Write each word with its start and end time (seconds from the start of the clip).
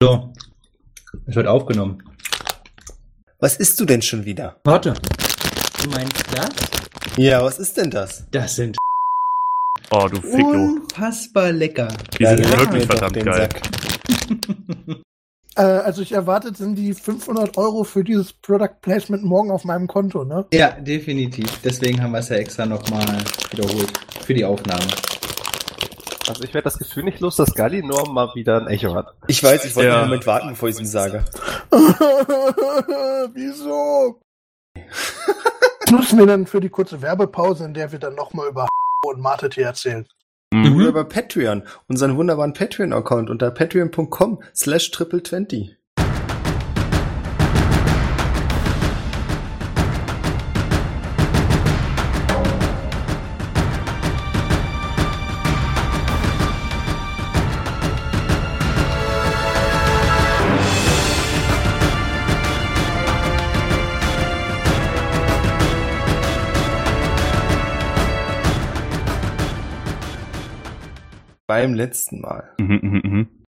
So. 0.00 0.32
Es 1.26 1.34
wird 1.34 1.48
aufgenommen. 1.48 2.00
Was 3.40 3.56
isst 3.56 3.80
du 3.80 3.84
denn 3.84 4.00
schon 4.00 4.24
wieder? 4.24 4.56
Warte. 4.62 4.94
Du 5.82 5.90
meinst 5.90 6.24
das? 6.36 6.50
Ja, 7.16 7.42
was 7.42 7.58
ist 7.58 7.76
denn 7.76 7.90
das? 7.90 8.24
Das 8.30 8.54
sind 8.54 8.76
Oh, 9.90 10.06
du 10.06 10.20
Ficklo. 10.20 10.50
unfassbar 10.50 11.50
lecker. 11.50 11.88
Die 12.18 12.26
sind 12.26 12.38
leck 12.40 12.58
wirklich 12.60 12.86
verdammt 12.86 13.16
den 13.16 13.24
geil. 13.24 13.48
Sack. 13.50 13.62
Äh, 15.56 15.62
also 15.62 16.02
ich 16.02 16.12
erwartet 16.12 16.56
sind 16.56 16.76
die 16.76 16.94
500 16.94 17.58
Euro 17.58 17.82
für 17.82 18.04
dieses 18.04 18.32
Product 18.32 18.80
Placement 18.80 19.24
morgen 19.24 19.50
auf 19.50 19.64
meinem 19.64 19.88
Konto, 19.88 20.22
ne? 20.22 20.46
Ja, 20.52 20.70
definitiv. 20.70 21.46
Deswegen 21.64 22.00
haben 22.00 22.12
wir 22.12 22.20
es 22.20 22.28
ja 22.28 22.36
extra 22.36 22.64
nochmal 22.64 23.18
wiederholt. 23.50 23.90
Für 24.24 24.34
die 24.34 24.44
Aufnahme. 24.44 24.84
Also 26.28 26.44
ich 26.44 26.52
werde 26.54 26.64
das 26.64 26.78
Gefühl 26.78 27.04
nicht 27.04 27.20
los, 27.20 27.36
dass 27.36 27.54
Gallinor 27.54 28.12
mal 28.12 28.34
wieder 28.34 28.58
ein 28.60 28.66
Echo 28.66 28.94
hat. 28.94 29.14
Ich 29.28 29.42
weiß, 29.42 29.64
ich 29.64 29.74
wollte 29.74 29.88
Ja. 29.88 29.96
einen 30.00 30.08
Moment 30.08 30.26
warten, 30.26 30.48
bevor 30.50 30.68
ich 30.68 30.74
es 30.74 30.80
ihm 30.80 30.86
sage. 30.86 31.24
Wieso? 33.34 34.20
Nutzen 35.90 36.18
wir 36.18 36.26
dann 36.26 36.46
für 36.46 36.60
die 36.60 36.68
kurze 36.68 37.00
Werbepause, 37.02 37.64
in 37.64 37.74
der 37.74 37.90
wir 37.92 37.98
dann 37.98 38.14
nochmal 38.14 38.48
über 38.48 38.68
und 39.06 39.20
Mate 39.20 39.48
erzählen. 39.60 40.06
Mhm. 40.52 40.76
Oder 40.76 40.86
über 40.88 41.04
Patreon, 41.04 41.62
unseren 41.88 42.16
wunderbaren 42.16 42.52
Patreon-Account 42.52 43.28
unter 43.30 43.50
patreon.com 43.50 44.42
slash 44.54 44.90
triple 44.90 45.22
twenty. 45.22 45.76
Beim 71.62 71.74
letzten 71.74 72.20
Mal. 72.20 72.54
Mhm, 72.58 72.80
mhm, 72.82 73.02
mhm. 73.04 73.44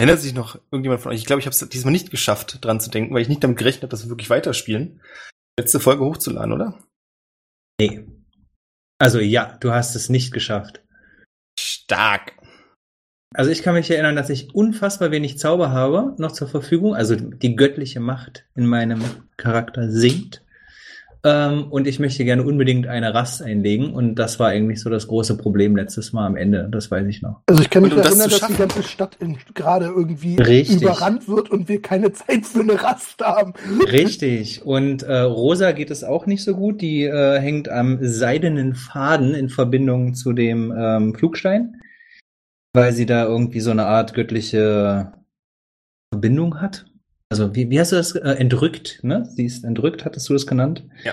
Erinnert 0.00 0.20
sich 0.20 0.34
noch 0.34 0.60
irgendjemand 0.70 1.00
von 1.00 1.12
euch? 1.12 1.18
Ich 1.18 1.26
glaube, 1.26 1.40
ich 1.40 1.46
habe 1.46 1.54
es 1.54 1.68
diesmal 1.68 1.92
nicht 1.92 2.10
geschafft, 2.10 2.64
dran 2.64 2.80
zu 2.80 2.90
denken, 2.90 3.14
weil 3.14 3.22
ich 3.22 3.28
nicht 3.28 3.42
damit 3.42 3.58
gerechnet 3.58 3.82
habe, 3.82 3.90
dass 3.90 4.04
wir 4.04 4.10
wirklich 4.10 4.30
weiterspielen. 4.30 5.00
Letzte 5.58 5.80
Folge 5.80 6.04
hochzuladen, 6.04 6.52
oder? 6.52 6.78
Nee. 7.80 8.06
Also 9.00 9.18
ja, 9.18 9.56
du 9.60 9.72
hast 9.72 9.96
es 9.96 10.08
nicht 10.08 10.32
geschafft. 10.32 10.84
Stark. 11.58 12.32
Also 13.34 13.50
ich 13.50 13.62
kann 13.62 13.74
mich 13.74 13.90
erinnern, 13.90 14.16
dass 14.16 14.30
ich 14.30 14.54
unfassbar 14.54 15.10
wenig 15.10 15.38
Zauber 15.38 15.70
habe 15.70 16.14
noch 16.18 16.32
zur 16.32 16.48
Verfügung. 16.48 16.94
Also 16.94 17.16
die 17.16 17.56
göttliche 17.56 18.00
Macht 18.00 18.46
in 18.54 18.66
meinem 18.66 19.02
Charakter 19.36 19.90
sinkt. 19.90 20.44
Ähm, 21.24 21.64
und 21.70 21.88
ich 21.88 21.98
möchte 21.98 22.24
gerne 22.24 22.44
unbedingt 22.44 22.86
eine 22.86 23.12
Rast 23.12 23.42
einlegen. 23.42 23.92
Und 23.92 24.14
das 24.16 24.38
war 24.38 24.48
eigentlich 24.48 24.80
so 24.80 24.88
das 24.88 25.08
große 25.08 25.36
Problem 25.36 25.74
letztes 25.74 26.12
Mal 26.12 26.26
am 26.26 26.36
Ende. 26.36 26.68
Das 26.70 26.90
weiß 26.90 27.06
ich 27.08 27.22
noch. 27.22 27.42
Also 27.46 27.62
ich 27.62 27.70
kann 27.70 27.82
mich 27.82 27.92
Und 27.92 27.98
um 27.98 28.04
das 28.04 28.12
erinnern, 28.12 28.30
zu 28.30 28.40
dass 28.40 28.48
die 28.48 28.56
ganze 28.56 28.82
Stadt 28.84 29.16
in, 29.20 29.36
gerade 29.54 29.86
irgendwie 29.86 30.36
Richtig. 30.36 30.82
überrannt 30.82 31.28
wird 31.28 31.50
und 31.50 31.68
wir 31.68 31.82
keine 31.82 32.12
Zeit 32.12 32.46
für 32.46 32.60
eine 32.60 32.80
Rast 32.82 33.20
haben. 33.20 33.52
Richtig. 33.90 34.64
Und 34.64 35.02
äh, 35.02 35.20
Rosa 35.20 35.72
geht 35.72 35.90
es 35.90 36.04
auch 36.04 36.26
nicht 36.26 36.44
so 36.44 36.54
gut. 36.54 36.80
Die 36.80 37.02
äh, 37.02 37.40
hängt 37.40 37.68
am 37.68 37.98
seidenen 38.00 38.74
Faden 38.74 39.34
in 39.34 39.48
Verbindung 39.48 40.14
zu 40.14 40.32
dem 40.32 40.72
ähm, 40.76 41.14
Flugstein, 41.14 41.80
weil 42.72 42.92
sie 42.92 43.06
da 43.06 43.24
irgendwie 43.24 43.60
so 43.60 43.72
eine 43.72 43.86
Art 43.86 44.14
göttliche 44.14 45.12
Verbindung 46.12 46.60
hat. 46.60 46.86
Also 47.30 47.54
wie, 47.54 47.68
wie 47.70 47.78
hast 47.78 47.92
du 47.92 47.96
das? 47.96 48.14
Äh, 48.14 48.30
entrückt, 48.34 49.00
ne? 49.02 49.26
Sie 49.26 49.44
ist 49.44 49.64
entrückt, 49.64 50.04
hattest 50.04 50.28
du 50.28 50.32
das 50.32 50.46
genannt? 50.46 50.84
Ja. 51.04 51.12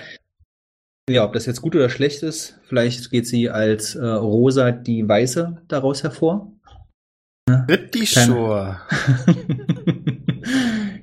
Ja, 1.09 1.25
ob 1.25 1.33
das 1.33 1.45
jetzt 1.45 1.61
gut 1.61 1.75
oder 1.75 1.89
schlecht 1.89 2.23
ist, 2.23 2.59
vielleicht 2.63 3.11
geht 3.11 3.27
sie 3.27 3.49
als 3.49 3.95
äh, 3.95 4.03
Rosa 4.05 4.71
die 4.71 5.07
Weiße 5.07 5.61
daraus 5.67 6.03
hervor. 6.03 6.51
Pretty 7.67 8.05
Keine- 8.05 8.25
sure. 8.25 8.81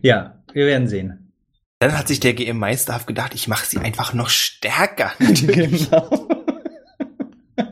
ja, 0.03 0.42
wir 0.53 0.66
werden 0.66 0.88
sehen. 0.88 1.32
Dann 1.78 1.97
hat 1.97 2.08
sich 2.08 2.20
der 2.20 2.34
GM 2.34 2.58
meisterhaft 2.58 3.06
gedacht, 3.06 3.34
ich 3.34 3.48
mache 3.48 3.66
sie 3.66 3.78
einfach 3.78 4.12
noch 4.12 4.28
stärker, 4.28 5.12
genau. 5.19 6.28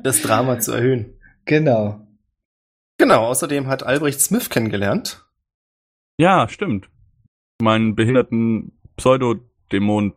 das 0.02 0.22
Drama 0.22 0.60
zu 0.60 0.72
erhöhen. 0.72 1.14
Genau. 1.46 2.06
Genau, 2.98 3.26
außerdem 3.26 3.66
hat 3.66 3.82
Albrecht 3.82 4.20
Smith 4.20 4.50
kennengelernt. 4.50 5.24
Ja, 6.18 6.48
stimmt. 6.48 6.89
Meinen 7.60 7.94
behinderten 7.94 8.72
Pseudodämon 8.96 10.14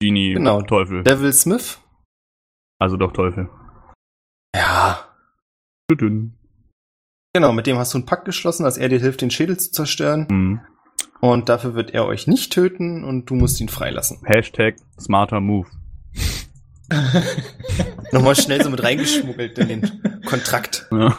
Genie 0.00 0.34
Genau. 0.34 0.62
Teufel. 0.62 1.02
Devil 1.02 1.32
Smith. 1.32 1.78
Also 2.78 2.96
doch 2.96 3.12
Teufel. 3.12 3.48
Ja. 4.54 4.98
Tütün. 5.88 6.34
Genau, 7.34 7.52
mit 7.52 7.66
dem 7.66 7.76
hast 7.76 7.94
du 7.94 7.98
einen 7.98 8.06
Pakt 8.06 8.24
geschlossen, 8.24 8.64
dass 8.64 8.78
er 8.78 8.88
dir 8.88 8.98
hilft, 8.98 9.20
den 9.20 9.30
Schädel 9.30 9.58
zu 9.58 9.70
zerstören. 9.70 10.26
Mhm. 10.30 10.60
Und 11.20 11.48
dafür 11.48 11.74
wird 11.74 11.90
er 11.90 12.06
euch 12.06 12.26
nicht 12.26 12.52
töten 12.52 13.04
und 13.04 13.26
du 13.28 13.34
musst 13.34 13.60
ihn 13.60 13.68
freilassen. 13.68 14.20
Hashtag 14.24 14.76
smarter 14.98 15.40
Move. 15.40 15.68
Nochmal 18.12 18.34
schnell 18.34 18.62
so 18.62 18.70
mit 18.70 18.82
reingeschmuggelt 18.82 19.58
in 19.58 19.68
den 19.68 20.22
Kontrakt. 20.24 20.88
Ja. 20.90 21.16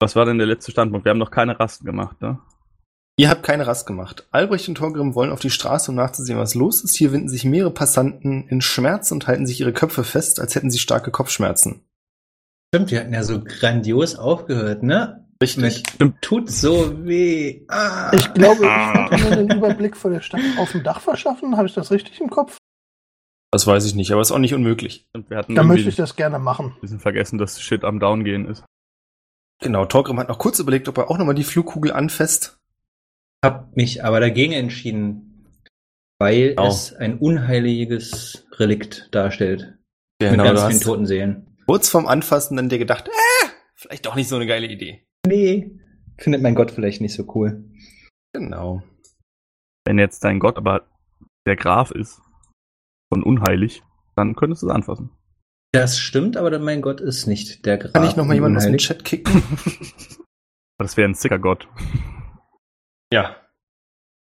Was 0.00 0.14
war 0.14 0.26
denn 0.26 0.38
der 0.38 0.46
letzte 0.46 0.70
Standpunkt? 0.72 1.04
Wir 1.06 1.10
haben 1.10 1.18
noch 1.18 1.30
keine 1.30 1.58
Rast 1.58 1.84
gemacht, 1.84 2.20
ne? 2.20 2.38
Ihr 3.18 3.30
habt 3.30 3.42
keine 3.42 3.66
Rast 3.66 3.84
gemacht. 3.84 4.28
Albrecht 4.30 4.68
und 4.68 4.76
Torgrim 4.76 5.16
wollen 5.16 5.32
auf 5.32 5.40
die 5.40 5.50
Straße, 5.50 5.90
um 5.90 5.96
nachzusehen, 5.96 6.38
was 6.38 6.54
los 6.54 6.84
ist. 6.84 6.96
Hier 6.96 7.10
winden 7.10 7.28
sich 7.28 7.44
mehrere 7.44 7.72
Passanten 7.72 8.46
in 8.46 8.60
Schmerz 8.60 9.10
und 9.10 9.26
halten 9.26 9.44
sich 9.44 9.58
ihre 9.58 9.72
Köpfe 9.72 10.04
fest, 10.04 10.38
als 10.38 10.54
hätten 10.54 10.70
sie 10.70 10.78
starke 10.78 11.10
Kopfschmerzen. 11.10 11.84
Stimmt, 12.72 12.92
wir 12.92 13.00
hatten 13.00 13.12
ja 13.12 13.24
so 13.24 13.42
grandios 13.42 14.14
aufgehört, 14.14 14.84
ne? 14.84 15.26
Richtig. 15.42 15.82
Mit 15.98 16.22
tut 16.22 16.48
so 16.48 17.04
weh. 17.04 17.62
Ah. 17.66 18.12
Ich 18.14 18.32
glaube, 18.34 18.64
ich 19.10 19.24
wollte 19.24 19.30
mir 19.30 19.36
den 19.36 19.50
Überblick 19.58 19.96
von 19.96 20.12
der 20.12 20.20
Stadt 20.20 20.40
auf 20.56 20.70
dem 20.70 20.84
Dach 20.84 21.00
verschaffen. 21.00 21.56
Habe 21.56 21.66
ich 21.66 21.74
das 21.74 21.90
richtig 21.90 22.20
im 22.20 22.30
Kopf? 22.30 22.56
Das 23.50 23.66
weiß 23.66 23.84
ich 23.84 23.96
nicht, 23.96 24.12
aber 24.12 24.20
ist 24.20 24.30
auch 24.30 24.38
nicht 24.38 24.54
unmöglich. 24.54 25.08
Und 25.12 25.28
wir 25.28 25.38
hatten 25.38 25.56
Dann 25.56 25.64
irgendwie 25.64 25.78
möchte 25.78 25.88
ich 25.88 25.96
das 25.96 26.14
gerne 26.14 26.38
machen. 26.38 26.66
ein 26.76 26.80
bisschen 26.80 27.00
vergessen, 27.00 27.38
dass 27.38 27.60
Shit 27.60 27.82
am 27.82 27.98
Down 27.98 28.22
gehen 28.22 28.46
ist. 28.46 28.62
Genau, 29.60 29.86
Torgrim 29.86 30.20
hat 30.20 30.28
noch 30.28 30.38
kurz 30.38 30.60
überlegt, 30.60 30.86
ob 30.86 30.98
er 30.98 31.10
auch 31.10 31.18
nochmal 31.18 31.34
die 31.34 31.42
Flugkugel 31.42 31.92
anfasst. 31.92 32.57
Hab 33.44 33.76
mich 33.76 34.04
aber 34.04 34.20
dagegen 34.20 34.52
entschieden, 34.52 35.46
weil 36.20 36.50
Genau. 36.50 36.68
es 36.68 36.92
ein 36.94 37.18
unheiliges 37.18 38.46
Relikt 38.52 39.08
darstellt. 39.14 39.78
mit 40.20 40.30
Genau, 40.32 40.44
ganz 40.44 40.60
du 40.62 40.68
vielen 40.68 40.80
toten 40.80 41.06
Seelen. 41.06 41.56
kurz 41.66 41.88
vorm 41.88 42.06
Anfassen 42.06 42.56
dann 42.56 42.68
dir 42.68 42.78
gedacht, 42.78 43.08
äh, 43.08 43.46
vielleicht 43.76 44.06
doch 44.06 44.16
nicht 44.16 44.28
so 44.28 44.36
eine 44.36 44.46
geile 44.46 44.66
Idee. 44.66 45.06
Nee. 45.26 45.78
Findet 46.18 46.42
mein 46.42 46.56
Gott 46.56 46.72
vielleicht 46.72 47.00
nicht 47.00 47.14
so 47.14 47.30
cool. 47.36 47.64
Genau. 48.32 48.82
Wenn 49.86 49.98
jetzt 50.00 50.24
dein 50.24 50.40
Gott 50.40 50.56
aber 50.56 50.88
der 51.46 51.54
Graf 51.54 51.92
ist 51.92 52.20
von 53.12 53.22
unheilig, 53.22 53.82
dann 54.16 54.34
könntest 54.34 54.62
du 54.62 54.66
es 54.66 54.72
anfassen. 54.74 55.10
Das 55.72 55.98
stimmt, 56.00 56.36
aber 56.36 56.50
dann 56.50 56.64
mein 56.64 56.82
Gott 56.82 57.00
ist 57.00 57.26
nicht 57.26 57.64
der 57.66 57.78
Graf. 57.78 57.92
Kann 57.92 58.04
ich 58.08 58.16
nochmal 58.16 58.34
jemanden 58.34 58.56
aus 58.56 58.64
dem 58.64 58.70
unheilig. 58.70 58.86
Chat 58.86 59.04
kicken? 59.04 59.42
Das 60.80 60.96
wäre 60.96 61.08
ein 61.08 61.14
sicker 61.14 61.38
Gott. 61.40 61.66
Ja. 63.12 63.36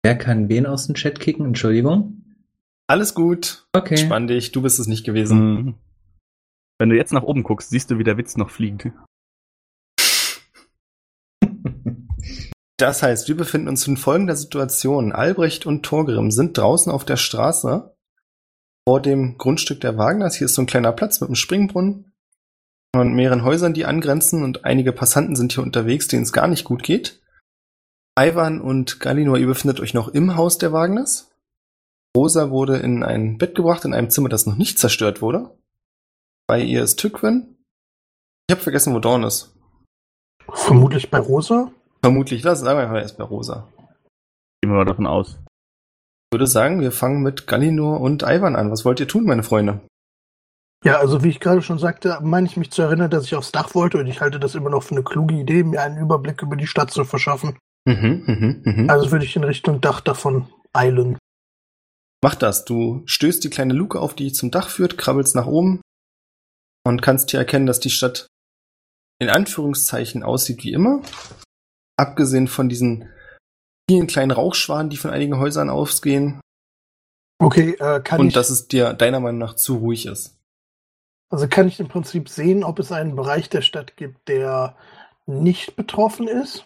Wer 0.03 0.16
kann 0.16 0.48
wen 0.48 0.66
aus 0.66 0.87
dem 0.87 0.94
Chat 0.94 1.20
kicken? 1.20 1.47
Entschuldigung. 1.47 2.22
Alles 2.88 3.14
gut. 3.14 3.66
Okay. 3.72 3.97
Spann 3.97 4.28
dich, 4.28 4.53
du 4.53 4.62
bist 4.62 4.78
es 4.78 4.87
nicht 4.87 5.04
gewesen. 5.04 5.54
Mhm. 5.54 5.75
Wenn 6.78 6.91
du 6.91 6.97
jetzt 6.97 7.12
nach 7.12 7.22
oben 7.22 7.42
guckst, 7.42 7.70
siehst 7.70 7.91
du, 7.91 7.98
wie 7.98 8.04
der 8.04 8.19
Witz 8.19 8.37
noch 8.37 8.50
fliegt. 8.50 8.88
Das 12.78 13.03
heißt, 13.03 13.26
wir 13.28 13.37
befinden 13.38 13.69
uns 13.69 13.87
in 13.87 13.96
folgender 13.96 14.37
Situation. 14.37 15.12
Albrecht 15.12 15.64
und 15.64 15.82
Torgrim 15.82 16.31
sind 16.31 16.58
draußen 16.58 16.93
auf 16.93 17.06
der 17.06 17.17
Straße 17.17 17.96
vor 18.87 19.00
dem 19.00 19.38
Grundstück 19.38 19.81
der 19.81 19.96
Wagners. 19.96 20.37
Hier 20.37 20.44
ist 20.44 20.55
so 20.55 20.62
ein 20.62 20.67
kleiner 20.67 20.93
Platz 20.93 21.23
mit 21.23 21.28
einem 21.28 21.37
Springbrunnen 21.37 22.12
und 22.94 23.14
mehreren 23.14 23.44
Häusern, 23.44 23.73
die 23.73 23.87
angrenzen 23.87 24.44
und 24.44 24.67
einige 24.67 24.93
Passanten 24.93 25.37
sind 25.37 25.55
hier 25.55 25.62
unterwegs, 25.62 26.06
denen 26.08 26.25
es 26.25 26.34
gar 26.34 26.49
nicht 26.49 26.64
gut 26.64 26.82
geht. 26.82 27.23
Ivan 28.18 28.62
und 28.62 28.98
Galinor, 29.00 29.36
ihr 29.36 29.46
befindet 29.46 29.78
euch 29.80 29.92
noch 29.92 30.08
im 30.08 30.36
Haus 30.36 30.56
der 30.56 30.72
Wagners. 30.72 31.30
Rosa 32.16 32.50
wurde 32.50 32.78
in 32.78 33.02
ein 33.02 33.36
Bett 33.36 33.54
gebracht, 33.54 33.84
in 33.84 33.92
einem 33.92 34.08
Zimmer, 34.08 34.30
das 34.30 34.46
noch 34.46 34.56
nicht 34.56 34.78
zerstört 34.78 35.20
wurde. 35.20 35.50
Bei 36.48 36.60
ihr 36.60 36.82
ist 36.82 36.96
Tückwin. 36.96 37.56
Ich 38.48 38.54
habe 38.54 38.62
vergessen, 38.62 38.94
wo 38.94 39.00
Dawn 39.00 39.22
ist. 39.24 39.54
Vermutlich 40.50 41.10
bei 41.10 41.18
Rosa. 41.18 41.70
Vermutlich, 42.02 42.42
lass 42.42 42.60
sagen 42.60 42.78
wir 42.78 42.84
einfach 42.84 43.02
erst 43.02 43.18
bei 43.18 43.24
Rosa. 43.24 43.68
Gehen 44.62 44.70
wir 44.70 44.78
mal 44.78 44.84
davon 44.86 45.06
aus. 45.06 45.38
Ich 45.38 46.34
würde 46.34 46.46
sagen, 46.46 46.80
wir 46.80 46.92
fangen 46.92 47.22
mit 47.22 47.46
Galinor 47.46 48.00
und 48.00 48.22
Ivan 48.22 48.56
an. 48.56 48.70
Was 48.70 48.84
wollt 48.84 49.00
ihr 49.00 49.08
tun, 49.08 49.24
meine 49.24 49.42
Freunde? 49.42 49.80
Ja, 50.84 50.98
also 50.98 51.22
wie 51.22 51.30
ich 51.30 51.40
gerade 51.40 51.62
schon 51.62 51.78
sagte, 51.78 52.18
meine 52.22 52.46
ich 52.46 52.56
mich 52.56 52.70
zu 52.70 52.80
erinnern, 52.80 53.10
dass 53.10 53.24
ich 53.24 53.34
aufs 53.34 53.52
Dach 53.52 53.74
wollte 53.74 53.98
und 53.98 54.06
ich 54.06 54.20
halte 54.20 54.38
das 54.38 54.54
immer 54.54 54.70
noch 54.70 54.84
für 54.84 54.94
eine 54.94 55.04
kluge 55.04 55.34
Idee, 55.34 55.64
mir 55.64 55.82
einen 55.82 55.98
Überblick 55.98 56.40
über 56.42 56.56
die 56.56 56.66
Stadt 56.66 56.90
zu 56.90 57.04
verschaffen. 57.04 57.58
Mhm, 57.87 58.25
mhm, 58.27 58.62
mhm. 58.65 58.91
Also 58.91 59.12
würde 59.12 59.25
ich 59.25 59.37
in 59.37 59.44
Richtung 59.44 59.81
Dach 59.81 60.00
davon 60.00 60.49
eilen. 60.73 61.19
Mach 62.23 62.35
das. 62.35 62.65
Du 62.65 63.03
stößt 63.06 63.44
die 63.44 63.50
kleine 63.50 63.75
Luke 63.75 64.00
auf, 64.00 64.15
die 64.15 64.33
zum 64.33 64.50
Dach 64.50 64.69
führt, 64.69 64.99
krabbelst 64.99 65.37
nach 65.37 65.47
oben 65.47 65.81
und 66.85 67.00
kannst 67.00 67.31
hier 67.31 67.41
erkennen, 67.41 67.67
dass 67.67 67.79
die 67.79 67.91
Stadt 67.91 68.27
in 69.21 69.31
Anführungszeichen 69.31 70.23
aussieht 70.23 70.65
wie 70.65 70.73
immer. 70.73 71.00
Abgesehen 71.97 72.49
von 72.49 72.69
diesen 72.69 73.09
vielen 73.88 74.09
kleinen 74.09 74.33
Rauchschwaden, 74.33 74.91
die 74.91 74.97
von 74.97 75.12
einigen 75.12 75.38
Häusern 75.38 75.71
ausgehen. 75.71 76.41
Okay, 77.38 77.77
äh, 77.79 78.00
kann 78.00 78.21
und 78.21 78.29
ich, 78.29 78.35
dass 78.35 78.50
es 78.50 78.67
dir 78.67 78.94
deiner 78.94 79.21
Meinung 79.21 79.38
nach 79.38 79.55
zu 79.55 79.77
ruhig 79.77 80.06
ist. 80.06 80.37
also 81.31 81.47
kann 81.49 81.69
ich 81.69 81.79
im 81.79 81.88
Prinzip 81.88 82.29
sehen, 82.29 82.65
ob 82.65 82.79
es 82.79 82.93
einen 82.93 83.15
Bereich 83.15 83.49
der 83.49 83.62
Stadt 83.62 83.97
gibt, 83.97 84.29
der 84.29 84.77
nicht 85.27 85.77
betroffen 85.77 86.29
ist? 86.29 86.65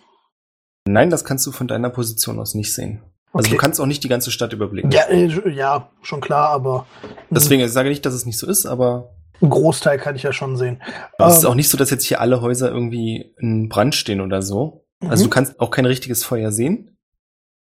Nein, 0.88 1.10
das 1.10 1.24
kannst 1.24 1.46
du 1.46 1.52
von 1.52 1.68
deiner 1.68 1.90
Position 1.90 2.38
aus 2.38 2.54
nicht 2.54 2.72
sehen. 2.74 3.02
Also 3.32 3.46
Okay. 3.46 3.50
du 3.56 3.60
kannst 3.60 3.80
auch 3.80 3.86
nicht 3.86 4.02
die 4.02 4.08
ganze 4.08 4.30
Stadt 4.30 4.52
überblicken. 4.52 4.90
Ja, 4.90 5.02
äh, 5.08 5.26
ja, 5.50 5.90
schon 6.02 6.20
klar, 6.20 6.48
aber 6.48 6.86
Deswegen, 7.30 7.62
ich 7.62 7.70
sage 7.70 7.88
nicht, 7.88 8.04
dass 8.04 8.14
es 8.14 8.26
nicht 8.26 8.38
so 8.38 8.46
ist, 8.46 8.66
aber 8.66 9.14
einen 9.40 9.50
Großteil 9.50 9.98
kann 9.98 10.16
ich 10.16 10.22
ja 10.24 10.32
schon 10.32 10.56
sehen. 10.56 10.82
es 11.18 11.36
ist 11.38 11.44
Ähm, 11.44 11.50
auch 11.50 11.54
nicht 11.54 11.68
so, 11.68 11.78
dass 11.78 11.90
jetzt 11.90 12.04
hier 12.04 12.20
alle 12.20 12.40
Häuser 12.40 12.70
irgendwie 12.70 13.32
in 13.38 13.68
Brand 13.68 13.94
stehen 13.94 14.20
oder 14.20 14.42
so. 14.42 14.84
Also 15.00 15.22
Mhm. 15.24 15.28
du 15.28 15.30
kannst 15.34 15.60
auch 15.60 15.70
kein 15.70 15.86
richtiges 15.86 16.24
Feuer 16.24 16.50
sehen. 16.50 16.96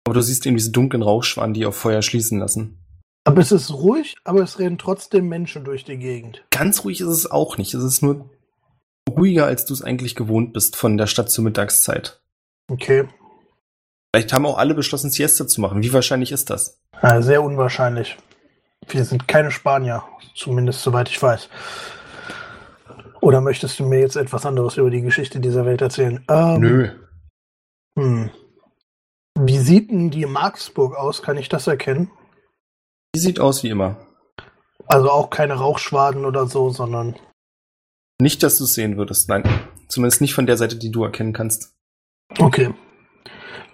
Aber 0.06 0.14
du 0.14 0.22
siehst 0.22 0.46
eben 0.46 0.56
diese 0.56 0.72
dunklen 0.72 1.02
Rauchschwaden, 1.04 1.54
die 1.54 1.66
auf 1.66 1.76
Feuer 1.76 2.02
schließen 2.02 2.40
lassen. 2.40 2.84
Aber 3.26 3.42
es 3.42 3.52
ist 3.52 3.74
ruhig, 3.74 4.16
aber 4.24 4.42
es 4.42 4.58
rennen 4.60 4.78
trotzdem 4.78 5.28
Menschen 5.28 5.66
durch 5.66 5.84
die 5.84 5.98
Gegend. 5.98 6.46
Ganz 6.52 6.86
ruhig 6.86 7.02
ist 7.02 7.08
es 7.10 7.30
auch 7.30 7.58
nicht. 7.58 7.74
Es 7.74 7.84
ist 7.84 8.02
nur 8.02 8.30
ruhiger, 9.10 9.46
als 9.46 9.66
du 9.66 9.74
es 9.74 9.82
eigentlich 9.82 10.16
gewohnt 10.16 10.54
bist 10.54 10.78
von 10.78 10.98
der 10.98 11.08
Stadt 11.08 11.30
zur 11.30 11.44
Mittagszeit. 11.44 12.22
Okay. 12.70 13.08
Vielleicht 14.14 14.34
haben 14.34 14.46
auch 14.46 14.58
alle 14.58 14.74
beschlossen, 14.74 15.12
Siesta 15.12 15.48
zu 15.48 15.62
machen. 15.62 15.84
Wie 15.84 15.94
wahrscheinlich 15.94 16.32
ist 16.32 16.50
das? 16.50 16.82
Ja, 17.02 17.22
sehr 17.22 17.44
unwahrscheinlich. 17.44 18.18
Wir 18.88 19.04
sind 19.06 19.28
keine 19.28 19.52
Spanier, 19.52 20.04
zumindest 20.36 20.82
soweit 20.82 21.10
ich 21.10 21.22
weiß. 21.22 21.50
Oder 23.22 23.42
möchtest 23.42 23.80
du 23.80 23.86
mir 23.86 24.00
jetzt 24.00 24.16
etwas 24.16 24.46
anderes 24.46 24.78
über 24.78 24.90
die 24.90 25.02
Geschichte 25.02 25.40
dieser 25.40 25.66
Welt 25.66 25.82
erzählen? 25.82 26.24
Ähm, 26.30 26.60
Nö. 26.60 26.90
Hm. 27.98 28.30
Wie 29.40 29.58
sieht 29.58 29.92
denn 29.92 30.10
die 30.10 30.26
Marksburg 30.26 30.96
aus? 30.96 31.22
Kann 31.22 31.38
ich 31.38 31.50
das 31.50 31.68
erkennen? 31.68 32.12
Die 33.14 33.20
sieht 33.20 33.40
aus 33.40 33.64
wie 33.64 33.70
immer. 33.70 33.98
Also 34.88 35.12
auch 35.12 35.30
keine 35.30 35.56
Rauchschwaden 35.56 36.26
oder 36.26 36.48
so, 36.48 36.70
sondern. 36.70 37.16
Nicht, 38.20 38.42
dass 38.42 38.58
du 38.58 38.64
es 38.64 38.74
sehen 38.74 38.98
würdest, 38.98 39.30
nein. 39.30 39.44
Zumindest 39.90 40.22
nicht 40.22 40.34
von 40.34 40.46
der 40.46 40.58
Seite, 40.58 40.76
die 40.76 40.92
du 40.92 41.04
erkennen 41.04 41.34
kannst. 41.34 41.77
Okay. 42.38 42.74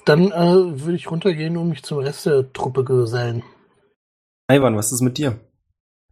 Dann 0.06 0.32
äh, 0.32 0.82
würde 0.82 0.96
ich 0.96 1.10
runtergehen 1.10 1.58
und 1.58 1.70
mich 1.70 1.84
zum 1.84 2.00
Rest 2.00 2.26
der 2.26 2.52
Truppe 2.52 2.84
gesellen. 2.84 3.44
Ivan, 4.52 4.76
was 4.76 4.92
ist 4.92 5.02
mit 5.02 5.18
dir? 5.18 5.40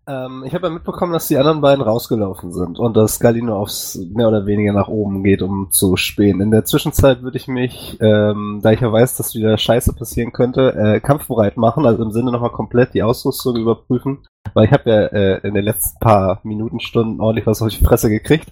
Ähm, 0.07 0.43
ich 0.45 0.53
habe 0.55 0.67
ja 0.67 0.73
mitbekommen, 0.73 1.13
dass 1.13 1.27
die 1.27 1.37
anderen 1.37 1.61
beiden 1.61 1.83
rausgelaufen 1.83 2.51
sind 2.51 2.79
und 2.79 2.97
dass 2.97 3.19
Galino 3.19 3.57
aufs 3.57 3.99
mehr 4.13 4.27
oder 4.27 4.45
weniger 4.45 4.73
nach 4.73 4.87
oben 4.87 5.23
geht, 5.23 5.41
um 5.41 5.71
zu 5.71 5.95
spähen. 5.95 6.41
In 6.41 6.49
der 6.49 6.65
Zwischenzeit 6.65 7.21
würde 7.21 7.37
ich 7.37 7.47
mich, 7.47 7.97
ähm, 8.01 8.61
da 8.63 8.71
ich 8.71 8.79
ja 8.79 8.91
weiß, 8.91 9.17
dass 9.17 9.35
wieder 9.35 9.57
Scheiße 9.57 9.93
passieren 9.93 10.31
könnte, 10.31 10.73
äh, 10.73 10.99
kampfbereit 10.99 11.55
machen, 11.57 11.85
also 11.85 12.03
im 12.03 12.11
Sinne 12.11 12.31
nochmal 12.31 12.51
komplett 12.51 12.93
die 12.95 13.03
Ausrüstung 13.03 13.57
überprüfen, 13.57 14.25
weil 14.53 14.65
ich 14.65 14.71
habe 14.71 14.89
ja 14.89 15.01
äh, 15.05 15.47
in 15.47 15.53
den 15.53 15.65
letzten 15.65 15.99
paar 15.99 16.39
Minuten, 16.43 16.79
Stunden 16.79 17.21
ordentlich 17.21 17.45
was 17.45 17.61
auf 17.61 17.69
die 17.69 17.83
Fresse 17.83 18.09
gekriegt. 18.09 18.51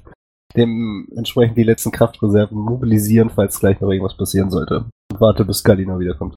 Dementsprechend 0.55 1.57
die 1.57 1.63
letzten 1.63 1.91
Kraftreserven 1.91 2.57
mobilisieren, 2.57 3.29
falls 3.29 3.59
gleich 3.59 3.79
noch 3.79 3.89
irgendwas 3.89 4.17
passieren 4.17 4.49
sollte. 4.49 4.85
Und 5.11 5.21
warte, 5.21 5.45
bis 5.45 5.63
Galino 5.63 5.99
wiederkommt. 5.99 6.35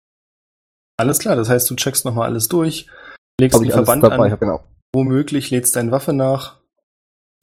Alles 0.98 1.20
klar, 1.20 1.36
das 1.36 1.50
heißt, 1.50 1.70
du 1.70 1.76
checkst 1.76 2.06
nochmal 2.06 2.28
alles 2.28 2.48
durch, 2.48 2.88
legst 3.40 3.58
Ob 3.58 3.64
den 3.64 3.72
Verband 3.72 4.04
dabei 4.04 4.32
an, 4.32 4.40
genau. 4.40 4.62
womöglich 4.94 5.50
lädst 5.50 5.76
deine 5.76 5.92
Waffe 5.92 6.14
nach. 6.14 6.62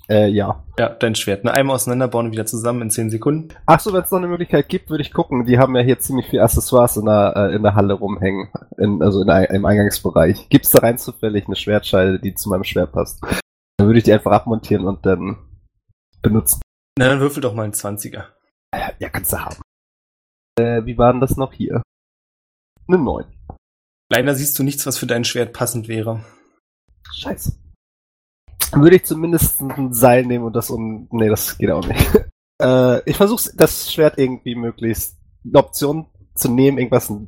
Äh, 0.08 0.28
ja. 0.28 0.64
Ja, 0.78 0.88
dein 0.88 1.14
Schwert. 1.14 1.44
Ne, 1.44 1.52
einmal 1.52 1.74
auseinanderbauen 1.74 2.26
und 2.26 2.32
wieder 2.32 2.46
zusammen 2.46 2.82
in 2.82 2.90
10 2.90 3.10
Sekunden. 3.10 3.48
Ach 3.66 3.78
so, 3.78 3.92
wenn 3.92 4.02
es 4.02 4.10
noch 4.10 4.18
eine 4.18 4.28
Möglichkeit 4.28 4.68
gibt, 4.68 4.88
würde 4.88 5.02
ich 5.02 5.12
gucken. 5.12 5.44
Die 5.44 5.58
haben 5.58 5.76
ja 5.76 5.82
hier 5.82 5.98
ziemlich 5.98 6.28
viel 6.28 6.40
Accessoires 6.40 6.96
in 6.96 7.04
der, 7.04 7.34
äh, 7.36 7.54
in 7.54 7.62
der 7.62 7.74
Halle 7.74 7.94
rumhängen. 7.94 8.48
In, 8.78 9.02
also 9.02 9.20
in, 9.20 9.28
im 9.28 9.66
Eingangsbereich. 9.66 10.48
Gibt 10.48 10.64
es 10.64 10.70
da 10.70 10.78
rein 10.78 10.96
zufällig 10.96 11.46
eine 11.46 11.56
Schwertscheide, 11.56 12.20
die 12.20 12.34
zu 12.34 12.48
meinem 12.48 12.64
Schwert 12.64 12.92
passt? 12.92 13.20
Dann 13.76 13.86
würde 13.86 13.98
ich 13.98 14.04
die 14.04 14.12
einfach 14.12 14.32
abmontieren 14.32 14.86
und 14.86 15.04
dann 15.04 15.36
benutzen. 16.22 16.60
Na, 16.98 17.08
dann 17.08 17.20
würfel 17.20 17.40
doch 17.40 17.54
mal 17.54 17.64
einen 17.64 17.72
20er. 17.72 18.24
Ja, 18.98 19.08
kannst 19.08 19.32
du 19.32 19.38
haben. 19.38 19.56
Äh, 20.58 20.84
wie 20.84 20.98
war 20.98 21.12
denn 21.12 21.20
das 21.20 21.36
noch 21.36 21.52
hier? 21.52 21.82
Eine 22.88 22.98
9. 22.98 23.24
Leider 24.10 24.34
siehst 24.34 24.58
du 24.58 24.62
nichts, 24.62 24.86
was 24.86 24.98
für 24.98 25.06
dein 25.06 25.24
Schwert 25.24 25.52
passend 25.52 25.88
wäre. 25.88 26.24
Scheiße. 27.12 27.52
Dann 28.70 28.82
würde 28.82 28.96
ich 28.96 29.04
zumindest 29.04 29.60
ein 29.60 29.92
Seil 29.92 30.26
nehmen 30.26 30.44
und 30.44 30.54
das 30.54 30.70
um. 30.70 31.08
Nee, 31.10 31.28
das 31.28 31.56
geht 31.58 31.70
auch 31.70 31.86
nicht. 31.86 32.10
äh, 32.62 33.08
ich 33.08 33.16
versuche 33.16 33.50
das 33.54 33.92
Schwert 33.92 34.18
irgendwie 34.18 34.54
möglichst 34.54 35.16
eine 35.44 35.58
Option 35.58 36.06
zu 36.34 36.50
nehmen, 36.50 36.78
irgendwas, 36.78 37.10
ähm, 37.10 37.26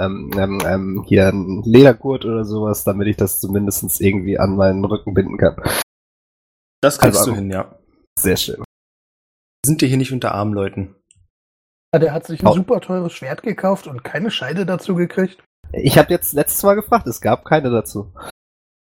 ähm, 0.00 0.30
ähm, 0.36 0.60
ähm, 0.64 1.04
hier 1.06 1.28
ein 1.28 1.62
Ledergurt 1.62 2.24
oder 2.24 2.44
sowas, 2.44 2.84
damit 2.84 3.06
ich 3.08 3.16
das 3.16 3.40
zumindest 3.40 4.00
irgendwie 4.00 4.38
an 4.38 4.56
meinen 4.56 4.84
Rücken 4.84 5.14
binden 5.14 5.36
kann. 5.36 5.56
Das 6.80 6.98
kriegst 6.98 7.18
Also- 7.20 7.32
du 7.32 7.36
hin, 7.36 7.50
ja. 7.50 7.76
Sehr 8.22 8.36
schön. 8.36 8.56
Wir 8.58 8.64
sind 9.66 9.80
dir 9.80 9.88
hier 9.88 9.96
nicht 9.96 10.12
unter 10.12 10.32
armen 10.32 10.52
Leuten. 10.54 10.94
Ja, 11.92 11.98
der 11.98 12.12
hat 12.12 12.26
sich 12.26 12.40
ein 12.42 12.46
Oh. 12.46 12.54
super 12.54 12.80
teures 12.80 13.12
Schwert 13.12 13.42
gekauft 13.42 13.86
und 13.86 14.04
keine 14.04 14.30
Scheide 14.30 14.64
dazu 14.64 14.94
gekriegt. 14.94 15.42
Ich 15.72 15.98
habe 15.98 16.10
jetzt 16.12 16.32
letztes 16.32 16.62
Mal 16.62 16.74
gefragt, 16.74 17.06
es 17.06 17.20
gab 17.20 17.44
keine 17.44 17.70
dazu. 17.70 18.12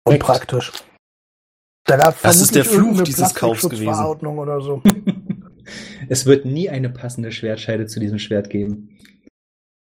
Unpraktisch. 0.07 0.71
Da 1.85 1.97
gab 1.97 2.19
Das 2.21 2.41
ist 2.41 2.55
der 2.55 2.65
Fluch 2.65 3.01
dieses 3.01 3.35
Kaufs 3.35 3.69
gewesen. 3.69 3.87
Oder 3.93 4.61
so. 4.61 4.81
es 6.09 6.25
wird 6.25 6.45
nie 6.45 6.69
eine 6.69 6.89
passende 6.89 7.31
Schwertscheide 7.31 7.85
zu 7.87 7.99
diesem 7.99 8.19
Schwert 8.19 8.49
geben. 8.49 8.97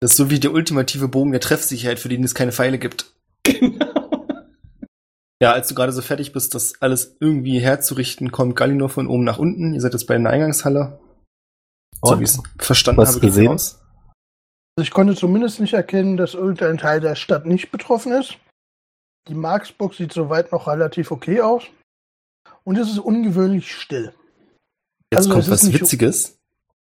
Das 0.00 0.12
ist 0.12 0.17
so 0.17 0.31
wie 0.31 0.41
der 0.41 0.52
ultimative 0.52 1.08
Bogen 1.08 1.32
der 1.32 1.41
Treffsicherheit, 1.41 1.99
für 1.99 2.08
den 2.11 2.25
es 2.25 2.35
keine 2.35 2.52
Pfeile 2.52 2.79
gibt. 2.79 3.12
Genau. 3.44 3.94
Ja, 5.42 5.52
als 5.52 5.69
du 5.69 5.75
gerade 5.75 5.92
so 5.92 6.00
fertig 6.02 6.32
bist, 6.32 6.54
das 6.54 6.81
alles 6.81 7.16
irgendwie 7.20 7.58
herzurichten, 7.58 8.31
kommt 8.32 8.56
Gallinor 8.56 8.88
von 8.88 9.06
oben 9.08 9.25
nach 9.25 9.38
unten. 9.38 9.75
Ihr 9.75 9.81
seid 9.81 9.92
jetzt 9.92 10.06
bei 10.06 10.16
der 10.16 10.31
Eingangshalle. 10.31 10.98
So 12.02 12.19
wie 12.19 12.25
ich 12.25 12.31
es 12.31 12.42
verstanden 12.58 13.00
Was 13.00 13.10
habe, 13.10 13.20
gesehen? 13.20 13.48
aus. 13.52 13.81
Also 14.76 14.86
ich 14.86 14.90
konnte 14.90 15.14
zumindest 15.14 15.60
nicht 15.60 15.75
erkennen, 15.75 16.17
dass 16.17 16.34
irgendein 16.34 16.79
Teil 16.79 17.00
der 17.00 17.14
Stadt 17.14 17.46
nicht 17.46 17.70
betroffen 17.70 18.12
ist. 18.12 18.38
Die 19.29 19.34
Marksburg 19.34 19.94
sieht 19.94 20.12
soweit 20.12 20.53
noch 20.53 20.67
relativ 20.67 21.10
okay 21.10 21.41
aus. 21.41 21.64
Und 22.64 22.76
es 22.76 22.91
ist 22.91 22.98
ungewöhnlich 22.98 23.72
still. 23.72 24.12
Jetzt 25.12 25.19
Also, 25.19 25.31
kommt 25.31 25.50
was 25.50 25.72
Witziges. 25.72 26.36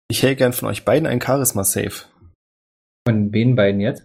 Ich 0.10 0.24
hätte 0.24 0.36
gern 0.36 0.54
von 0.54 0.70
euch 0.70 0.86
beiden 0.86 1.08
ein 1.08 1.22
Charisma-Save. 1.22 2.06
Von 3.08 3.34
wen 3.34 3.56
beiden 3.56 3.82
jetzt? 3.82 4.04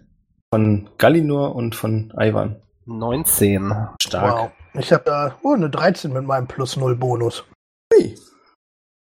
Von 0.53 0.89
Gallinor 0.97 1.55
und 1.55 1.75
von 1.75 2.11
Ivan. 2.17 2.61
19. 2.97 3.73
Stark. 4.01 4.35
Wow. 4.35 4.51
Ich 4.81 4.91
habe 4.93 5.03
da 5.05 5.37
oh, 5.43 5.53
eine 5.53 5.69
13 5.69 6.13
mit 6.13 6.23
meinem 6.23 6.47
Plus 6.47 6.77
0 6.77 6.95
Bonus. 6.95 7.43
Hey. 7.93 8.17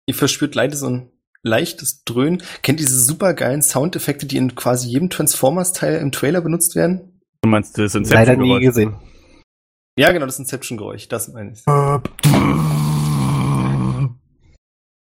Ihr 0.08 0.16
verspürt 0.16 0.56
leider 0.56 0.76
so 0.76 0.88
ein 0.88 1.12
leichtes 1.44 2.04
Dröhnen. 2.04 2.42
Kennt 2.62 2.80
ihr 2.80 2.86
diese 2.86 3.00
supergeilen 3.00 3.62
Soundeffekte, 3.62 4.26
die 4.26 4.38
in 4.38 4.56
quasi 4.56 4.90
jedem 4.90 5.10
Transformers-Teil 5.10 6.00
im 6.00 6.12
Trailer 6.12 6.42
benutzt 6.42 6.76
werden? 6.76 7.22
Du 7.42 7.50
meinst 7.50 7.78
das 7.78 7.94
Leider 7.94 8.36
nie 8.38 8.56
Inception-Geräusch? 8.56 8.64
gesehen. 8.64 8.96
Ja, 9.98 10.12
genau, 10.12 10.26
das 10.26 10.40
Inception-Geräusch. 10.40 11.08
Das 11.08 11.28
meine 11.30 11.52
ich. 11.52 11.64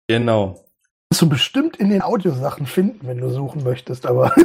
Genau. 0.07 0.65
Kannst 1.09 1.21
du 1.21 1.29
bestimmt 1.29 1.77
in 1.77 1.89
den 1.89 2.01
Audiosachen 2.01 2.65
finden, 2.65 3.07
wenn 3.07 3.19
du 3.19 3.29
suchen 3.29 3.63
möchtest, 3.63 4.05
aber 4.05 4.35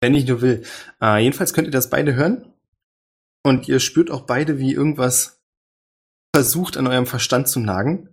Wenn 0.00 0.14
ich 0.14 0.26
nur 0.26 0.40
will. 0.40 0.62
Äh, 1.02 1.22
jedenfalls 1.22 1.52
könnt 1.52 1.68
ihr 1.68 1.72
das 1.72 1.90
beide 1.90 2.14
hören. 2.14 2.54
Und 3.44 3.68
ihr 3.68 3.80
spürt 3.80 4.10
auch 4.10 4.22
beide, 4.22 4.58
wie 4.58 4.74
irgendwas 4.74 5.40
versucht, 6.34 6.76
an 6.76 6.86
eurem 6.86 7.06
Verstand 7.06 7.48
zu 7.48 7.60
nagen. 7.60 8.08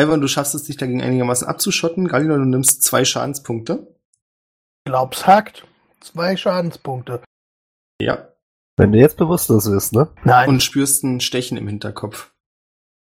Ivan, 0.00 0.20
du 0.20 0.28
schaffst 0.28 0.54
es, 0.54 0.64
dich 0.64 0.76
dagegen 0.78 1.02
einigermaßen 1.02 1.46
abzuschotten. 1.46 2.08
Galina, 2.08 2.36
du 2.36 2.44
nimmst 2.44 2.82
zwei 2.82 3.04
Schadenspunkte. 3.04 3.94
glaub's 4.84 5.26
hackt. 5.26 5.66
Zwei 6.00 6.36
Schadenspunkte. 6.36 7.22
Ja. 8.00 8.28
Wenn 8.78 8.90
du 8.90 8.98
jetzt 8.98 9.18
bewusstlos 9.18 9.70
wirst, 9.70 9.92
ne? 9.92 10.08
Nein. 10.24 10.48
Und 10.48 10.62
spürst 10.62 11.04
ein 11.04 11.20
Stechen 11.20 11.58
im 11.58 11.68
Hinterkopf. 11.68 12.32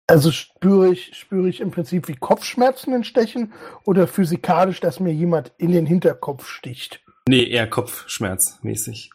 also 0.07 0.31
spüre 0.31 0.91
ich, 0.91 1.17
spüre 1.17 1.49
ich 1.49 1.59
im 1.59 1.71
Prinzip 1.71 2.07
wie 2.07 2.15
Kopfschmerzen 2.15 2.93
entstechen 2.93 3.51
oder 3.83 4.07
physikalisch, 4.07 4.79
dass 4.79 4.99
mir 4.99 5.11
jemand 5.11 5.51
in 5.57 5.71
den 5.71 5.87
Hinterkopf 5.87 6.47
sticht. 6.47 7.03
Nee, 7.27 7.43
eher 7.45 7.67
Kopfschmerzmäßig. 7.67 9.09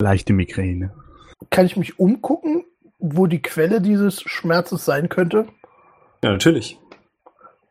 Leichte 0.00 0.32
Migräne. 0.32 0.94
Kann 1.50 1.66
ich 1.66 1.76
mich 1.76 1.98
umgucken, 1.98 2.64
wo 2.98 3.26
die 3.26 3.42
Quelle 3.42 3.80
dieses 3.80 4.22
Schmerzes 4.22 4.84
sein 4.84 5.08
könnte? 5.08 5.46
Ja, 6.22 6.30
natürlich. 6.30 6.78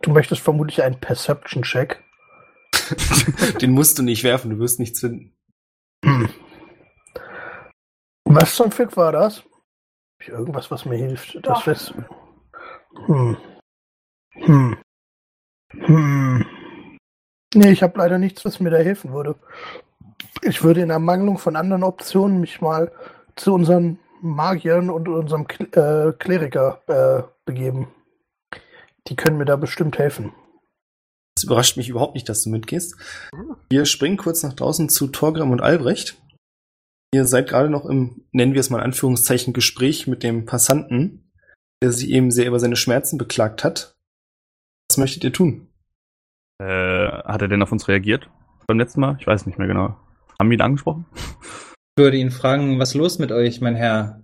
Du 0.02 0.12
möchtest 0.12 0.42
vermutlich 0.42 0.84
einen 0.84 1.00
Perception-Check. 1.00 2.04
Den 3.62 3.72
musst 3.72 3.98
du 3.98 4.04
nicht 4.04 4.24
werfen, 4.24 4.52
du 4.52 4.60
wirst 4.60 4.80
nichts 4.80 5.00
finden. 5.00 5.34
Hm. 6.04 6.30
Was 8.26 8.56
zum 8.56 8.72
Fick 8.72 8.96
war 8.98 9.12
das? 9.12 9.40
Hab 9.40 10.22
ich 10.22 10.30
irgendwas, 10.30 10.70
was 10.70 10.86
mir 10.86 10.98
hilft? 10.98 11.40
Das 11.44 11.64
fest. 11.64 11.94
Hm. 13.08 13.38
Hm. 14.34 14.78
Hm. 15.72 16.46
Nee, 17.54 17.72
ich 17.72 17.84
habe 17.84 17.98
leider 17.98 18.18
nichts, 18.18 18.44
was 18.46 18.60
mir 18.60 18.70
da 18.70 18.78
helfen 18.78 19.14
würde. 19.14 19.36
Ich 20.42 20.64
würde 20.64 20.82
in 20.82 20.90
Ermangelung 20.90 21.38
von 21.38 21.56
anderen 21.56 21.84
Optionen 21.84 22.40
mich 22.40 22.62
mal 22.62 22.92
zu 23.36 23.54
unseren 23.54 24.00
Magiern 24.22 24.90
und 24.90 25.08
unserem 25.08 25.48
Kl 25.48 25.68
äh, 25.74 26.14
Kleriker 26.14 26.82
äh, 26.88 27.24
begeben. 27.46 27.88
Die 29.08 29.16
können 29.16 29.38
mir 29.38 29.46
da 29.46 29.56
bestimmt 29.56 30.00
helfen. 30.00 30.34
Es 31.38 31.44
überrascht 31.44 31.78
mich 31.78 31.90
überhaupt 31.90 32.16
nicht, 32.16 32.30
dass 32.30 32.44
du 32.44 32.50
mitgehst. 32.50 32.96
Wir 33.70 33.86
springen 33.86 34.18
kurz 34.18 34.42
nach 34.44 34.54
draußen 34.54 34.90
zu 34.90 35.08
Torgram 35.08 35.52
und 35.52 35.62
Albrecht. 35.62 36.18
Ihr 37.14 37.26
seid 37.26 37.50
gerade 37.50 37.70
noch 37.70 37.86
im, 37.86 38.26
nennen 38.32 38.54
wir 38.54 38.62
es 38.62 38.70
mal 38.70 38.80
in 38.80 38.86
Anführungszeichen, 38.86 39.54
Gespräch 39.54 40.08
mit 40.08 40.24
dem 40.24 40.46
Passanten, 40.46 41.32
der 41.84 41.92
sich 41.92 42.10
eben 42.10 42.32
sehr 42.32 42.48
über 42.48 42.60
seine 42.60 42.76
Schmerzen 42.76 43.18
beklagt 43.18 43.64
hat. 43.64 43.96
Was 44.90 44.98
möchtet 44.98 45.24
ihr 45.24 45.34
tun? 45.34 45.68
Äh, 46.60 46.66
hat 46.66 47.42
er 47.42 47.48
denn 47.48 47.62
auf 47.62 47.72
uns 47.72 47.88
reagiert 47.88 48.30
beim 48.68 48.80
letzten 48.80 49.02
Mal? 49.02 49.18
Ich 49.20 49.28
weiß 49.28 49.46
nicht 49.46 49.58
mehr 49.58 49.68
genau. 49.68 49.98
Haben 50.40 50.50
wir 50.50 50.58
ihn 50.58 50.62
angesprochen? 50.62 51.06
Ich 51.98 52.04
würde 52.04 52.18
ihn 52.18 52.32
fragen, 52.32 52.78
was 52.78 52.94
los 52.94 53.20
mit 53.20 53.32
euch, 53.32 53.62
mein 53.62 53.78
Herr? 53.78 54.22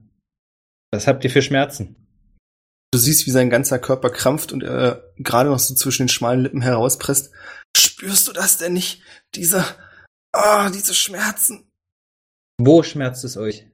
Was 0.91 1.07
habt 1.07 1.23
ihr 1.23 1.29
für 1.29 1.41
Schmerzen? 1.41 1.95
Du 2.91 2.99
siehst, 2.99 3.25
wie 3.25 3.31
sein 3.31 3.49
ganzer 3.49 3.79
Körper 3.79 4.09
krampft 4.09 4.51
und 4.51 4.61
er 4.61 5.13
gerade 5.15 5.49
noch 5.49 5.59
so 5.59 5.73
zwischen 5.73 6.03
den 6.03 6.09
schmalen 6.09 6.41
Lippen 6.41 6.61
herauspresst. 6.61 7.31
Spürst 7.77 8.27
du 8.27 8.33
das 8.33 8.57
denn 8.57 8.73
nicht? 8.73 9.01
Diese, 9.35 9.63
ah, 10.33 10.69
diese 10.69 10.93
Schmerzen. 10.93 11.71
Wo 12.57 12.83
schmerzt 12.83 13.23
es 13.23 13.37
euch? 13.37 13.67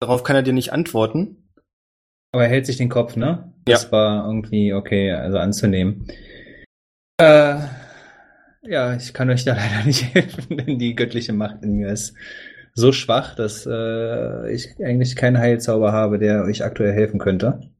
Darauf 0.00 0.24
kann 0.24 0.36
er 0.36 0.42
dir 0.42 0.54
nicht 0.54 0.72
antworten. 0.72 1.50
Aber 2.32 2.44
er 2.44 2.48
hält 2.48 2.64
sich 2.64 2.78
den 2.78 2.88
Kopf, 2.88 3.16
ne? 3.16 3.52
Ja. 3.68 3.74
Das 3.74 3.92
war 3.92 4.24
irgendwie 4.24 4.72
okay, 4.72 5.12
also 5.12 5.36
anzunehmen. 5.36 6.08
Äh, 7.20 7.58
ja, 8.62 8.96
ich 8.96 9.12
kann 9.12 9.28
euch 9.28 9.44
da 9.44 9.52
leider 9.54 9.84
nicht 9.84 10.14
helfen, 10.14 10.56
denn 10.56 10.78
die 10.78 10.94
göttliche 10.94 11.34
Macht 11.34 11.62
in 11.62 11.74
mir 11.74 11.92
ist 11.92 12.14
so 12.74 12.92
schwach, 12.92 13.34
dass 13.34 13.66
äh, 13.66 14.52
ich 14.52 14.76
eigentlich 14.84 15.16
keinen 15.16 15.38
Heilzauber 15.38 15.92
habe, 15.92 16.18
der 16.18 16.44
euch 16.44 16.64
aktuell 16.64 16.92
helfen 16.92 17.18
könnte. 17.18 17.70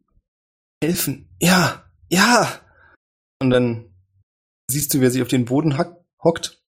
Helfen. 0.82 1.28
Ja, 1.40 1.84
ja. 2.10 2.48
Und 3.40 3.50
dann 3.50 3.94
siehst 4.70 4.92
du, 4.92 5.00
wie 5.00 5.04
er 5.04 5.10
sich 5.10 5.22
auf 5.22 5.28
den 5.28 5.44
Boden 5.44 5.78
hack- 5.78 5.96
hockt 6.22 6.62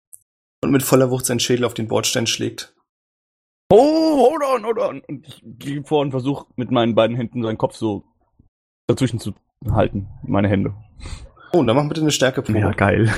und 0.62 0.71
mit 0.71 0.83
voller 0.83 1.11
Wucht 1.11 1.26
seinen 1.26 1.40
Schädel 1.40 1.64
auf 1.64 1.75
den 1.75 1.88
Bordstein 1.88 2.26
schlägt. 2.26 2.75
Oh, 3.71 4.31
hold 4.31 4.43
on, 4.43 4.64
hold 4.64 4.78
on. 4.78 5.00
Und 5.09 5.26
ich 5.26 5.43
gehe 5.45 5.83
vor 5.85 6.00
und 6.00 6.11
versuche 6.11 6.47
mit 6.57 6.71
meinen 6.71 6.95
beiden 6.95 7.16
Händen 7.16 7.43
seinen 7.43 7.59
Kopf 7.59 7.76
so 7.76 8.04
dazwischen 8.87 9.21
zu 9.21 9.35
halten. 9.71 10.09
Meine 10.23 10.49
Hände. 10.49 10.75
Oh, 11.52 11.62
dann 11.62 11.76
mach 11.76 11.88
bitte 11.88 12.00
eine 12.00 12.11
Stärkeprobe. 12.11 12.59
Ja, 12.59 12.73
geil. 12.73 13.12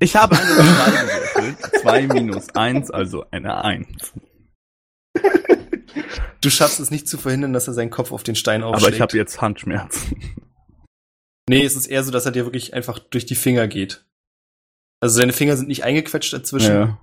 Ich 0.00 0.16
habe 0.16 0.36
eine 0.36 0.46
2 0.46 0.90
gewürfelt. 0.90 1.80
2 1.82 2.06
minus 2.08 2.48
1, 2.54 2.90
also 2.90 3.24
eine 3.30 3.64
1. 3.64 3.86
Du 6.40 6.50
schaffst 6.50 6.78
es 6.78 6.90
nicht 6.90 7.08
zu 7.08 7.18
verhindern, 7.18 7.52
dass 7.52 7.66
er 7.66 7.74
seinen 7.74 7.90
Kopf 7.90 8.12
auf 8.12 8.22
den 8.22 8.36
Stein 8.36 8.62
aufschlägt. 8.62 8.86
Aber 8.86 8.94
ich 8.94 9.00
habe 9.00 9.16
jetzt 9.16 9.40
Handschmerzen. 9.40 10.16
Nee, 11.48 11.64
es 11.64 11.74
ist 11.74 11.86
eher 11.86 12.04
so, 12.04 12.12
dass 12.12 12.26
er 12.26 12.32
dir 12.32 12.44
wirklich 12.44 12.74
einfach 12.74 12.98
durch 12.98 13.26
die 13.26 13.34
Finger 13.34 13.66
geht. 13.66 14.04
Also 15.00 15.16
seine 15.16 15.32
Finger 15.32 15.56
sind 15.56 15.68
nicht 15.68 15.84
eingequetscht 15.84 16.32
dazwischen. 16.32 16.74
Ja. 16.74 16.98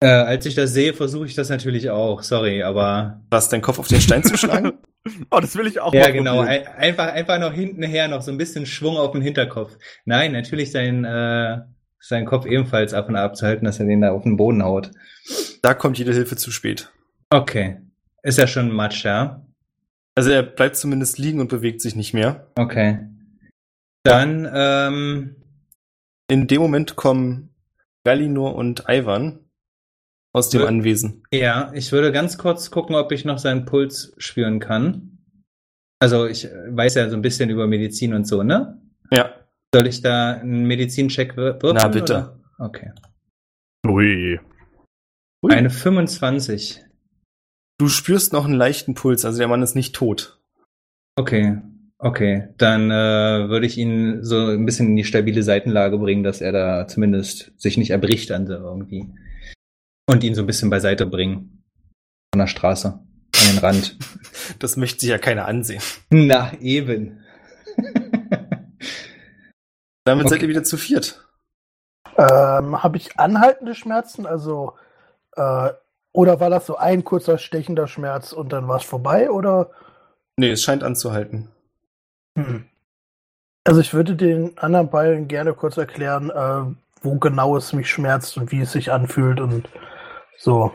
Äh, 0.00 0.06
als 0.06 0.46
ich 0.46 0.54
das 0.54 0.72
sehe, 0.72 0.94
versuche 0.94 1.26
ich 1.26 1.34
das 1.34 1.48
natürlich 1.48 1.90
auch. 1.90 2.22
Sorry, 2.22 2.62
aber 2.62 3.20
Was, 3.30 3.48
deinen 3.48 3.62
Kopf 3.62 3.78
auf 3.78 3.88
den 3.88 4.00
Stein 4.00 4.22
zu 4.22 4.36
schlagen? 4.36 4.72
Oh, 5.30 5.40
das 5.40 5.56
will 5.56 5.66
ich 5.66 5.80
auch 5.80 5.94
ja, 5.94 6.02
mal 6.02 6.12
genau. 6.12 6.40
Ein, 6.40 6.66
einfach, 6.66 7.06
einfach 7.06 7.38
noch 7.38 7.54
hintenher 7.54 8.08
noch 8.08 8.20
so 8.20 8.30
ein 8.30 8.36
bisschen 8.36 8.66
Schwung 8.66 8.98
auf 8.98 9.12
den 9.12 9.22
Hinterkopf. 9.22 9.78
Nein, 10.04 10.32
natürlich 10.32 10.70
seinen, 10.70 11.04
äh, 11.04 11.60
seinen 12.00 12.26
Kopf 12.26 12.46
ebenfalls 12.46 12.94
ab 12.94 13.08
und 13.08 13.16
ab 13.16 13.36
zu 13.36 13.46
halten, 13.46 13.64
dass 13.64 13.80
er 13.80 13.86
den 13.86 14.00
da 14.00 14.12
auf 14.12 14.22
den 14.22 14.36
Boden 14.36 14.62
haut. 14.62 14.90
Da 15.62 15.74
kommt 15.74 15.98
jede 15.98 16.12
Hilfe 16.12 16.36
zu 16.36 16.50
spät. 16.50 16.90
Okay. 17.30 17.80
Ist 18.22 18.38
ja 18.38 18.46
schon 18.46 18.72
Matsch, 18.72 19.04
ja? 19.04 19.44
Also 20.14 20.30
er 20.30 20.42
bleibt 20.42 20.76
zumindest 20.76 21.18
liegen 21.18 21.40
und 21.40 21.48
bewegt 21.48 21.80
sich 21.80 21.94
nicht 21.94 22.14
mehr. 22.14 22.48
Okay. 22.56 22.98
Dann, 24.02 24.48
ähm, 24.52 25.36
In 26.30 26.46
dem 26.46 26.60
Moment 26.60 26.96
kommen 26.96 27.54
Galinor 28.04 28.54
und 28.54 28.84
Ivan 28.88 29.40
aus 30.32 30.50
dem. 30.50 30.62
Anwesen. 30.64 31.22
ja, 31.32 31.70
ich 31.74 31.92
würde 31.92 32.12
ganz 32.12 32.38
kurz 32.38 32.70
gucken, 32.70 32.96
ob 32.96 33.12
ich 33.12 33.24
noch 33.24 33.38
seinen 33.38 33.64
Puls 33.64 34.14
spüren 34.18 34.60
kann. 34.60 35.18
Also 36.00 36.26
ich 36.26 36.44
weiß 36.68 36.94
ja 36.94 37.08
so 37.10 37.16
ein 37.16 37.22
bisschen 37.22 37.50
über 37.50 37.66
Medizin 37.66 38.14
und 38.14 38.26
so, 38.26 38.42
ne? 38.42 38.80
Ja. 39.10 39.34
Soll 39.74 39.86
ich 39.86 40.00
da 40.00 40.32
einen 40.34 40.64
Medizincheck 40.64 41.36
würfeln? 41.36 41.76
Na, 41.76 41.88
bitte. 41.88 42.14
Oder? 42.14 42.40
Okay. 42.58 42.92
Ui. 43.86 44.40
Ui. 45.42 45.52
Eine 45.52 45.70
25. 45.70 46.84
Du 47.78 47.88
spürst 47.88 48.32
noch 48.32 48.46
einen 48.46 48.54
leichten 48.54 48.94
Puls, 48.94 49.24
also 49.24 49.38
der 49.38 49.46
Mann 49.48 49.62
ist 49.62 49.76
nicht 49.76 49.94
tot. 49.94 50.40
Okay, 51.16 51.58
okay. 51.98 52.48
Dann 52.58 52.90
äh, 52.90 53.48
würde 53.48 53.66
ich 53.66 53.78
ihn 53.78 54.24
so 54.24 54.48
ein 54.48 54.66
bisschen 54.66 54.88
in 54.88 54.96
die 54.96 55.04
stabile 55.04 55.42
Seitenlage 55.42 55.98
bringen, 55.98 56.24
dass 56.24 56.40
er 56.40 56.52
da 56.52 56.88
zumindest 56.88 57.52
sich 57.56 57.76
nicht 57.76 57.90
erbricht 57.90 58.32
an 58.32 58.46
der 58.46 58.58
irgendwie. 58.58 59.08
Und 60.08 60.24
ihn 60.24 60.34
so 60.34 60.42
ein 60.42 60.46
bisschen 60.46 60.70
beiseite 60.70 61.06
bringen. 61.06 61.62
Von 62.34 62.40
der 62.40 62.46
Straße. 62.46 62.88
An 62.88 63.54
den 63.54 63.58
Rand. 63.58 63.96
Das 64.60 64.78
möchte 64.78 65.00
sich 65.00 65.10
ja 65.10 65.18
keiner 65.18 65.46
ansehen. 65.46 65.82
Na, 66.08 66.52
eben. 66.60 67.20
Damit 70.08 70.24
Okay. 70.24 70.36
seid 70.36 70.42
ihr 70.42 70.48
wieder 70.48 70.64
zu 70.64 70.78
viert. 70.78 71.22
Ähm, 72.16 72.82
Habe 72.82 72.96
ich 72.96 73.18
anhaltende 73.18 73.74
Schmerzen? 73.74 74.24
Also, 74.24 74.72
äh, 75.36 75.68
oder 76.12 76.40
war 76.40 76.48
das 76.48 76.64
so 76.64 76.76
ein 76.76 77.04
kurzer 77.04 77.36
stechender 77.36 77.86
Schmerz 77.86 78.32
und 78.32 78.50
dann 78.50 78.66
war 78.68 78.78
es 78.78 78.84
vorbei? 78.84 79.30
Oder? 79.30 79.70
Nee, 80.38 80.50
es 80.52 80.62
scheint 80.62 80.82
anzuhalten. 80.82 81.50
Hm. 82.38 82.64
Also 83.64 83.80
ich 83.82 83.92
würde 83.92 84.16
den 84.16 84.56
anderen 84.56 84.88
beiden 84.88 85.28
gerne 85.28 85.52
kurz 85.52 85.76
erklären, 85.76 86.30
äh, 86.30 86.74
wo 87.02 87.18
genau 87.18 87.58
es 87.58 87.74
mich 87.74 87.90
schmerzt 87.90 88.38
und 88.38 88.50
wie 88.50 88.62
es 88.62 88.72
sich 88.72 88.90
anfühlt 88.90 89.40
und 89.40 89.68
so. 90.38 90.72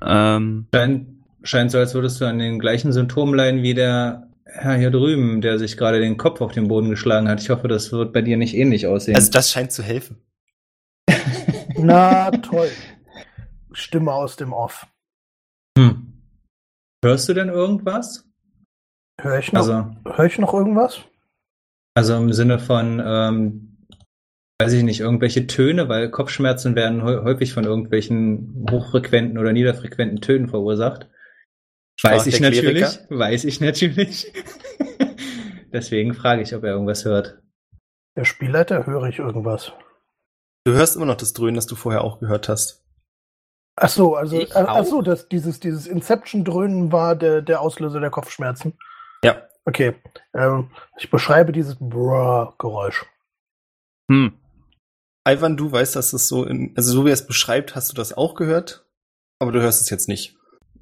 Ähm, 0.00 0.68
Scheint, 0.74 1.06
scheint 1.42 1.70
so, 1.70 1.78
als 1.78 1.92
würdest 1.92 2.18
du 2.18 2.24
an 2.24 2.38
den 2.38 2.58
gleichen 2.58 2.92
Symptomen 2.92 3.34
leiden 3.34 3.62
wie 3.62 3.74
der 3.74 4.26
Herr 4.54 4.76
hier 4.76 4.90
drüben, 4.90 5.40
der 5.40 5.58
sich 5.58 5.76
gerade 5.76 5.98
den 6.00 6.16
Kopf 6.18 6.40
auf 6.40 6.52
den 6.52 6.68
Boden 6.68 6.90
geschlagen 6.90 7.28
hat. 7.28 7.40
Ich 7.40 7.48
hoffe, 7.50 7.68
das 7.68 7.90
wird 7.92 8.12
bei 8.12 8.20
dir 8.22 8.36
nicht 8.36 8.54
ähnlich 8.54 8.86
aussehen. 8.86 9.14
Also 9.16 9.30
das 9.30 9.50
scheint 9.50 9.72
zu 9.72 9.82
helfen. 9.82 10.16
Na 11.76 12.30
toll. 12.30 12.68
Stimme 13.72 14.12
aus 14.12 14.36
dem 14.36 14.52
Off. 14.52 14.86
hm. 15.78 16.08
Hörst 17.04 17.28
du 17.28 17.34
denn 17.34 17.48
irgendwas? 17.48 18.28
Höre 19.20 19.38
ich 19.38 19.52
noch, 19.52 19.60
Also, 19.62 19.86
hör 20.04 20.24
ich 20.24 20.38
noch 20.38 20.52
irgendwas? 20.54 21.00
Also 21.94 22.14
im 22.16 22.32
Sinne 22.32 22.58
von, 22.58 23.02
ähm, 23.04 23.86
weiß 24.60 24.72
ich 24.74 24.82
nicht, 24.84 25.00
irgendwelche 25.00 25.46
Töne, 25.46 25.88
weil 25.88 26.10
Kopfschmerzen 26.10 26.74
werden 26.76 27.02
häu- 27.02 27.24
häufig 27.24 27.52
von 27.52 27.64
irgendwelchen 27.64 28.66
hochfrequenten 28.70 29.36
oder 29.38 29.52
niederfrequenten 29.52 30.20
Tönen 30.20 30.48
verursacht. 30.48 31.08
Weiß 32.02 32.26
ich 32.26 32.40
natürlich, 32.40 32.82
Kleriker? 32.84 33.18
weiß 33.18 33.44
ich 33.44 33.60
natürlich. 33.60 34.32
Deswegen 35.72 36.14
frage 36.14 36.42
ich, 36.42 36.54
ob 36.54 36.64
er 36.64 36.72
irgendwas 36.72 37.04
hört. 37.04 37.40
Der 38.16 38.24
Spielleiter 38.24 38.86
höre 38.86 39.04
ich 39.04 39.18
irgendwas. 39.18 39.72
Du 40.64 40.72
hörst 40.72 40.96
immer 40.96 41.06
noch 41.06 41.16
das 41.16 41.32
Dröhnen, 41.32 41.54
das 41.56 41.66
du 41.66 41.74
vorher 41.76 42.02
auch 42.04 42.20
gehört 42.20 42.48
hast. 42.48 42.84
Ach 43.76 43.88
so, 43.88 44.16
also 44.16 44.38
Ich 44.38 44.54
ach 44.54 44.68
auch. 44.68 44.84
so, 44.84 45.00
das, 45.02 45.28
dieses, 45.28 45.60
dieses 45.60 45.86
Inception-Dröhnen 45.86 46.92
war 46.92 47.16
der, 47.16 47.40
der 47.40 47.60
Auslöser 47.60 48.00
der 48.00 48.10
Kopfschmerzen. 48.10 48.78
Ja. 49.24 49.48
Okay. 49.64 49.94
Ähm, 50.34 50.70
ich 50.98 51.10
beschreibe 51.10 51.52
dieses 51.52 51.76
Brrr-Geräusch. 51.78 53.06
hm. 54.10 54.38
Ivan, 55.26 55.56
du 55.56 55.70
weißt, 55.70 55.94
dass 55.94 56.10
das 56.10 56.26
so 56.26 56.44
in, 56.44 56.74
also 56.76 56.92
so 56.92 57.04
wie 57.04 57.10
er 57.10 57.14
es 57.14 57.26
beschreibt, 57.26 57.76
hast 57.76 57.90
du 57.90 57.94
das 57.94 58.12
auch 58.12 58.34
gehört, 58.34 58.84
aber 59.40 59.52
du 59.52 59.60
hörst 59.60 59.80
es 59.80 59.88
jetzt 59.88 60.08
nicht. 60.08 60.36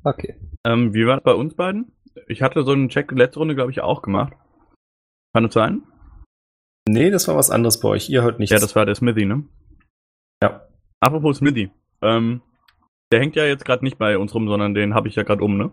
Okay. 0.04 0.36
Ähm, 0.64 0.94
wie 0.94 1.06
war 1.06 1.18
es 1.18 1.24
bei 1.24 1.34
uns 1.34 1.54
beiden? 1.54 1.92
Ich 2.26 2.42
hatte 2.42 2.64
so 2.64 2.72
einen 2.72 2.88
Check 2.88 3.10
letzte 3.12 3.38
Runde, 3.38 3.54
glaube 3.54 3.70
ich, 3.70 3.80
auch 3.80 4.02
gemacht. 4.02 4.32
Kann 5.34 5.44
das 5.44 5.54
sein? 5.54 5.82
Nee, 6.88 7.10
das 7.10 7.28
war 7.28 7.36
was 7.36 7.50
anderes 7.50 7.80
bei 7.80 7.88
euch. 7.88 8.08
Ihr 8.08 8.22
hört 8.22 8.38
nichts. 8.38 8.52
Ja, 8.52 8.58
das 8.58 8.74
war 8.74 8.86
der 8.86 8.94
Smithy, 8.94 9.26
ne? 9.26 9.44
Ja. 10.42 10.66
Apropos 11.00 11.38
Smithy. 11.38 11.70
Ähm, 12.02 12.42
der 13.12 13.20
hängt 13.20 13.36
ja 13.36 13.44
jetzt 13.44 13.64
gerade 13.64 13.84
nicht 13.84 13.98
bei 13.98 14.18
uns 14.18 14.34
rum, 14.34 14.48
sondern 14.48 14.74
den 14.74 14.94
habe 14.94 15.08
ich 15.08 15.14
ja 15.14 15.22
gerade 15.22 15.44
um, 15.44 15.56
ne? 15.56 15.70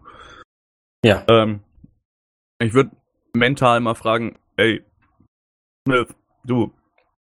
Ja. 1.04 1.24
Ähm, 1.28 1.62
ich 2.60 2.74
würde 2.74 2.92
mental 3.34 3.80
mal 3.80 3.96
fragen, 3.96 4.38
ey, 4.58 4.84
Smith, 5.88 6.14
du, 6.44 6.74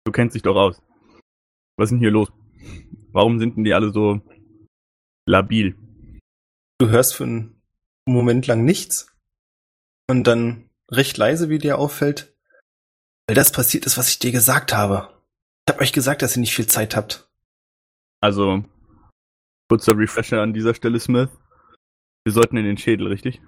du 0.04 0.12
kennst 0.12 0.34
dich 0.34 0.42
doch 0.42 0.56
aus. 0.56 0.82
Was 1.76 1.86
ist 1.86 1.90
denn 1.92 1.98
hier 1.98 2.10
los? 2.10 2.30
Warum 3.12 3.38
sind 3.38 3.56
denn 3.56 3.64
die 3.64 3.74
alle 3.74 3.90
so 3.90 4.20
labil? 5.26 5.76
Du 6.82 6.90
hörst 6.90 7.14
für 7.14 7.22
einen 7.22 7.62
Moment 8.06 8.48
lang 8.48 8.64
nichts 8.64 9.14
und 10.10 10.26
dann 10.26 10.68
recht 10.90 11.16
leise, 11.16 11.48
wie 11.48 11.58
dir 11.58 11.78
auffällt, 11.78 12.36
weil 13.28 13.36
das 13.36 13.52
passiert 13.52 13.86
ist, 13.86 13.98
was 13.98 14.08
ich 14.08 14.18
dir 14.18 14.32
gesagt 14.32 14.72
habe. 14.72 15.08
Ich 15.64 15.72
habe 15.72 15.84
euch 15.84 15.92
gesagt, 15.92 16.22
dass 16.22 16.36
ihr 16.36 16.40
nicht 16.40 16.56
viel 16.56 16.66
Zeit 16.66 16.96
habt. 16.96 17.30
Also, 18.20 18.64
kurzer 19.68 19.96
Refresher 19.96 20.42
an 20.42 20.54
dieser 20.54 20.74
Stelle, 20.74 20.98
Smith. 20.98 21.28
Wir 22.24 22.32
sollten 22.32 22.56
in 22.56 22.64
den 22.64 22.78
Schädel, 22.78 23.06
richtig? 23.06 23.40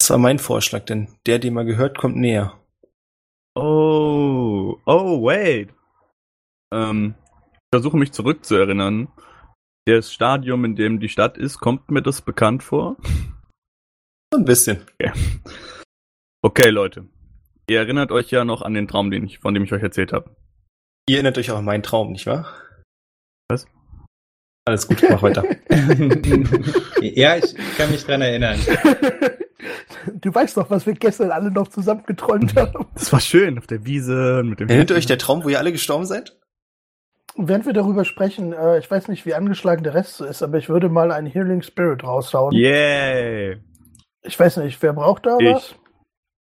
Das 0.00 0.10
war 0.10 0.18
mein 0.18 0.40
Vorschlag, 0.40 0.84
denn 0.84 1.16
der, 1.26 1.38
den 1.38 1.54
man 1.54 1.68
gehört, 1.68 1.96
kommt 1.96 2.16
näher. 2.16 2.60
Oh, 3.54 4.80
oh, 4.84 5.22
wait. 5.22 5.72
Ähm, 6.74 7.14
ich 7.52 7.68
versuche 7.72 7.96
mich 7.96 8.10
zurückzuerinnern. 8.10 9.06
Das 9.84 10.12
Stadium, 10.12 10.64
in 10.64 10.76
dem 10.76 11.00
die 11.00 11.08
Stadt 11.08 11.36
ist, 11.36 11.58
kommt 11.58 11.90
mir 11.90 12.02
das 12.02 12.22
bekannt 12.22 12.62
vor? 12.62 12.96
So 14.32 14.38
ein 14.38 14.44
bisschen. 14.44 14.86
Okay, 16.40 16.70
Leute. 16.70 17.08
Ihr 17.68 17.80
erinnert 17.80 18.12
euch 18.12 18.30
ja 18.30 18.44
noch 18.44 18.62
an 18.62 18.74
den 18.74 18.86
Traum, 18.86 19.10
den 19.10 19.24
ich, 19.24 19.40
von 19.40 19.54
dem 19.54 19.64
ich 19.64 19.72
euch 19.72 19.82
erzählt 19.82 20.12
habe. 20.12 20.36
Ihr 21.08 21.16
erinnert 21.16 21.36
euch 21.36 21.50
auch 21.50 21.58
an 21.58 21.64
meinen 21.64 21.82
Traum, 21.82 22.12
nicht 22.12 22.26
wahr? 22.26 22.46
Was? 23.48 23.66
Alles 24.64 24.86
gut, 24.86 25.02
mach 25.08 25.22
weiter. 25.22 25.44
ja, 27.00 27.36
ich 27.36 27.54
kann 27.76 27.90
mich 27.90 28.04
dran 28.04 28.22
erinnern. 28.22 28.60
Du 30.20 30.32
weißt 30.32 30.56
doch, 30.56 30.70
was 30.70 30.86
wir 30.86 30.94
gestern 30.94 31.32
alle 31.32 31.50
noch 31.50 31.68
zusammen 31.68 32.04
geträumt 32.06 32.54
haben. 32.56 32.86
Das 32.94 33.12
war 33.12 33.20
schön 33.20 33.58
auf 33.58 33.66
der 33.66 33.84
Wiese 33.84 34.42
mit 34.44 34.60
dem. 34.60 34.68
Erinnert 34.68 34.90
ihr 34.90 34.96
euch 34.96 35.06
der 35.06 35.18
Traum, 35.18 35.42
wo 35.42 35.48
ihr 35.48 35.58
alle 35.58 35.72
gestorben 35.72 36.06
seid? 36.06 36.36
Während 37.36 37.64
wir 37.66 37.72
darüber 37.72 38.04
sprechen, 38.04 38.52
äh, 38.52 38.78
ich 38.78 38.90
weiß 38.90 39.08
nicht, 39.08 39.24
wie 39.24 39.34
angeschlagen 39.34 39.84
der 39.84 39.94
Rest 39.94 40.16
so 40.16 40.24
ist, 40.24 40.42
aber 40.42 40.58
ich 40.58 40.68
würde 40.68 40.88
mal 40.88 41.12
einen 41.12 41.26
Healing 41.26 41.62
Spirit 41.62 42.04
raushauen. 42.04 42.54
Yay! 42.54 43.58
Ich 44.22 44.38
weiß 44.38 44.58
nicht, 44.58 44.80
wer 44.82 44.92
braucht 44.92 45.26
da 45.26 45.38
Ich. 45.40 45.54
was? 45.54 45.74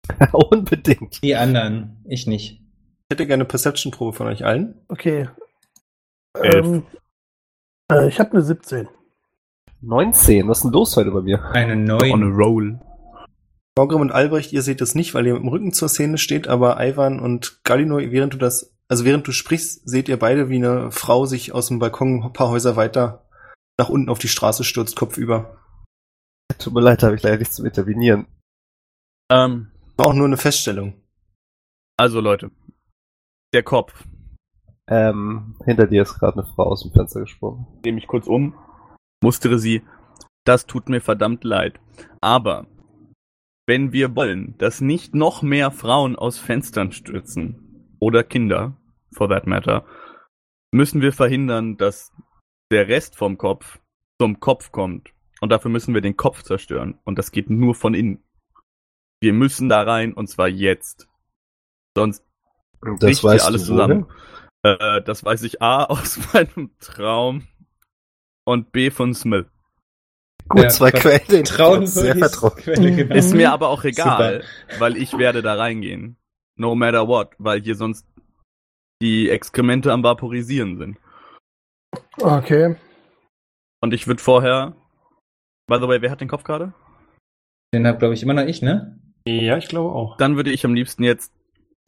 Unbedingt. 0.33 1.23
Die 1.23 1.37
anderen, 1.37 2.03
ich 2.05 2.27
nicht. 2.27 2.61
Ich 2.61 3.15
hätte 3.15 3.27
gerne 3.27 3.43
eine 3.43 3.49
Perception-Probe 3.49 4.17
von 4.17 4.27
euch 4.27 4.45
allen. 4.45 4.75
Okay. 4.89 5.29
Elf. 6.35 6.67
Ähm, 6.67 6.87
äh, 7.91 8.09
ich 8.09 8.19
habe 8.19 8.33
eine 8.33 8.43
17. 8.43 8.89
19, 9.83 10.49
was 10.49 10.59
ist 10.59 10.65
denn 10.65 10.73
los 10.73 10.97
heute 10.97 11.11
bei 11.11 11.23
mir? 11.23 11.43
Eine 11.53 11.95
On 11.95 12.23
a 12.23 12.37
roll. 12.37 12.81
Borgrim 13.75 14.01
und 14.01 14.13
Albrecht, 14.13 14.53
ihr 14.53 14.63
seht 14.63 14.81
es 14.81 14.95
nicht, 14.95 15.15
weil 15.15 15.27
ihr 15.27 15.35
mit 15.35 15.43
dem 15.43 15.49
Rücken 15.49 15.73
zur 15.73 15.89
Szene 15.89 16.19
steht, 16.19 16.49
aber 16.49 16.77
Ivan 16.81 17.19
und 17.21 17.65
Galino, 17.65 17.99
während 17.99 18.35
du 18.35 18.39
das, 18.39 18.75
also 18.91 19.05
während 19.05 19.27
du 19.29 19.33
sprichst, 19.33 19.89
seht 19.89 20.09
ihr 20.09 20.19
beide, 20.19 20.49
wie 20.49 20.57
eine 20.57 20.91
Frau 20.91 21.25
sich 21.25 21.53
aus 21.53 21.69
dem 21.69 21.79
Balkon 21.79 22.25
ein 22.25 22.33
paar 22.33 22.49
Häuser 22.51 22.75
weiter 22.75 23.25
nach 23.79 23.89
unten 23.89 24.11
auf 24.11 24.19
die 24.19 24.29
Straße 24.29 24.65
stürzt, 24.65 24.97
kopfüber. 24.97 25.57
Tut 26.59 26.75
mir 26.75 26.81
leid, 26.81 27.01
da 27.03 27.07
habe 27.07 27.17
ich 27.17 27.23
leider 27.23 27.39
nichts 27.39 27.55
zu 27.55 27.65
intervenieren. 27.65 28.27
Ähm, 29.31 29.71
War 29.97 30.07
auch 30.09 30.13
nur 30.13 30.27
eine 30.27 30.37
Feststellung. 30.37 31.01
also 31.97 32.21
Leute. 32.21 32.51
Der 33.55 33.63
Kopf. 33.63 34.05
Ähm, 34.89 35.57
hinter 35.65 35.87
dir 35.87 36.03
ist 36.03 36.19
gerade 36.19 36.41
eine 36.41 36.53
Frau 36.53 36.65
aus 36.65 36.83
dem 36.83 36.93
Fenster 36.93 37.21
gesprungen. 37.21 37.67
Nehme 37.85 37.99
ich 37.99 38.09
kurz 38.09 38.27
um. 38.27 38.55
Mustere 39.23 39.61
sie. 39.61 39.83
Das 40.45 40.67
tut 40.67 40.89
mir 40.89 41.01
verdammt 41.01 41.45
leid. 41.45 41.79
Aber 42.21 42.67
wenn 43.67 43.93
wir 43.93 44.17
wollen, 44.17 44.59
dass 44.59 44.81
nicht 44.81 45.15
noch 45.15 45.43
mehr 45.43 45.71
Frauen 45.71 46.17
aus 46.17 46.39
Fenstern 46.39 46.91
stürzen 46.91 47.95
oder 48.01 48.25
Kinder, 48.25 48.77
for 49.13 49.29
that 49.29 49.47
matter, 49.47 49.85
müssen 50.73 51.01
wir 51.01 51.13
verhindern, 51.13 51.77
dass 51.77 52.13
der 52.71 52.89
Rest 52.89 53.17
vom 53.17 53.39
Kopf 53.39 53.81
zum 54.21 54.41
Kopf 54.41 54.71
kommt. 54.73 55.13
Und 55.41 55.51
dafür 55.51 55.71
müssen 55.71 55.95
wir 55.95 56.03
den 56.03 56.17
Kopf 56.17 56.43
zerstören. 56.43 56.99
Und 57.05 57.19
das 57.19 57.33
geht 57.33 57.49
nur 57.49 57.75
von 57.75 57.95
innen. 57.95 58.23
Wir 59.21 59.33
müssen 59.33 59.69
da 59.69 59.83
rein 59.83 60.13
und 60.13 60.29
zwar 60.29 60.49
jetzt. 60.49 61.09
Sonst 61.97 62.25
Das 62.83 62.99
bricht 63.01 63.21
hier 63.21 63.45
alles 63.45 63.67
zusammen. 63.67 64.07
Äh, 64.63 65.03
das 65.03 65.25
weiß 65.25 65.43
ich 65.43 65.63
A 65.63 65.85
aus 65.85 66.19
meinem 66.33 66.71
Traum 66.81 67.47
und 68.45 68.73
B 68.73 68.91
von 68.91 69.15
Smith. 69.15 69.47
Gut, 70.49 70.63
Ja, 70.63 70.69
zwei 70.69 70.91
Quellen, 70.91 71.27
denen 71.29 71.45
Trauen 71.45 71.83
ich 71.85 71.91
sehr 71.91 72.17
vertraut. 72.17 72.57
Quelle. 72.57 73.15
Ist 73.15 73.35
mir 73.35 73.53
aber 73.53 73.69
auch 73.69 73.85
egal, 73.85 74.45
weil 74.79 74.97
ich 74.97 75.17
werde 75.17 75.43
da 75.43 75.55
reingehen. 75.55 76.17
No 76.57 76.75
matter 76.75 77.07
what, 77.09 77.35
weil 77.39 77.63
hier 77.63 77.75
sonst 77.75 78.07
die 79.01 79.31
Exkremente 79.31 79.93
am 79.93 80.03
Vaporisieren 80.03 80.79
sind. 80.79 80.99
Okay. 82.21 82.77
Und 83.81 83.95
ich 83.95 84.07
würde 84.07 84.23
vorher. 84.23 84.77
By 85.67 85.79
the 85.81 85.89
way, 85.89 86.03
wer 86.03 86.11
hat 86.11 86.21
den 86.21 86.29
Kopf 86.29 86.45
gerade? 86.45 86.75
Den 87.73 87.87
hab, 87.87 87.99
glaube 87.99 88.15
ich, 88.15 88.23
immer 88.23 88.35
noch 88.35 88.45
ich, 88.45 88.63
ne? 88.63 89.01
Ja, 89.27 89.57
ich 89.57 89.69
glaube 89.69 89.95
auch. 89.95 90.17
Dann 90.17 90.37
würde 90.37 90.51
ich 90.51 90.65
am 90.65 90.75
liebsten 90.75 91.05
jetzt 91.05 91.33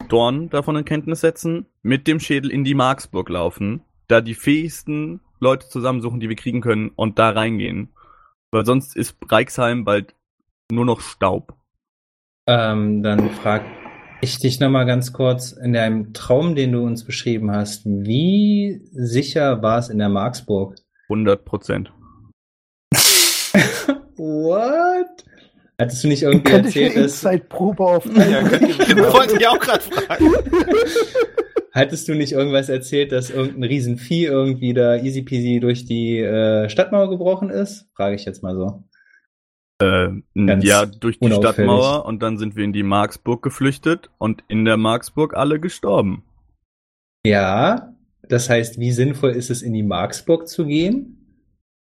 Dorn 0.07 0.49
davon 0.49 0.75
in 0.75 0.85
Kenntnis 0.85 1.21
setzen, 1.21 1.67
mit 1.81 2.07
dem 2.07 2.19
Schädel 2.19 2.51
in 2.51 2.63
die 2.63 2.75
Marksburg 2.75 3.29
laufen, 3.29 3.83
da 4.07 4.21
die 4.21 4.35
fähigsten 4.35 5.21
Leute 5.39 5.67
zusammensuchen, 5.67 6.19
die 6.19 6.29
wir 6.29 6.35
kriegen 6.35 6.61
können 6.61 6.89
und 6.95 7.19
da 7.19 7.29
reingehen. 7.29 7.93
Weil 8.51 8.65
sonst 8.65 8.95
ist 8.95 9.17
Reichsheim 9.29 9.83
bald 9.83 10.15
nur 10.71 10.85
noch 10.85 11.01
Staub. 11.01 11.55
Ähm, 12.47 13.03
dann 13.03 13.29
frag 13.31 13.63
ich 14.23 14.39
dich 14.39 14.59
nochmal 14.59 14.85
ganz 14.85 15.11
kurz, 15.11 15.51
in 15.51 15.73
deinem 15.73 16.13
Traum, 16.13 16.55
den 16.55 16.71
du 16.71 16.83
uns 16.83 17.03
beschrieben 17.03 17.51
hast, 17.51 17.85
wie 17.85 18.81
sicher 18.93 19.61
war 19.61 19.79
es 19.79 19.89
in 19.89 19.99
der 19.99 20.09
Marksburg? 20.09 20.75
100 21.09 21.43
Prozent. 21.43 21.91
What? 24.15 25.25
Hattest 25.79 26.03
du 26.03 26.07
nicht 26.07 26.23
irgendwie 26.23 26.51
Könnte 26.51 26.67
erzählt, 26.67 26.95
dass, 26.95 27.23
Inside-Probe 27.23 27.83
auf. 27.83 28.05
Ja, 28.15 28.39
ihr, 28.39 28.97
wollte 29.13 29.35
ich 29.37 29.47
auch 29.47 29.59
gerade 29.59 29.81
fragen. 29.81 30.31
hattest 31.73 32.07
du 32.07 32.13
nicht 32.13 32.31
irgendwas 32.31 32.69
erzählt, 32.69 33.11
dass 33.11 33.29
irgendein 33.29 33.63
Riesenvieh 33.63 34.25
irgendwie 34.25 34.73
da 34.73 34.95
easy 34.95 35.23
peasy 35.23 35.59
durch 35.59 35.85
die 35.85 36.19
äh, 36.19 36.69
Stadtmauer 36.69 37.09
gebrochen 37.09 37.49
ist? 37.49 37.89
Frage 37.95 38.15
ich 38.15 38.25
jetzt 38.25 38.43
mal 38.43 38.55
so. 38.55 38.83
Äh, 39.83 40.45
Ganz 40.45 40.63
ja, 40.63 40.85
durch 40.85 41.19
die. 41.19 41.31
Stadtmauer 41.31 42.05
und 42.05 42.21
dann 42.21 42.37
sind 42.37 42.55
wir 42.55 42.63
in 42.63 42.73
die 42.73 42.83
Marksburg 42.83 43.41
geflüchtet 43.43 44.09
und 44.17 44.43
in 44.47 44.65
der 44.65 44.77
Marksburg 44.77 45.35
alle 45.35 45.59
gestorben. 45.59 46.23
Ja, 47.25 47.93
das 48.27 48.49
heißt, 48.49 48.79
wie 48.79 48.91
sinnvoll 48.91 49.31
ist 49.31 49.49
es, 49.49 49.61
in 49.61 49.73
die 49.73 49.83
Marksburg 49.83 50.47
zu 50.47 50.65
gehen? 50.65 51.45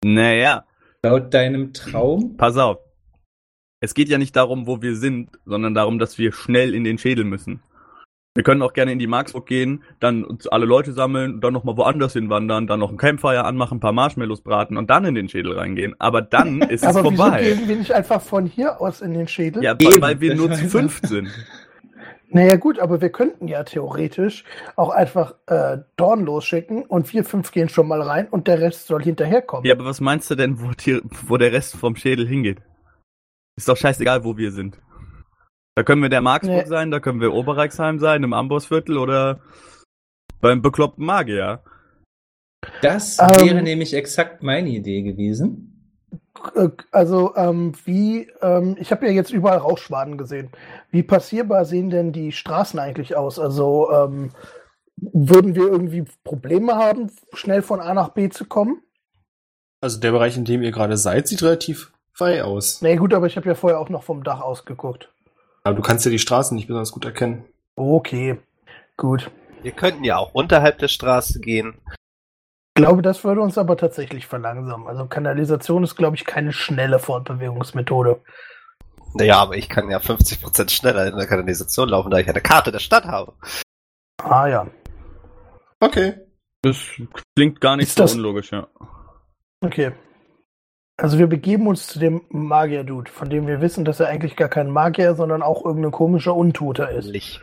Naja, 0.05 0.65
Laut 1.05 1.33
deinem 1.33 1.73
Traum? 1.73 2.37
pass 2.37 2.57
auf. 2.57 2.79
Es 3.81 3.95
geht 3.95 4.09
ja 4.09 4.19
nicht 4.19 4.35
darum, 4.35 4.67
wo 4.67 4.83
wir 4.83 4.97
sind, 4.97 5.31
sondern 5.45 5.75
darum, 5.75 5.99
dass 5.99 6.19
wir 6.19 6.33
schnell 6.33 6.75
in 6.75 6.85
den 6.85 6.99
Schädel 6.99 7.25
müssen. 7.25 7.61
Wir 8.37 8.43
können 8.43 8.61
auch 8.61 8.75
gerne 8.75 8.93
in 8.93 8.99
die 8.99 9.07
Marksburg 9.07 9.47
gehen, 9.47 9.83
dann 9.99 10.23
uns 10.23 10.47
alle 10.47 10.67
Leute 10.67 10.93
sammeln, 10.93 11.41
dann 11.41 11.55
nochmal 11.55 11.77
woanders 11.79 12.13
hinwandern, 12.13 12.67
dann 12.67 12.81
noch 12.81 12.91
ein 12.91 12.99
Campfire 12.99 13.45
anmachen, 13.45 13.79
ein 13.79 13.81
paar 13.81 13.93
Marshmallows 13.93 14.43
braten 14.43 14.77
und 14.77 14.91
dann 14.91 15.07
in 15.07 15.15
den 15.15 15.29
Schädel 15.29 15.59
reingehen. 15.59 15.95
Aber 15.99 16.21
dann 16.21 16.61
ist 16.63 16.83
es 16.83 16.97
Aber 16.97 17.11
wieso 17.11 17.17
vorbei. 17.17 17.43
gehen 17.43 17.67
wir 17.67 17.77
nicht 17.77 17.93
einfach 17.93 18.21
von 18.21 18.45
hier 18.45 18.81
aus 18.81 19.01
in 19.01 19.15
den 19.15 19.27
Schädel? 19.27 19.63
Ja, 19.63 19.75
Eben, 19.79 20.03
weil 20.03 20.21
wir 20.21 20.35
nur 20.35 20.53
zu 20.53 20.69
fünf 20.69 21.01
sind. 21.03 21.31
Naja 22.29 22.57
gut, 22.57 22.79
aber 22.81 23.01
wir 23.01 23.09
könnten 23.11 23.49
ja 23.49 23.63
theoretisch 23.63 24.45
auch 24.75 24.91
einfach 24.91 25.35
äh, 25.47 25.79
Dorn 25.97 26.25
losschicken 26.25 26.85
und 26.85 27.11
wir 27.13 27.25
fünf 27.25 27.53
gehen 27.53 27.69
schon 27.71 27.89
mal 27.89 28.03
rein 28.03 28.29
und 28.29 28.49
der 28.49 28.61
Rest 28.61 28.89
soll 28.89 29.03
hinterherkommen. 29.03 29.65
Ja, 29.65 29.75
aber 29.75 29.87
was 29.87 30.01
meinst 30.01 30.31
du 30.31 30.35
denn, 30.35 30.61
wo, 30.61 30.73
die, 30.73 31.01
wo 31.27 31.37
der 31.39 31.53
Rest 31.53 31.77
vom 31.77 31.97
Schädel 31.97 32.27
hingeht? 32.27 32.59
Ist 33.57 33.69
doch 33.69 33.77
scheißegal, 33.77 34.25
wo 34.25 34.37
wir 34.37 34.51
sind. 34.53 34.79
Da 35.77 35.83
können 35.83 36.01
wir 36.01 36.09
der 36.09 36.23
Marksburg 36.23 36.65
Nee. 36.65 36.69
sein, 36.69 36.91
da 36.91 37.01
können 37.01 37.21
wir 37.21 37.35
Oberreichsheim 37.35 37.99
sein, 37.99 38.23
im 38.23 38.33
Ambossviertel 38.33 38.97
oder 38.97 39.41
beim 40.41 40.63
bekloppten 40.63 41.05
Magier. 41.05 41.61
Das 42.81 43.19
Ähm. 43.19 43.47
wäre 43.47 43.63
nämlich 43.63 43.93
exakt 43.93 44.43
meine 44.43 44.71
Idee 44.71 45.03
gewesen. 45.03 45.73
Also 46.93 47.35
ähm, 47.37 47.73
wie, 47.85 48.31
ähm, 48.41 48.77
ich 48.79 48.91
habe 48.91 49.07
ja 49.07 49.13
jetzt 49.13 49.33
überall 49.33 49.59
Rauchschwaden 49.59 50.17
gesehen. 50.17 50.51
Wie 50.91 51.03
passierbar 51.03 51.65
sehen 51.67 51.91
denn 51.91 52.13
die 52.13 52.33
Straßen 52.33 52.79
eigentlich 52.79 53.17
aus? 53.17 53.39
Also 53.39 53.91
ähm, 53.93 54.31
würden 54.97 55.55
wir 55.55 55.65
irgendwie 55.65 56.05
Probleme 56.25 56.77
haben, 56.77 57.11
schnell 57.35 57.61
von 57.63 57.81
A 57.81 57.93
nach 57.93 58.11
B 58.11 58.31
zu 58.31 58.47
kommen? 58.47 58.83
Also 59.83 60.01
der 60.01 60.13
Bereich, 60.13 60.37
in 60.39 60.45
dem 60.47 60.63
ihr 60.63 60.73
gerade 60.73 60.97
seid, 60.97 61.29
sieht 61.29 61.43
relativ 61.43 61.93
frei 62.15 62.43
aus. 62.45 62.81
Na 62.81 62.89
nee, 62.89 62.97
gut, 62.97 63.13
aber 63.13 63.27
ich 63.27 63.37
habe 63.37 63.47
ja 63.49 63.55
vorher 63.55 63.79
auch 63.79 63.91
noch 63.91 64.05
vom 64.05 64.25
Dach 64.25 64.41
aus 64.41 64.65
geguckt. 64.65 65.13
Aber 65.67 65.75
du 65.75 65.83
kannst 65.83 66.05
ja 66.05 66.13
die 66.13 66.21
Straßen 66.21 66.55
nicht 66.55 66.69
besonders 66.69 66.93
gut 66.93 67.05
erkennen. 67.05 67.45
Okay, 67.75 68.39
gut. 68.97 69.33
Wir 69.63 69.73
könnten 69.73 70.05
ja 70.05 70.17
auch 70.17 70.33
unterhalb 70.33 70.79
der 70.79 70.87
Straße 70.87 71.41
gehen. 71.41 71.75
Ich 72.77 72.83
glaube, 72.85 73.03
das 73.03 73.25
würde 73.25 73.41
uns 73.41 73.59
aber 73.59 73.77
tatsächlich 73.77 74.29
verlangsamen. 74.29 74.87
Also 74.87 75.07
Kanalisation 75.07 75.83
ist, 75.83 75.97
glaube 75.97 76.15
ich, 76.15 76.25
keine 76.25 76.53
schnelle 76.53 77.01
Fortbewegungsmethode. 77.01 78.21
Naja, 79.15 79.39
aber 79.39 79.57
ich 79.57 79.69
kann 79.69 79.91
ja 79.91 79.99
50% 79.99 80.71
schneller 80.71 81.09
in 81.09 81.17
der 81.17 81.27
Kanalisation 81.27 81.89
laufen, 81.89 82.11
da 82.13 82.19
ich 82.19 82.29
eine 82.29 82.41
Karte 82.41 82.71
der 82.71 82.79
Stadt 82.79 83.07
habe. 83.07 83.33
Ah 84.23 84.47
ja. 84.47 84.67
Okay. 85.81 86.15
Das 86.63 86.79
klingt 87.35 87.61
gar 87.61 87.75
nicht 87.77 87.89
Ist 87.89 87.97
so 87.97 88.05
das- 88.05 88.15
unlogisch, 88.15 88.53
ja. 88.53 88.69
Okay. 89.65 89.91
Also 90.99 91.19
wir 91.19 91.27
begeben 91.27 91.67
uns 91.67 91.87
zu 91.89 91.99
dem 91.99 92.23
Magier-Dude, 92.31 93.11
von 93.11 93.29
dem 93.29 93.47
wir 93.47 93.61
wissen, 93.61 93.85
dass 93.85 94.01
er 94.01 94.09
eigentlich 94.09 94.35
gar 94.35 94.49
kein 94.49 94.71
Magier, 94.71 95.15
sondern 95.15 95.43
auch 95.43 95.65
irgendein 95.65 95.93
komischer 95.93 96.35
Untoter 96.35 96.91
ist. 96.91 97.07
Lich. 97.07 97.41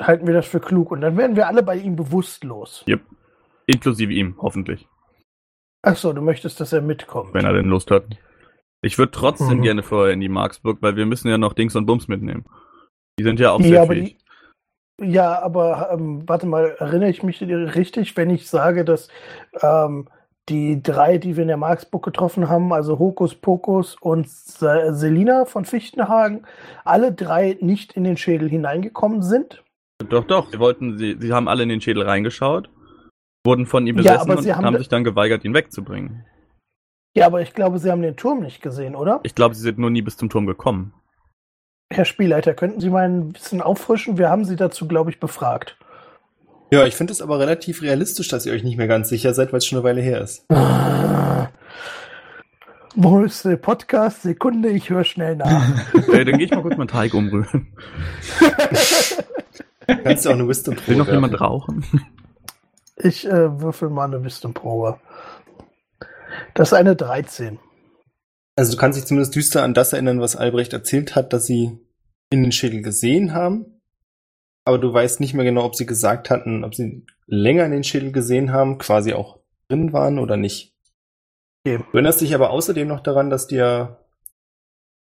Halten 0.00 0.26
wir 0.26 0.32
das 0.32 0.46
für 0.46 0.60
klug 0.60 0.92
und 0.92 1.02
dann 1.02 1.18
werden 1.18 1.36
wir 1.36 1.46
alle 1.46 1.62
bei 1.62 1.76
ihm 1.76 1.94
bewusstlos. 1.94 2.86
Inklusive 3.66 4.10
ihm, 4.14 4.34
hoffentlich. 4.38 4.88
Achso, 5.82 6.14
du 6.14 6.22
möchtest, 6.22 6.58
dass 6.58 6.72
er 6.72 6.80
mitkommt. 6.80 7.34
Wenn 7.34 7.44
er 7.44 7.52
denn 7.52 7.66
Lust 7.66 7.90
hat. 7.90 8.04
Ich 8.80 8.96
würde 8.96 9.12
trotzdem 9.12 9.58
Mhm. 9.58 9.62
gerne 9.62 9.82
vorher 9.82 10.14
in 10.14 10.20
die 10.20 10.30
Marksburg, 10.30 10.78
weil 10.80 10.96
wir 10.96 11.04
müssen 11.04 11.28
ja 11.28 11.36
noch 11.36 11.52
Dings 11.52 11.76
und 11.76 11.84
Bums 11.84 12.08
mitnehmen. 12.08 12.46
Die 13.18 13.24
sind 13.24 13.38
ja 13.40 13.50
auch 13.50 13.60
ja, 13.60 13.66
sehr 13.68 13.82
aber 13.82 13.92
fähig. 13.92 14.16
die, 14.98 15.10
ja, 15.10 15.38
aber 15.42 15.90
ähm, 15.92 16.26
warte 16.26 16.46
mal, 16.46 16.76
erinnere 16.78 17.10
ich 17.10 17.22
mich 17.22 17.42
richtig, 17.42 18.16
wenn 18.16 18.30
ich 18.30 18.48
sage, 18.48 18.86
dass 18.86 19.08
ähm, 19.60 20.08
die 20.50 20.82
drei, 20.82 21.16
die 21.16 21.36
wir 21.36 21.42
in 21.42 21.48
der 21.48 21.56
Marksburg 21.56 22.04
getroffen 22.04 22.48
haben, 22.48 22.72
also 22.72 22.98
Hokus 22.98 23.34
Pokus 23.34 23.96
und 24.00 24.28
Se- 24.28 24.92
Selina 24.94 25.44
von 25.46 25.64
Fichtenhagen, 25.64 26.44
alle 26.84 27.12
drei 27.12 27.56
nicht 27.60 27.92
in 27.92 28.04
den 28.04 28.16
Schädel 28.16 28.48
hineingekommen 28.50 29.22
sind? 29.22 29.62
Doch, 30.08 30.24
doch. 30.24 30.50
Sie 30.50 30.58
wollten, 30.58 30.98
sie, 30.98 31.16
sie 31.18 31.32
haben 31.32 31.48
alle 31.48 31.62
in 31.62 31.68
den 31.68 31.80
Schädel 31.80 32.02
reingeschaut, 32.02 32.68
wurden 33.46 33.66
von 33.66 33.86
ihm 33.86 33.96
Ja, 33.98 34.12
besessen 34.24 34.42
sie 34.42 34.50
und 34.50 34.56
haben 34.56 34.66
haben 34.66 34.78
sich 34.78 34.88
dann 34.88 35.04
geweigert, 35.04 35.44
ihn 35.44 35.54
wegzubringen. 35.54 36.26
Ja, 37.16 37.26
aber 37.26 37.40
ich 37.42 37.54
glaube, 37.54 37.78
Sie 37.80 37.90
haben 37.90 38.02
den 38.02 38.16
Turm 38.16 38.40
nicht 38.40 38.62
gesehen, 38.62 38.94
oder? 38.94 39.18
Ich 39.24 39.34
glaube, 39.34 39.56
sie 39.56 39.62
sind 39.62 39.78
nur 39.78 39.90
nie 39.90 40.02
bis 40.02 40.16
zum 40.16 40.30
Turm 40.30 40.46
gekommen. 40.46 40.94
Herr 41.92 42.04
Spielleiter, 42.04 42.54
könnten 42.54 42.78
Sie 42.80 42.88
mal 42.88 43.08
ein 43.08 43.32
bisschen 43.32 43.60
auffrischen? 43.60 44.16
Wir 44.16 44.30
haben 44.30 44.44
Sie 44.44 44.54
dazu, 44.54 44.86
glaube 44.86 45.10
ich, 45.10 45.18
befragt. 45.18 45.76
Ja, 46.70 46.86
ich 46.86 46.94
finde 46.94 47.12
es 47.12 47.20
aber 47.20 47.40
relativ 47.40 47.82
realistisch, 47.82 48.28
dass 48.28 48.46
ihr 48.46 48.52
euch 48.52 48.62
nicht 48.62 48.76
mehr 48.76 48.86
ganz 48.86 49.08
sicher 49.08 49.34
seid, 49.34 49.52
weil 49.52 49.58
es 49.58 49.66
schon 49.66 49.78
eine 49.78 49.84
Weile 49.84 50.00
her 50.00 50.20
ist. 50.20 50.44
Wo 52.94 53.22
ist 53.22 53.44
der 53.44 53.56
Podcast? 53.56 54.22
Sekunde, 54.22 54.68
ich 54.70 54.90
höre 54.90 55.04
schnell 55.04 55.36
nach. 55.36 55.68
äh, 56.12 56.24
dann 56.24 56.38
gehe 56.38 56.46
ich 56.46 56.50
mal 56.50 56.62
kurz 56.62 56.76
meinen 56.76 56.88
Teig 56.88 57.14
umrühren. 57.14 57.68
Kannst 59.86 60.24
du 60.24 60.30
auch 60.30 60.34
eine 60.34 60.46
wisdom 60.46 60.76
Will 60.86 60.96
noch 60.96 61.08
jemand 61.08 61.40
rauchen? 61.40 61.84
Ich 62.96 63.26
äh, 63.26 63.60
würfel 63.60 63.88
mal 63.90 64.04
eine 64.04 64.22
Wisdom-Probe. 64.22 65.00
Das 66.54 66.68
ist 66.68 66.74
eine 66.74 66.94
13. 66.94 67.58
Also 68.56 68.72
du 68.72 68.78
kannst 68.78 68.98
dich 68.98 69.06
zumindest 69.06 69.34
düster 69.34 69.62
an 69.62 69.74
das 69.74 69.92
erinnern, 69.92 70.20
was 70.20 70.36
Albrecht 70.36 70.72
erzählt 70.72 71.16
hat, 71.16 71.32
dass 71.32 71.46
sie 71.46 71.78
in 72.30 72.42
den 72.42 72.52
Schädel 72.52 72.82
gesehen 72.82 73.32
haben. 73.32 73.79
Aber 74.70 74.78
du 74.78 74.94
weißt 74.94 75.18
nicht 75.18 75.34
mehr 75.34 75.44
genau, 75.44 75.64
ob 75.64 75.74
sie 75.74 75.84
gesagt 75.84 76.30
hatten, 76.30 76.62
ob 76.62 76.76
sie 76.76 77.04
länger 77.26 77.64
in 77.64 77.72
den 77.72 77.82
Schädel 77.82 78.12
gesehen 78.12 78.52
haben, 78.52 78.78
quasi 78.78 79.14
auch 79.14 79.40
drin 79.66 79.92
waren 79.92 80.20
oder 80.20 80.36
nicht. 80.36 80.76
Okay. 81.66 81.78
Du 81.78 81.96
erinnerst 81.96 82.20
dich 82.20 82.36
aber 82.36 82.50
außerdem 82.50 82.86
noch 82.86 83.00
daran, 83.00 83.30
dass 83.30 83.48
dir, 83.48 83.98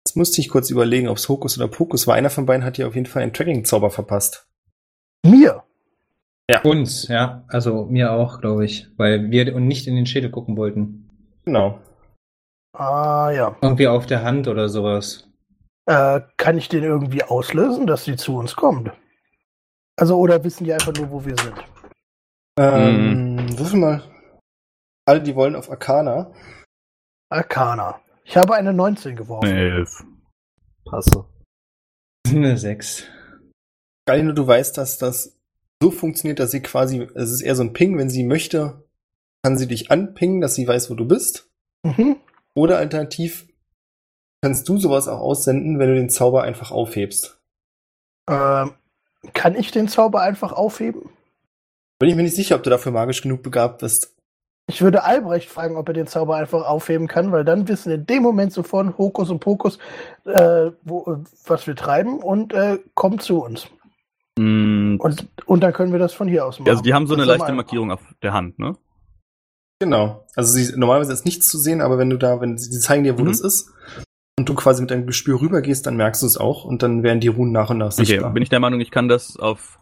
jetzt 0.04 0.18
musste 0.18 0.42
ich 0.42 0.50
kurz 0.50 0.72
überlegen, 0.72 1.08
ob 1.08 1.18
es 1.18 1.30
Hokus 1.30 1.56
oder 1.56 1.68
Pokus 1.68 2.08
war. 2.08 2.16
Einer 2.16 2.32
von 2.32 2.48
beiden 2.48 2.66
hat 2.66 2.78
dir 2.78 2.88
auf 2.88 2.96
jeden 2.96 3.06
Fall 3.06 3.22
einen 3.22 3.32
Tracking-Zauber 3.32 3.92
verpasst. 3.92 4.48
Mir? 5.24 5.62
Uns, 6.64 7.08
ja. 7.10 7.44
Also 7.48 7.86
mir 7.86 8.14
auch, 8.14 8.42
glaube 8.42 8.66
ich. 8.66 8.88
Weil 8.98 9.30
wir 9.30 9.56
und 9.56 9.68
nicht 9.68 9.86
in 9.86 9.96
den 9.96 10.08
Schädel 10.08 10.32
gucken 10.32 10.58
wollten. 10.58 11.12
Genau. 11.46 11.78
Ah 12.74 13.30
ja. 13.30 13.56
Irgendwie 13.62 13.88
auf 13.88 14.08
der 14.08 14.24
Hand 14.24 14.48
oder 14.48 14.68
sowas. 14.68 15.30
Äh, 15.86 16.22
kann 16.38 16.58
ich 16.58 16.70
den 16.70 16.84
irgendwie 16.84 17.22
auslösen, 17.22 17.86
dass 17.86 18.06
sie 18.06 18.16
zu 18.16 18.36
uns 18.36 18.56
kommt? 18.56 18.92
Also, 20.00 20.18
oder 20.18 20.42
wissen 20.46 20.64
die 20.64 20.72
einfach 20.72 20.94
nur, 20.94 21.12
wo 21.12 21.26
wir 21.26 21.36
sind? 21.38 21.54
Ähm, 22.58 23.58
würfel 23.58 23.80
mal. 23.80 24.04
Alle, 25.06 25.22
die 25.22 25.36
wollen 25.36 25.58
auf 25.58 25.70
Arcana. 25.70 26.34
Arcana. 27.30 28.00
Ich 28.24 28.38
habe 28.38 28.56
eine 28.56 28.72
19 28.72 29.18
geworfen. 29.18 29.50
Elf. 29.50 30.06
Passe. 30.86 31.26
Eine 32.28 32.58
6. 32.58 33.08
Galino, 34.08 34.32
du 34.32 34.48
weißt, 34.48 34.78
dass 34.78 34.98
das 35.00 35.38
so 35.84 35.92
funktioniert, 35.92 36.40
dass 36.40 36.52
sie 36.52 36.62
quasi, 36.62 37.08
es 37.16 37.32
ist 37.32 37.42
eher 37.42 37.56
so 37.56 37.64
ein 37.64 37.74
Ping, 37.74 37.98
wenn 37.98 38.10
sie 38.10 38.24
möchte, 38.24 38.88
kann 39.44 39.58
sie 39.58 39.68
dich 39.68 39.92
anpingen, 39.92 40.40
dass 40.40 40.56
sie 40.56 40.68
weiß, 40.68 40.90
wo 40.90 40.96
du 40.96 41.06
bist. 41.06 41.50
Mhm. 41.84 42.16
Oder 42.54 42.78
alternativ 42.78 43.48
kannst 44.42 44.70
du 44.70 44.78
sowas 44.78 45.10
auch 45.10 45.20
aussenden, 45.20 45.78
wenn 45.78 45.90
du 45.90 45.96
den 45.96 46.10
Zauber 46.10 46.44
einfach 46.44 46.72
aufhebst. 46.72 47.42
Ähm, 48.30 48.76
kann 49.34 49.56
ich 49.56 49.72
den 49.72 49.88
Zauber 49.88 50.22
einfach 50.22 50.52
aufheben? 50.52 51.10
Bin 52.00 52.10
ich 52.10 52.16
mir 52.16 52.24
nicht 52.24 52.36
sicher, 52.36 52.56
ob 52.56 52.64
du 52.64 52.70
dafür 52.70 52.92
magisch 52.92 53.22
genug 53.22 53.44
begabt 53.44 53.80
bist. 53.80 54.16
Ich 54.68 54.82
würde 54.82 55.04
Albrecht 55.04 55.50
fragen, 55.50 55.76
ob 55.78 55.88
er 55.88 55.94
den 55.94 56.08
Zauber 56.08 56.36
einfach 56.36 56.64
aufheben 56.66 57.08
kann, 57.08 57.32
weil 57.32 57.44
dann 57.44 57.68
wissen 57.68 57.92
in 57.92 58.06
dem 58.06 58.22
Moment 58.22 58.54
sofort 58.54 58.98
Hokus 58.98 59.30
und 59.32 59.40
Pokus, 59.40 59.80
äh, 60.26 60.72
wo, 60.84 61.18
was 61.46 61.66
wir 61.66 61.76
treiben 61.76 62.20
und 62.20 62.54
äh, 62.54 62.78
kommt 62.94 63.24
zu 63.24 63.44
uns. 63.44 63.68
Mm, 64.38 64.98
Und, 65.00 65.28
und 65.48 65.62
dann 65.64 65.74
können 65.74 65.92
wir 65.92 66.00
das 66.00 66.14
von 66.14 66.28
hier 66.28 66.46
aus 66.46 66.60
machen. 66.60 66.70
Also 66.70 66.84
die 66.84 66.94
haben 66.94 67.08
so 67.08 67.16
eine 67.16 67.26
Das 67.26 67.34
ist 67.34 67.40
leichte 67.40 67.54
Markierung 67.56 67.92
auf 67.92 68.00
der 68.22 68.32
Hand, 68.34 68.60
ne? 68.60 68.78
Genau. 69.80 70.26
Also 70.36 70.54
sie, 70.54 70.78
normalerweise 70.78 71.14
ist 71.14 71.26
nichts 71.26 71.48
zu 71.48 71.58
sehen, 71.58 71.82
aber 71.82 71.98
wenn 71.98 72.10
du 72.10 72.18
da, 72.18 72.40
wenn 72.40 72.58
sie 72.58 72.72
sie 72.72 72.80
zeigen 72.80 73.04
dir, 73.04 73.18
wo 73.18 73.24
Mhm. 73.24 73.28
das 73.30 73.40
ist, 73.42 73.72
und 74.40 74.48
du 74.48 74.56
quasi 74.56 74.82
mit 74.82 74.90
deinem 74.90 75.06
Gespür 75.06 75.42
rübergehst, 75.42 75.86
dann 75.86 75.98
merkst 75.98 76.22
du 76.22 76.26
es 76.26 76.38
auch 76.38 76.64
und 76.64 76.82
dann 76.82 77.04
werden 77.04 77.20
die 77.20 77.28
Runen 77.28 77.52
nach 77.52 77.70
und 77.70 77.78
nach 77.80 77.92
Okay, 77.92 78.06
sichtbar. 78.06 78.32
bin 78.34 78.42
ich 78.42 78.48
der 78.50 78.62
Meinung, 78.62 78.80
ich 78.80 78.90
kann 78.90 79.10
das 79.10 79.36
auf 79.38 79.80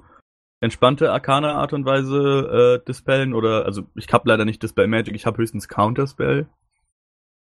entspannte, 0.62 1.12
arkane 1.12 1.54
Art 1.54 1.74
und 1.74 1.86
Weise 1.86 2.80
äh, 2.82 2.86
dispellen 2.86 3.36
oder, 3.36 3.65
also 3.65 3.84
ich 3.93 4.12
habe 4.12 4.28
leider 4.28 4.43
nicht 4.46 4.63
Dispel 4.63 4.88
Magic, 4.88 5.13
ich 5.13 5.28
habe 5.28 5.38
höchstens 5.38 5.67
Counterspell. 5.67 6.48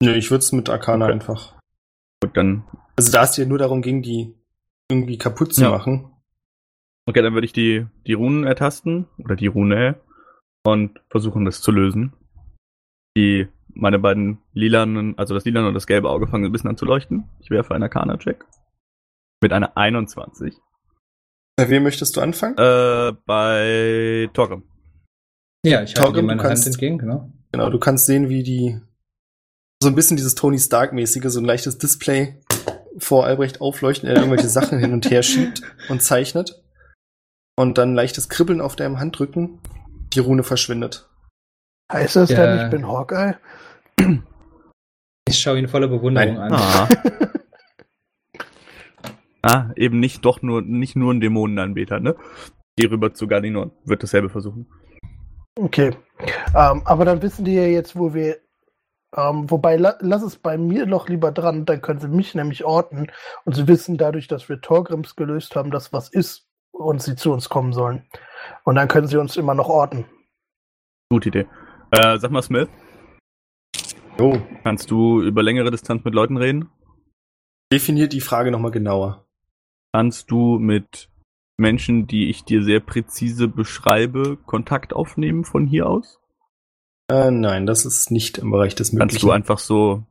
Nö, 0.03 0.13
ich 0.15 0.31
würde 0.33 0.41
es 0.43 0.51
mit 0.51 0.69
Arcana 0.69 1.05
Okay. 1.07 1.15
einfach. 1.15 1.55
Gut, 2.21 2.37
dann, 2.37 2.65
Also 2.97 3.13
da 3.13 3.23
es 3.23 3.33
dir 3.33 3.47
nur 3.47 3.59
darum 3.59 3.81
ging, 3.83 4.03
die 4.03 4.35
irgendwie 4.91 5.17
kaputt 5.17 5.55
zu 5.55 5.63
Ja. 5.63 5.71
machen. 5.71 6.11
okay, 7.09 7.23
dann 7.23 7.35
würde 7.35 7.45
ich 7.45 7.53
die, 7.53 7.87
die 8.07 8.15
Runen 8.15 8.43
ertasten 8.43 9.07
oder 9.19 9.37
die 9.37 9.47
Rune 9.47 10.01
und 10.65 11.01
versuchen, 11.09 11.45
das 11.45 11.61
zu 11.61 11.71
lösen. 11.71 12.13
Die, 13.17 13.47
meine 13.77 13.99
beiden 13.99 14.39
lilanen, 14.53 15.17
also 15.19 15.35
das 15.35 15.45
lilane 15.45 15.69
und 15.69 15.75
das 15.75 15.87
gelbe 15.87 16.11
Auge 16.11 16.27
fangen 16.27 16.45
ein 16.45 16.53
bisschen 16.53 16.71
an 16.71 16.77
zu 16.77 16.85
leuchten. 16.85 17.29
Ich 17.41 17.51
werfe 17.51 17.75
einen 17.75 17.83
Arcana-Check. 17.85 18.45
Mit 19.43 19.53
einer 19.53 19.77
21. 19.77 20.55
Bei 21.57 21.69
wem 21.71 21.83
möchtest 21.85 22.17
du 22.17 22.21
anfangen? 22.21 22.57
Äh, 22.59 23.13
bei 23.27 24.29
Torgrim. 24.33 24.63
Ja, 25.65 25.83
ich 25.83 25.91
halte 25.91 25.95
Torgrim, 26.03 26.27
meine 26.27 26.43
du 26.43 26.49
kannst- 26.49 26.65
Hand 26.65 26.75
entgegen, 26.75 26.99
genau. 26.99 27.31
Genau, 27.53 27.71
du 27.71 27.79
kannst 27.79 28.07
sehen, 28.07 28.29
wie 28.29 28.43
die 28.43 28.81
so 29.83 29.89
ein 29.89 29.95
bisschen 29.95 30.17
dieses 30.17 30.35
Tony 30.35 30.59
Stark-mäßige, 30.59 31.25
so 31.27 31.41
ein 31.41 31.45
leichtes 31.45 31.79
Display 31.79 32.41
vor 32.99 33.27
Albrecht 33.27 33.61
aufleuchten, 33.61 34.09
er 34.09 34.17
irgendwelche 34.17 34.49
Sachen 34.49 34.79
hin 34.79 34.93
und 34.93 35.11
her 35.11 35.23
schiebt 35.23 35.63
und 35.89 36.03
zeichnet. 36.03 36.63
Und 37.59 37.79
dann 37.79 37.95
leichtes 37.95 38.29
Kribbeln 38.29 38.61
auf 38.61 38.77
deinem 38.77 38.99
Handrücken, 38.99 39.61
die 40.13 40.19
Rune 40.21 40.43
verschwindet. 40.43 41.09
Heißt 41.93 42.17
das 42.17 42.31
Ja. 42.31 42.37
dann, 42.57 42.65
ich 42.67 42.71
bin 42.71 42.87
Hawkeye? 42.87 43.35
Ich 45.29 45.39
schaue 45.39 45.59
ihn 45.59 45.69
voller 45.69 45.89
Bewunderung 45.89 46.35
Nein. 46.35 46.53
an. 46.53 46.55
Ah. 46.55 46.89
ah, 49.43 49.71
eben 49.77 49.99
nicht 49.99 50.25
doch 50.25 50.43
nur, 50.43 50.63
nicht 50.63 50.97
nur 50.97 51.13
ein 51.13 51.21
Dämonenanbeter, 51.21 52.01
ne? 52.01 52.17
Geh 52.77 52.87
rüber 52.87 53.15
zu 53.15 53.27
Galinor, 53.27 53.73
wird 53.85 54.03
dasselbe 54.03 54.29
versuchen. 54.29 54.67
Okay. 55.59 55.97
Ähm, 56.55 56.83
aber 56.85 57.05
dann 57.05 57.23
wissen 57.23 57.45
die 57.45 57.55
ja 57.55 57.65
jetzt, 57.65 57.97
wo 57.97 58.15
wir. 58.15 58.39
Ähm, 59.17 59.51
wobei, 59.51 59.77
la 59.77 59.97
lass 60.01 60.23
es 60.23 60.37
bei 60.37 60.59
mir 60.59 60.85
noch 60.85 61.09
lieber 61.09 61.33
dran, 61.33 61.65
dann 61.65 61.81
können 61.81 62.01
sie 62.01 62.09
mich 62.09 62.35
nämlich 62.35 62.65
orten 62.65 63.07
und 63.45 63.55
sie 63.55 63.67
wissen 63.67 63.97
dadurch, 63.97 64.29
dass 64.29 64.49
wir 64.49 64.61
Torgrims 64.61 65.17
gelöst 65.17 65.57
haben, 65.57 65.71
dass 65.71 65.93
was 65.93 66.09
ist 66.11 66.49
und 66.73 67.01
sie 67.01 67.17
zu 67.17 67.33
uns 67.33 67.49
kommen 67.49 67.73
sollen. 67.73 68.05
Und 68.65 68.75
dann 68.75 68.89
können 68.89 69.07
sie 69.07 69.17
uns 69.17 69.37
immer 69.37 69.55
noch 69.55 69.69
orten. 69.69 70.05
Gute 71.11 71.29
Idee. 71.29 71.47
Äh, 71.93 72.19
sag 72.19 72.31
mal, 72.31 72.43
Smith, 72.43 72.69
Jo. 74.19 74.41
kannst 74.65 74.91
du 74.91 75.21
über 75.23 75.43
längere 75.43 75.71
Distanz 75.71 76.05
mit 76.05 76.15
Leuten 76.15 76.37
reden? 76.37 76.71
Definiert 77.73 78.13
die 78.13 78.21
Frage 78.21 78.51
nochmal 78.51 78.71
genauer. 78.71 79.27
Kannst 79.93 80.31
du 80.31 80.59
mit 80.59 81.11
Menschen, 81.59 82.07
die 82.07 82.29
ich 82.31 82.45
dir 82.45 82.63
sehr 82.63 82.81
präzise 82.81 83.49
beschreibe, 83.49 84.37
Kontakt 84.37 84.93
aufnehmen 84.93 85.45
von 85.45 85.67
hier 85.67 85.89
aus? 85.89 86.21
Äh, 87.11 87.31
nein, 87.31 87.67
das 87.67 87.85
ist 87.85 88.11
nicht 88.11 88.39
im 88.39 88.51
Bereich 88.51 88.75
des 88.75 88.89
Kannst 88.91 88.99
Möglichen. 89.15 89.27
du 89.27 89.33
einfach 89.33 89.59
so 89.59 90.05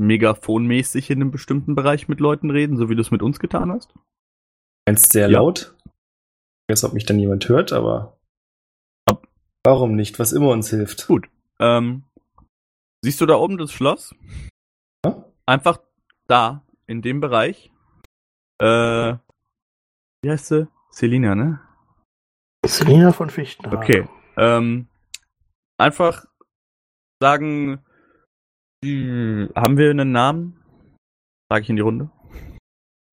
megaphonmäßig 0.00 1.10
in 1.10 1.20
einem 1.20 1.30
bestimmten 1.30 1.74
Bereich 1.74 2.08
mit 2.08 2.20
Leuten 2.20 2.50
reden, 2.50 2.76
so 2.76 2.88
wie 2.88 2.94
du 2.94 3.00
es 3.00 3.10
mit 3.10 3.22
uns 3.22 3.38
getan 3.40 3.72
hast? 3.72 3.92
meinst 4.86 5.12
sehr 5.12 5.28
Ja. 5.28 5.38
laut. 5.40 5.74
Ich 6.66 6.72
weiß, 6.72 6.84
ob 6.84 6.92
mich 6.94 7.04
dann 7.04 7.18
jemand 7.18 7.46
hört, 7.48 7.72
aber 7.72 8.16
Ab- 9.06 9.26
warum 9.64 9.96
nicht? 9.96 10.18
Was 10.18 10.32
immer 10.32 10.48
uns 10.50 10.70
hilft. 10.70 11.08
Gut. 11.08 11.28
Ähm, 11.58 12.04
siehst 13.04 13.20
du 13.20 13.26
da 13.26 13.36
oben 13.36 13.58
das 13.58 13.72
Schloss? 13.72 14.14
Ja. 15.04 15.24
Einfach 15.46 15.78
da, 16.26 16.64
in 16.86 17.02
dem 17.02 17.20
Bereich. 17.20 17.70
Äh, 18.60 19.16
wie 20.22 20.30
heißt 20.30 20.46
sie? 20.46 20.68
Selina, 20.90 21.34
ne? 21.34 21.60
Selina 22.66 23.12
von 23.12 23.30
Fichtenhagen. 23.30 23.78
Okay. 23.78 24.08
Ähm, 24.36 24.88
einfach 25.78 26.24
sagen, 27.22 27.84
die, 28.82 29.48
haben 29.54 29.76
wir 29.76 29.90
einen 29.90 30.12
Namen? 30.12 30.62
Frage 31.50 31.62
ich 31.62 31.70
in 31.70 31.76
die 31.76 31.82
Runde. 31.82 32.10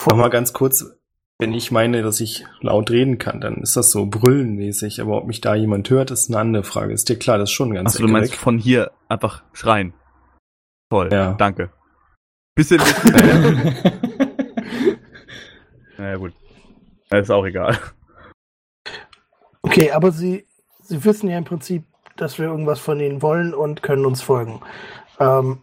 Noch 0.08 0.18
mal 0.18 0.30
ganz 0.30 0.54
kurz, 0.54 1.00
wenn 1.40 1.54
ich 1.54 1.70
meine, 1.72 2.02
dass 2.02 2.22
ich 2.22 2.46
laut 2.62 2.92
reden 2.92 3.18
kann, 3.18 3.42
dann 3.42 3.56
ist 3.58 3.76
das 3.76 3.92
so 3.92 4.06
brüllenmäßig, 4.06 5.02
aber 5.02 5.18
ob 5.18 5.28
mich 5.28 5.42
da 5.42 5.54
jemand 5.56 5.90
hört, 5.90 6.12
ist 6.12 6.30
eine 6.30 6.40
andere 6.40 6.64
Frage. 6.64 6.94
Ist 6.94 7.10
dir 7.10 7.20
klar, 7.20 7.38
das 7.38 7.50
ist 7.50 7.56
schon 7.56 7.74
ganz 7.74 7.96
Achso, 7.96 8.06
du 8.06 8.12
meinst 8.12 8.32
weg. 8.32 8.40
von 8.40 8.58
hier 8.58 8.92
einfach 9.10 9.44
schreien. 9.54 9.94
Toll, 10.90 11.10
Ja. 11.12 11.34
danke. 11.34 11.72
Bisschen 12.56 12.80
wissen. 12.80 13.12
naja, 15.98 16.16
gut. 16.18 16.34
Ist 17.12 17.32
auch 17.32 17.46
egal. 17.46 17.78
Okay, 19.62 19.92
aber 19.92 20.12
Sie, 20.12 20.46
Sie 20.84 21.04
wissen 21.04 21.30
ja 21.30 21.38
im 21.38 21.44
Prinzip, 21.44 21.84
dass 22.16 22.40
wir 22.40 22.46
irgendwas 22.48 22.80
von 22.80 23.00
Ihnen 23.00 23.22
wollen 23.22 23.54
und 23.54 23.84
können 23.84 24.06
uns 24.06 24.22
folgen. 24.22 24.62
Ähm, 25.20 25.60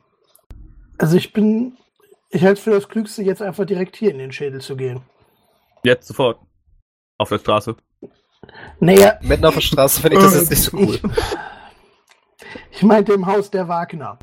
also 0.98 1.16
ich 1.16 1.32
bin, 1.32 1.78
ich 2.30 2.42
halte 2.42 2.58
es 2.58 2.60
für 2.64 2.70
das 2.72 2.88
Klügste, 2.88 3.22
jetzt 3.22 3.40
einfach 3.42 3.64
direkt 3.64 3.96
hier 3.96 4.10
in 4.10 4.18
den 4.18 4.32
Schädel 4.32 4.60
zu 4.60 4.76
gehen. 4.76 5.00
Jetzt 5.84 6.08
sofort. 6.08 6.40
Auf 7.18 7.28
der 7.28 7.38
Straße. 7.38 7.76
Naja, 8.80 9.18
Mitten 9.22 9.44
auf 9.44 9.54
der 9.54 9.60
Straße 9.60 10.00
finde 10.00 10.16
ich 10.16 10.22
das 10.22 10.34
jetzt 10.34 10.50
nicht 10.50 10.62
so 10.62 10.76
cool. 10.76 10.94
ich, 10.94 11.02
ich 12.70 12.82
meinte 12.82 13.12
im 13.12 13.26
Haus 13.26 13.50
der 13.50 13.68
Wagner. 13.68 14.18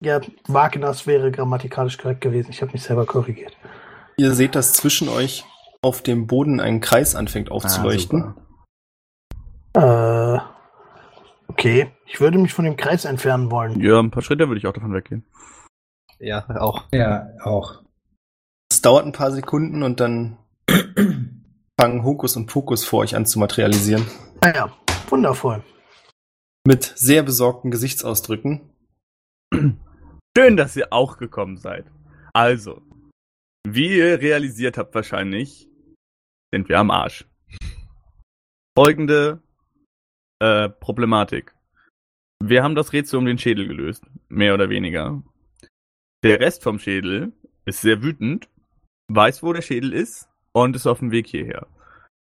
Ja, 0.00 0.20
Wagners 0.48 1.06
wäre 1.06 1.30
grammatikalisch 1.30 1.98
korrekt 1.98 2.20
gewesen. 2.20 2.50
Ich 2.50 2.60
habe 2.62 2.72
mich 2.72 2.82
selber 2.82 3.06
korrigiert. 3.06 3.56
Ihr 4.16 4.32
seht, 4.32 4.54
dass 4.54 4.74
zwischen 4.74 5.08
euch 5.08 5.44
auf 5.82 6.02
dem 6.02 6.26
Boden 6.26 6.60
ein 6.60 6.80
Kreis 6.80 7.14
anfängt 7.14 7.50
Ah, 7.50 7.54
aufzuleuchten. 7.54 8.34
Äh, 9.74 10.38
okay. 11.48 11.90
Ich 12.06 12.20
würde 12.20 12.38
mich 12.38 12.52
von 12.52 12.64
dem 12.64 12.76
Kreis 12.76 13.04
entfernen 13.04 13.50
wollen. 13.50 13.80
Ja, 13.80 13.98
ein 13.98 14.10
paar 14.10 14.22
Schritte 14.22 14.48
würde 14.48 14.58
ich 14.58 14.66
auch 14.66 14.72
davon 14.72 14.92
weggehen. 14.92 15.24
Ja, 16.18 16.46
auch. 16.60 16.84
ja, 16.92 17.26
auch. 17.42 17.83
Dauert 18.84 19.06
ein 19.06 19.12
paar 19.12 19.32
Sekunden 19.32 19.82
und 19.82 19.98
dann 19.98 20.36
fangen 21.80 22.04
Hokus 22.04 22.36
und 22.36 22.44
Pokus 22.44 22.84
vor 22.84 23.00
euch 23.00 23.16
an 23.16 23.24
zu 23.24 23.38
materialisieren. 23.38 24.06
Naja, 24.42 24.66
Ah 24.66 24.94
wundervoll. 25.10 25.64
Mit 26.66 26.84
sehr 26.84 27.22
besorgten 27.22 27.70
Gesichtsausdrücken. 27.70 28.74
Schön, 30.36 30.58
dass 30.58 30.76
ihr 30.76 30.92
auch 30.92 31.16
gekommen 31.16 31.56
seid. 31.56 31.86
Also, 32.34 32.82
wie 33.66 33.96
ihr 33.96 34.20
realisiert 34.20 34.76
habt 34.76 34.94
wahrscheinlich, 34.94 35.66
sind 36.52 36.68
wir 36.68 36.78
am 36.78 36.90
Arsch. 36.90 37.24
Folgende 38.76 39.40
äh, 40.42 40.68
Problematik. 40.68 41.54
Wir 42.42 42.62
haben 42.62 42.74
das 42.74 42.92
Rätsel 42.92 43.18
um 43.18 43.24
den 43.24 43.38
Schädel 43.38 43.66
gelöst, 43.66 44.04
mehr 44.28 44.52
oder 44.52 44.68
weniger. 44.68 45.22
Der 46.22 46.38
Rest 46.38 46.62
vom 46.62 46.78
Schädel 46.78 47.32
ist 47.64 47.80
sehr 47.80 48.02
wütend, 48.02 48.50
weiß, 49.08 49.42
wo 49.42 49.52
der 49.52 49.62
Schädel 49.62 49.92
ist 49.92 50.28
und 50.52 50.76
ist 50.76 50.86
auf 50.86 51.00
dem 51.00 51.10
Weg 51.10 51.26
hierher. 51.26 51.66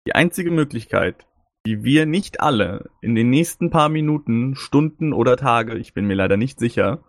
Die 0.08 0.16
einzige 0.16 0.52
Möglichkeit, 0.52 1.28
die 1.66 1.84
wir 1.84 2.06
nicht 2.06 2.42
alle 2.42 2.90
in 3.02 3.14
den 3.16 3.30
nächsten 3.30 3.70
paar 3.70 3.90
Minuten, 3.90 4.56
Stunden 4.56 5.14
oder 5.14 5.38
Tage, 5.38 5.78
ich 5.78 5.94
bin 5.94 6.06
mir 6.06 6.16
leider 6.16 6.38
nicht 6.38 6.60
sicher, 6.60 7.04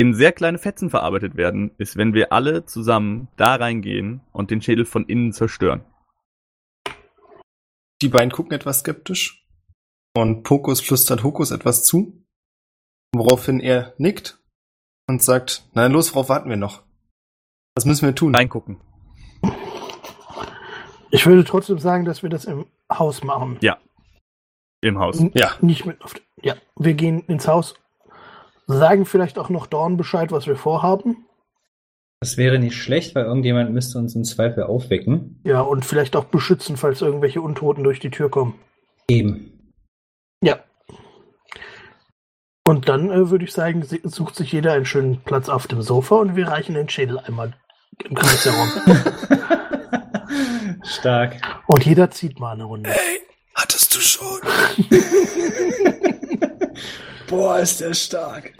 in 0.00 0.14
sehr 0.14 0.32
kleine 0.32 0.58
Fetzen 0.58 0.90
verarbeitet 0.90 1.36
werden, 1.36 1.72
ist, 1.78 1.96
wenn 1.96 2.14
wir 2.14 2.32
alle 2.32 2.64
zusammen 2.64 3.28
da 3.36 3.54
reingehen 3.54 4.20
und 4.32 4.50
den 4.50 4.62
Schädel 4.62 4.84
von 4.84 5.06
innen 5.06 5.32
zerstören. 5.32 5.84
Die 8.00 8.08
beiden 8.08 8.32
gucken 8.32 8.52
etwas 8.52 8.80
skeptisch. 8.80 9.46
Und 10.16 10.42
Pokus 10.42 10.80
flüstert 10.80 11.22
Hokus 11.22 11.52
etwas 11.52 11.84
zu. 11.84 12.24
Woraufhin 13.14 13.60
er 13.60 13.94
nickt 13.98 14.40
und 15.08 15.22
sagt, 15.22 15.68
na 15.74 15.86
los, 15.86 16.14
worauf 16.14 16.28
warten 16.28 16.50
wir 16.50 16.56
noch? 16.56 16.82
Was 17.74 17.84
müssen 17.84 18.06
wir 18.06 18.14
tun? 18.14 18.34
Reingucken. 18.34 18.76
Ich 21.10 21.26
würde 21.26 21.44
trotzdem 21.44 21.78
sagen, 21.78 22.04
dass 22.04 22.22
wir 22.22 22.30
das 22.30 22.44
im 22.44 22.66
Haus 22.92 23.22
machen. 23.22 23.58
Ja. 23.60 23.78
Im 24.82 24.98
Haus. 24.98 25.20
N- 25.20 25.30
Ja. 25.34 25.52
Nicht 25.60 25.86
mit 25.86 26.02
auf. 26.02 26.14
Ja, 26.42 26.54
wir 26.76 26.94
gehen 26.94 27.20
ins 27.26 27.46
Haus, 27.46 27.74
sagen 28.66 29.06
vielleicht 29.06 29.38
auch 29.38 29.48
noch 29.48 29.66
Dorn 29.66 29.96
Bescheid, 29.96 30.32
was 30.32 30.46
wir 30.46 30.56
vorhaben. 30.56 31.26
Das 32.20 32.36
wäre 32.36 32.58
nicht 32.58 32.76
schlecht, 32.76 33.14
weil 33.14 33.24
irgendjemand 33.24 33.72
müsste 33.72 33.98
uns 33.98 34.14
im 34.14 34.24
Zweifel 34.24 34.64
aufwecken. 34.64 35.40
Ja, 35.44 35.60
und 35.60 35.84
vielleicht 35.84 36.14
auch 36.16 36.24
beschützen, 36.24 36.76
falls 36.76 37.00
irgendwelche 37.02 37.40
Untoten 37.40 37.84
durch 37.84 38.00
die 38.00 38.10
Tür 38.10 38.30
kommen. 38.30 38.54
Eben. 39.08 39.72
Ja. 40.42 40.62
Und 42.64 42.88
dann 42.88 43.10
äh, 43.10 43.30
würde 43.30 43.44
ich 43.44 43.52
sagen, 43.52 43.84
sucht 44.04 44.36
sich 44.36 44.52
jeder 44.52 44.72
einen 44.72 44.84
schönen 44.84 45.22
Platz 45.22 45.48
auf 45.48 45.66
dem 45.66 45.82
Sofa 45.82 46.16
und 46.16 46.36
wir 46.36 46.48
reichen 46.48 46.74
den 46.74 46.88
Schädel 46.88 47.18
einmal 47.18 47.54
im 48.04 48.14
Kreis 48.14 48.44
herum. 48.44 48.70
Stark. 50.84 51.36
Und 51.66 51.84
jeder 51.84 52.10
zieht 52.10 52.38
mal 52.38 52.52
eine 52.52 52.64
Runde. 52.64 52.90
Hattest 53.54 53.94
du 53.94 54.00
schon? 54.00 54.40
Boah, 57.28 57.58
ist 57.58 57.80
der 57.80 57.94
stark. 57.94 58.52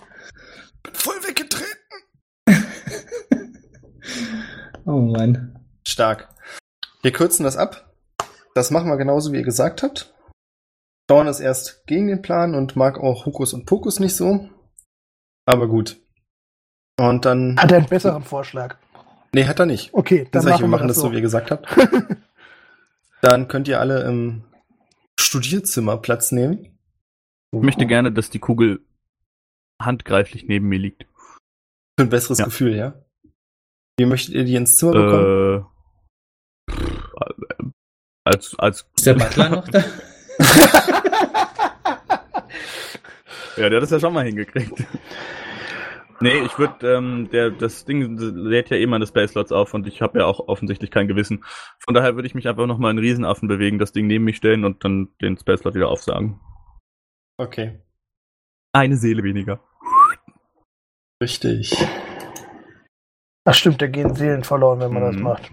Bin 0.82 0.94
voll 0.94 1.16
weggetreten. 1.26 1.68
Oh 4.84 4.98
Mann. 4.98 5.60
Stark. 5.86 6.28
Wir 7.02 7.12
kürzen 7.12 7.44
das 7.44 7.56
ab. 7.56 7.94
Das 8.56 8.72
machen 8.72 8.88
wir 8.88 8.96
genauso, 8.96 9.30
wie 9.30 9.36
ihr 9.36 9.44
gesagt 9.44 9.84
habt. 9.84 10.11
Dawn 11.06 11.26
ist 11.26 11.40
erst 11.40 11.86
gegen 11.86 12.08
den 12.08 12.22
Plan 12.22 12.54
und 12.54 12.76
mag 12.76 12.98
auch 12.98 13.26
Hokus 13.26 13.52
und 13.52 13.66
Pokus 13.66 14.00
nicht 14.00 14.16
so. 14.16 14.48
Aber 15.46 15.68
gut. 15.68 16.00
Und 16.98 17.24
dann. 17.24 17.58
Hat 17.58 17.72
er 17.72 17.78
einen 17.78 17.88
besseren 17.88 18.22
Vorschlag? 18.22 18.76
Nee, 19.34 19.46
hat 19.46 19.58
er 19.58 19.66
nicht. 19.66 19.92
Okay, 19.94 20.24
Dann 20.24 20.30
dann 20.30 20.42
sag 20.42 20.54
ich, 20.56 20.60
wir 20.60 20.68
machen 20.68 20.88
das 20.88 20.98
so, 20.98 21.10
wie 21.10 21.16
ihr 21.16 21.20
gesagt 21.22 21.50
habt. 21.50 21.66
Dann 23.22 23.46
könnt 23.48 23.68
ihr 23.68 23.78
alle 23.80 24.02
im 24.02 24.44
Studierzimmer 25.18 25.96
Platz 25.96 26.32
nehmen. 26.32 26.78
Ich 27.54 27.62
möchte 27.62 27.86
gerne, 27.86 28.12
dass 28.12 28.30
die 28.30 28.40
Kugel 28.40 28.84
handgreiflich 29.80 30.44
neben 30.48 30.68
mir 30.68 30.78
liegt. 30.78 31.06
Für 31.98 32.06
ein 32.06 32.08
besseres 32.08 32.38
Ja. 32.38 32.46
Gefühl, 32.46 32.74
ja? 32.74 32.94
Wie 33.96 34.06
möchtet 34.06 34.34
ihr 34.34 34.44
die 34.44 34.56
ins 34.56 34.76
Zimmer 34.76 34.92
bekommen? 34.92 35.66
Äh, 36.68 36.72
pff, 36.72 37.14
äh, 37.14 37.64
als, 38.24 38.58
als, 38.58 38.86
Ist 38.96 39.06
der 39.06 39.14
Butler 39.14 39.48
noch 39.48 39.68
da? 39.68 39.84
ja, 43.56 43.68
der 43.68 43.76
hat 43.76 43.82
das 43.82 43.90
ja 43.90 44.00
schon 44.00 44.14
mal 44.14 44.24
hingekriegt. 44.24 44.72
Nee, 46.20 46.38
ich 46.46 46.56
würde, 46.58 46.94
ähm, 46.96 47.28
der, 47.32 47.50
das 47.50 47.84
Ding 47.84 48.16
lädt 48.16 48.70
ja 48.70 48.76
eh 48.76 48.86
meine 48.86 49.08
Space 49.08 49.32
Slots 49.32 49.50
auf 49.50 49.74
und 49.74 49.88
ich 49.88 50.00
habe 50.02 50.20
ja 50.20 50.26
auch 50.26 50.38
offensichtlich 50.46 50.92
kein 50.92 51.08
Gewissen. 51.08 51.44
Von 51.80 51.94
daher 51.94 52.14
würde 52.14 52.28
ich 52.28 52.34
mich 52.36 52.46
einfach 52.48 52.66
nochmal 52.66 52.92
in 52.92 52.98
Riesenaffen 52.98 53.48
bewegen, 53.48 53.80
das 53.80 53.90
Ding 53.92 54.06
neben 54.06 54.24
mich 54.24 54.36
stellen 54.36 54.64
und 54.64 54.84
dann 54.84 55.08
den 55.20 55.36
Space 55.36 55.60
Slot 55.60 55.74
wieder 55.74 55.88
aufsagen. 55.88 56.38
Okay. 57.38 57.80
Eine 58.72 58.96
Seele 58.96 59.24
weniger. 59.24 59.58
Richtig. 61.20 61.74
Ach 63.44 63.54
stimmt, 63.54 63.82
da 63.82 63.88
gehen 63.88 64.14
Seelen 64.14 64.44
verloren, 64.44 64.78
wenn 64.78 64.92
man 64.92 65.02
das 65.02 65.16
Mhm. 65.16 65.22
macht. 65.22 65.50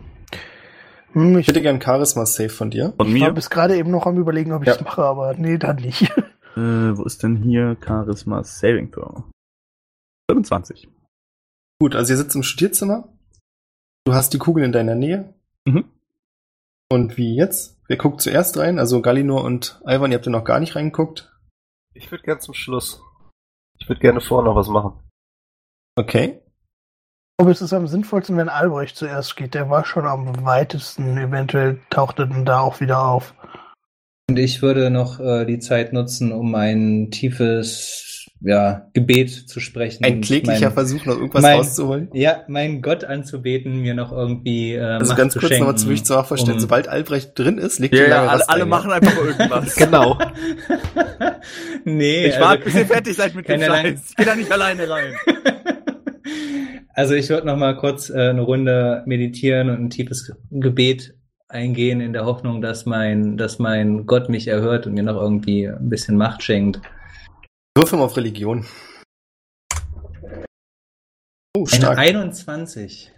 Hm, 1.14 1.34
ich 1.38 1.42
Ich 1.42 1.48
hätte 1.48 1.62
gern 1.62 1.82
Charisma-Save 1.82 2.50
von 2.50 2.70
dir. 2.70 2.94
Von 2.98 2.98
war 2.98 3.06
mir. 3.08 3.32
bis 3.32 3.50
gerade 3.50 3.76
eben 3.78 3.92
noch 3.92 4.06
am 4.06 4.18
überlegen, 4.18 4.52
ob 4.54 4.64
ich 4.64 4.70
es 4.70 4.78
Ja. 4.78 4.84
mache, 4.84 5.04
aber 5.04 5.34
nee, 5.36 5.58
dann 5.58 5.78
nicht. 5.78 6.12
Äh, 6.56 6.98
wo 6.98 7.04
ist 7.04 7.22
denn 7.24 7.38
hier 7.38 7.78
Charisma 7.82 8.44
Saving 8.44 8.92
Throw? 8.92 9.24
25. 10.30 10.90
Gut, 11.80 11.96
also 11.96 12.12
ihr 12.12 12.18
sitzt 12.18 12.36
im 12.36 12.44
Studierzimmer. 12.44 13.08
Du 14.06 14.14
hast 14.14 14.34
die 14.34 14.40
Kugel 14.40 14.66
in 14.66 14.72
deiner 14.74 14.96
Nähe. 14.96 15.34
Mhm. 15.66 15.86
Und 16.92 17.16
wie 17.18 17.36
jetzt? 17.36 17.80
Wer 17.88 17.98
guckt 17.98 18.20
zuerst 18.22 18.58
rein? 18.58 18.78
Also 18.80 19.02
Galinor 19.02 19.44
und 19.46 19.80
Ivan, 19.86 20.12
ihr 20.12 20.18
habt 20.18 20.26
ja 20.26 20.32
noch 20.32 20.44
gar 20.44 20.60
nicht 20.60 20.76
reingeguckt. 20.76 21.32
Ich 21.94 22.12
würde 22.12 22.24
gerne 22.24 22.42
zum 22.42 22.56
Schluss. 22.56 23.02
Ich 23.78 23.88
würde 23.88 24.02
gerne 24.02 24.20
vorher 24.20 24.50
noch 24.50 24.56
was 24.58 24.68
machen. 24.70 25.00
Okay. 25.96 26.42
Ich 27.40 27.42
glaube, 27.42 27.54
es 27.54 27.62
ist 27.62 27.72
am 27.72 27.88
sinnvollsten, 27.88 28.36
wenn 28.36 28.50
Albrecht 28.50 28.98
zuerst 28.98 29.38
geht. 29.38 29.54
Der 29.54 29.70
war 29.70 29.86
schon 29.86 30.06
am 30.06 30.44
weitesten. 30.46 31.18
Eventuell 31.18 31.80
taucht 31.90 32.20
er 32.20 32.26
dann 32.26 32.44
da 32.44 32.60
auch 32.60 32.82
wieder 32.82 33.02
auf. 33.02 33.34
Und 34.30 34.38
ich 34.38 34.62
würde 34.62 34.90
noch 34.90 35.22
äh, 35.22 35.46
die 35.46 35.60
Zeit 35.60 35.94
nutzen, 35.94 36.34
um 36.34 36.54
ein 36.56 37.12
tiefes 37.12 38.28
ja, 38.42 38.90
Gebet 38.94 39.30
zu 39.32 39.62
sprechen. 39.62 40.04
Ein 40.04 40.20
kläglicher 40.20 40.66
mein, 40.66 40.74
Versuch, 40.74 41.06
noch 41.06 41.16
irgendwas 41.16 41.42
mein- 41.42 41.58
rauszuholen. 41.60 42.10
Ja, 42.12 42.44
meinen 42.50 42.82
Gott 42.82 43.06
anzubeten, 43.06 43.78
mir 43.84 43.94
noch 43.94 44.12
irgendwie. 44.12 44.74
Äh, 44.74 44.82
Also 44.82 45.12
Macht 45.12 45.18
ganz 45.20 45.32
zu 45.34 45.40
kurz 45.40 45.58
nochmal 45.58 45.78
zu 45.78 45.88
mich 45.88 46.04
zu 46.04 46.12
Sachverstellen. 46.16 46.56
um- 46.56 46.60
Sobald 46.60 46.90
Albrecht 46.90 47.40
drin 47.40 47.58
ist, 47.58 47.80
legt 47.80 47.94
Ja, 47.96 48.02
ihr 48.02 48.10
ja, 48.10 48.16
lange 48.18 48.30
alle, 48.32 48.50
alle 48.50 48.64
ein, 48.64 48.70
machen 48.70 48.92
einfach 48.92 49.16
irgendwas. 49.18 49.76
Genau. 49.78 50.20
nee, 51.86 52.26
Ich 52.28 52.38
warte, 52.38 52.66
bis 52.66 52.76
ihr 52.76 52.86
fertig 52.86 53.16
seid 53.16 53.34
mit 53.34 53.48
dem 53.48 53.62
Scheiß. 53.62 54.00
Ich 54.10 54.16
geh 54.18 54.26
da 54.26 54.36
nicht 54.36 54.52
alleine 54.52 54.90
rein. 54.90 55.14
Also 56.94 57.14
ich 57.14 57.30
würde 57.30 57.48
noch 57.48 57.58
mal 57.58 57.78
kurz 57.78 58.10
äh, 58.10 58.30
eine 58.30 58.42
Runde 58.42 59.04
meditieren 59.06 59.70
und 59.70 59.82
ein 59.82 59.90
tiefes 59.90 60.34
Gebet 60.52 61.16
eingehen 61.48 62.02
in 62.02 62.14
der 62.14 62.26
Hoffnung, 62.26 62.62
dass 62.62 62.86
mein, 62.86 63.38
dass 63.38 63.60
mein 63.60 64.06
Gott 64.06 64.30
mich 64.30 64.48
erhört 64.48 64.86
und 64.86 64.94
mir 64.94 65.04
noch 65.04 65.20
irgendwie 65.20 65.68
ein 65.68 65.90
bisschen 65.90 66.18
Macht 66.18 66.44
schenkt. 66.44 66.82
Würfel 67.76 67.98
mal 67.98 68.06
auf 68.06 68.18
Religion. 68.18 68.66
Oh, 71.56 71.66
Eine 71.66 71.68
stark. 71.68 71.98
21. 71.98 73.12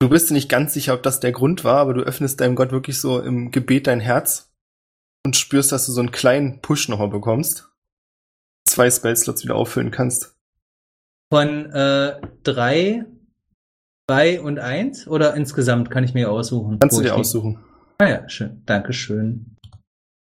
Du 0.00 0.10
bist 0.10 0.28
dir 0.28 0.34
nicht 0.34 0.50
ganz 0.50 0.74
sicher, 0.74 0.92
ob 0.92 1.02
das 1.02 1.20
der 1.20 1.32
Grund 1.32 1.64
war, 1.64 1.78
aber 1.78 1.94
du 1.94 2.02
öffnest 2.02 2.40
deinem 2.40 2.54
Gott 2.54 2.70
wirklich 2.70 3.00
so 3.00 3.20
im 3.20 3.50
Gebet 3.50 3.86
dein 3.86 4.00
Herz 4.00 4.52
und 5.24 5.36
spürst, 5.36 5.72
dass 5.72 5.86
du 5.86 5.92
so 5.92 6.00
einen 6.00 6.10
kleinen 6.10 6.60
Push 6.60 6.88
nochmal 6.88 7.08
bekommst. 7.08 7.70
Zwei 8.68 8.90
Spellslots 8.90 9.42
wieder 9.42 9.54
auffüllen 9.54 9.90
kannst. 9.90 10.35
Von 11.32 11.72
äh, 11.72 12.20
drei, 12.44 13.04
zwei 14.08 14.40
und 14.40 14.58
eins 14.58 15.08
oder 15.08 15.34
insgesamt 15.34 15.90
kann 15.90 16.04
ich 16.04 16.14
mir 16.14 16.30
aussuchen? 16.30 16.78
Kannst 16.78 16.98
du 16.98 17.02
dir 17.02 17.16
aussuchen. 17.16 17.64
Ah 17.98 18.08
ja, 18.08 18.28
schön. 18.28 18.62
Dankeschön. 18.66 19.56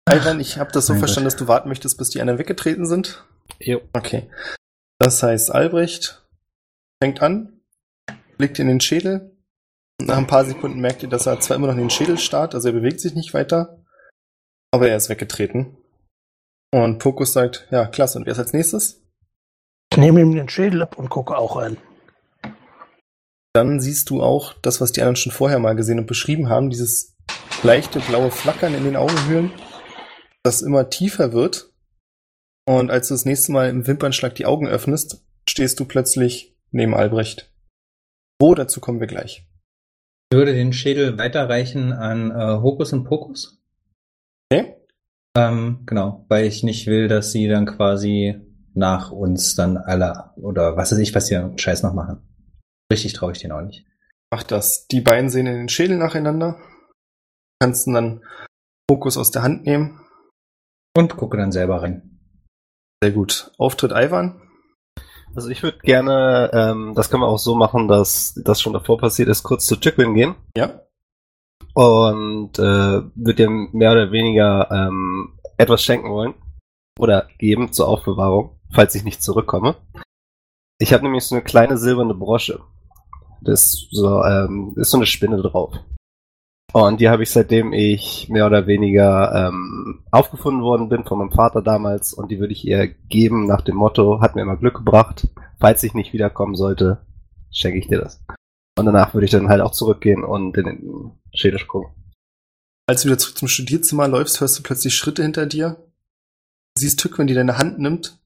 Ivan, 0.09 0.41
ich 0.41 0.59
habe 0.59 0.73
das 0.73 0.87
so 0.87 0.95
verstanden, 0.95 1.27
Gott. 1.27 1.35
dass 1.35 1.39
du 1.39 1.49
warten 1.49 1.69
möchtest, 1.69 1.97
bis 1.99 2.11
die 2.11 2.21
anderen 2.21 2.39
weggetreten 2.39 2.87
sind. 2.87 3.25
Jo. 3.61 3.81
Okay. 3.93 4.29
Das 4.99 5.23
heißt, 5.23 5.53
Albrecht 5.53 6.27
fängt 7.03 7.23
an, 7.23 7.61
blickt 8.37 8.59
in 8.59 8.69
den 8.69 8.81
Schädel. 8.81 9.37
Und 10.01 10.09
nach 10.09 10.19
ein 10.19 10.27
paar 10.27 10.45
Sekunden 10.45 10.81
merkt 10.81 11.03
ihr, 11.03 11.09
dass 11.09 11.27
er 11.27 11.41
zwar 11.41 11.57
immer 11.57 11.69
noch 11.69 11.75
in 11.75 11.81
den 11.81 11.91
Schädel 11.91 12.19
starrt, 12.19 12.55
also 12.55 12.69
er 12.69 12.75
bewegt 12.75 13.01
sich 13.01 13.15
nicht 13.15 13.35
weiter, 13.35 13.85
aber 14.73 14.89
er 14.89 14.97
ist 14.97 15.09
weggetreten. 15.11 15.77
Und 16.73 16.99
Pokus 16.99 17.33
sagt, 17.33 17.67
ja, 17.71 17.87
klasse, 17.87 18.19
und 18.19 18.27
wer 18.27 18.33
ist 18.33 18.39
als 18.39 18.53
nächstes? 18.53 19.00
Ich 19.93 19.99
nehme 19.99 20.21
ihm 20.21 20.35
den 20.35 20.49
Schädel 20.49 20.83
ab 20.83 20.99
und 20.99 21.09
gucke 21.09 21.37
auch 21.37 21.57
rein. 21.57 21.77
Dann 23.53 23.81
siehst 23.81 24.11
du 24.11 24.23
auch 24.23 24.55
das, 24.63 24.81
was 24.81 24.93
die 24.93 25.01
anderen 25.01 25.17
schon 25.17 25.33
vorher 25.33 25.59
mal 25.59 25.75
gesehen 25.75 25.99
und 25.99 26.07
beschrieben 26.07 26.49
haben, 26.49 26.71
dieses 26.71 27.17
leichte 27.65 27.99
blaue 27.99 28.31
Flackern 28.31 28.75
in 28.75 28.85
den 28.85 28.95
Augenhöhlen, 28.95 29.51
das 30.45 30.63
immer 30.63 30.91
tiefer 30.91 31.33
wird. 31.33 31.73
Und 32.69 32.93
als 32.93 33.09
du 33.09 33.15
das 33.15 33.25
nächste 33.25 33.51
Mal 33.51 33.69
im 33.69 33.89
Wimpernschlag 33.89 34.37
die 34.37 34.47
Augen 34.47 34.69
öffnest, 34.69 35.25
stehst 35.49 35.81
du 35.81 35.85
plötzlich 35.85 36.57
neben 36.71 36.95
Albrecht. 36.95 37.51
Wo, 38.41 38.55
dazu 38.55 38.81
kommen 38.81 39.01
wir 39.01 39.09
gleich. 39.09 39.45
Ich 40.31 40.37
würde 40.37 40.55
den 40.55 40.73
Schädel 40.73 41.19
weiterreichen 41.19 41.93
an 41.93 42.31
äh, 42.31 42.63
Hokus 42.63 42.93
und 42.93 43.03
Pokus. 43.03 43.61
Okay? 44.53 44.77
Ähm, 45.37 45.81
genau, 45.87 46.25
weil 46.29 46.47
ich 46.47 46.63
nicht 46.63 46.87
will, 46.87 47.09
dass 47.09 47.33
sie 47.33 47.49
dann 47.49 47.67
quasi 47.67 48.41
nach 48.75 49.11
uns 49.11 49.55
dann 49.57 49.77
alle 49.77 50.31
oder 50.37 50.77
was 50.77 50.93
weiß 50.93 50.99
ich, 50.99 51.15
was 51.15 51.27
sie 51.27 51.37
einen 51.37 51.59
Scheiß 51.59 51.83
noch 51.83 51.95
machen. 51.95 52.23
Richtig 52.93 53.13
traue 53.13 53.33
ich 53.33 53.39
den 53.39 53.53
auch 53.53 53.63
nicht. 53.63 53.85
Mach 54.33 54.43
das. 54.43 54.87
Die 54.87 55.01
beiden 55.01 55.31
sehen 55.31 55.47
in 55.47 55.55
den 55.55 55.69
Schädel 55.69 55.97
nacheinander. 55.99 56.57
Kannst 57.61 57.87
du 57.87 57.93
dann 57.93 58.25
Fokus 58.91 59.17
aus 59.17 59.31
der 59.31 59.43
Hand 59.43 59.65
nehmen. 59.65 60.01
Und 60.97 61.17
gucke 61.17 61.37
dann 61.37 61.53
selber 61.53 61.83
rein. 61.83 62.21
Sehr 63.03 63.13
gut. 63.13 63.53
Auftritt 63.59 63.93
Ivan. 63.93 64.41
Also 65.35 65.49
ich 65.49 65.63
würde 65.63 65.79
gerne, 65.79 66.51
ähm, 66.53 66.93
das 66.97 67.09
können 67.09 67.23
wir 67.23 67.29
auch 67.29 67.39
so 67.39 67.55
machen, 67.55 67.87
dass 67.87 68.35
das 68.45 68.61
schon 68.61 68.73
davor 68.73 68.99
passiert 68.99 69.29
ist, 69.29 69.45
kurz 69.45 69.65
zu 69.67 69.77
Chicken 69.77 70.15
gehen 70.15 70.35
Ja. 70.57 70.81
und 71.75 72.59
äh, 72.59 72.63
würde 72.63 73.35
dir 73.35 73.49
mehr 73.49 73.93
oder 73.93 74.11
weniger 74.11 74.69
ähm, 74.73 75.39
etwas 75.57 75.85
schenken 75.85 76.11
wollen 76.11 76.35
oder 76.99 77.29
geben 77.39 77.73
zur 77.73 77.87
Aufbewahrung, 77.87 78.59
falls 78.73 78.95
ich 78.95 79.05
nicht 79.05 79.23
zurückkomme. 79.23 79.77
Ich 80.79 80.93
habe 80.93 81.03
nämlich 81.03 81.25
so 81.25 81.35
eine 81.35 81.45
kleine 81.45 81.77
silberne 81.77 82.15
Brosche. 82.15 82.61
Das 83.43 83.61
ist 83.65 83.89
so, 83.91 84.23
ähm, 84.25 84.75
ist 84.77 84.91
so 84.91 84.99
eine 84.99 85.07
Spinne 85.07 85.41
drauf. 85.41 85.75
Und 86.73 87.01
die 87.01 87.09
habe 87.09 87.25
ich 87.25 87.31
seitdem 87.31 87.73
ich 87.73 88.29
mehr 88.29 88.47
oder 88.47 88.67
weniger 88.67 89.49
ähm, 89.49 90.05
aufgefunden 90.11 90.63
worden 90.63 90.89
bin 90.89 91.05
von 91.05 91.19
meinem 91.19 91.33
Vater 91.33 91.63
damals 91.63 92.15
und 92.15 92.31
die 92.31 92.39
würde 92.39 92.53
ich 92.53 92.65
ihr 92.65 92.87
geben 92.87 93.47
nach 93.47 93.63
dem 93.63 93.77
Motto, 93.77 94.21
hat 94.21 94.37
mir 94.37 94.43
immer 94.43 94.57
Glück 94.57 94.77
gebracht. 94.77 95.27
Falls 95.59 95.83
ich 95.83 95.95
nicht 95.95 96.13
wiederkommen 96.13 96.55
sollte, 96.55 97.05
schenke 97.51 97.79
ich 97.79 97.89
dir 97.89 97.99
das. 97.99 98.23
Und 98.79 98.87
danach 98.87 99.15
würde 99.15 99.25
ich 99.25 99.33
dann 99.33 99.49
halt 99.49 99.61
auch 99.63 99.73
zurückgehen 99.73 100.23
und 100.23 100.57
in 100.57 100.65
den 100.65 101.11
Schädel 101.35 101.61
gucken. 101.67 101.93
Als 102.87 103.03
du 103.03 103.09
wieder 103.09 103.19
zurück 103.19 103.39
zum 103.39 103.49
Studierzimmer 103.49 104.07
läufst, 104.07 104.41
hörst 104.41 104.59
du 104.59 104.63
plötzlich 104.63 104.95
Schritte 104.95 105.23
hinter 105.23 105.47
dir. 105.47 105.77
Siehst 106.79 107.01
Tückwen, 107.01 107.27
die 107.27 107.35
deine 107.35 107.59
Hand 107.59 107.79
nimmt, 107.79 108.20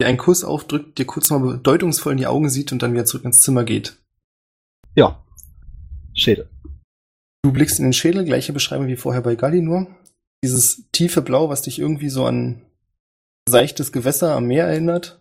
dir 0.00 0.06
einen 0.06 0.18
Kuss 0.18 0.44
aufdrückt, 0.44 0.98
dir 0.98 1.06
kurz 1.06 1.30
mal 1.30 1.38
bedeutungsvoll 1.38 2.12
in 2.12 2.18
die 2.18 2.26
Augen 2.26 2.50
sieht 2.50 2.72
und 2.72 2.82
dann 2.82 2.92
wieder 2.92 3.04
zurück 3.04 3.24
ins 3.24 3.40
Zimmer 3.40 3.64
geht. 3.64 3.96
Ja. 4.94 5.24
Schädel. 6.14 6.48
Du 7.42 7.52
blickst 7.52 7.78
in 7.78 7.84
den 7.84 7.92
Schädel, 7.92 8.24
gleiche 8.24 8.52
Beschreibung 8.52 8.86
wie 8.86 8.96
vorher 8.96 9.22
bei 9.22 9.34
Galinur. 9.34 9.86
Dieses 10.42 10.84
tiefe 10.92 11.22
Blau, 11.22 11.48
was 11.48 11.62
dich 11.62 11.78
irgendwie 11.78 12.08
so 12.08 12.26
an 12.26 12.62
seichtes 13.48 13.92
Gewässer 13.92 14.34
am 14.34 14.46
Meer 14.46 14.66
erinnert. 14.66 15.20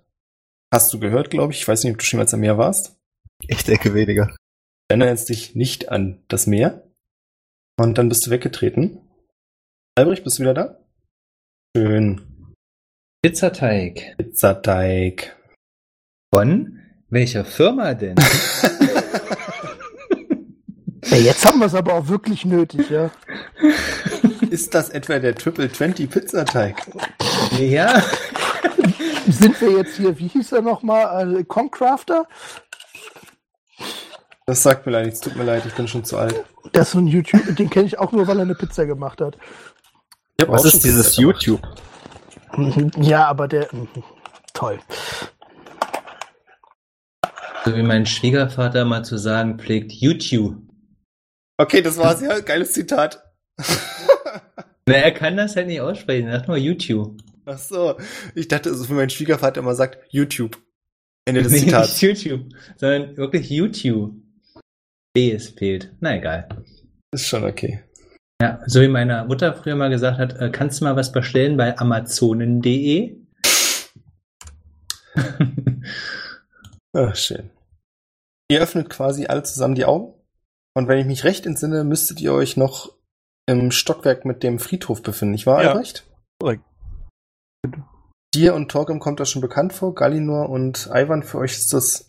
Hast 0.71 0.93
du 0.93 0.99
gehört, 0.99 1.29
glaube 1.29 1.53
ich. 1.53 1.59
Ich 1.59 1.67
weiß 1.67 1.83
nicht, 1.83 1.93
ob 1.93 1.99
du 1.99 2.05
schon 2.05 2.19
mal 2.19 2.27
am 2.31 2.39
Meer 2.39 2.57
warst. 2.57 2.95
Ich 3.47 3.63
denke 3.63 3.93
weniger. 3.93 4.35
Erinnerst 4.87 5.29
dich 5.29 5.55
nicht 5.55 5.89
an 5.89 6.23
das 6.27 6.47
Meer. 6.47 6.83
Und 7.77 7.97
dann 7.97 8.09
bist 8.09 8.25
du 8.25 8.31
weggetreten. 8.31 8.99
Albrecht, 9.95 10.23
bist 10.23 10.39
du 10.39 10.43
wieder 10.43 10.53
da? 10.53 10.79
Schön. 11.75 12.32
Pizzateig. 13.23 14.17
Pizzateig. 14.17 15.33
Von 16.35 16.79
welcher 17.09 17.45
Firma 17.45 17.93
denn? 17.93 18.15
Ja, 21.05 21.17
jetzt 21.17 21.45
haben 21.45 21.59
wir 21.59 21.67
es 21.67 21.75
aber 21.75 21.93
auch 21.93 22.07
wirklich 22.07 22.43
nötig, 22.43 22.89
ja. 22.89 23.11
Ist 24.49 24.73
das 24.73 24.89
etwa 24.89 25.19
der 25.19 25.35
Triple 25.35 25.71
20 25.71 26.09
Pizzateig? 26.09 26.77
ja. 27.59 28.01
Sind 29.27 29.61
wir 29.61 29.71
jetzt 29.77 29.97
hier, 29.97 30.17
wie 30.17 30.29
hieß 30.29 30.53
er 30.53 30.61
nochmal, 30.61 31.35
äh, 31.35 31.43
Concrafter? 31.43 32.25
Das 34.47 34.63
sagt 34.63 34.87
mir 34.87 34.93
leid, 34.93 35.13
es 35.13 35.19
tut 35.19 35.35
mir 35.35 35.43
leid, 35.43 35.63
ich 35.67 35.73
bin 35.75 35.87
schon 35.87 36.03
zu 36.03 36.17
alt. 36.17 36.45
Das 36.71 36.87
ist 36.87 36.93
so 36.93 36.99
ein 36.99 37.07
YouTube, 37.07 37.55
den 37.57 37.69
kenne 37.69 37.85
ich 37.85 37.99
auch 37.99 38.11
nur, 38.11 38.25
weil 38.25 38.37
er 38.37 38.43
eine 38.43 38.55
Pizza 38.55 38.85
gemacht 38.87 39.21
hat. 39.21 39.37
Hab 40.41 40.49
Was 40.49 40.65
ist 40.65 40.83
dieses 40.83 41.15
Pizza 41.15 41.41
gemacht. 41.43 41.83
Ja, 42.99 43.25
aber 43.27 43.47
der, 43.47 43.67
toll. 44.53 44.79
So 47.65 47.75
wie 47.75 47.83
mein 47.83 48.05
Schwiegervater 48.05 48.85
mal 48.85 49.03
zu 49.03 49.17
sagen 49.17 49.57
pflegt, 49.57 49.91
YouTube. 49.93 50.57
Okay, 51.57 51.81
das 51.81 51.97
war's, 51.97 52.21
ja. 52.21 52.39
Geiles 52.39 52.73
Zitat. 52.73 53.23
Na, 54.85 54.95
er 54.95 55.11
kann 55.11 55.37
das 55.37 55.55
halt 55.55 55.67
nicht 55.67 55.79
aussprechen, 55.81 56.27
er 56.27 56.37
sagt 56.37 56.47
nur 56.49 56.57
YouTube. 56.57 57.21
Ach 57.45 57.57
so. 57.57 57.97
Ich 58.35 58.47
dachte, 58.47 58.69
also 58.69 58.87
wie 58.89 58.93
mein 58.93 59.09
Schwiegervater 59.09 59.61
immer 59.61 59.75
sagt, 59.75 59.99
YouTube. 60.09 60.61
Ende 61.25 61.41
des 61.43 61.51
Nee, 61.53 61.59
Zitats. 61.59 62.01
nicht 62.01 62.23
YouTube, 62.25 62.53
sondern 62.75 63.15
wirklich 63.17 63.49
YouTube. 63.49 64.13
B 65.13 65.29
ist 65.29 65.57
fehlt. 65.57 65.93
Na 65.99 66.17
egal. 66.17 66.49
Ist 67.13 67.27
schon 67.27 67.43
okay. 67.45 67.83
Ja, 68.41 68.59
so 68.65 68.81
wie 68.81 68.87
meine 68.87 69.25
Mutter 69.25 69.53
früher 69.53 69.75
mal 69.75 69.89
gesagt 69.89 70.17
hat, 70.17 70.33
äh, 70.39 70.49
kannst 70.49 70.81
du 70.81 70.85
mal 70.85 70.95
was 70.95 71.11
bestellen 71.11 71.55
bei 71.57 71.77
amazonen.de? 71.77 73.17
Ah, 76.95 77.15
schön. 77.15 77.49
Ihr 78.51 78.61
öffnet 78.61 78.89
quasi 78.89 79.25
alle 79.25 79.43
zusammen 79.43 79.75
die 79.75 79.85
Augen. 79.85 80.13
Und 80.75 80.87
wenn 80.87 80.99
ich 80.99 81.05
mich 81.05 81.23
recht 81.23 81.45
entsinne, 81.45 81.83
müsstet 81.83 82.21
ihr 82.21 82.33
euch 82.33 82.57
noch 82.57 82.93
im 83.47 83.71
Stockwerk 83.71 84.25
mit 84.25 84.43
dem 84.43 84.59
Friedhof 84.59 85.01
befinden, 85.01 85.31
nicht 85.31 85.45
wahr, 85.45 85.63
Ja. 85.63 85.71
Albrecht? 85.71 86.05
Korrekt. 86.39 86.63
Dir 88.33 88.53
und 88.55 88.69
Torgrim 88.69 88.99
kommt 88.99 89.19
das 89.19 89.29
schon 89.29 89.41
bekannt 89.41 89.73
vor. 89.73 89.93
Galinor 89.95 90.49
und 90.49 90.89
Ivan, 90.91 91.23
für 91.23 91.37
euch 91.39 91.53
ist 91.53 91.73
das 91.73 92.07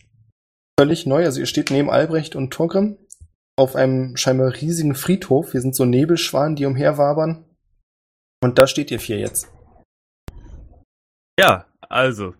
völlig 0.79 1.05
neu. 1.05 1.23
Also 1.25 1.39
ihr 1.39 1.45
steht 1.45 1.69
neben 1.71 1.89
Albrecht 1.89 2.35
und 2.35 2.51
Torgrim 2.51 2.97
auf 3.57 3.75
einem 3.75 4.17
scheinbar 4.17 4.53
riesigen 4.53 4.95
Friedhof. 4.95 5.51
Hier 5.51 5.61
sind 5.61 5.75
so 5.75 5.85
Nebelschwanen, 5.85 6.55
die 6.55 6.65
umherwabern. 6.65 7.45
Und 8.43 8.59
da 8.59 8.67
steht 8.67 8.91
ihr 8.91 8.99
vier 8.99 9.19
jetzt. 9.19 9.51
Ja, 11.39 11.65
also. 11.81 12.33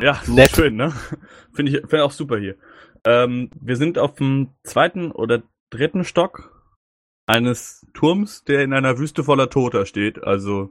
Ja, 0.00 0.20
Nett. 0.26 0.50
schön, 0.50 0.76
ne? 0.76 0.92
Finde 1.52 1.72
ich, 1.72 1.86
finde 1.88 2.04
auch 2.04 2.10
super 2.10 2.38
hier. 2.38 2.56
Ähm, 3.04 3.50
wir 3.60 3.76
sind 3.76 3.98
auf 3.98 4.14
dem 4.14 4.54
zweiten 4.64 5.12
oder 5.12 5.42
dritten 5.70 6.04
Stock 6.04 6.52
eines 7.26 7.86
Turms, 7.94 8.44
der 8.44 8.62
in 8.62 8.72
einer 8.72 8.98
Wüste 8.98 9.24
voller 9.24 9.50
Toter 9.50 9.86
steht. 9.86 10.22
Also 10.24 10.70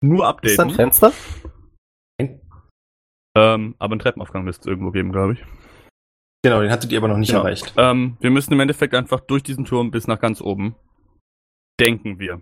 nur 0.00 0.38
Ist 0.42 0.58
da 0.58 0.62
ein 0.64 0.70
updaten. 0.70 0.74
Fenster? 0.74 1.12
Ähm, 3.36 3.74
aber 3.78 3.92
einen 3.92 4.00
Treppenaufgang 4.00 4.44
müsste 4.44 4.62
es 4.62 4.66
irgendwo 4.66 4.90
geben, 4.90 5.12
glaube 5.12 5.34
ich. 5.34 5.44
Genau, 6.42 6.60
den 6.60 6.70
hattet 6.70 6.92
ihr 6.92 6.98
aber 6.98 7.08
noch 7.08 7.16
nicht 7.16 7.30
Genau. 7.30 7.40
erreicht. 7.40 7.74
Ähm, 7.76 8.16
wir 8.20 8.30
müssen 8.30 8.52
im 8.52 8.60
Endeffekt 8.60 8.94
einfach 8.94 9.20
durch 9.20 9.42
diesen 9.42 9.64
Turm 9.64 9.90
bis 9.90 10.06
nach 10.06 10.20
ganz 10.20 10.40
oben. 10.40 10.76
Denken 11.80 12.18
wir. 12.18 12.40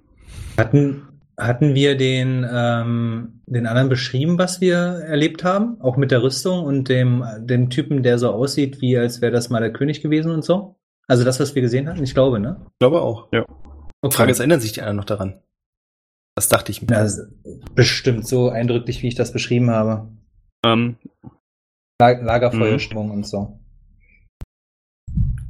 Hatten, 0.59 1.21
hatten 1.39 1.75
wir 1.75 1.97
den, 1.97 2.47
ähm, 2.51 3.41
den 3.47 3.67
anderen 3.67 3.89
beschrieben, 3.89 4.39
was 4.39 4.61
wir 4.61 4.77
erlebt 4.77 5.45
haben? 5.45 5.81
Auch 5.81 5.97
mit 5.97 6.11
der 6.11 6.23
Rüstung 6.23 6.65
und 6.65 6.89
dem, 6.89 7.25
dem 7.41 7.71
Typen, 7.71 8.03
der 8.03 8.19
so 8.19 8.31
aussieht, 8.31 8.81
wie 8.81 8.97
als 8.99 9.21
wäre 9.21 9.33
das 9.33 9.49
mal 9.51 9.61
der 9.61 9.73
König 9.73 10.03
gewesen 10.03 10.31
und 10.31 10.45
so? 10.45 10.77
Also 11.09 11.25
das, 11.25 11.39
was 11.41 11.55
wir 11.55 11.63
gesehen 11.63 11.89
hatten? 11.89 12.03
Ich 12.03 12.15
glaube, 12.15 12.39
ne? 12.41 12.67
Ich 12.73 12.79
glaube 12.81 13.01
auch. 13.01 13.29
Ja. 13.33 13.45
Die 14.05 14.11
Frage 14.15 14.31
ist, 14.31 14.41
erinnern 14.41 14.61
sich 14.61 14.73
die 14.73 14.81
anderen 14.81 14.97
noch 14.97 15.05
daran? 15.05 15.41
Das 16.35 16.49
dachte 16.49 16.71
ich 16.71 16.83
mir. 16.83 16.89
Ja, 16.91 17.09
bestimmt 17.75 18.27
so 18.27 18.51
eindrücklich, 18.51 19.03
wie 19.03 19.09
ich 19.09 19.15
das 19.15 19.33
beschrieben 19.33 19.71
habe. 19.71 20.09
Ähm, 20.65 20.97
La 22.01 22.11
Lagerfeuerstimmung 22.11 23.11
und 23.11 23.27
so. 23.27 23.59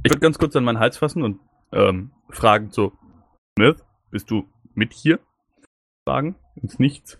Ich 0.07 0.11
würde 0.11 0.21
ganz 0.21 0.37
kurz 0.37 0.55
an 0.55 0.63
meinen 0.63 0.79
Hals 0.79 0.97
fassen 0.97 1.21
und 1.21 1.39
ähm, 1.71 2.11
fragen 2.29 2.71
so, 2.71 2.93
Smith, 3.57 3.83
bist 4.09 4.31
du 4.31 4.47
mit 4.73 4.93
hier? 4.93 5.19
Fragen? 6.07 6.35
Ins 6.55 6.79
Nichts? 6.79 7.19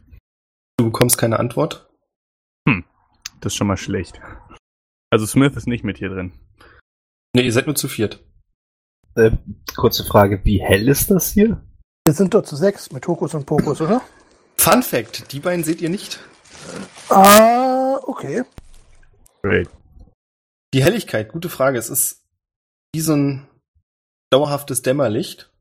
Du 0.77 0.85
bekommst 0.85 1.17
keine 1.17 1.39
Antwort. 1.39 1.87
Das 3.39 3.53
ist 3.53 3.57
schon 3.57 3.67
mal 3.67 3.77
schlecht. 3.77 4.19
Also 5.11 5.25
Smith 5.25 5.55
ist 5.55 5.67
nicht 5.67 5.83
mit 5.83 5.97
hier 5.97 6.09
drin. 6.09 6.33
Ne, 7.35 7.43
ihr 7.43 7.53
seid 7.53 7.67
nur 7.67 7.75
zu 7.75 7.87
viert. 7.87 8.23
Äh, 9.15 9.31
kurze 9.75 10.03
Frage, 10.03 10.43
wie 10.43 10.59
hell 10.59 10.87
ist 10.87 11.11
das 11.11 11.31
hier? 11.31 11.61
Wir 12.05 12.13
sind 12.13 12.33
dort 12.33 12.47
zu 12.47 12.55
sechs 12.55 12.91
mit 12.91 13.07
Hokus 13.07 13.33
und 13.33 13.45
Pokus, 13.45 13.81
oder? 13.81 14.01
Fun 14.57 14.81
Fact, 14.83 15.31
die 15.31 15.39
beiden 15.39 15.63
seht 15.63 15.81
ihr 15.81 15.89
nicht. 15.89 16.19
Ah, 17.09 17.99
okay. 18.03 18.43
Great. 19.43 19.69
Die 20.73 20.83
Helligkeit, 20.83 21.31
gute 21.31 21.49
Frage. 21.49 21.77
Es 21.77 21.89
ist 21.89 22.26
wie 22.93 23.01
so 23.01 23.13
ein 23.13 23.47
dauerhaftes 24.31 24.81
Dämmerlicht. 24.81 25.51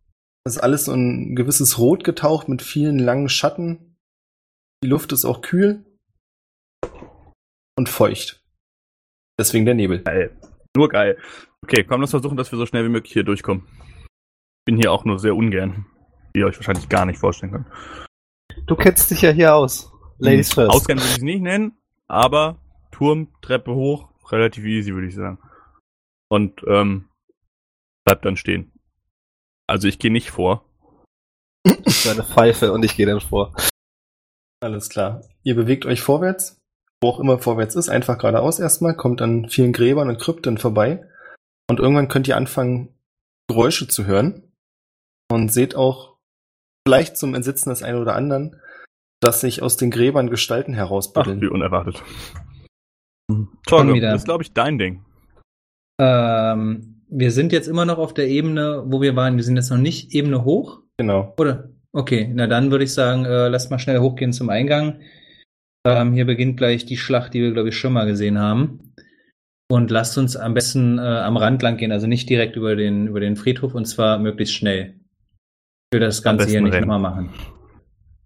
Es 0.45 0.57
ist 0.57 0.63
alles 0.63 0.85
so 0.85 0.93
ein 0.93 1.35
gewisses 1.35 1.79
Rot 1.79 2.05
getaucht 2.05 2.49
mit 2.49 2.63
vielen 2.63 2.99
langen 2.99 3.29
Schatten. 3.29 3.97
Die 4.83 4.89
Luft 4.89 5.13
ist 5.13 5.25
auch 5.25 5.41
kühl 5.41 5.85
und 7.77 7.89
feucht. 7.89 8.43
Deswegen 9.39 9.67
der 9.67 9.75
Nebel. 9.75 10.03
Geil. 10.03 10.37
Nur 10.77 10.89
geil. 10.89 11.19
Okay, 11.63 11.85
komm, 11.85 12.01
lass 12.01 12.11
versuchen, 12.11 12.37
dass 12.37 12.53
wir 12.53 12.59
so 12.59 12.67
schnell 12.67 12.85
wie 12.85 12.91
möglich 12.91 13.13
hier 13.13 13.25
durchkommen. 13.25 13.67
Bin 14.65 14.77
hier 14.77 14.93
auch 14.93 15.05
nur 15.05 15.19
sehr 15.19 15.35
ungern. 15.35 15.87
Wie 16.33 16.41
ihr 16.41 16.47
euch 16.47 16.57
wahrscheinlich 16.57 16.89
gar 16.89 17.07
nicht 17.07 17.19
vorstellen 17.19 17.53
könnt. 17.53 17.67
Du 18.67 18.77
kennst 18.77 19.11
dich 19.11 19.23
ja 19.23 19.31
hier 19.31 19.55
aus. 19.55 19.91
Ladies 20.19 20.53
first. 20.53 20.71
Ausgang 20.71 20.99
würde 20.99 21.09
ich 21.09 21.17
es 21.17 21.23
nicht 21.23 21.43
nennen, 21.43 21.77
aber 22.09 22.59
Turm, 22.91 23.29
Treppe 23.43 23.75
hoch, 23.75 24.09
relativ 24.31 24.65
easy, 24.65 24.95
würde 24.95 25.09
ich 25.09 25.15
sagen. 25.15 25.39
Und 26.29 26.63
ähm, 26.67 27.09
bleibt 28.07 28.25
dann 28.25 28.37
stehen. 28.37 28.73
Also 29.69 29.89
ich 29.89 29.99
gehe 29.99 30.13
nicht 30.13 30.31
vor. 30.31 30.65
Meine 32.07 32.23
Pfeife 32.23 32.73
und 32.73 32.85
ich 32.85 32.97
gehe 32.97 33.07
dann 33.07 33.21
vor. 33.21 33.55
Alles 34.63 34.89
klar. 34.89 35.23
Ihr 35.43 35.57
bewegt 35.57 35.85
euch 35.85 36.01
vorwärts, 36.01 36.59
wo 37.03 37.09
auch 37.09 37.21
immer 37.21 37.39
vorwärts 37.39 37.75
ist, 37.75 37.89
einfach 37.89 38.19
geradeaus 38.19 38.61
erstmal, 38.61 38.97
kommt 38.97 39.21
an 39.21 39.49
vielen 39.49 39.73
Gräbern 39.73 40.09
und 40.09 40.21
Krypten 40.21 40.57
vorbei. 40.57 41.07
Und 41.69 41.81
irgendwann 41.81 42.09
könnt 42.09 42.29
ihr 42.29 42.37
anfangen, 42.37 42.95
Geräusche 43.49 43.89
zu 43.89 44.07
hören. 44.07 44.53
Und 45.29 45.53
seht 45.53 45.75
auch, 45.75 46.17
vielleicht 46.87 47.17
zum 47.17 47.35
Entsitzen 47.35 47.71
des 47.71 47.83
einen 47.83 48.01
oder 48.01 48.15
anderen, 48.15 48.61
dass 49.21 49.41
sich 49.41 49.63
aus 49.63 49.77
den 49.77 49.91
Gräbern 49.91 50.31
Gestalten 50.31 50.75
Ach, 50.75 50.79
herausbuddeln. 50.79 51.41
wie 51.41 51.49
unerwartet. 51.49 52.03
Torge, 53.67 54.01
das 54.01 54.21
ist, 54.21 54.25
glaube 54.25 54.45
ich, 54.45 54.53
dein 54.53 54.79
Ding. 54.79 55.05
Ähm, 56.01 56.96
wir 57.09 57.31
sind 57.31 57.53
jetzt 57.53 57.69
immer 57.69 57.85
noch 57.85 57.99
auf 57.99 58.15
der 58.15 58.29
Ebene, 58.29 58.83
wo 58.87 59.01
wir 59.01 59.17
waren. 59.17 59.37
Wir 59.37 59.45
sind 59.45 59.57
jetzt 59.57 59.71
noch 59.71 59.79
nicht 59.79 60.13
Ebene 60.15 60.45
hoch, 60.45 60.81
Genau. 60.99 61.35
oder? 61.39 61.71
Okay, 61.93 62.31
na 62.35 62.47
dann 62.47 62.71
würde 62.71 62.85
ich 62.85 62.93
sagen, 62.93 63.25
äh, 63.25 63.49
lasst 63.49 63.71
mal 63.71 63.79
schnell 63.79 63.99
hochgehen 64.01 64.33
zum 64.33 64.51
Eingang. 64.51 65.01
Ähm, 65.87 66.13
hier 66.13 66.27
beginnt 66.27 66.57
gleich 66.59 66.85
die 66.85 66.97
Schlacht, 66.97 67.33
die 67.33 67.41
wir, 67.43 67.53
glaube 67.53 67.69
ich, 67.71 67.79
schon 67.79 67.93
mal 67.93 68.07
gesehen 68.07 68.39
haben. 68.39 68.93
Und 69.71 69.91
lasst 69.91 70.19
uns 70.19 70.37
am 70.37 70.55
besten 70.55 70.99
äh, 70.99 71.01
am 71.03 71.37
Rand 71.37 71.63
lang 71.63 71.77
gehen, 71.77 71.91
also 71.93 72.07
nicht 72.07 72.29
direkt 72.29 72.55
über 72.57 72.77
den, 72.77 73.09
über 73.09 73.21
den 73.21 73.37
Friedhof 73.37 73.75
und 73.75 73.87
zwar 73.87 74.19
möglichst 74.19 74.55
schnell. 74.55 74.95
Ich 75.91 75.95
will 75.95 76.01
das 76.01 76.23
Ganze 76.23 76.47
hier 76.47 76.61
nicht 76.61 76.73
rennen. 76.75 76.89
nochmal 76.89 77.01
machen. 77.01 77.31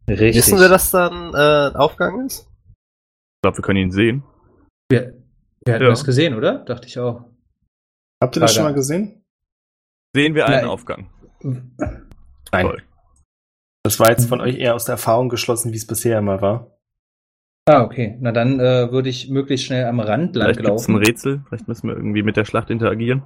Richtig. 0.09 0.37
Wissen 0.37 0.59
wir, 0.59 0.69
dass 0.69 0.91
dann 0.91 1.33
äh, 1.35 1.77
Aufgang 1.77 2.27
ist? 2.27 2.49
Ich 2.69 3.43
glaube, 3.43 3.59
wir 3.59 3.63
können 3.63 3.79
ihn 3.79 3.91
sehen. 3.91 4.23
Wir, 4.91 5.15
wir 5.65 5.75
hatten 5.75 5.85
Ja. 5.85 5.91
das 5.91 6.05
gesehen, 6.05 6.35
oder? 6.35 6.59
Dachte 6.65 6.89
ich 6.89 6.99
auch. 6.99 7.25
Habt 8.23 8.37
ihr 8.37 8.41
das 8.41 8.55
schon 8.55 8.65
mal 8.65 8.75
gesehen? 8.75 9.25
Sehen 10.15 10.35
wir 10.35 10.47
einen 10.47 10.57
Nein. 10.63 10.69
Aufgang. 10.69 11.11
Nein. 11.43 12.07
Toll. 12.67 12.83
Das 13.83 13.99
war 13.99 14.11
jetzt 14.11 14.29
von 14.29 14.41
euch 14.41 14.57
eher 14.59 14.75
aus 14.75 14.85
der 14.85 14.95
Erfahrung 14.95 15.29
geschlossen, 15.29 15.73
wie 15.73 15.77
es 15.77 15.87
bisher 15.87 16.19
immer 16.19 16.43
war. 16.43 16.77
Ah, 17.67 17.83
okay. 17.83 18.17
Na 18.21 18.33
dann 18.33 18.59
äh, 18.61 18.91
würde 18.91 19.09
ich 19.09 19.31
möglichst 19.31 19.67
schnell 19.67 19.85
am 19.87 20.01
Rand 20.01 20.35
lang 20.37 20.55
Vielleicht 20.55 20.75
es 20.81 20.89
ein. 20.89 20.97
Rätsel. 20.97 21.45
Vielleicht 21.49 21.69
müssen 21.69 21.89
wir 21.89 21.97
irgendwie 21.97 22.23
mit 22.23 22.37
der 22.37 22.45
Schlacht 22.45 22.69
interagieren. 22.71 23.23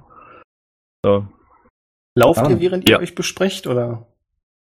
So. 1.03 1.27
Lauft 2.17 2.39
Ah. 2.41 2.49
ihr, 2.49 2.59
während 2.61 2.87
ihr 2.87 2.93
Ja. 2.95 2.99
euch 3.01 3.15
besprecht, 3.15 3.67
oder? 3.67 4.07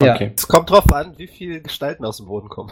Ja. 0.03 0.13
Okay. 0.15 0.33
Es 0.35 0.47
kommt 0.47 0.69
drauf 0.69 0.91
an, 0.93 1.17
wie 1.17 1.27
viele 1.27 1.61
Gestalten 1.61 2.05
aus 2.05 2.17
dem 2.17 2.27
Boden 2.27 2.49
kommen. 2.49 2.71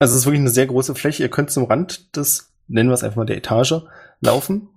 Also 0.00 0.14
es 0.14 0.20
ist 0.20 0.26
wirklich 0.26 0.40
eine 0.40 0.50
sehr 0.50 0.66
große 0.66 0.94
Fläche. 0.94 1.22
Ihr 1.22 1.30
könnt 1.30 1.50
zum 1.50 1.64
Rand 1.64 2.16
des, 2.16 2.52
nennen 2.68 2.90
wir 2.90 2.94
es 2.94 3.04
einfach 3.04 3.16
mal 3.16 3.26
der 3.26 3.36
Etage, 3.36 3.82
laufen. 4.20 4.68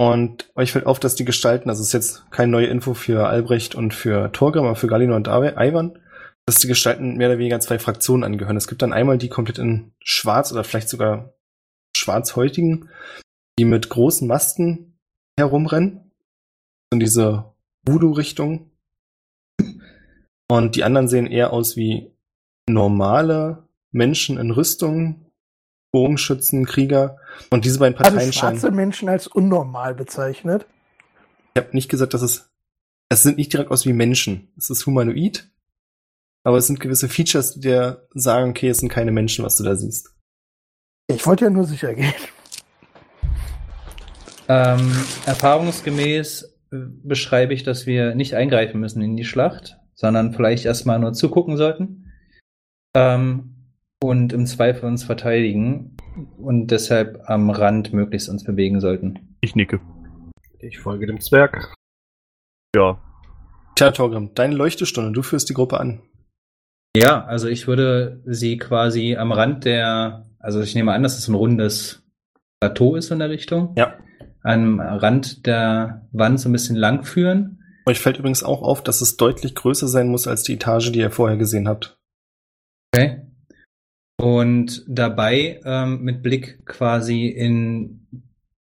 Und 0.00 0.50
euch 0.54 0.72
fällt 0.72 0.86
auf, 0.86 0.98
dass 0.98 1.14
die 1.14 1.26
Gestalten, 1.26 1.68
also 1.68 1.82
es 1.82 1.88
ist 1.88 1.92
jetzt 1.92 2.30
keine 2.30 2.50
neue 2.50 2.68
Info 2.68 2.94
für 2.94 3.28
Albrecht 3.28 3.74
und 3.74 3.92
für 3.92 4.32
Torgrim, 4.32 4.64
aber 4.64 4.74
für 4.74 4.86
Galino 4.86 5.14
und 5.14 5.28
Ivan, 5.28 5.98
dass 6.46 6.54
die 6.54 6.68
Gestalten 6.68 7.18
mehr 7.18 7.28
oder 7.28 7.38
weniger 7.38 7.60
zwei 7.60 7.78
Fraktionen 7.78 8.24
angehören. 8.24 8.56
Es 8.56 8.66
gibt 8.66 8.80
dann 8.80 8.94
einmal 8.94 9.18
die 9.18 9.28
komplett 9.28 9.58
in 9.58 9.92
schwarz 10.02 10.52
oder 10.52 10.64
vielleicht 10.64 10.88
sogar 10.88 11.34
schwarzhäutigen, 11.94 12.88
die 13.58 13.66
mit 13.66 13.90
großen 13.90 14.26
Masten 14.26 14.98
herumrennen. 15.38 16.10
In 16.90 16.98
diese 16.98 17.52
Voodoo-Richtung. 17.84 18.70
Und 20.48 20.76
die 20.76 20.84
anderen 20.84 21.08
sehen 21.08 21.26
eher 21.26 21.52
aus 21.52 21.76
wie 21.76 22.10
normale 22.66 23.68
Menschen 23.92 24.38
in 24.38 24.50
Rüstung, 24.50 25.29
Bogenschützen, 25.92 26.66
Krieger. 26.66 27.18
Und 27.50 27.64
diese 27.64 27.78
beiden 27.78 27.96
Parteien 27.96 28.32
scheinen. 28.32 28.58
schwarze 28.58 28.70
Menschen 28.70 29.08
als 29.08 29.26
unnormal 29.26 29.94
bezeichnet. 29.94 30.66
Ich 31.54 31.62
habe 31.62 31.74
nicht 31.74 31.88
gesagt, 31.88 32.14
dass 32.14 32.22
es. 32.22 32.50
Es 33.08 33.24
sind 33.24 33.38
nicht 33.38 33.52
direkt 33.52 33.72
aus 33.72 33.86
wie 33.86 33.92
Menschen. 33.92 34.52
Es 34.56 34.70
ist 34.70 34.86
humanoid. 34.86 35.50
Aber 36.44 36.56
es 36.56 36.66
sind 36.66 36.80
gewisse 36.80 37.08
Features, 37.08 37.54
die 37.54 37.60
dir 37.60 38.06
sagen, 38.14 38.50
okay, 38.50 38.68
es 38.68 38.78
sind 38.78 38.88
keine 38.88 39.10
Menschen, 39.10 39.44
was 39.44 39.56
du 39.56 39.64
da 39.64 39.74
siehst. 39.74 40.14
Ich 41.08 41.26
wollte 41.26 41.44
ja 41.44 41.50
nur 41.50 41.64
sicher 41.64 41.92
gehen. 41.94 42.14
Ähm, 44.48 44.90
erfahrungsgemäß 45.26 46.42
äh, 46.72 46.76
beschreibe 47.04 47.52
ich, 47.54 47.62
dass 47.62 47.86
wir 47.86 48.14
nicht 48.14 48.34
eingreifen 48.34 48.80
müssen 48.80 49.02
in 49.02 49.16
die 49.16 49.24
Schlacht, 49.24 49.76
sondern 49.94 50.32
vielleicht 50.32 50.64
erstmal 50.64 50.98
nur 50.98 51.12
zugucken 51.12 51.56
sollten. 51.56 52.12
Ähm, 52.94 53.59
und 54.02 54.32
im 54.32 54.46
Zweifel 54.46 54.86
uns 54.86 55.04
verteidigen 55.04 55.96
und 56.38 56.68
deshalb 56.68 57.22
am 57.26 57.50
Rand 57.50 57.92
möglichst 57.92 58.28
uns 58.28 58.44
bewegen 58.44 58.80
sollten. 58.80 59.36
Ich 59.40 59.54
nicke. 59.54 59.80
Ich 60.58 60.78
folge 60.78 61.06
dem 61.06 61.20
Zwerg. 61.20 61.74
Ja. 62.74 63.00
Tja, 63.76 63.90
Torgrim, 63.92 64.34
deine 64.34 64.54
Leuchtestunde, 64.54 65.12
du 65.12 65.22
führst 65.22 65.48
die 65.48 65.54
Gruppe 65.54 65.80
an. 65.80 66.02
Ja, 66.96 67.24
also 67.24 67.48
ich 67.48 67.66
würde 67.66 68.20
sie 68.26 68.56
quasi 68.56 69.16
am 69.16 69.32
Rand 69.32 69.64
der, 69.64 70.26
also 70.38 70.60
ich 70.60 70.74
nehme 70.74 70.92
an, 70.92 71.02
dass 71.02 71.18
es 71.18 71.28
ein 71.28 71.34
rundes 71.34 72.02
Plateau 72.60 72.96
ist 72.96 73.10
in 73.10 73.20
der 73.20 73.30
Richtung. 73.30 73.74
Ja. 73.76 73.94
Am 74.42 74.80
Rand 74.80 75.46
der 75.46 76.08
Wand 76.12 76.40
so 76.40 76.48
ein 76.48 76.52
bisschen 76.52 76.76
lang 76.76 77.04
führen. 77.04 77.62
Euch 77.86 78.00
fällt 78.00 78.18
übrigens 78.18 78.42
auch 78.42 78.62
auf, 78.62 78.82
dass 78.82 79.00
es 79.00 79.16
deutlich 79.16 79.54
größer 79.54 79.88
sein 79.88 80.08
muss 80.08 80.26
als 80.26 80.42
die 80.42 80.54
Etage, 80.54 80.92
die 80.92 81.00
ihr 81.00 81.10
vorher 81.10 81.36
gesehen 81.36 81.68
habt. 81.68 81.98
Okay. 82.92 83.29
Und 84.20 84.84
dabei 84.86 85.60
ähm, 85.64 86.02
mit 86.02 86.22
Blick 86.22 86.66
quasi 86.66 87.26
in 87.26 88.06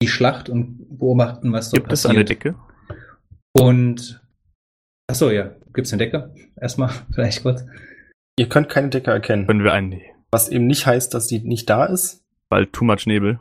die 0.02 0.08
Schlacht 0.08 0.50
und 0.50 1.00
beobachten, 1.00 1.54
was 1.54 1.70
dort 1.70 1.84
Gibt 1.84 1.94
es 1.94 2.04
passiert. 2.04 2.18
eine 2.18 2.26
Decke? 2.26 2.56
Und 3.58 4.22
ach 5.08 5.16
so, 5.16 5.32
ja, 5.32 5.56
gibt's 5.74 5.94
eine 5.94 6.04
Decke? 6.04 6.34
Erstmal 6.60 6.90
vielleicht 7.14 7.44
kurz. 7.44 7.66
Ihr 8.38 8.50
könnt 8.50 8.68
keine 8.68 8.90
Decke 8.90 9.12
erkennen. 9.12 9.48
Können 9.48 9.64
wir 9.64 9.72
einen. 9.72 10.02
Was 10.30 10.50
eben 10.50 10.68
nicht 10.68 10.86
heißt, 10.86 11.14
dass 11.14 11.28
die 11.28 11.40
nicht 11.40 11.70
da 11.70 11.86
ist. 11.86 12.22
Weil 12.50 12.68
too 12.68 12.84
much 12.84 13.06
Nebel. 13.06 13.40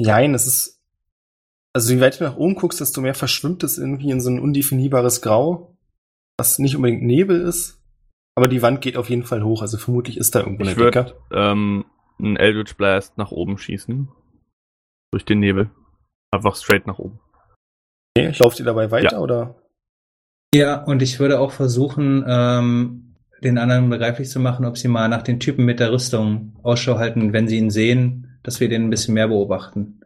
Nein, 0.00 0.32
es 0.34 0.46
ist. 0.46 0.80
Also 1.72 1.92
je 1.92 2.00
weiter 2.00 2.18
du 2.18 2.24
nach 2.24 2.36
oben 2.36 2.54
guckst, 2.54 2.80
desto 2.80 3.00
mehr 3.00 3.14
verschwimmt 3.14 3.64
es 3.64 3.78
irgendwie 3.78 4.10
in 4.10 4.20
so 4.20 4.30
ein 4.30 4.38
undefinierbares 4.38 5.22
Grau, 5.22 5.76
was 6.38 6.60
nicht 6.60 6.76
unbedingt 6.76 7.02
Nebel 7.02 7.40
ist. 7.40 7.79
Aber 8.36 8.48
die 8.48 8.62
Wand 8.62 8.80
geht 8.80 8.96
auf 8.96 9.10
jeden 9.10 9.24
Fall 9.24 9.42
hoch, 9.42 9.62
also 9.62 9.76
vermutlich 9.76 10.16
ist 10.16 10.34
da 10.34 10.40
irgendwo 10.40 10.62
eine 10.62 10.72
Ich 10.72 10.76
würde 10.78 11.04
Decke. 11.04 11.16
ähm, 11.32 11.84
einen 12.18 12.36
Eldritch 12.36 12.76
Blast 12.76 13.18
nach 13.18 13.30
oben 13.30 13.58
schießen. 13.58 14.08
Durch 15.12 15.24
den 15.24 15.40
Nebel. 15.40 15.70
Einfach 16.32 16.54
straight 16.56 16.86
nach 16.86 16.98
oben. 16.98 17.18
Okay, 18.16 18.32
lauft 18.38 18.58
ihr 18.60 18.64
dabei 18.64 18.90
weiter 18.90 19.12
Ja. 19.12 19.18
oder? 19.18 19.56
Ja, 20.54 20.82
und 20.84 21.02
ich 21.02 21.18
würde 21.20 21.38
auch 21.40 21.52
versuchen, 21.52 22.24
ähm, 22.26 23.16
den 23.42 23.58
anderen 23.58 23.88
begreiflich 23.88 24.28
zu 24.28 24.40
machen, 24.40 24.64
ob 24.64 24.76
sie 24.78 24.88
mal 24.88 25.08
nach 25.08 25.22
den 25.22 25.40
Typen 25.40 25.64
mit 25.64 25.80
der 25.80 25.92
Rüstung 25.92 26.56
Ausschau 26.62 26.98
halten, 26.98 27.32
wenn 27.32 27.48
sie 27.48 27.58
ihn 27.58 27.70
sehen, 27.70 28.38
dass 28.42 28.60
wir 28.60 28.68
den 28.68 28.84
ein 28.84 28.90
bisschen 28.90 29.14
mehr 29.14 29.28
beobachten. 29.28 30.00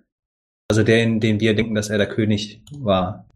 Also 0.70 0.82
den, 0.82 1.20
den 1.20 1.40
wir 1.40 1.54
denken, 1.54 1.74
dass 1.74 1.90
er 1.90 1.98
der 1.98 2.08
König 2.08 2.62
war. 2.78 3.28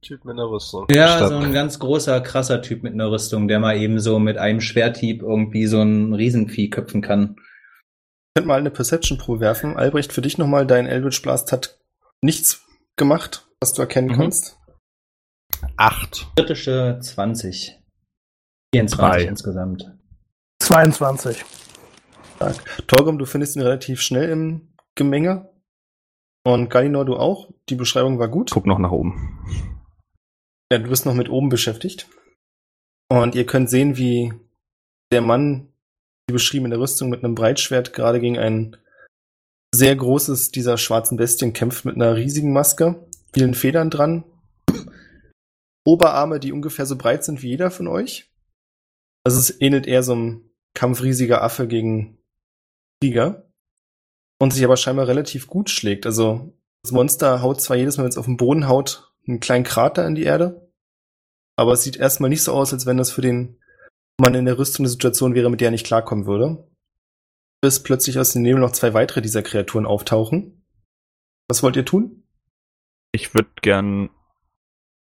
Typ 0.00 0.24
mit 0.24 0.32
einer 0.32 0.48
Rüstung. 0.50 0.86
Ja, 0.90 1.18
Verstanden. 1.18 1.40
so 1.42 1.46
ein 1.48 1.52
ganz 1.52 1.78
großer, 1.78 2.20
krasser 2.22 2.62
Typ 2.62 2.82
mit 2.82 2.94
einer 2.94 3.10
Rüstung, 3.10 3.48
der 3.48 3.60
mal 3.60 3.76
eben 3.76 4.00
so 4.00 4.18
mit 4.18 4.38
einem 4.38 4.60
Schwerthieb 4.62 5.20
irgendwie 5.22 5.66
so 5.66 5.82
ein 5.82 6.14
Riesenvieh 6.14 6.70
köpfen 6.70 7.02
kann. 7.02 7.36
Könnt 8.34 8.46
mal 8.46 8.58
eine 8.58 8.70
Perception-Probe 8.70 9.40
werfen. 9.40 9.76
Albrecht, 9.76 10.12
für 10.12 10.22
dich 10.22 10.38
nochmal, 10.38 10.66
dein 10.66 10.86
Eldritch 10.86 11.20
Blast 11.20 11.52
hat 11.52 11.78
nichts 12.22 12.64
gemacht, 12.96 13.46
was 13.60 13.74
du 13.74 13.82
erkennen 13.82 14.08
Mhm. 14.08 14.14
kannst. 14.16 14.58
Acht. 15.76 16.28
Kritische 16.36 16.98
20. 17.02 17.78
24 18.74 18.98
Drei. 18.98 19.28
insgesamt. 19.28 19.92
22. 20.62 21.44
Torgrim, 22.86 23.18
du 23.18 23.26
findest 23.26 23.54
ihn 23.56 23.62
relativ 23.62 24.00
schnell 24.00 24.30
im 24.30 24.74
Gemenge. 24.94 25.50
Und 26.46 26.68
Galinor, 26.70 27.04
du 27.04 27.16
auch. 27.16 27.50
Die 27.68 27.74
Beschreibung 27.76 28.18
war 28.18 28.28
gut. 28.28 28.50
Guck 28.50 28.66
noch 28.66 28.78
nach 28.78 28.90
oben. 28.90 29.73
Ja, 30.72 30.78
du 30.78 30.88
bist 30.88 31.06
noch 31.06 31.14
mit 31.14 31.28
oben 31.28 31.48
beschäftigt. 31.48 32.08
Und 33.08 33.34
ihr 33.34 33.46
könnt 33.46 33.70
sehen, 33.70 33.96
wie 33.96 34.32
der 35.12 35.20
Mann, 35.20 35.72
die 36.28 36.32
beschriebene 36.32 36.78
Rüstung 36.78 37.10
mit 37.10 37.22
einem 37.22 37.34
Breitschwert, 37.34 37.92
gerade 37.92 38.20
gegen 38.20 38.38
ein 38.38 38.76
sehr 39.74 39.94
großes 39.94 40.50
dieser 40.50 40.78
schwarzen 40.78 41.16
Bestien 41.16 41.52
kämpft 41.52 41.84
mit 41.84 41.96
einer 41.96 42.16
riesigen 42.16 42.52
Maske, 42.52 43.06
vielen 43.32 43.54
Federn 43.54 43.90
dran, 43.90 44.24
Oberarme, 45.84 46.40
die 46.40 46.52
ungefähr 46.52 46.86
so 46.86 46.96
breit 46.96 47.24
sind 47.24 47.42
wie 47.42 47.50
jeder 47.50 47.70
von 47.70 47.88
euch. 47.88 48.30
Also 49.24 49.38
es 49.38 49.60
ähnelt 49.60 49.86
eher 49.86 50.02
so 50.02 50.12
einem 50.12 50.50
kampfriesiger 50.74 51.42
Affe 51.42 51.68
gegen 51.68 52.18
Tiger. 53.02 53.50
Und 54.40 54.52
sich 54.52 54.64
aber 54.64 54.76
scheinbar 54.76 55.06
relativ 55.06 55.46
gut 55.46 55.70
schlägt. 55.70 56.06
Also 56.06 56.52
das 56.82 56.92
Monster 56.92 57.40
haut 57.40 57.60
zwar 57.60 57.76
jedes 57.76 57.96
Mal, 57.96 58.04
wenn 58.04 58.10
es 58.10 58.18
auf 58.18 58.26
den 58.26 58.36
Boden 58.36 58.66
haut, 58.66 59.13
einen 59.26 59.40
kleinen 59.40 59.64
Krater 59.64 60.06
in 60.06 60.14
die 60.14 60.24
Erde. 60.24 60.70
Aber 61.56 61.72
es 61.72 61.82
sieht 61.82 61.96
erstmal 61.96 62.30
nicht 62.30 62.42
so 62.42 62.52
aus, 62.52 62.72
als 62.72 62.86
wenn 62.86 62.96
das 62.96 63.10
für 63.10 63.20
den 63.20 63.60
Mann 64.18 64.34
in 64.34 64.44
der 64.44 64.58
Rüstung 64.58 64.84
eine 64.84 64.90
Situation 64.90 65.34
wäre, 65.34 65.50
mit 65.50 65.60
der 65.60 65.68
er 65.68 65.72
nicht 65.72 65.86
klarkommen 65.86 66.26
würde. 66.26 66.68
Bis 67.60 67.82
plötzlich 67.82 68.18
aus 68.18 68.32
dem 68.32 68.42
Nebel 68.42 68.60
noch 68.60 68.72
zwei 68.72 68.94
weitere 68.94 69.22
dieser 69.22 69.42
Kreaturen 69.42 69.86
auftauchen. 69.86 70.64
Was 71.48 71.62
wollt 71.62 71.76
ihr 71.76 71.84
tun? 71.84 72.24
Ich 73.12 73.34
würde 73.34 73.50
gern. 73.62 74.10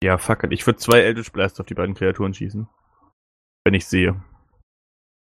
Ja, 0.03 0.17
fuck 0.19 0.45
it. 0.45 0.53
Ich 0.53 0.67
würde 0.67 0.79
zwei 0.79 1.01
Eldritch 1.01 1.33
Blast 1.33 1.61
auf 1.61 1.67
die 1.67 1.75
beiden 1.75 1.95
Kreaturen 1.95 2.33
schießen. 2.33 2.67
Wenn 3.65 3.75
ich 3.75 3.87
sehe. 3.87 4.23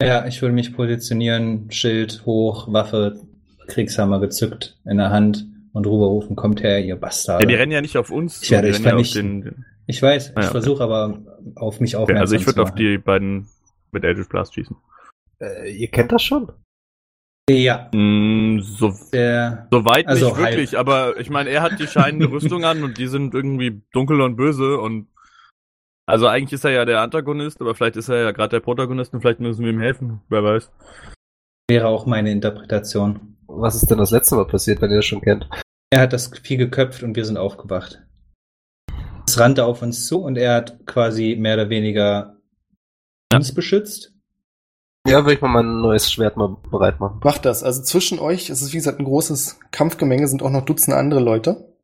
Ja, 0.00 0.26
ich 0.26 0.40
würde 0.40 0.54
mich 0.54 0.74
positionieren, 0.74 1.70
Schild 1.72 2.24
hoch, 2.24 2.72
Waffe, 2.72 3.20
Kriegshammer 3.66 4.20
gezückt 4.20 4.78
in 4.84 4.98
der 4.98 5.10
Hand 5.10 5.46
und 5.72 5.86
rüberrufen, 5.86 6.36
kommt 6.36 6.62
her, 6.62 6.84
ihr 6.84 6.96
Bastarde. 6.96 7.44
Ja, 7.44 7.48
die 7.48 7.54
rennen 7.54 7.72
ja 7.72 7.80
nicht 7.80 7.96
auf 7.96 8.10
uns. 8.10 8.42
Ich 8.42 8.50
werde 8.50 8.68
rennen 8.68 8.76
ja 8.84 8.90
auf 8.90 9.06
vernichten. 9.06 9.40
den, 9.42 9.64
ich 9.86 10.02
weiß, 10.02 10.32
Ah, 10.36 10.40
ich 10.40 10.46
ja, 10.46 10.50
versuche 10.52 10.82
aber 10.82 11.18
auf 11.56 11.80
mich 11.80 11.94
okay, 11.96 12.02
aufmerksam 12.02 12.20
Also 12.22 12.36
ich 12.36 12.46
würde 12.46 12.62
auf 12.62 12.74
die 12.74 12.98
beiden 12.98 13.48
mit 13.92 14.04
Eldritch 14.04 14.28
Blast 14.28 14.54
schießen. 14.54 14.76
Äh, 15.40 15.70
ihr 15.72 15.88
kennt 15.88 16.12
das 16.12 16.22
schon? 16.22 16.50
Ja, 17.50 17.88
Mm, 17.94 18.60
so, 18.60 18.92
der, 19.12 19.68
Soweit 19.70 20.06
Also 20.06 20.26
nicht 20.26 20.36
halb. 20.36 20.50
wirklich, 20.52 20.76
aber 20.78 21.18
ich 21.18 21.30
meine, 21.30 21.48
er 21.48 21.62
hat 21.62 21.78
die 21.80 21.86
scheinende 21.86 22.26
Rüstung 22.30 22.64
an 22.66 22.82
und 22.82 22.98
die 22.98 23.06
sind 23.06 23.32
irgendwie 23.34 23.80
dunkel 23.92 24.20
und 24.20 24.36
böse 24.36 24.78
und 24.78 25.06
also 26.06 26.26
eigentlich 26.26 26.52
ist 26.54 26.64
er 26.64 26.70
ja 26.72 26.84
der 26.84 27.00
Antagonist, 27.00 27.60
aber 27.62 27.74
vielleicht 27.74 27.96
ist 27.96 28.08
er 28.10 28.22
ja 28.22 28.30
gerade 28.32 28.50
der 28.50 28.60
Protagonist 28.60 29.14
und 29.14 29.20
vielleicht 29.22 29.40
müssen 29.40 29.62
wir 29.64 29.70
ihm 29.72 29.80
helfen, 29.80 30.20
wer 30.28 30.42
weiß. 30.44 30.70
wäre 31.70 31.86
auch 31.88 32.04
meine 32.06 32.30
Interpretation. 32.32 33.27
Was 33.60 33.74
ist 33.74 33.90
denn 33.90 33.98
das 33.98 34.10
letzte 34.12 34.36
Mal 34.36 34.46
passiert, 34.46 34.80
wenn 34.80 34.90
ihr 34.90 34.96
das 34.96 35.06
schon 35.06 35.20
kennt? 35.20 35.48
Er 35.90 36.02
hat 36.02 36.12
das 36.12 36.30
Vieh 36.42 36.56
geköpft 36.56 37.02
und 37.02 37.16
wir 37.16 37.24
sind 37.24 37.36
aufgewacht. 37.36 38.02
Es 39.26 39.38
rannte 39.38 39.64
auf 39.64 39.82
uns 39.82 40.06
zu 40.06 40.20
und 40.22 40.36
er 40.36 40.54
hat 40.54 40.86
quasi 40.86 41.36
mehr 41.38 41.54
oder 41.54 41.68
weniger 41.68 42.36
Ja. 43.32 43.38
uns 43.38 43.52
beschützt. 43.54 44.12
Ja, 45.06 45.24
will 45.24 45.34
ich 45.34 45.40
mal 45.40 45.48
mein 45.48 45.80
neues 45.80 46.10
Schwert 46.10 46.36
mal 46.36 46.56
bereit 46.70 47.00
machen. 47.00 47.20
Macht 47.24 47.44
das. 47.44 47.62
Also 47.62 47.82
zwischen 47.82 48.18
euch, 48.18 48.50
es 48.50 48.62
ist 48.62 48.72
wie 48.72 48.76
gesagt 48.76 49.00
ein 49.00 49.04
großes 49.04 49.58
Kampfgemenge, 49.70 50.28
sind 50.28 50.42
auch 50.42 50.50
noch 50.50 50.64
Dutzende 50.64 50.96
andere 50.96 51.20
Leute. 51.20 51.74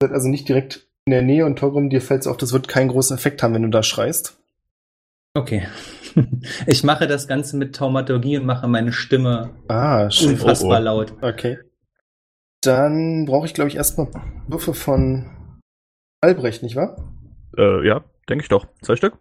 Ihr 0.00 0.08
seid 0.08 0.12
also 0.12 0.28
nicht 0.28 0.48
direkt 0.48 0.86
in 1.06 1.12
der 1.12 1.22
Nähe 1.22 1.44
und 1.46 1.58
Torgrim, 1.58 1.90
dir 1.90 2.00
fällt 2.00 2.26
auf, 2.26 2.36
das 2.36 2.52
wird 2.52 2.68
keinen 2.68 2.88
großen 2.88 3.16
Effekt 3.16 3.42
haben, 3.42 3.54
wenn 3.54 3.62
du 3.62 3.68
da 3.70 3.82
schreist. 3.82 4.38
Okay. 5.36 5.68
Ich 6.66 6.82
mache 6.82 7.06
das 7.06 7.28
Ganze 7.28 7.58
mit 7.58 7.76
Taumaturgie 7.76 8.38
und 8.38 8.46
mache 8.46 8.66
meine 8.68 8.90
Stimme 8.90 9.54
Ah, 9.68 10.10
schön. 10.10 10.30
unfassbar 10.30 10.80
oh. 10.80 10.82
laut. 10.82 11.12
Okay. 11.22 11.58
Dann 12.62 13.26
brauche 13.26 13.44
ich, 13.44 13.52
glaube 13.52 13.68
ich, 13.68 13.76
erstmal 13.76 14.08
Würfe 14.48 14.72
von 14.72 15.60
Albrecht, 16.22 16.62
nicht 16.62 16.74
wahr? 16.74 16.96
Äh, 17.58 17.86
ja, 17.86 18.02
denke 18.30 18.44
ich 18.44 18.48
doch. 18.48 18.66
Zwei 18.80 18.96
Stück? 18.96 19.18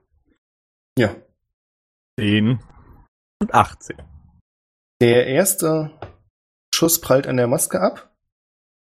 Ja. 0.97 1.13
10 2.17 2.59
und 3.41 3.53
18. 3.53 3.97
Der 5.01 5.27
erste 5.27 5.91
Schuss 6.73 7.01
prallt 7.01 7.27
an 7.27 7.35
der 7.35 7.47
Maske 7.47 7.81
ab. 7.81 8.15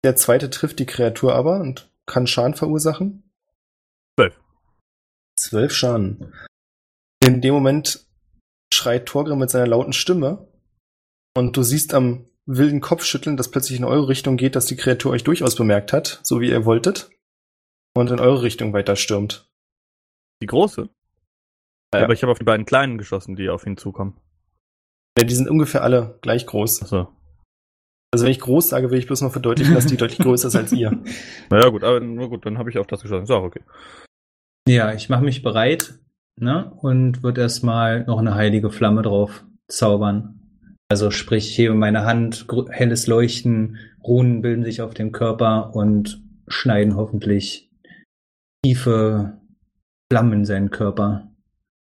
Der 0.04 0.16
zweite 0.16 0.48
trifft 0.48 0.78
die 0.78 0.86
Kreatur 0.86 1.34
aber 1.34 1.60
und 1.60 1.92
kann 2.06 2.26
Schaden 2.26 2.54
verursachen. 2.54 3.30
Zwölf. 4.18 4.40
Zwölf 5.36 5.72
Schaden. 5.74 6.32
In 7.22 7.40
dem 7.40 7.54
Moment 7.54 8.06
schreit 8.72 9.06
Torgrim 9.06 9.38
mit 9.38 9.50
seiner 9.50 9.66
lauten 9.66 9.92
Stimme 9.92 10.48
und 11.36 11.56
du 11.56 11.62
siehst 11.62 11.92
am 11.94 12.26
wilden 12.46 12.80
Kopfschütteln, 12.80 13.36
das 13.36 13.50
plötzlich 13.50 13.78
in 13.78 13.84
eure 13.84 14.08
Richtung 14.08 14.36
geht, 14.36 14.56
dass 14.56 14.66
die 14.66 14.76
Kreatur 14.76 15.12
euch 15.12 15.24
durchaus 15.24 15.54
bemerkt 15.54 15.92
hat, 15.92 16.20
so 16.22 16.40
wie 16.40 16.48
ihr 16.48 16.64
wolltet, 16.64 17.10
und 17.94 18.10
in 18.10 18.20
eure 18.20 18.42
Richtung 18.42 18.72
weiter 18.72 18.96
stürmt. 18.96 19.48
Die 20.42 20.46
große? 20.46 20.88
Ja. 21.94 22.04
Aber 22.04 22.12
ich 22.12 22.22
habe 22.22 22.32
auf 22.32 22.38
die 22.38 22.44
beiden 22.44 22.66
kleinen 22.66 22.98
geschossen, 22.98 23.36
die 23.36 23.50
auf 23.50 23.66
ihn 23.66 23.76
zukommen. 23.76 24.18
Ja, 25.18 25.24
die 25.24 25.34
sind 25.34 25.48
ungefähr 25.48 25.82
alle 25.82 26.18
gleich 26.22 26.46
groß. 26.46 26.82
Achso. 26.82 27.08
Also 28.12 28.24
wenn 28.24 28.32
ich 28.32 28.40
groß 28.40 28.70
sage, 28.70 28.90
will 28.90 28.98
ich 28.98 29.06
bloß 29.06 29.20
mal 29.20 29.30
verdeutlichen, 29.30 29.74
dass 29.74 29.86
die 29.86 29.96
deutlich 29.98 30.18
größer 30.18 30.48
ist 30.48 30.56
als 30.56 30.72
ihr. 30.72 31.02
Naja, 31.50 31.68
gut, 31.68 31.84
aber 31.84 32.00
na 32.00 32.26
gut, 32.26 32.46
dann 32.46 32.58
habe 32.58 32.70
ich 32.70 32.78
auf 32.78 32.86
das 32.86 33.02
geschossen. 33.02 33.24
Ist 33.24 33.30
auch 33.30 33.42
okay. 33.42 33.62
Ja, 34.66 34.94
ich 34.94 35.08
mache 35.08 35.24
mich 35.24 35.42
bereit 35.42 35.98
ne, 36.41 36.72
und 36.80 37.22
würde 37.22 37.43
erstmal 37.43 38.05
noch 38.05 38.18
eine 38.18 38.34
heilige 38.34 38.70
Flamme 38.70 39.03
drauf 39.03 39.45
zaubern. 39.68 40.41
Also 40.88 41.11
sprich, 41.11 41.51
ich 41.51 41.59
hebe 41.59 41.74
meine 41.74 42.05
Hand, 42.05 42.47
helles 42.70 43.07
Leuchten, 43.07 43.78
Runen 44.03 44.43
bilden 44.43 44.64
sich 44.64 44.82
auf 44.82 44.95
dem 44.95 45.12
Körper 45.12 45.74
und 45.74 46.22
schneiden 46.49 46.97
hoffentlich 46.97 47.70
tiefe 48.64 49.38
Flammen 50.12 50.32
in 50.32 50.45
seinen 50.45 50.70
Körper, 50.70 51.30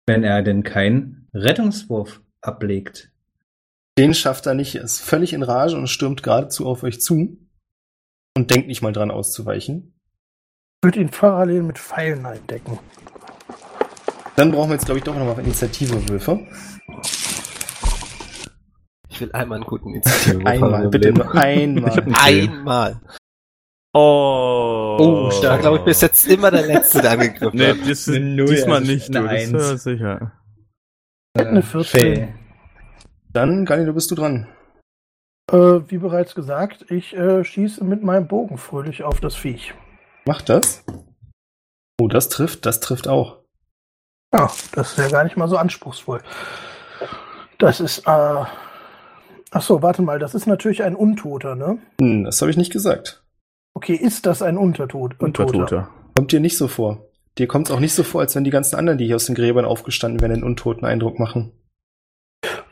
wenn 0.07 0.23
er 0.23 0.43
denn 0.43 0.63
keinen 0.63 1.29
Rettungswurf 1.33 2.21
ablegt. 2.43 3.11
Den 3.99 4.15
schafft 4.15 4.47
er 4.47 4.55
nicht, 4.55 4.75
er 4.75 4.85
ist 4.85 5.01
völlig 5.01 5.33
in 5.33 5.43
Rage 5.43 5.77
und 5.77 5.87
stürmt 5.87 6.23
geradezu 6.23 6.67
auf 6.67 6.83
euch 6.83 7.01
zu 7.01 7.39
und 8.37 8.51
denkt 8.51 8.69
nicht 8.69 8.83
mal 8.83 8.93
dran 8.93 9.11
auszuweichen. 9.11 9.95
Ich 10.83 10.87
würde 10.87 11.01
ihn 11.01 11.11
parallel 11.11 11.63
mit 11.63 11.79
Pfeilen 11.79 12.25
eindecken. 12.27 12.79
Dann 14.37 14.53
brauchen 14.53 14.71
wir 14.71 14.75
jetzt, 14.75 14.87
glaube 14.87 14.99
ich, 14.99 15.05
doch 15.05 15.15
nochmal 15.15 15.39
Initiative-Würfe. 15.41 16.47
Ich 19.09 19.21
will 19.21 19.33
einmal 19.33 19.57
einen 19.59 19.67
guten 19.67 19.89
Initiative. 19.95 20.47
Einmal, 20.47 20.89
bitte 20.89 21.13
nur 21.13 21.35
einmal. 21.35 22.05
Einmal. 22.23 23.01
Oh. 23.93 24.97
Oh, 25.01 25.31
stark. 25.33 25.63
glaube 25.63 25.79
ich, 25.79 25.85
bis 25.85 26.01
jetzt 26.01 26.27
immer 26.29 26.51
der 26.51 26.67
Letzte, 26.67 27.03
der 27.03 27.13
angegriffen 27.13 27.59
Nee, 27.59 27.71
hat. 27.71 27.89
das, 27.89 28.09
Eine 28.09 28.21
Null, 28.21 28.47
diesmal 28.47 28.81
nicht, 28.83 29.09
eine 29.15 29.21
du. 29.21 29.25
Das 29.25 29.33
Eins. 29.43 29.73
ist 29.73 29.83
sicher. 29.83 30.33
Eine 31.37 31.63
14. 31.63 32.01
Fail. 32.01 32.35
Dann, 33.33 33.65
Gali, 33.65 33.85
du 33.85 33.93
bist 33.93 34.11
du 34.11 34.15
dran. 34.15 34.47
Äh, 35.51 35.81
wie 35.89 35.99
bereits 35.99 36.35
gesagt, 36.37 36.87
ich 36.91 37.17
äh, 37.17 37.43
schieße 37.43 37.83
mit 37.85 38.03
meinem 38.05 38.29
Bogen 38.29 38.59
fröhlich 38.59 39.03
auf 39.03 39.21
das 39.21 39.35
Viech. 39.35 39.75
Mach 40.25 40.43
das. 40.43 40.85
Oh, 42.01 42.07
das 42.07 42.29
trifft, 42.29 42.67
das 42.67 42.79
trifft 42.81 43.09
auch. 43.09 43.40
Ja, 44.33 44.51
das 44.73 44.93
ist 44.93 44.99
ja 44.99 45.09
gar 45.09 45.25
nicht 45.25 45.37
mal 45.37 45.49
so 45.49 45.57
anspruchsvoll. 45.57 46.21
Das 47.59 47.81
ist, 47.81 48.01
äh. 48.07 48.45
Ach 49.53 49.63
so, 49.63 49.83
warte 49.83 50.03
mal, 50.03 50.21
das 50.21 50.35
ist 50.35 50.47
natürlich 50.47 50.85
ein 50.85 50.95
Untoter, 50.95 51.57
ne? 51.57 51.79
Hm, 52.01 52.25
das 52.25 52.41
habe 52.41 52.53
ich 52.53 52.57
nicht 52.57 52.73
gesagt. 52.73 53.25
Okay, 53.75 53.95
ist 53.95 54.27
das 54.27 54.43
ein 54.43 54.57
Untertod? 54.57 55.19
Untertoter. 55.21 55.89
Kommt 56.15 56.31
dir 56.31 56.41
nicht 56.41 56.57
so 56.57 56.69
vor. 56.69 57.07
Dir 57.39 57.49
kommt 57.49 57.69
es 57.69 57.75
auch 57.75 57.81
nicht 57.81 57.95
so 57.95 58.05
vor, 58.05 58.21
als 58.21 58.37
wenn 58.37 58.45
die 58.45 58.51
ganzen 58.51 58.77
anderen, 58.77 58.99
die 58.99 59.07
hier 59.07 59.17
aus 59.17 59.27
den 59.27 59.35
Gräbern 59.35 59.65
aufgestanden 59.65 60.21
wären, 60.21 60.33
einen 60.33 60.45
untoten 60.45 60.85
Eindruck 60.85 61.19
machen. 61.19 61.53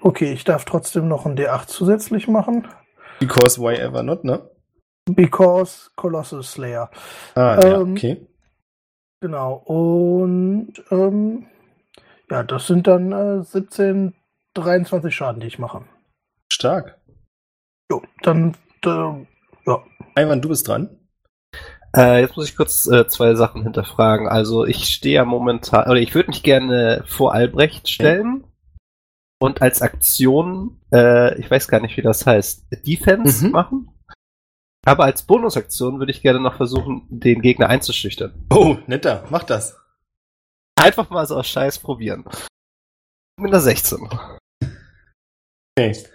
Okay, 0.01 0.33
ich 0.33 0.45
darf 0.45 0.65
trotzdem 0.65 1.09
noch 1.09 1.27
einen 1.27 1.37
D8 1.37 1.67
zusätzlich 1.67 2.29
machen. 2.29 2.69
Because 3.19 3.61
why 3.61 3.75
ever 3.75 4.03
not, 4.03 4.23
ne? 4.25 4.49
Because 5.07 5.91
Colossus 5.97 6.53
Slayer. 6.53 6.91
Ah, 7.35 7.59
ja, 7.61 7.81
Ähm, 7.81 7.93
okay. 7.93 8.28
Genau. 9.21 9.55
Und 9.55 10.73
ähm, 10.91 11.47
Ja, 12.31 12.43
das 12.43 12.67
sind 12.67 12.87
dann 12.87 13.13
äh, 13.13 13.43
17, 13.43 14.15
23 14.55 15.15
Schaden, 15.15 15.41
die 15.41 15.47
ich 15.47 15.59
mache. 15.59 15.85
Stark. 16.53 16.99
Jo, 17.91 18.03
dann, 18.23 18.55
äh, 18.85 18.89
ja. 18.89 19.85
Ivan, 20.17 20.43
du 20.43 20.49
bist 20.49 20.69
dran. 20.69 20.99
Äh, 21.97 22.21
jetzt 22.21 22.37
muss 22.37 22.49
ich 22.51 22.57
kurz 22.57 22.87
äh, 22.87 23.09
zwei 23.09 23.35
Sachen 23.35 23.63
hinterfragen. 23.63 24.29
Also 24.29 24.67
ich 24.67 24.85
stehe 24.85 25.15
ja 25.17 25.25
momentan, 25.25 25.91
oder 25.91 26.01
ich 26.01 26.15
würde 26.15 26.29
mich 26.29 26.43
gerne 26.43 27.03
vor 27.07 27.33
Albrecht 27.33 27.89
stellen 27.89 28.45
und 29.41 29.63
als 29.63 29.81
Aktion, 29.81 30.83
äh, 30.93 31.39
ich 31.41 31.51
weiß 31.51 31.67
gar 31.69 31.81
nicht, 31.81 31.97
wie 31.97 32.03
das 32.03 32.27
heißt, 32.27 32.67
Defense 32.87 33.47
Mhm. 33.47 33.53
machen. 33.53 33.89
Aber 34.89 35.05
als 35.05 35.23
Bonusaktion 35.23 35.99
würde 35.99 36.13
ich 36.13 36.23
gerne 36.23 36.41
noch 36.41 36.57
versuchen, 36.57 37.07
den 37.11 37.43
Gegner 37.43 37.69
einzuschüchtern. 37.69 38.33
Oh, 38.49 38.79
netter, 38.87 39.27
mach 39.29 39.45
das. 39.45 39.77
Einfach 40.81 41.11
mal 41.11 41.27
so 41.27 41.37
aus 41.37 41.47
Scheiß 41.47 41.81
probieren. 41.81 42.25
Mit 43.39 43.53
einer 43.53 43.61
16. 43.61 44.09
Okay. 45.77 46.07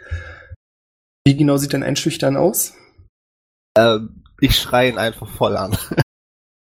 Wie 1.23 1.37
genau 1.37 1.57
sieht 1.57 1.73
dein 1.73 1.83
Einschüchtern 1.83 2.35
aus? 2.35 2.73
Ähm, 3.77 4.23
ich 4.41 4.55
schreie 4.55 4.89
ihn 4.89 4.97
einfach 4.97 5.29
voll 5.29 5.55
an. 5.55 5.77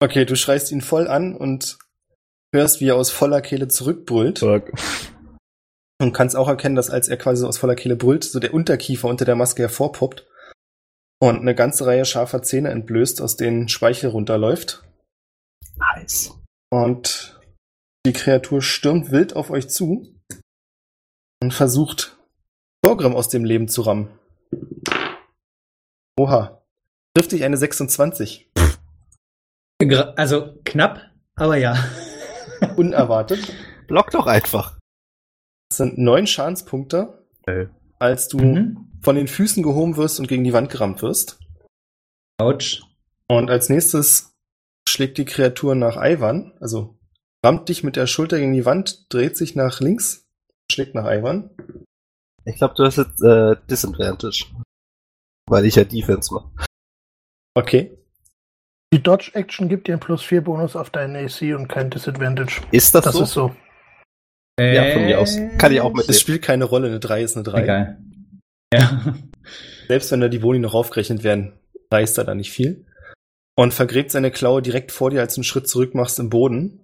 Okay, 0.03 0.27
du 0.27 0.37
schreist 0.37 0.71
ihn 0.71 0.83
voll 0.83 1.09
an 1.09 1.35
und 1.35 1.79
hörst, 2.55 2.83
wie 2.83 2.89
er 2.89 2.97
aus 2.97 3.11
voller 3.11 3.41
Kehle 3.41 3.69
zurückbrüllt. 3.69 4.41
Fuck. 4.41 4.73
Und 6.03 6.13
kannst 6.13 6.37
auch 6.37 6.49
erkennen, 6.49 6.75
dass 6.75 6.91
als 6.91 7.09
er 7.09 7.17
quasi 7.17 7.41
so 7.41 7.49
aus 7.49 7.57
voller 7.57 7.77
Kehle 7.77 7.97
brüllt, 7.97 8.25
so 8.25 8.39
der 8.39 8.53
Unterkiefer 8.53 9.09
unter 9.09 9.25
der 9.25 9.37
Maske 9.37 9.63
hervorpoppt 9.63 10.27
und 11.25 11.41
eine 11.41 11.55
ganze 11.55 11.87
Reihe 11.87 12.05
scharfer 12.05 12.43
Zähne 12.43 12.71
entblößt, 12.71 13.21
aus 13.23 13.37
denen 13.37 13.69
Speichel 13.69 14.11
runterläuft. 14.11 14.85
Nice. 15.77 16.39
Und 16.71 17.41
die 18.07 18.13
Kreatur 18.13 18.61
stürmt 18.63 19.11
wild 19.11 19.35
auf 19.35 19.51
euch 19.51 19.69
zu 19.71 20.15
und 21.43 21.55
versucht, 21.55 22.19
Torgrim 22.83 23.15
aus 23.15 23.29
dem 23.29 23.45
Leben 23.45 23.69
zu 23.69 23.83
rammen. 23.83 24.09
Oha. 26.19 26.63
Trifft 27.17 27.33
dich 27.33 27.45
eine 27.45 27.57
26. 27.57 28.51
Gra- 29.83 30.15
Also 30.17 30.59
knapp, 30.65 31.01
aber 31.37 31.57
ja. 31.57 31.77
Unerwartet. 32.77 33.53
Block 33.87 34.11
doch 34.11 34.27
einfach. 34.27 34.79
Das 35.71 35.79
sind 35.79 35.99
neun 35.99 36.27
Schadenspunkte, 36.27 37.25
Ey. 37.47 37.69
Als 37.99 38.29
du 38.29 38.39
Mhm. 38.39 38.91
von 39.03 39.17
den 39.17 39.29
Füßen 39.29 39.63
gehoben 39.63 39.97
wirst 39.97 40.19
und 40.21 40.29
gegen 40.29 40.45
die 40.45 40.53
Wand 40.53 40.71
gerammt 40.71 41.03
wirst. 41.03 41.39
Autsch. 42.39 42.83
Und 43.29 43.51
als 43.51 43.69
nächstes 43.69 44.35
schlägt 44.89 45.19
die 45.19 45.25
Kreatur 45.25 45.75
nach 45.75 45.97
Ivan, 45.97 46.53
also 46.61 46.99
rammt 47.45 47.69
dich 47.69 47.83
mit 47.85 47.97
der 47.97 48.07
Schulter 48.07 48.39
gegen 48.39 48.53
die 48.53 48.65
Wand, 48.67 49.07
dreht 49.13 49.37
sich 49.37 49.55
nach 49.57 49.81
links, 49.81 50.27
schlägt 50.71 50.95
nach 50.95 51.11
Ivan. 51.11 51.51
Ich 52.45 52.57
glaube, 52.57 52.75
du 52.77 52.85
hast 52.85 52.97
jetzt 52.97 53.23
äh, 53.23 53.57
Disadvantage. 53.71 54.47
Weil 55.47 55.65
ich 55.67 55.75
ja 55.77 55.85
Defense 55.85 56.33
mache. 56.33 56.51
Okay. 57.55 57.97
Die 58.93 59.03
Dodge-Action 59.03 59.69
gibt 59.69 59.89
dir 59.89 59.93
einen 59.93 60.01
plus 60.01 60.23
4 60.23 60.43
Bonus 60.43 60.77
auf 60.77 60.89
deinen 60.91 61.17
AC 61.17 61.55
und 61.55 61.69
kein 61.69 61.91
Disadvantage. 61.91 62.63
Ist 62.71 62.95
das, 62.95 63.05
Das 63.05 63.15
so? 63.15 63.23
ist 63.25 63.33
so. 63.33 63.57
Ja, 64.59 64.93
von 64.93 65.05
mir 65.05 65.21
aus. 65.21 65.37
Kann 65.59 65.73
ich 65.73 65.81
auch 65.81 65.93
mit 65.93 66.09
Es 66.09 66.21
spielt 66.21 66.43
keine 66.43 66.65
Rolle, 66.65 66.89
eine 66.89 67.01
3 67.01 67.23
ist 67.23 67.37
eine 67.37 67.45
3. 67.45 67.63
Egal. 67.63 67.99
Ja. 68.73 69.15
Selbst 69.89 70.11
wenn 70.13 70.21
da 70.21 70.29
die 70.29 70.39
Boni 70.39 70.59
noch 70.59 70.75
aufgerechnet 70.75 71.25
werden, 71.25 71.53
reißt 71.91 72.19
er 72.19 72.25
da 72.25 72.35
nicht 72.35 72.53
viel. 72.53 72.87
Und 73.57 73.75
vergräbt 73.75 74.11
seine 74.11 74.31
Klaue 74.31 74.63
direkt 74.63 74.93
vor 74.93 75.11
dir, 75.11 75.21
als 75.21 75.35
du 75.35 75.41
einen 75.41 75.45
Schritt 75.45 75.69
zurück 75.69 75.95
machst 75.95 76.19
im 76.19 76.31
Boden. 76.31 76.81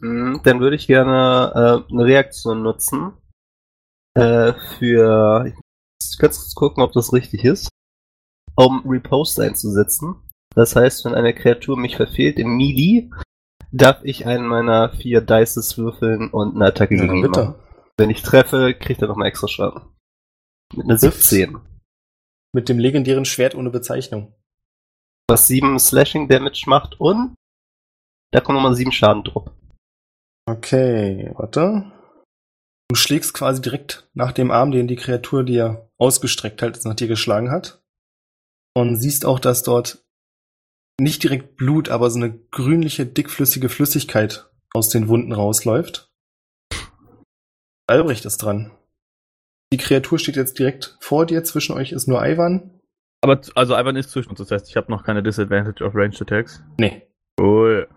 Mm, 0.00 0.36
Dann 0.44 0.60
würde 0.60 0.76
ich 0.76 0.86
gerne 0.86 1.84
äh, 1.88 1.92
eine 1.92 2.04
Reaktion 2.04 2.62
nutzen. 2.62 3.12
Äh, 4.14 4.52
für. 4.78 5.46
Ich 5.46 6.18
kann 6.18 6.30
kurz 6.30 6.54
gucken, 6.54 6.82
ob 6.82 6.92
das 6.92 7.12
richtig 7.12 7.44
ist. 7.44 7.68
Um 8.54 8.82
Repost 8.86 9.40
einzusetzen. 9.40 10.16
Das 10.54 10.76
heißt, 10.76 11.04
wenn 11.04 11.14
eine 11.14 11.32
Kreatur 11.32 11.78
mich 11.78 11.96
verfehlt 11.96 12.38
in 12.38 12.48
Melee, 12.48 13.08
darf 13.72 14.04
ich 14.04 14.26
einen 14.26 14.46
meiner 14.46 14.90
vier 14.90 15.20
Dices 15.20 15.78
würfeln 15.78 16.30
und 16.30 16.54
eine 16.54 16.66
Attacke 16.66 16.96
gegen 16.96 17.16
ihn 17.16 17.30
machen. 17.30 17.54
Wenn 17.96 18.10
ich 18.10 18.22
treffe, 18.22 18.74
kriegt 18.74 19.02
er 19.02 19.08
nochmal 19.08 19.28
extra 19.28 19.48
Schaden. 19.48 19.82
Mit 20.74 20.86
einer 20.86 20.98
17. 20.98 21.58
Mit 22.54 22.68
dem 22.68 22.78
legendären 22.78 23.24
Schwert 23.24 23.54
ohne 23.54 23.70
Bezeichnung. 23.70 24.34
Was 25.28 25.46
7 25.46 25.78
Slashing 25.78 26.28
Damage 26.28 26.64
macht 26.66 27.00
und 27.00 27.34
da 28.32 28.40
kommt 28.40 28.56
nochmal 28.56 28.74
7 28.74 28.92
Schaden 28.92 29.24
drauf. 29.24 29.50
Okay, 30.46 31.32
warte. 31.34 31.90
Du 32.88 32.96
schlägst 32.96 33.32
quasi 33.32 33.62
direkt 33.62 34.10
nach 34.12 34.32
dem 34.32 34.50
Arm, 34.50 34.70
den 34.70 34.88
die 34.88 34.96
Kreatur 34.96 35.44
dir 35.44 35.88
ausgestreckt 35.98 36.60
hat, 36.60 36.84
nach 36.84 36.94
dir 36.94 37.08
geschlagen 37.08 37.50
hat. 37.50 37.82
Und 38.74 38.96
siehst 38.96 39.24
auch, 39.24 39.38
dass 39.38 39.62
dort 39.62 40.04
nicht 41.02 41.22
direkt 41.22 41.56
Blut, 41.56 41.88
aber 41.88 42.10
so 42.10 42.18
eine 42.18 42.32
grünliche, 42.50 43.06
dickflüssige 43.06 43.68
Flüssigkeit 43.68 44.48
aus 44.72 44.88
den 44.88 45.08
Wunden 45.08 45.32
rausläuft. 45.32 46.08
Albrecht 47.86 48.24
ist 48.24 48.38
dran. 48.38 48.70
Die 49.72 49.78
Kreatur 49.78 50.18
steht 50.18 50.36
jetzt 50.36 50.58
direkt 50.58 50.96
vor 51.00 51.26
dir, 51.26 51.44
zwischen 51.44 51.74
euch 51.76 51.92
ist 51.92 52.06
nur 52.08 52.24
Ivan. 52.24 52.78
Aber 53.22 53.40
also 53.54 53.74
Ivan 53.74 53.96
ist 53.96 54.10
zwischen 54.10 54.30
uns, 54.30 54.38
das 54.38 54.50
heißt, 54.50 54.68
ich 54.68 54.76
habe 54.76 54.90
noch 54.90 55.04
keine 55.04 55.22
Disadvantage 55.22 55.84
auf 55.84 55.94
Ranged 55.94 56.20
Attacks. 56.22 56.62
Nee, 56.78 57.06
Cool. 57.40 57.88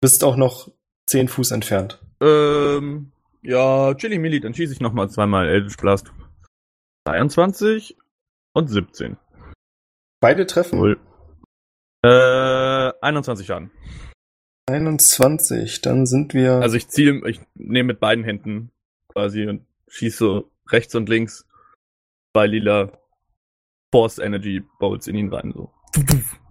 bist 0.00 0.24
auch 0.24 0.36
noch 0.36 0.70
10 1.06 1.28
Fuß 1.28 1.50
entfernt. 1.52 2.00
Ähm, 2.20 3.12
ja, 3.42 3.94
Chili 3.94 4.18
Milli, 4.18 4.40
dann 4.40 4.54
schieße 4.54 4.72
ich 4.72 4.80
nochmal 4.80 5.08
zweimal 5.10 5.48
Eldritch 5.48 5.76
Blast. 5.76 6.12
23 7.06 7.96
und 8.54 8.68
17. 8.68 9.16
Beide 10.20 10.46
treffen. 10.46 10.78
Cool. 10.78 11.00
Äh, 12.02 12.92
21 13.00 13.46
Schaden. 13.46 13.70
21, 14.66 15.80
dann 15.80 16.06
sind 16.06 16.34
wir. 16.34 16.54
Also 16.54 16.76
ich 16.76 16.88
ziele, 16.88 17.28
ich 17.28 17.40
nehme 17.54 17.88
mit 17.88 18.00
beiden 18.00 18.24
Händen 18.24 18.70
quasi 19.08 19.46
und 19.46 19.66
schieße 19.88 20.44
rechts 20.68 20.94
und 20.94 21.08
links 21.08 21.46
zwei 22.32 22.46
lila 22.46 22.92
Force 23.92 24.18
Energy 24.18 24.62
Bolts 24.78 25.08
in 25.08 25.16
ihn 25.16 25.32
rein, 25.32 25.52
so. 25.52 25.72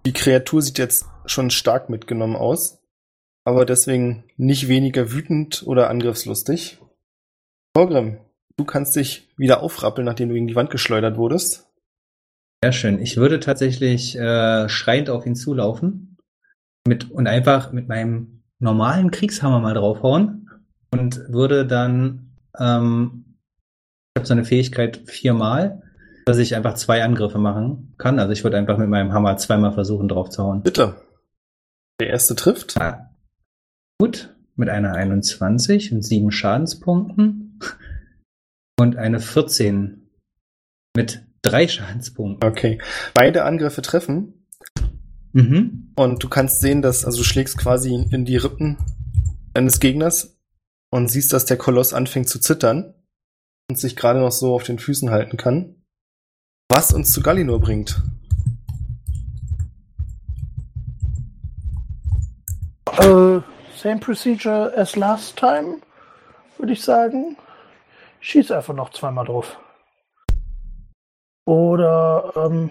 Die 0.04 0.12
Kreatur 0.12 0.60
sieht 0.60 0.78
jetzt 0.78 1.06
schon 1.24 1.50
stark 1.50 1.88
mitgenommen 1.88 2.36
aus, 2.36 2.82
aber 3.44 3.64
deswegen 3.64 4.24
nicht 4.36 4.68
weniger 4.68 5.12
wütend 5.12 5.62
oder 5.66 5.88
angriffslustig. 5.88 6.78
Torgrim, 7.74 8.18
du 8.56 8.64
kannst 8.64 8.96
dich 8.96 9.28
wieder 9.36 9.62
aufrappeln, 9.62 10.04
nachdem 10.04 10.28
du 10.28 10.34
gegen 10.34 10.48
die 10.48 10.56
Wand 10.56 10.70
geschleudert 10.70 11.16
wurdest. 11.16 11.69
Sehr 12.62 12.72
schön. 12.72 13.00
Ich 13.00 13.16
würde 13.16 13.40
tatsächlich 13.40 14.16
äh, 14.16 14.68
schreiend 14.68 15.08
auf 15.08 15.24
ihn 15.24 15.34
zulaufen 15.34 16.18
mit, 16.86 17.10
und 17.10 17.26
einfach 17.26 17.72
mit 17.72 17.88
meinem 17.88 18.42
normalen 18.58 19.10
Kriegshammer 19.10 19.60
mal 19.60 19.74
draufhauen 19.74 20.50
und 20.90 21.28
würde 21.28 21.66
dann, 21.66 22.36
ähm, 22.58 23.36
ich 24.14 24.20
habe 24.20 24.26
so 24.26 24.34
eine 24.34 24.44
Fähigkeit 24.44 25.00
viermal, 25.06 25.82
dass 26.26 26.36
ich 26.36 26.54
einfach 26.54 26.74
zwei 26.74 27.02
Angriffe 27.02 27.38
machen 27.38 27.94
kann. 27.96 28.18
Also 28.18 28.32
ich 28.32 28.44
würde 28.44 28.58
einfach 28.58 28.76
mit 28.76 28.90
meinem 28.90 29.12
Hammer 29.14 29.38
zweimal 29.38 29.72
versuchen 29.72 30.08
draufzuhauen. 30.08 30.62
Bitte. 30.62 30.96
Der 31.98 32.08
erste 32.08 32.34
trifft. 32.34 32.78
Ah. 32.78 33.10
Gut, 33.98 34.34
mit 34.56 34.68
einer 34.68 34.94
21 34.94 35.92
und 35.92 36.02
sieben 36.02 36.30
Schadenspunkten 36.30 37.58
und 38.78 38.96
eine 38.96 39.20
14 39.20 40.10
mit 40.94 41.22
drei 41.42 41.68
Schadenspunkten. 41.68 42.48
Okay. 42.48 42.80
Beide 43.14 43.44
Angriffe 43.44 43.82
treffen 43.82 44.46
Mhm. 45.32 45.92
und 45.96 46.22
du 46.22 46.28
kannst 46.28 46.60
sehen, 46.60 46.82
dass, 46.82 47.04
also 47.04 47.18
du 47.18 47.24
schlägst 47.24 47.56
quasi 47.56 47.94
in 47.94 48.24
die 48.24 48.36
Rippen 48.36 48.78
eines 49.54 49.78
Gegners 49.78 50.36
und 50.90 51.08
siehst, 51.08 51.32
dass 51.32 51.44
der 51.44 51.56
Koloss 51.56 51.92
anfängt 51.92 52.28
zu 52.28 52.40
zittern 52.40 52.94
und 53.70 53.78
sich 53.78 53.94
gerade 53.94 54.18
noch 54.18 54.32
so 54.32 54.54
auf 54.54 54.64
den 54.64 54.78
Füßen 54.78 55.10
halten 55.10 55.36
kann. 55.36 55.76
Was 56.68 56.92
uns 56.92 57.12
zu 57.12 57.22
Gallinor 57.22 57.60
bringt. 57.60 58.02
Äh, 62.98 63.40
same 63.76 64.00
procedure 64.00 64.72
as 64.76 64.96
last 64.96 65.36
time, 65.36 65.78
würde 66.58 66.72
ich 66.72 66.82
sagen. 66.82 67.36
Schieß 68.20 68.50
einfach 68.50 68.74
noch 68.74 68.90
zweimal 68.90 69.26
drauf. 69.26 69.58
Oder, 71.50 72.32
ähm. 72.36 72.70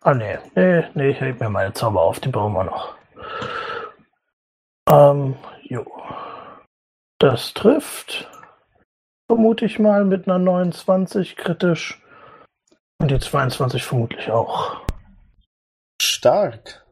Ah, 0.00 0.14
nee, 0.14 0.38
nee, 0.54 0.84
nee, 0.94 1.10
ich 1.10 1.20
heb 1.20 1.40
mir 1.40 1.50
meine 1.50 1.72
Zauber 1.72 2.02
auf, 2.02 2.20
die 2.20 2.28
brauchen 2.28 2.52
wir 2.52 2.62
noch. 2.62 2.94
Ähm, 4.88 5.34
jo. 5.62 5.84
Das 7.18 7.52
trifft. 7.52 8.30
Vermute 9.28 9.64
ich 9.64 9.80
mal 9.80 10.04
mit 10.04 10.28
einer 10.28 10.38
29 10.38 11.34
kritisch. 11.34 12.00
Und 13.00 13.10
die 13.10 13.18
22 13.18 13.82
vermutlich 13.82 14.30
auch. 14.30 14.80
Stark. 16.00 16.86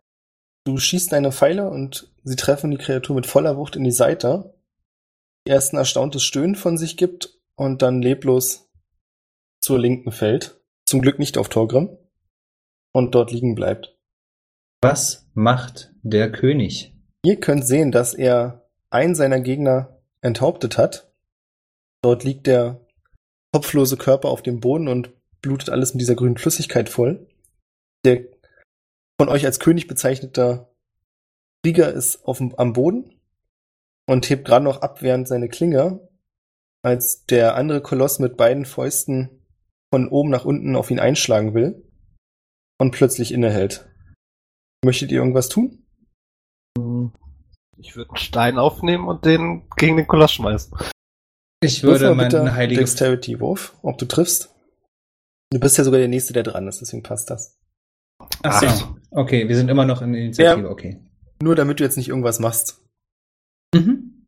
Du 0.64 0.78
schießt 0.78 1.12
deine 1.12 1.30
Pfeile 1.30 1.70
und 1.70 2.12
sie 2.24 2.34
treffen 2.34 2.72
die 2.72 2.78
Kreatur 2.78 3.14
mit 3.14 3.28
voller 3.28 3.56
Wucht 3.56 3.76
in 3.76 3.84
die 3.84 3.92
Seite. 3.92 4.52
erst 5.44 5.72
ein 5.72 5.78
erstauntes 5.78 6.24
Stöhnen 6.24 6.56
von 6.56 6.76
sich 6.76 6.96
gibt 6.96 7.38
und 7.54 7.82
dann 7.82 8.02
leblos 8.02 8.67
zur 9.60 9.78
Linken 9.78 10.12
fällt. 10.12 10.60
Zum 10.86 11.02
Glück 11.02 11.18
nicht 11.18 11.38
auf 11.38 11.48
Torgrim. 11.48 11.96
Und 12.92 13.14
dort 13.14 13.32
liegen 13.32 13.54
bleibt. 13.54 13.96
Was 14.80 15.28
macht 15.34 15.92
der 16.02 16.30
König? 16.32 16.94
Ihr 17.24 17.40
könnt 17.40 17.66
sehen, 17.66 17.92
dass 17.92 18.14
er 18.14 18.68
einen 18.90 19.14
seiner 19.14 19.40
Gegner 19.40 20.00
enthauptet 20.20 20.78
hat. 20.78 21.12
Dort 22.02 22.24
liegt 22.24 22.46
der 22.46 22.80
kopflose 23.52 23.96
Körper 23.96 24.28
auf 24.28 24.42
dem 24.42 24.60
Boden 24.60 24.88
und 24.88 25.12
blutet 25.42 25.70
alles 25.70 25.94
mit 25.94 26.00
dieser 26.00 26.14
grünen 26.14 26.36
Flüssigkeit 26.36 26.88
voll. 26.88 27.28
Der 28.04 28.24
von 29.20 29.28
euch 29.28 29.44
als 29.44 29.58
König 29.58 29.88
bezeichneter 29.88 30.72
Krieger 31.64 31.92
ist 31.92 32.24
auf 32.24 32.38
dem, 32.38 32.54
am 32.56 32.72
Boden 32.72 33.20
und 34.06 34.30
hebt 34.30 34.46
gerade 34.46 34.64
noch 34.64 34.80
abwehrend 34.80 35.26
seine 35.26 35.48
Klinge, 35.48 36.08
als 36.82 37.26
der 37.26 37.56
andere 37.56 37.82
Koloss 37.82 38.20
mit 38.20 38.36
beiden 38.36 38.64
Fäusten 38.64 39.37
von 39.92 40.08
oben 40.08 40.30
nach 40.30 40.44
unten 40.44 40.76
auf 40.76 40.90
ihn 40.90 41.00
einschlagen 41.00 41.54
will 41.54 41.82
und 42.80 42.92
plötzlich 42.92 43.32
innehält. 43.32 43.88
Möchtet 44.84 45.10
ihr 45.10 45.18
irgendwas 45.18 45.48
tun? 45.48 45.84
Ich 47.78 47.96
würde 47.96 48.10
einen 48.10 48.18
Stein 48.18 48.58
aufnehmen 48.58 49.08
und 49.08 49.24
den 49.24 49.68
gegen 49.76 49.96
den 49.96 50.06
Koloss 50.06 50.32
schmeißen. 50.32 50.76
Ich 51.60 51.82
würde 51.82 52.14
meinen 52.14 52.54
heiligen 52.54 52.80
Dexterity-Wurf, 52.80 53.76
ob 53.82 53.98
du 53.98 54.06
triffst. 54.06 54.54
Du 55.50 55.58
bist 55.58 55.78
ja 55.78 55.84
sogar 55.84 55.98
der 55.98 56.08
Nächste, 56.08 56.32
der 56.32 56.42
dran 56.42 56.68
ist, 56.68 56.80
deswegen 56.80 57.02
passt 57.02 57.30
das. 57.30 57.58
Ach 58.42 58.62
so. 58.62 58.96
Okay, 59.10 59.48
wir 59.48 59.56
sind 59.56 59.68
immer 59.68 59.84
noch 59.84 60.02
in 60.02 60.12
der 60.12 60.22
Initiative, 60.22 60.66
Ja. 60.66 60.70
okay. 60.70 61.00
Nur 61.42 61.54
damit 61.56 61.80
du 61.80 61.84
jetzt 61.84 61.96
nicht 61.96 62.08
irgendwas 62.08 62.38
machst. 62.40 62.84
Mhm. 63.74 64.26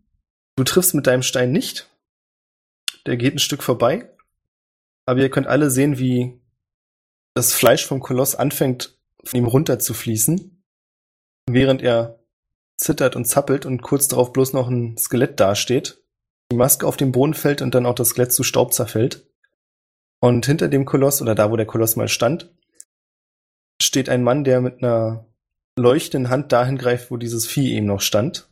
Du 0.56 0.64
triffst 0.64 0.94
mit 0.94 1.06
deinem 1.06 1.22
Stein 1.22 1.52
nicht. 1.52 1.88
Der 3.06 3.16
geht 3.16 3.34
ein 3.34 3.38
Stück 3.38 3.62
vorbei. 3.62 4.10
Aber 5.10 5.18
ihr 5.18 5.28
könnt 5.28 5.48
alle 5.48 5.70
sehen, 5.70 5.98
wie 5.98 6.40
das 7.34 7.52
Fleisch 7.52 7.84
vom 7.84 7.98
Koloss 7.98 8.36
anfängt, 8.36 8.96
von 9.24 9.40
ihm 9.40 9.46
runter 9.46 9.80
zu 9.80 9.92
fließen. 9.92 10.62
Während 11.50 11.82
er 11.82 12.20
zittert 12.76 13.16
und 13.16 13.24
zappelt 13.24 13.66
und 13.66 13.82
kurz 13.82 14.06
darauf 14.06 14.32
bloß 14.32 14.52
noch 14.52 14.68
ein 14.68 14.96
Skelett 14.96 15.40
dasteht. 15.40 16.00
Die 16.52 16.56
Maske 16.56 16.86
auf 16.86 16.96
den 16.96 17.10
Boden 17.10 17.34
fällt 17.34 17.60
und 17.60 17.74
dann 17.74 17.86
auch 17.86 17.96
das 17.96 18.10
Skelett 18.10 18.32
zu 18.32 18.44
Staub 18.44 18.72
zerfällt. 18.72 19.26
Und 20.20 20.46
hinter 20.46 20.68
dem 20.68 20.84
Koloss, 20.84 21.20
oder 21.20 21.34
da, 21.34 21.50
wo 21.50 21.56
der 21.56 21.66
Koloss 21.66 21.96
mal 21.96 22.06
stand, 22.06 22.48
steht 23.82 24.08
ein 24.08 24.22
Mann, 24.22 24.44
der 24.44 24.60
mit 24.60 24.80
einer 24.80 25.26
leuchtenden 25.76 26.30
Hand 26.30 26.52
dahin 26.52 26.78
greift, 26.78 27.10
wo 27.10 27.16
dieses 27.16 27.48
Vieh 27.48 27.74
eben 27.74 27.86
noch 27.86 28.00
stand. 28.00 28.48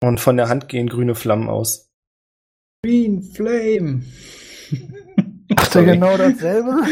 Und 0.00 0.20
von 0.20 0.36
der 0.36 0.48
Hand 0.48 0.68
gehen 0.68 0.88
grüne 0.88 1.16
Flammen 1.16 1.48
aus. 1.48 1.90
Green 2.84 3.20
Flame. 3.20 4.04
Macht 5.56 5.74
er 5.74 5.84
genau 5.84 6.16
dasselbe? 6.16 6.76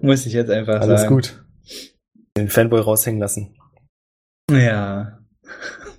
Muss 0.00 0.26
ich 0.26 0.32
jetzt 0.34 0.50
einfach 0.50 0.80
Alles 0.80 1.02
sagen. 1.02 1.14
gut. 1.14 1.44
Den 2.36 2.48
Fanboy 2.48 2.80
raushängen 2.80 3.20
lassen. 3.20 3.56
Ja. 4.50 5.18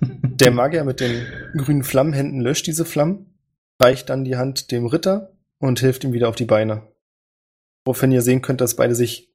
Der 0.00 0.50
Magier 0.52 0.84
mit 0.84 1.00
den 1.00 1.26
grünen 1.56 1.82
Flammenhänden 1.82 2.40
löscht 2.40 2.66
diese 2.68 2.84
Flammen, 2.84 3.34
reicht 3.82 4.08
dann 4.08 4.24
die 4.24 4.36
Hand 4.36 4.70
dem 4.70 4.86
Ritter 4.86 5.32
und 5.58 5.80
hilft 5.80 6.04
ihm 6.04 6.12
wieder 6.12 6.28
auf 6.28 6.36
die 6.36 6.44
Beine. 6.44 6.82
Woraufhin 7.84 8.12
ihr 8.12 8.22
sehen 8.22 8.40
könnt, 8.42 8.60
dass 8.60 8.76
beide 8.76 8.94
sich 8.94 9.32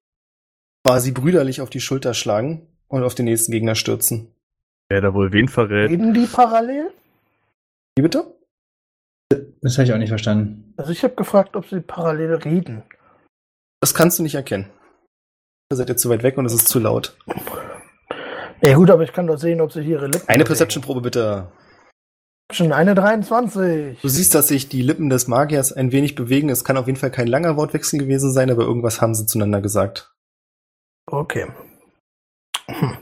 quasi 0.85 1.11
brüderlich 1.11 1.59
auf 1.59 1.69
die 1.69 1.81
Schulter 1.81 2.13
schlagen 2.13 2.67
und 2.87 3.03
auf 3.03 3.15
den 3.15 3.25
nächsten 3.25 3.51
Gegner 3.51 3.75
stürzen. 3.75 4.33
Wer 4.89 5.01
da 5.01 5.13
wohl 5.13 5.33
wen 5.33 5.47
verrät? 5.49 5.89
Reden 5.91 6.13
die 6.13 6.25
parallel? 6.25 6.91
Wie 7.97 8.03
bitte? 8.03 8.33
Das 9.61 9.77
habe 9.77 9.85
ich 9.85 9.93
auch 9.93 9.97
nicht 9.97 10.09
verstanden. 10.09 10.73
Also 10.77 10.91
ich 10.91 11.03
habe 11.03 11.15
gefragt, 11.15 11.55
ob 11.55 11.67
sie 11.67 11.81
parallel 11.81 12.35
reden. 12.35 12.83
Das 13.81 13.93
kannst 13.93 14.19
du 14.19 14.23
nicht 14.23 14.35
erkennen. 14.35 14.69
Da 15.69 15.75
seid 15.75 15.89
ihr 15.89 15.97
zu 15.97 16.09
weit 16.09 16.23
weg 16.23 16.37
und 16.37 16.45
es 16.45 16.53
ist 16.53 16.67
zu 16.67 16.79
laut. 16.79 17.17
Ja 18.61 18.75
gut, 18.75 18.89
aber 18.89 19.03
ich 19.03 19.11
kann 19.11 19.27
doch 19.27 19.37
sehen, 19.37 19.59
ob 19.59 19.73
sie 19.73 19.81
hier 19.81 19.97
ihre 19.97 20.07
Lippen 20.07 20.29
Eine. 20.29 20.45
Perception-Probe 20.45 21.01
bitte. 21.01 21.51
Schon 22.51 22.71
eine 22.71 22.95
23. 22.95 23.99
Du 24.01 24.07
siehst, 24.07 24.35
dass 24.35 24.47
sich 24.47 24.69
die 24.69 24.81
Lippen 24.81 25.09
des 25.09 25.27
Magiers 25.27 25.73
ein 25.73 25.91
wenig 25.91 26.15
bewegen. 26.15 26.49
Es 26.49 26.63
kann 26.63 26.77
auf 26.77 26.87
jeden 26.87 26.99
Fall 26.99 27.11
kein 27.11 27.27
langer 27.27 27.57
Wortwechsel 27.57 27.99
gewesen 27.99 28.31
sein, 28.31 28.51
aber 28.51 28.63
irgendwas 28.63 29.01
haben 29.01 29.15
sie 29.15 29.25
zueinander 29.25 29.61
gesagt. 29.61 30.13
Okay. 31.07 31.47
Hm. 32.67 32.97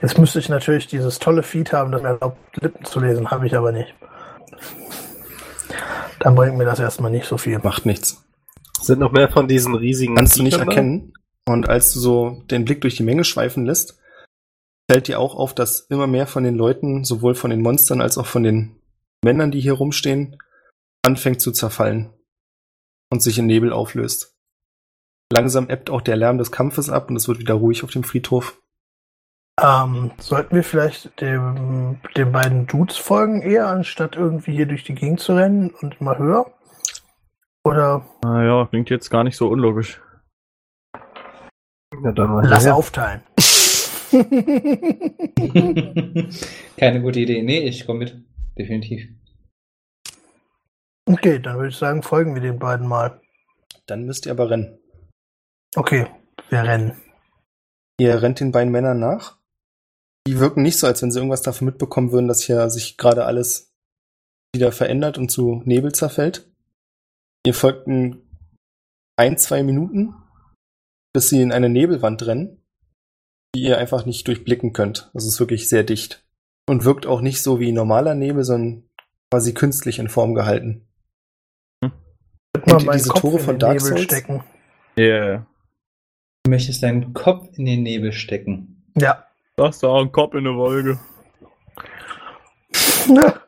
Jetzt 0.00 0.18
müsste 0.18 0.38
ich 0.38 0.48
natürlich 0.48 0.86
dieses 0.86 1.18
tolle 1.18 1.42
Feed 1.42 1.72
haben, 1.72 1.92
das 1.92 2.02
mir 2.02 2.08
erlaubt, 2.08 2.38
Lippen 2.60 2.84
zu 2.84 3.00
lesen. 3.00 3.30
Habe 3.30 3.46
ich 3.46 3.56
aber 3.56 3.72
nicht. 3.72 3.94
Dann 6.26 6.34
bringt 6.34 6.58
mir 6.58 6.64
das 6.64 6.80
erstmal 6.80 7.12
nicht 7.12 7.26
so 7.26 7.38
viel. 7.38 7.60
Macht 7.60 7.86
nichts. 7.86 8.26
Sind 8.80 8.98
noch 8.98 9.12
mehr 9.12 9.28
von 9.28 9.46
diesen 9.46 9.76
riesigen. 9.76 10.16
Kannst 10.16 10.36
du 10.36 10.42
nicht 10.42 10.58
erkennen. 10.58 11.12
Und 11.46 11.68
als 11.68 11.92
du 11.92 12.00
so 12.00 12.42
den 12.50 12.64
Blick 12.64 12.80
durch 12.80 12.96
die 12.96 13.04
Menge 13.04 13.22
schweifen 13.22 13.64
lässt, 13.64 14.00
fällt 14.90 15.06
dir 15.06 15.20
auch 15.20 15.36
auf, 15.36 15.54
dass 15.54 15.82
immer 15.82 16.08
mehr 16.08 16.26
von 16.26 16.42
den 16.42 16.56
Leuten, 16.56 17.04
sowohl 17.04 17.36
von 17.36 17.50
den 17.50 17.62
Monstern 17.62 18.00
als 18.00 18.18
auch 18.18 18.26
von 18.26 18.42
den 18.42 18.74
Männern, 19.24 19.52
die 19.52 19.60
hier 19.60 19.74
rumstehen, 19.74 20.36
anfängt 21.04 21.40
zu 21.40 21.52
zerfallen 21.52 22.12
und 23.12 23.22
sich 23.22 23.38
in 23.38 23.46
Nebel 23.46 23.72
auflöst. 23.72 24.34
Langsam 25.32 25.70
ebbt 25.70 25.90
auch 25.90 26.00
der 26.00 26.16
Lärm 26.16 26.38
des 26.38 26.50
Kampfes 26.50 26.90
ab 26.90 27.08
und 27.08 27.14
es 27.14 27.28
wird 27.28 27.38
wieder 27.38 27.54
ruhig 27.54 27.84
auf 27.84 27.92
dem 27.92 28.02
Friedhof. 28.02 28.60
Ähm, 29.62 30.10
sollten 30.18 30.54
wir 30.54 30.62
vielleicht 30.62 31.18
dem, 31.20 31.98
den 32.14 32.30
beiden 32.32 32.66
Dudes 32.66 32.98
folgen 32.98 33.40
eher, 33.40 33.68
anstatt 33.68 34.14
irgendwie 34.14 34.54
hier 34.54 34.66
durch 34.66 34.84
die 34.84 34.94
Gegend 34.94 35.20
zu 35.20 35.34
rennen 35.34 35.70
und 35.80 35.98
immer 36.00 36.18
höher? 36.18 36.52
Oder 37.64 38.04
Naja, 38.22 38.66
klingt 38.66 38.90
jetzt 38.90 39.08
gar 39.08 39.24
nicht 39.24 39.36
so 39.36 39.48
unlogisch. 39.48 40.00
Ja, 42.04 42.12
dann 42.12 42.30
mal 42.30 42.46
lass 42.46 42.66
her. 42.66 42.76
aufteilen. 42.76 43.22
Keine 46.76 47.00
gute 47.00 47.20
Idee. 47.20 47.42
Nee, 47.42 47.60
ich 47.60 47.86
komme 47.86 48.00
mit. 48.00 48.22
Definitiv. 48.58 49.08
okay, 51.08 51.38
dann 51.38 51.56
würde 51.56 51.68
ich 51.68 51.76
sagen, 51.76 52.02
folgen 52.02 52.34
wir 52.34 52.42
den 52.42 52.58
beiden 52.58 52.86
mal. 52.86 53.20
Dann 53.86 54.04
müsst 54.04 54.26
ihr 54.26 54.32
aber 54.32 54.50
rennen. 54.50 54.78
Okay, 55.74 56.06
wir 56.50 56.62
rennen. 56.62 57.00
Ihr 57.98 58.20
rennt 58.22 58.40
den 58.40 58.52
beiden 58.52 58.70
Männern 58.72 58.98
nach. 58.98 59.35
Die 60.26 60.38
wirken 60.40 60.62
nicht 60.62 60.78
so, 60.78 60.86
als 60.86 61.02
wenn 61.02 61.10
sie 61.12 61.18
irgendwas 61.18 61.42
davon 61.42 61.66
mitbekommen 61.66 62.10
würden, 62.12 62.28
dass 62.28 62.42
hier 62.42 62.68
sich 62.68 62.96
gerade 62.96 63.24
alles 63.24 63.72
wieder 64.54 64.72
verändert 64.72 65.18
und 65.18 65.30
zu 65.30 65.62
Nebel 65.64 65.92
zerfällt. 65.92 66.50
Ihr 67.46 67.54
folgt 67.54 67.86
ein, 67.86 69.38
zwei 69.38 69.62
Minuten, 69.62 70.14
bis 71.12 71.28
sie 71.28 71.40
in 71.40 71.52
eine 71.52 71.68
Nebelwand 71.68 72.26
rennen, 72.26 72.62
die 73.54 73.62
ihr 73.62 73.78
einfach 73.78 74.04
nicht 74.04 74.26
durchblicken 74.26 74.72
könnt. 74.72 75.10
Das 75.14 75.24
ist 75.24 75.38
wirklich 75.38 75.68
sehr 75.68 75.84
dicht. 75.84 76.24
Und 76.68 76.84
wirkt 76.84 77.06
auch 77.06 77.20
nicht 77.20 77.42
so 77.42 77.60
wie 77.60 77.70
normaler 77.70 78.16
Nebel, 78.16 78.42
sondern 78.42 78.88
quasi 79.30 79.54
künstlich 79.54 80.00
in 80.00 80.08
Form 80.08 80.34
gehalten. 80.34 80.88
Ihr 81.82 81.92
meinen 82.66 82.92
diese 82.92 83.10
Kopf 83.10 83.20
Tore 83.20 83.38
in 83.38 83.44
von 83.44 83.54
den 83.54 83.60
Dark 83.60 83.74
Nebel 83.74 83.88
Souls? 83.88 84.02
stecken. 84.02 84.44
Yeah. 84.98 85.46
Du 86.42 86.50
möchtest 86.50 86.82
deinen 86.82 87.12
Kopf 87.12 87.56
in 87.56 87.66
den 87.66 87.82
Nebel 87.84 88.12
stecken. 88.12 88.90
Ja. 88.96 89.25
Das 89.56 89.78
da 89.78 89.94
ein 89.98 90.12
Kopf 90.12 90.34
in 90.34 90.44
der 90.44 90.54
Wolke. 90.54 90.98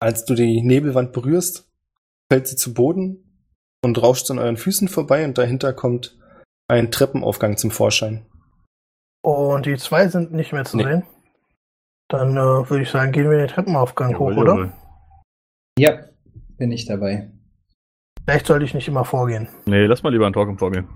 Als 0.00 0.24
du 0.24 0.34
die 0.34 0.60
Nebelwand 0.62 1.12
berührst, 1.12 1.70
fällt 2.30 2.48
sie 2.48 2.56
zu 2.56 2.74
Boden 2.74 3.38
und 3.84 4.02
rauscht 4.02 4.28
an 4.30 4.38
euren 4.40 4.56
Füßen 4.56 4.88
vorbei 4.88 5.24
und 5.24 5.38
dahinter 5.38 5.72
kommt 5.72 6.18
ein 6.68 6.90
Treppenaufgang 6.90 7.56
zum 7.56 7.70
Vorschein. 7.70 8.26
Und 9.24 9.66
die 9.66 9.76
zwei 9.76 10.08
sind 10.08 10.32
nicht 10.32 10.52
mehr 10.52 10.64
zu 10.64 10.76
Nee. 10.78 10.84
sehen. 10.84 11.02
Dann 12.08 12.32
äh, 12.32 12.40
würde 12.68 12.82
ich 12.82 12.90
sagen, 12.90 13.12
gehen 13.12 13.30
wir 13.30 13.38
den 13.38 13.48
Treppenaufgang 13.48 14.18
hoch, 14.18 14.30
Jawohl, 14.30 14.42
oder? 14.48 14.54
jawohl. 14.56 14.72
Ja, 15.78 15.98
bin 16.58 16.72
ich 16.72 16.86
dabei. 16.86 17.30
Vielleicht 18.24 18.46
sollte 18.46 18.64
ich 18.64 18.74
nicht 18.74 18.88
immer 18.88 19.04
vorgehen. 19.04 19.48
Nee, 19.66 19.86
lass 19.86 20.02
mal 20.02 20.10
lieber 20.10 20.26
einen 20.26 20.34
Talk 20.34 20.58
vorgehen. 20.58 20.88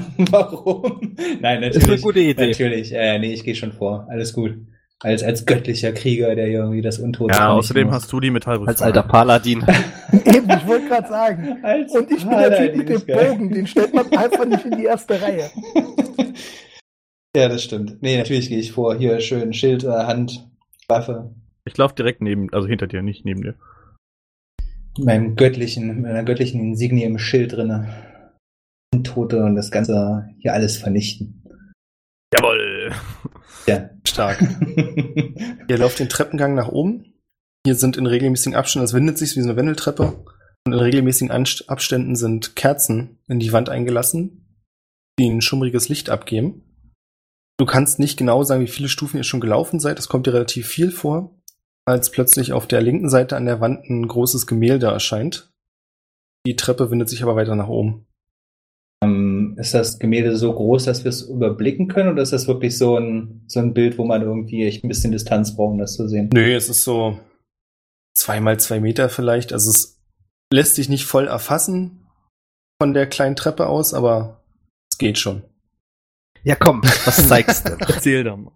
Warum? 0.30 1.16
Nein, 1.40 1.62
Ist 1.62 1.76
eine 1.76 1.78
natürlich. 1.84 2.02
gute 2.02 2.20
Idee. 2.20 2.46
Natürlich. 2.48 2.92
Äh, 2.92 3.18
nee, 3.18 3.32
ich 3.32 3.44
gehe 3.44 3.54
schon 3.54 3.72
vor. 3.72 4.06
Alles 4.10 4.32
gut. 4.32 4.56
Als, 5.00 5.24
als 5.24 5.46
göttlicher 5.46 5.90
Krieger, 5.92 6.34
der 6.36 6.46
irgendwie 6.46 6.80
das 6.80 6.98
Untote 7.00 7.34
Ja, 7.34 7.50
außerdem 7.50 7.86
muss. 7.88 7.96
hast 7.96 8.12
du 8.12 8.20
die 8.20 8.30
Metallrüstung. 8.30 8.68
Als 8.68 8.82
alter 8.82 9.02
Paladin. 9.02 9.64
Eben, 10.12 10.48
ich 10.48 10.66
wollte 10.66 10.88
gerade 10.88 11.08
sagen. 11.08 11.58
Als 11.64 11.92
Und 11.92 12.10
ich 12.10 12.24
bin 12.24 12.38
der 12.38 12.56
Typ 12.56 12.76
mit 12.76 12.86
Paladin 12.86 13.06
dem. 13.06 13.16
Bogen, 13.16 13.50
den 13.54 13.66
stellt 13.66 13.94
man 13.94 14.06
einfach 14.12 14.44
nicht 14.44 14.64
in 14.64 14.76
die 14.78 14.84
erste 14.84 15.20
Reihe. 15.20 15.50
Ja, 17.34 17.48
das 17.48 17.64
stimmt. 17.64 18.00
Nee, 18.02 18.16
natürlich 18.18 18.48
gehe 18.48 18.58
ich 18.60 18.72
vor. 18.72 18.94
Hier 18.94 19.18
schön 19.20 19.52
Schild, 19.52 19.84
äh, 19.84 19.88
Hand, 19.88 20.46
Waffe. 20.86 21.34
Ich 21.64 21.76
laufe 21.76 21.94
direkt 21.94 22.20
neben, 22.20 22.52
also 22.52 22.68
hinter 22.68 22.86
dir, 22.86 23.02
nicht 23.02 23.24
neben 23.24 23.42
dir. 23.42 23.54
Mit 24.98 25.06
meinem 25.06 25.36
göttlichen, 25.36 25.86
mit 25.88 25.98
meiner 26.02 26.22
göttlichen 26.24 26.60
Insignie 26.60 27.04
im 27.04 27.18
Schild 27.18 27.52
drinne. 27.54 27.88
Untote 28.92 29.42
und 29.42 29.54
das 29.54 29.70
Ganze 29.70 30.28
hier 30.38 30.52
alles 30.52 30.76
vernichten. 30.76 31.42
Jawohl. 32.34 32.92
Ja. 33.66 33.90
Stark. 34.06 34.40
Ihr 35.68 35.78
lauft 35.78 35.98
den 35.98 36.08
Treppengang 36.08 36.54
nach 36.54 36.68
oben. 36.68 37.14
Hier 37.64 37.76
sind 37.76 37.96
in 37.96 38.06
regelmäßigen 38.06 38.56
Abständen, 38.56 38.84
das 38.84 38.94
windet 38.94 39.18
sich 39.18 39.36
wie 39.36 39.40
so 39.40 39.48
eine 39.48 39.56
Wendeltreppe. 39.56 40.24
Und 40.66 40.72
in 40.72 40.78
regelmäßigen 40.78 41.30
Anst 41.30 41.68
Abständen 41.68 42.16
sind 42.16 42.56
Kerzen 42.56 43.18
in 43.28 43.38
die 43.38 43.52
Wand 43.52 43.68
eingelassen, 43.68 44.58
die 45.18 45.28
ein 45.28 45.40
schummriges 45.40 45.88
Licht 45.88 46.10
abgeben. 46.10 46.62
Du 47.58 47.66
kannst 47.66 47.98
nicht 47.98 48.18
genau 48.18 48.42
sagen, 48.42 48.62
wie 48.62 48.68
viele 48.68 48.88
Stufen 48.88 49.16
ihr 49.16 49.24
schon 49.24 49.40
gelaufen 49.40 49.80
seid. 49.80 49.98
Es 49.98 50.08
kommt 50.08 50.26
dir 50.26 50.34
relativ 50.34 50.66
viel 50.66 50.90
vor, 50.90 51.38
als 51.86 52.10
plötzlich 52.10 52.52
auf 52.52 52.66
der 52.66 52.82
linken 52.82 53.08
Seite 53.08 53.36
an 53.36 53.46
der 53.46 53.60
Wand 53.60 53.88
ein 53.88 54.06
großes 54.06 54.46
Gemälde 54.46 54.86
erscheint. 54.86 55.50
Die 56.46 56.56
Treppe 56.56 56.90
windet 56.90 57.08
sich 57.08 57.22
aber 57.22 57.36
weiter 57.36 57.54
nach 57.54 57.68
oben. 57.68 58.06
Ähm, 59.02 59.56
ist 59.58 59.74
das 59.74 59.98
Gemälde 59.98 60.36
so 60.36 60.52
groß, 60.52 60.84
dass 60.84 61.04
wir 61.04 61.08
es 61.08 61.22
überblicken 61.22 61.88
können, 61.88 62.10
oder 62.10 62.22
ist 62.22 62.32
das 62.32 62.46
wirklich 62.46 62.78
so 62.78 62.96
ein, 62.96 63.42
so 63.48 63.58
ein 63.60 63.74
Bild, 63.74 63.98
wo 63.98 64.04
man 64.04 64.22
irgendwie 64.22 64.64
echt 64.64 64.84
ein 64.84 64.88
bisschen 64.88 65.12
Distanz 65.12 65.56
braucht, 65.56 65.72
um 65.72 65.78
das 65.78 65.94
zu 65.94 66.08
sehen? 66.08 66.30
Nö, 66.32 66.54
es 66.54 66.68
ist 66.68 66.84
so 66.84 67.18
zwei 68.14 68.40
mal 68.40 68.60
zwei 68.60 68.80
Meter 68.80 69.08
vielleicht. 69.08 69.52
Also 69.52 69.70
es 69.70 70.00
lässt 70.52 70.76
sich 70.76 70.88
nicht 70.88 71.04
voll 71.04 71.26
erfassen 71.26 72.06
von 72.80 72.94
der 72.94 73.08
kleinen 73.08 73.36
Treppe 73.36 73.66
aus, 73.66 73.92
aber 73.92 74.44
es 74.90 74.98
geht 74.98 75.18
schon. 75.18 75.42
Ja, 76.44 76.54
komm, 76.54 76.82
was 77.04 77.28
zeigst 77.28 77.68
du? 77.68 77.76
Erzähl 77.78 78.24
doch 78.24 78.36
mal. 78.36 78.52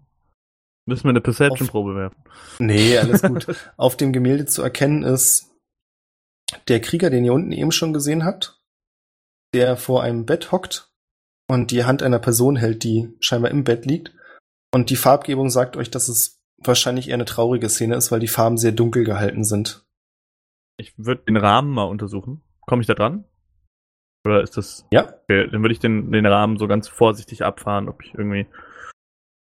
Müssen 0.85 1.03
wir 1.03 1.09
eine 1.09 1.21
Perception-Probe 1.21 1.95
werfen. 1.95 2.23
Nee, 2.59 2.97
alles 2.97 3.21
gut. 3.21 3.47
Auf 3.77 3.97
dem 3.97 4.13
Gemälde 4.13 4.45
zu 4.45 4.61
erkennen 4.61 5.03
ist 5.03 5.51
der 6.69 6.79
Krieger, 6.79 7.09
den 7.09 7.25
ihr 7.25 7.33
unten 7.33 7.51
eben 7.51 7.73
schon 7.73 7.91
gesehen 7.91 8.23
habt, 8.23 8.56
der 9.53 9.77
vor 9.77 10.03
einem 10.03 10.25
Bett 10.25 10.51
hockt 10.51 10.91
und 11.49 11.71
die 11.71 11.85
Hand 11.85 12.03
einer 12.03 12.19
Person 12.19 12.55
hält, 12.55 12.83
die 12.83 13.15
scheinbar 13.19 13.51
im 13.51 13.63
Bett 13.63 13.85
liegt. 13.85 14.13
Und 14.73 14.89
die 14.89 14.95
Farbgebung 14.95 15.49
sagt 15.49 15.77
euch, 15.77 15.89
dass 15.89 16.09
es 16.09 16.41
wahrscheinlich 16.57 17.07
eher 17.07 17.15
eine 17.15 17.25
traurige 17.25 17.69
Szene 17.69 17.95
ist, 17.95 18.11
weil 18.11 18.19
die 18.19 18.27
Farben 18.27 18.57
sehr 18.57 18.71
dunkel 18.71 19.03
gehalten 19.03 19.43
sind. 19.43 19.85
Ich 20.77 20.93
würde 20.97 21.23
den 21.23 21.37
Rahmen 21.37 21.71
mal 21.71 21.85
untersuchen. 21.85 22.43
Komme 22.61 22.81
ich 22.81 22.87
da 22.87 22.93
dran? 22.93 23.23
Oder 24.25 24.41
ist 24.41 24.57
das. 24.57 24.85
Ja, 24.91 25.13
Okay, 25.23 25.49
dann 25.51 25.61
würde 25.61 25.73
ich 25.73 25.79
den, 25.79 26.11
den 26.11 26.25
Rahmen 26.25 26.57
so 26.57 26.67
ganz 26.67 26.87
vorsichtig 26.87 27.43
abfahren, 27.43 27.89
ob 27.89 28.01
ich 28.03 28.13
irgendwie, 28.13 28.47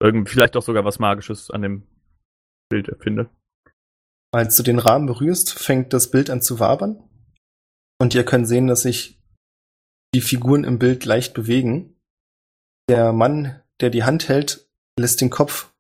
irgendwie 0.03 0.31
vielleicht 0.31 0.57
auch 0.57 0.63
sogar 0.63 0.85
was 0.85 0.99
Magisches 0.99 1.51
an 1.51 1.63
dem 1.63 1.87
Bild 2.71 2.91
finde. 3.01 3.29
als 4.33 4.57
du 4.57 4.63
den 4.63 4.79
Rahmen 4.79 5.07
berührst, 5.07 5.53
fängt 5.53 5.93
das 5.93 6.11
Bild 6.11 6.31
an 6.31 6.43
zu 6.43 6.61
wabern. 6.61 7.03
Und 7.99 8.15
ihr 8.15 8.25
könnt 8.25 8.49
sehen, 8.49 8.67
dass 8.67 8.83
sich 8.83 9.19
die 10.17 10.23
Figuren 10.23 10.65
im 10.65 10.79
Bild 10.79 11.05
leicht 11.05 11.35
bewegen. 11.35 11.95
Der 12.89 13.13
Mann, 13.13 13.61
der 13.83 13.91
die 13.91 14.05
Hand 14.05 14.31
hält, 14.31 14.67
lässt 14.99 15.21
den 15.21 15.29
Kopf 15.29 15.75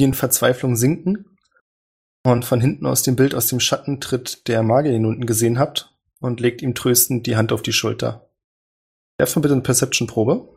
in 0.00 0.14
Verzweiflung 0.14 0.74
sinken. 0.74 1.36
Und 2.24 2.44
von 2.44 2.60
hinten 2.60 2.86
aus 2.86 3.04
dem 3.04 3.14
Bild, 3.14 3.36
aus 3.36 3.46
dem 3.46 3.60
Schatten, 3.60 4.00
tritt 4.00 4.48
der 4.48 4.64
Magier, 4.64 4.90
den 4.90 5.04
ihr 5.04 5.10
unten 5.10 5.26
gesehen 5.26 5.60
habt, 5.60 5.96
und 6.18 6.40
legt 6.40 6.60
ihm 6.60 6.74
tröstend 6.74 7.28
die 7.28 7.36
Hand 7.36 7.52
auf 7.52 7.62
die 7.62 7.72
Schulter. 7.72 8.28
Werft 9.16 9.36
mal 9.36 9.42
bitte 9.42 9.54
eine 9.54 9.62
Perception-Probe. 9.62 10.48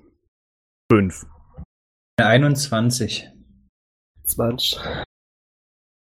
Fünf. 0.91 1.27
21. 2.17 3.29
20. 4.23 4.79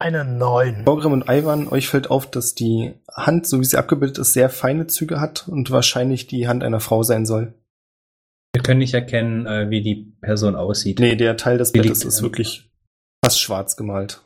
Eine 0.02 0.26
Neun. 0.26 0.84
Borgrim 0.84 1.12
und 1.12 1.30
Ivan, 1.30 1.68
euch 1.68 1.88
fällt 1.88 2.10
auf, 2.10 2.26
dass 2.28 2.56
die 2.56 2.96
Hand, 3.08 3.46
so 3.46 3.60
wie 3.60 3.66
sie 3.66 3.78
abgebildet 3.78 4.18
ist, 4.18 4.34
sehr 4.34 4.50
feine 4.50 4.88
Züge 4.88 5.22
hat 5.22 5.48
und 5.48 5.70
wahrscheinlich 5.70 6.26
die 6.26 6.48
Hand 6.48 6.64
einer 6.64 6.80
Frau 6.80 7.04
sein 7.04 7.28
soll. 7.28 7.54
Wir 8.52 8.64
können 8.64 8.80
nicht 8.80 8.96
erkennen, 8.96 9.46
äh, 9.46 9.70
wie 9.70 9.84
die 9.84 10.12
Person 10.20 10.56
aussieht. 10.56 11.00
Nee, 11.00 11.16
der 11.16 11.38
Teil 11.38 11.60
des 11.60 11.72
Die 11.72 11.82
Bettes 11.82 12.04
ist 12.04 12.24
wirklich 12.24 12.68
fast 13.24 13.40
schwarz 13.40 13.78
gemalt. 13.78 14.24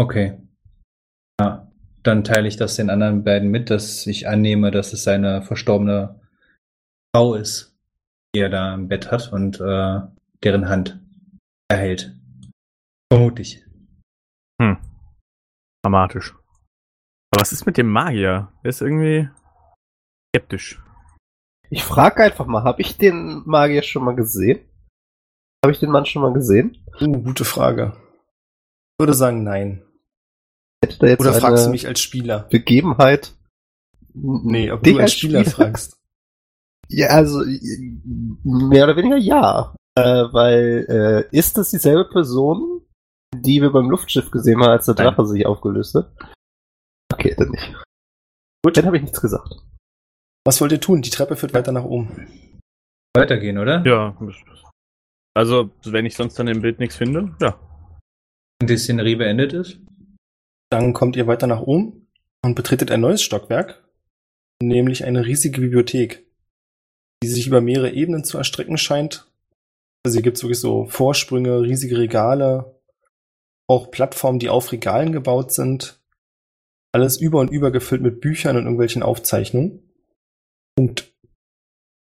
Okay. 0.00 0.38
Ja, 1.38 1.70
dann 2.02 2.24
teile 2.24 2.48
ich 2.48 2.56
das 2.56 2.76
den 2.76 2.88
anderen 2.88 3.22
beiden 3.22 3.50
mit, 3.50 3.68
dass 3.68 4.06
ich 4.06 4.28
annehme, 4.28 4.70
dass 4.70 4.94
es 4.94 5.04
seine 5.04 5.42
verstorbene 5.42 6.18
Frau 7.14 7.34
ist, 7.34 7.76
die 8.34 8.40
er 8.40 8.48
da 8.48 8.72
im 8.72 8.88
Bett 8.88 9.10
hat 9.10 9.30
und 9.30 9.60
äh, 9.60 10.00
deren 10.42 10.70
Hand 10.70 11.00
erhält. 11.68 12.16
Vermutlich. 13.12 13.62
Hm. 14.60 14.76
Dramatisch. 15.82 16.34
Aber 17.32 17.40
was 17.40 17.52
ist 17.52 17.64
mit 17.64 17.78
dem 17.78 17.90
Magier? 17.90 18.52
Der 18.62 18.68
ist 18.68 18.82
irgendwie 18.82 19.30
skeptisch. 20.28 20.82
Ich 21.70 21.82
frage 21.82 22.22
einfach 22.22 22.46
mal, 22.46 22.62
habe 22.64 22.82
ich 22.82 22.98
den 22.98 23.42
Magier 23.46 23.82
schon 23.82 24.04
mal 24.04 24.14
gesehen? 24.14 24.60
Habe 25.64 25.72
ich 25.72 25.80
den 25.80 25.90
Mann 25.90 26.04
schon 26.04 26.20
mal 26.20 26.34
gesehen? 26.34 26.76
Uh, 27.00 27.22
gute 27.22 27.46
Frage. 27.46 27.92
Ich 27.96 29.02
würde 29.02 29.14
sagen, 29.14 29.44
nein. 29.44 29.82
Hätte 30.84 30.98
da 30.98 31.06
jetzt 31.06 31.20
Oder 31.20 31.30
eine 31.30 31.40
fragst 31.40 31.66
du 31.66 31.70
mich 31.70 31.86
als 31.86 32.00
Spieler? 32.00 32.48
Begebenheit? 32.50 33.34
Nee, 34.12 34.70
ob 34.72 34.82
Dich 34.82 34.94
du 34.94 35.00
als 35.00 35.14
Spieler, 35.14 35.44
fragst. 35.44 35.96
Ja, 36.92 37.06
also 37.10 37.44
mehr 38.42 38.82
oder 38.82 38.96
weniger 38.96 39.16
ja. 39.16 39.76
Äh, 39.94 40.24
weil 40.32 40.86
äh, 41.30 41.36
ist 41.36 41.56
das 41.56 41.70
dieselbe 41.70 42.06
Person, 42.10 42.79
die 43.34 43.62
wir 43.62 43.70
beim 43.70 43.90
Luftschiff 43.90 44.30
gesehen 44.30 44.60
haben, 44.60 44.70
als 44.70 44.86
der 44.86 44.94
Nein. 44.94 45.06
Drache 45.06 45.26
sich 45.26 45.46
aufgelöst 45.46 45.94
hat? 45.94 46.10
Okay, 47.12 47.34
dann 47.36 47.50
nicht. 47.50 47.74
Gut, 48.64 48.76
dann 48.76 48.86
habe 48.86 48.96
ich 48.96 49.02
nichts 49.02 49.20
gesagt. 49.20 49.62
Was 50.46 50.60
wollt 50.60 50.72
ihr 50.72 50.80
tun? 50.80 51.02
Die 51.02 51.10
Treppe 51.10 51.36
führt 51.36 51.54
weiter 51.54 51.72
nach 51.72 51.84
oben. 51.84 52.26
Weitergehen, 53.14 53.58
oder? 53.58 53.84
Ja. 53.84 54.16
Also, 55.34 55.70
wenn 55.84 56.06
ich 56.06 56.16
sonst 56.16 56.38
an 56.40 56.46
dem 56.46 56.60
Bild 56.60 56.78
nichts 56.78 56.96
finde, 56.96 57.34
ja. 57.40 57.58
Und 58.60 58.68
die 58.68 58.76
Szenerie 58.76 59.16
beendet 59.16 59.52
ist? 59.52 59.78
Dann 60.70 60.92
kommt 60.92 61.16
ihr 61.16 61.26
weiter 61.26 61.46
nach 61.46 61.60
oben 61.60 62.06
und 62.44 62.54
betretet 62.54 62.90
ein 62.90 63.00
neues 63.00 63.22
Stockwerk, 63.22 63.82
nämlich 64.62 65.04
eine 65.04 65.24
riesige 65.26 65.60
Bibliothek, 65.60 66.26
die 67.22 67.28
sich 67.28 67.46
über 67.46 67.60
mehrere 67.60 67.92
Ebenen 67.92 68.24
zu 68.24 68.38
erstrecken 68.38 68.78
scheint. 68.78 69.30
Also 70.04 70.16
hier 70.16 70.22
gibt's 70.22 70.42
wirklich 70.42 70.60
so 70.60 70.86
Vorsprünge, 70.86 71.62
riesige 71.62 71.98
Regale, 71.98 72.79
auch 73.70 73.90
Plattformen, 73.90 74.38
die 74.38 74.48
auf 74.48 74.72
Regalen 74.72 75.12
gebaut 75.12 75.52
sind. 75.52 76.00
Alles 76.92 77.20
über 77.20 77.38
und 77.38 77.50
über 77.50 77.70
gefüllt 77.70 78.02
mit 78.02 78.20
Büchern 78.20 78.56
und 78.56 78.64
irgendwelchen 78.64 79.02
Aufzeichnungen. 79.02 79.80
Punkt. 80.76 81.12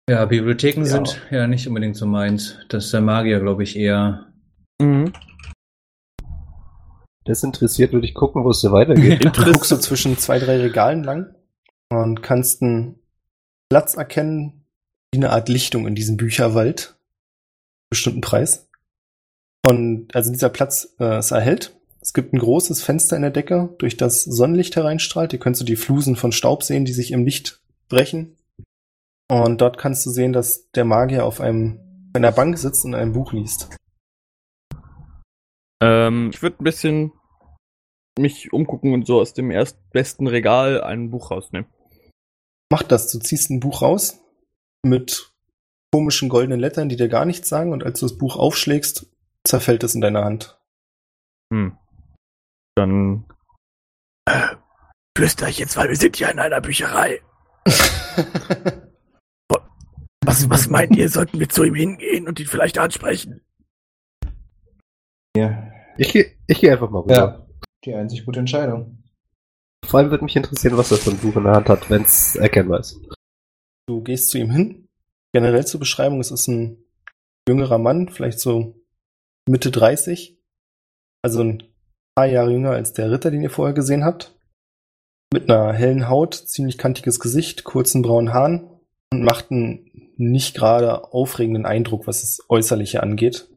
Ja, 0.10 0.26
Bibliotheken 0.26 0.80
Ja. 0.82 0.86
sind 0.88 1.22
ja 1.30 1.46
nicht 1.46 1.68
unbedingt 1.68 1.96
so 1.96 2.08
meins. 2.08 2.58
Das 2.70 2.86
ist 2.86 2.94
der 2.94 3.02
Magier, 3.02 3.40
glaube 3.40 3.62
ich, 3.62 3.76
eher. 3.76 4.34
Mhm. 4.82 5.14
Das 7.26 7.44
interessiert, 7.44 7.94
würde 7.94 8.08
ich 8.08 8.16
gucken, 8.16 8.44
wo 8.44 8.50
es 8.50 8.62
hier 8.62 8.72
weitergeht. 8.72 9.24
Du 9.36 9.44
guckst 9.44 9.70
so 9.70 9.78
zwischen 9.78 10.18
zwei, 10.18 10.40
drei 10.40 10.58
Regalen 10.58 11.04
lang 11.04 11.36
und 11.90 12.24
kannst 12.24 12.64
einen 12.64 13.00
Platz 13.70 13.94
erkennen, 13.96 14.66
wie 15.14 15.20
eine 15.20 15.30
Art 15.32 15.50
Lichtung 15.50 15.86
in 15.86 15.94
diesem 15.94 16.18
Bücherwald. 16.18 16.96
Bestimmten 17.92 18.22
Preis. 18.22 18.69
Und 19.70 20.16
also 20.16 20.32
dieser 20.32 20.50
Platz 20.50 20.96
äh, 21.00 21.20
ist 21.20 21.30
erhellt. 21.30 21.78
Es 22.02 22.16
gibt 22.16 22.34
ein 22.34 22.40
großes 22.40 22.82
Fenster 22.82 23.16
in 23.16 23.22
der 23.22 23.30
Decke, 23.30 23.70
durch 23.78 23.98
das 23.98 24.24
Sonnenlicht 24.24 24.76
hereinstrahlt. 24.76 25.30
Hier 25.30 25.40
kannst 25.40 25.62
du 25.62 25.66
die 25.66 25.76
Flusen 25.76 26.16
von 26.16 26.32
Staub 26.32 26.64
sehen, 26.64 26.86
die 26.86 26.92
sich 26.92 27.12
im 27.12 27.24
Licht 27.24 27.62
brechen. 27.88 28.36
Und 29.30 29.62
dort 29.62 29.78
kannst 29.78 30.04
du 30.08 30.10
sehen, 30.10 30.34
dass 30.34 30.72
der 30.72 30.86
Magier 30.86 31.24
auf 31.24 31.40
einem 31.40 31.80
einer 32.16 32.32
Bank 32.32 32.58
sitzt 32.58 32.84
und 32.84 32.96
ein 32.96 33.14
Buch 33.14 33.32
liest. 33.32 33.70
Ähm, 35.84 36.32
ich 36.34 36.42
würde 36.42 36.56
ein 36.60 36.64
bisschen 36.64 37.12
mich 38.18 38.52
umgucken 38.52 38.94
und 38.96 39.06
so 39.06 39.22
aus 39.22 39.36
dem 39.36 39.52
erstbesten 39.52 40.26
Regal 40.26 40.82
ein 40.82 41.12
Buch 41.12 41.30
rausnehmen. 41.30 41.70
Mach 42.72 42.82
das, 42.82 43.12
du 43.12 43.20
ziehst 43.20 43.52
ein 43.52 43.60
Buch 43.60 43.84
raus 43.84 44.20
mit 44.84 45.32
komischen 45.94 46.28
goldenen 46.28 46.60
Lettern, 46.60 46.90
die 46.90 46.96
dir 46.96 47.08
gar 47.08 47.26
nichts 47.26 47.50
sagen, 47.50 47.72
und 47.72 47.84
als 47.84 48.00
du 48.00 48.08
das 48.08 48.18
Buch 48.18 48.36
aufschlägst, 48.36 49.06
zerfällt 49.46 49.84
es 49.84 49.96
in 49.96 50.02
deiner 50.02 50.24
Hand. 50.26 50.60
Hm. 51.54 51.78
Dann. 52.76 53.26
Äh, 54.26 54.56
flüster 55.18 55.48
ich 55.50 55.60
jetzt, 55.60 55.76
weil 55.78 55.90
wir 55.90 55.96
sind 55.96 56.20
ja 56.20 56.30
in 56.30 56.40
einer 56.40 56.62
Bücherei. 56.62 57.22
Was, 60.26 60.48
was 60.50 60.70
meint 60.70 60.96
ihr, 60.96 61.10
sollten 61.10 61.40
wir 61.40 61.50
zu 61.50 61.64
ihm 61.64 61.74
hingehen 61.74 62.28
und 62.28 62.40
ihn 62.40 62.46
vielleicht 62.46 62.78
ansprechen? 62.78 63.42
Ja. 65.36 65.72
Ich, 65.98 66.12
geh- 66.14 66.36
ich 66.46 66.60
gehe 66.60 66.72
einfach 66.72 66.90
mal 66.92 67.00
rüber. 67.00 67.16
ja. 67.16 67.46
Die 67.84 67.94
einzig 67.96 68.26
gute 68.26 68.40
Entscheidung. 68.42 69.02
Vor 69.86 70.00
allem 70.00 70.12
würde 70.12 70.26
mich 70.26 70.36
interessieren, 70.36 70.78
was 70.78 70.92
er 70.92 70.98
für 70.98 71.12
ein 71.12 71.18
Buch 71.18 71.36
in 71.38 71.46
der 71.46 71.54
Hand 71.54 71.70
hat, 71.70 71.90
wenn 71.90 72.04
es 72.04 72.36
erkennbar 72.36 72.82
ist. 72.82 73.00
Du 73.88 74.04
gehst 74.04 74.30
zu 74.30 74.38
ihm 74.38 74.52
hin. 74.52 74.90
Generell 75.34 75.66
zur 75.66 75.80
Beschreibung, 75.80 76.20
es 76.20 76.30
ist 76.30 76.48
ein 76.48 76.84
jüngerer 77.48 77.78
Mann, 77.80 78.10
vielleicht 78.10 78.40
so 78.40 78.79
Mitte 79.50 79.72
30. 79.72 80.38
Also 81.24 81.42
ein 81.42 81.64
paar 82.16 82.28
Jahre 82.28 82.52
jünger 82.52 82.72
als 82.72 82.94
der 82.94 83.10
Ritter, 83.10 83.32
den 83.32 83.42
ihr 83.42 83.50
vorher 83.50 83.74
gesehen 83.74 84.06
habt. 84.06 84.38
Mit 85.34 85.50
einer 85.50 85.74
hellen 85.74 86.08
Haut, 86.08 86.36
ziemlich 86.36 86.78
kantiges 86.78 87.20
Gesicht, 87.20 87.64
kurzen 87.64 88.04
braunen 88.04 88.32
Haaren 88.32 88.70
und 89.12 89.24
macht 89.24 89.52
einen 89.52 90.14
nicht 90.18 90.56
gerade 90.56 91.12
aufregenden 91.14 91.66
Eindruck, 91.66 92.06
was 92.06 92.22
das 92.22 92.46
Äußerliche 92.48 93.02
angeht. 93.02 93.50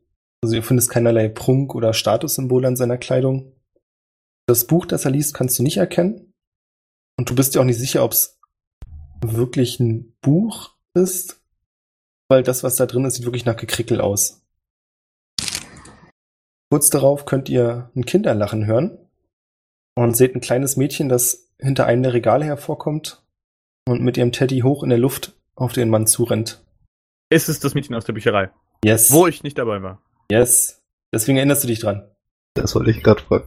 Also 0.42 0.56
ihr 0.56 0.62
findest 0.62 0.90
keinerlei 0.90 1.28
Prunk- 1.28 1.74
oder 1.74 1.92
Statussymbole 1.92 2.68
an 2.68 2.76
seiner 2.76 2.96
Kleidung. 2.96 3.52
Das 4.46 4.66
Buch, 4.66 4.86
das 4.86 5.04
er 5.04 5.10
liest, 5.10 5.34
kannst 5.34 5.58
du 5.58 5.62
nicht 5.62 5.76
erkennen. 5.76 6.32
Und 7.18 7.28
du 7.28 7.34
bist 7.34 7.54
dir 7.54 7.60
auch 7.60 7.64
nicht 7.64 7.78
sicher, 7.78 8.02
ob 8.02 8.12
es 8.12 8.40
wirklich 9.22 9.78
ein 9.78 10.16
Buch 10.22 10.74
ist, 10.94 11.42
weil 12.28 12.42
das, 12.42 12.64
was 12.64 12.76
da 12.76 12.86
drin 12.86 13.04
ist, 13.04 13.14
sieht 13.14 13.26
wirklich 13.26 13.44
nach 13.44 13.56
Gekrickel 13.56 14.00
aus. 14.00 14.41
Kurz 16.72 16.88
darauf 16.88 17.26
könnt 17.26 17.50
ihr 17.50 17.90
ein 17.94 18.06
Kinderlachen 18.06 18.64
hören 18.64 18.96
und 19.94 20.16
seht 20.16 20.34
ein 20.34 20.40
kleines 20.40 20.78
Mädchen, 20.78 21.10
das 21.10 21.50
hinter 21.58 21.84
einem 21.84 22.02
der 22.02 22.14
Regale 22.14 22.46
hervorkommt 22.46 23.22
und 23.86 24.00
mit 24.00 24.16
ihrem 24.16 24.32
Teddy 24.32 24.60
hoch 24.60 24.82
in 24.82 24.88
der 24.88 24.96
Luft 24.98 25.34
auf 25.54 25.74
den 25.74 25.90
Mann 25.90 26.06
zurennt. 26.06 26.64
Ist 27.28 27.50
es 27.50 27.60
das 27.60 27.74
Mädchen 27.74 27.94
aus 27.94 28.06
der 28.06 28.14
Bücherei? 28.14 28.48
Yes. 28.86 29.12
Wo 29.12 29.26
ich 29.26 29.42
nicht 29.42 29.58
dabei 29.58 29.82
war. 29.82 30.00
Yes. 30.30 30.80
Deswegen 31.14 31.36
erinnerst 31.36 31.62
du 31.62 31.68
dich 31.68 31.80
dran. 31.80 32.08
Das 32.54 32.74
wollte 32.74 32.90
ich 32.90 33.02
gerade 33.02 33.20
fragen. 33.20 33.44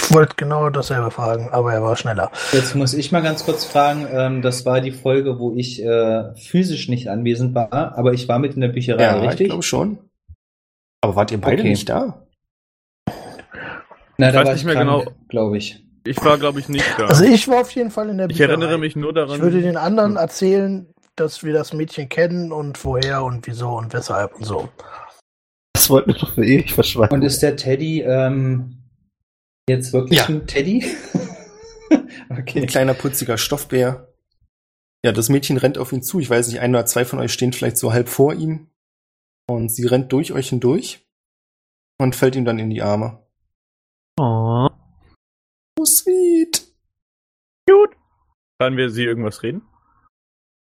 Ich 0.00 0.14
wollte 0.14 0.36
genau 0.36 0.70
dasselbe 0.70 1.10
fragen, 1.10 1.48
aber 1.50 1.72
er 1.72 1.82
war 1.82 1.96
schneller. 1.96 2.30
Jetzt 2.52 2.76
muss 2.76 2.94
ich 2.94 3.10
mal 3.10 3.22
ganz 3.22 3.44
kurz 3.44 3.64
fragen, 3.64 4.06
ähm, 4.08 4.42
das 4.42 4.64
war 4.64 4.80
die 4.80 4.92
Folge, 4.92 5.40
wo 5.40 5.56
ich 5.56 5.82
äh, 5.82 6.36
physisch 6.36 6.88
nicht 6.88 7.08
anwesend 7.08 7.52
war, 7.56 7.98
aber 7.98 8.12
ich 8.12 8.28
war 8.28 8.38
mit 8.38 8.54
in 8.54 8.60
der 8.60 8.68
Bücherei, 8.68 9.02
Ja, 9.02 9.20
ich 9.24 9.30
richtig? 9.30 9.48
glaube 9.48 9.64
schon. 9.64 9.98
Aber 11.02 11.16
wart 11.16 11.30
ihr 11.30 11.40
beide 11.40 11.60
Okay. 11.62 11.68
nicht 11.70 11.88
da? 11.88 12.26
Na, 14.18 14.28
Ich 14.28 14.32
da 14.32 14.40
weiß 14.40 14.46
war 14.46 14.52
nicht 14.52 14.60
ich 14.60 14.64
mehr 14.64 14.74
krank, 14.74 15.04
genau. 15.04 15.12
glaube 15.28 15.58
ich. 15.58 15.84
Ich 16.04 16.22
war, 16.24 16.38
glaube 16.38 16.58
ich, 16.60 16.68
nicht 16.68 16.84
da. 16.98 17.06
Also 17.06 17.24
ich 17.24 17.46
war 17.48 17.60
auf 17.60 17.70
jeden 17.72 17.90
Fall 17.90 18.08
in 18.08 18.16
der 18.18 18.26
ich 18.26 18.36
Bücherei. 18.36 18.50
erinnere 18.50 18.78
mich 18.78 18.96
nur 18.96 19.12
daran. 19.12 19.36
Ich 19.36 19.42
würde 19.42 19.60
den 19.62 19.76
anderen 19.76 20.16
erzählen, 20.16 20.88
dass 21.16 21.42
wir 21.44 21.52
das 21.52 21.72
Mädchen 21.72 22.08
kennen 22.08 22.50
und 22.52 22.82
woher 22.84 23.22
und 23.22 23.46
wieso 23.46 23.76
und 23.76 23.92
weshalb 23.92 24.34
und 24.34 24.44
so. 24.44 24.68
Das 25.74 25.90
wollten 25.90 26.12
wir 26.12 26.18
doch 26.18 26.34
für 26.34 26.44
ewig 26.44 26.72
verschweigen. 26.72 27.14
Und 27.14 27.22
ist 27.22 27.42
der 27.42 27.56
Teddy 27.56 28.00
ähm, 28.02 28.78
jetzt 29.68 29.92
wirklich 29.92 30.18
Ja. 30.20 30.26
ein 30.26 30.46
Teddy? 30.46 30.84
Ein 32.30 32.38
okay. 32.40 32.64
kleiner 32.66 32.94
putziger 32.94 33.36
Stoffbär. 33.36 34.08
Ja, 35.04 35.12
das 35.12 35.28
Mädchen 35.28 35.58
rennt 35.58 35.76
auf 35.76 35.92
ihn 35.92 36.02
zu. 36.02 36.20
Ich 36.20 36.30
weiß 36.30 36.48
nicht, 36.48 36.60
ein 36.60 36.74
oder 36.74 36.86
zwei 36.86 37.04
von 37.04 37.18
euch 37.18 37.32
stehen 37.34 37.52
vielleicht 37.52 37.76
so 37.76 37.92
halb 37.92 38.08
vor 38.08 38.32
ihm. 38.34 38.68
Und 39.52 39.70
sie 39.70 39.86
rennt 39.86 40.12
durch 40.12 40.32
euch 40.32 40.48
hindurch 40.48 41.06
und 41.98 42.16
fällt 42.16 42.36
ihm 42.36 42.44
dann 42.44 42.58
in 42.58 42.70
die 42.70 42.82
Arme. 42.82 43.26
Oh. 44.18 44.68
Oh, 45.78 45.84
sweet. 45.84 46.66
Kann 48.58 48.76
wir 48.76 48.90
sie 48.90 49.04
irgendwas 49.04 49.42
reden? 49.42 49.62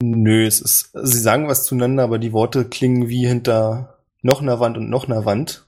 Nö, 0.03 0.45
es 0.45 0.59
ist, 0.59 0.91
sie 0.93 1.19
sagen 1.19 1.47
was 1.47 1.65
zueinander, 1.65 2.03
aber 2.03 2.19
die 2.19 2.33
Worte 2.33 2.67
klingen 2.67 3.07
wie 3.07 3.25
hinter 3.25 4.03
noch 4.21 4.41
einer 4.41 4.59
Wand 4.59 4.75
und 4.75 4.89
noch 4.89 5.05
einer 5.05 5.23
Wand. 5.23 5.65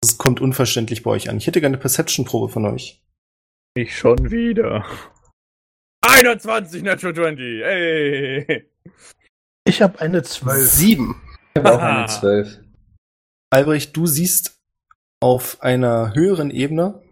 Es 0.00 0.16
kommt 0.16 0.40
unverständlich 0.40 1.02
bei 1.02 1.10
euch 1.10 1.28
an. 1.28 1.38
Ich 1.38 1.48
hätte 1.48 1.60
gerne 1.60 1.74
eine 1.74 1.80
Perception-Probe 1.80 2.52
von 2.52 2.66
euch. 2.66 3.02
Ich 3.74 3.96
schon 3.98 4.30
wieder. 4.30 4.86
21 6.02 6.84
Natural 6.84 7.14
20. 7.14 7.62
Ey. 7.64 8.70
Ich 9.64 9.82
habe 9.82 10.00
eine 10.00 10.22
12. 10.22 10.70
Sieben. 10.70 11.20
Ich 11.54 11.62
habe 11.62 11.74
auch 11.74 11.80
eine 11.80 12.06
12. 12.08 12.60
Albrecht, 13.50 13.96
du 13.96 14.06
siehst 14.06 14.60
auf 15.20 15.62
einer 15.62 16.14
höheren 16.14 16.50
Ebene 16.50 17.02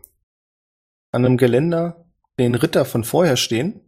an 1.13 1.25
einem 1.25 1.37
Geländer 1.37 2.05
den 2.39 2.55
Ritter 2.55 2.85
von 2.85 3.05
vorher 3.05 3.37
stehen 3.37 3.81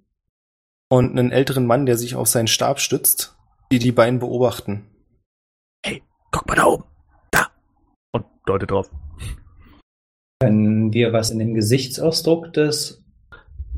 und 0.89 1.11
einen 1.11 1.31
älteren 1.31 1.67
Mann, 1.67 1.87
der 1.87 1.97
sich 1.97 2.17
auf 2.17 2.29
seinen 2.29 2.49
Stab 2.49 2.81
stützt, 2.81 3.37
die 3.71 3.79
die 3.79 3.93
beiden 3.93 4.19
beobachten. 4.19 4.87
Guck 6.31 6.49
mal 6.49 6.55
da 6.55 6.65
oben. 6.67 6.85
Da. 7.31 7.49
Und 8.13 8.27
deute 8.47 8.67
drauf. 8.67 8.91
Können 10.41 10.93
wir 10.93 11.13
was 11.13 11.31
in 11.31 11.39
dem 11.39 11.55
Gesichtsausdruck 11.55 12.53
des 12.53 13.05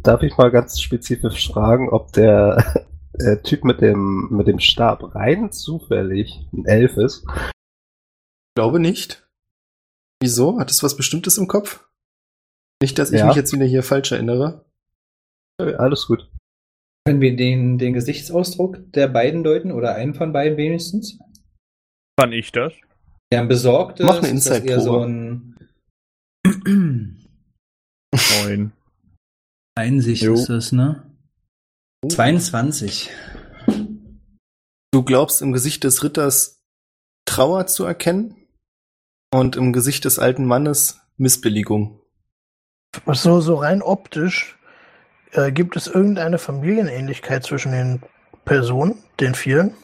Darf 0.02 0.22
ich 0.22 0.36
mal 0.36 0.50
ganz 0.50 0.80
spezifisch 0.80 1.48
fragen, 1.48 1.88
ob 1.88 2.12
der, 2.12 2.84
der 3.14 3.42
Typ 3.42 3.64
mit 3.64 3.80
dem, 3.80 4.28
mit 4.30 4.46
dem 4.46 4.58
Stab 4.58 5.14
rein 5.14 5.52
zufällig 5.52 6.46
ein 6.52 6.64
Elf 6.66 6.96
ist? 6.96 7.26
Glaube 8.56 8.78
nicht. 8.80 9.26
Wieso? 10.22 10.58
Hat 10.58 10.70
es 10.70 10.82
was 10.82 10.96
Bestimmtes 10.96 11.38
im 11.38 11.48
Kopf? 11.48 11.86
Nicht, 12.82 12.98
dass 12.98 13.12
ich 13.12 13.20
Ja. 13.20 13.26
mich 13.26 13.36
jetzt 13.36 13.52
wieder 13.52 13.64
hier 13.64 13.82
falsch 13.82 14.12
erinnere. 14.12 14.64
Alles 15.58 16.06
gut. 16.06 16.28
können 17.06 17.20
wir 17.20 17.34
den, 17.36 17.78
den 17.78 17.92
Gesichtsausdruck 17.94 18.92
der 18.92 19.08
beiden 19.08 19.42
deuten 19.44 19.72
oder 19.72 19.94
einen 19.96 20.14
von 20.14 20.32
beiden 20.32 20.56
wenigstens? 20.56 21.18
Kann 22.18 22.32
ich 22.32 22.52
das? 22.52 22.72
Der 23.32 23.40
ein 23.40 23.48
besorgtes, 23.48 24.06
Mach 24.06 24.18
eine 24.22 24.28
ist 24.36 24.48
das 24.48 24.60
eher 24.60 24.80
so 24.80 25.00
ein 25.00 25.56
Neun. 28.44 28.72
Einsicht 29.74 30.22
Jo. 30.22 30.34
ist 30.34 30.48
das, 30.48 30.72
ne? 30.72 31.11
22. 32.08 33.10
Du 34.90 35.04
glaubst 35.04 35.40
im 35.40 35.52
Gesicht 35.52 35.84
des 35.84 36.02
Ritters 36.02 36.60
Trauer 37.26 37.68
zu 37.68 37.84
erkennen 37.84 38.34
und 39.32 39.54
im 39.54 39.72
Gesicht 39.72 40.04
des 40.04 40.18
alten 40.18 40.44
Mannes 40.44 41.00
Missbilligung. 41.16 42.00
So, 43.06 43.40
so 43.40 43.54
rein 43.54 43.82
optisch, 43.82 44.58
äh, 45.30 45.52
gibt 45.52 45.76
es 45.76 45.86
irgendeine 45.86 46.38
Familienähnlichkeit 46.38 47.44
zwischen 47.44 47.70
den 47.70 48.02
Personen, 48.44 49.02
den 49.20 49.36
vielen? 49.36 49.74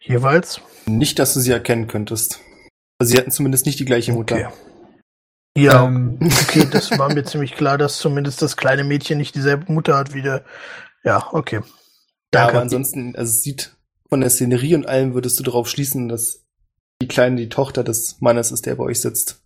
Jeweils? 0.00 0.62
Nicht, 0.86 1.18
dass 1.18 1.34
du 1.34 1.40
sie 1.40 1.52
erkennen 1.52 1.88
könntest. 1.88 2.40
Also 2.98 3.12
sie 3.12 3.18
hatten 3.18 3.30
zumindest 3.30 3.66
nicht 3.66 3.78
die 3.78 3.84
gleiche 3.84 4.12
Mutter. 4.12 4.34
Okay. 4.34 4.48
Ja, 5.58 5.84
Ähm, 5.84 6.18
okay, 6.22 6.66
das 6.70 6.96
war 6.98 7.12
mir 7.12 7.24
ziemlich 7.24 7.54
klar, 7.54 7.76
dass 7.76 7.98
zumindest 7.98 8.40
das 8.40 8.56
kleine 8.56 8.84
Mädchen 8.84 9.18
nicht 9.18 9.34
dieselbe 9.34 9.70
Mutter 9.70 9.96
hat 9.96 10.14
wie 10.14 10.22
der. 10.22 10.44
Ja, 11.04 11.28
okay. 11.32 11.60
Ja, 11.60 11.64
Danke. 12.30 12.52
aber 12.52 12.62
ansonsten, 12.62 13.16
also 13.16 13.30
es 13.30 13.42
sieht 13.42 13.76
von 14.08 14.20
der 14.20 14.30
Szenerie 14.30 14.74
und 14.74 14.86
allem 14.86 15.14
würdest 15.14 15.38
du 15.38 15.44
darauf 15.44 15.68
schließen, 15.68 16.08
dass 16.08 16.46
die 17.00 17.08
Kleine 17.08 17.36
die 17.36 17.48
Tochter 17.48 17.84
des 17.84 18.20
Mannes 18.20 18.50
ist, 18.50 18.66
der 18.66 18.74
bei 18.74 18.84
euch 18.84 19.00
sitzt. 19.00 19.42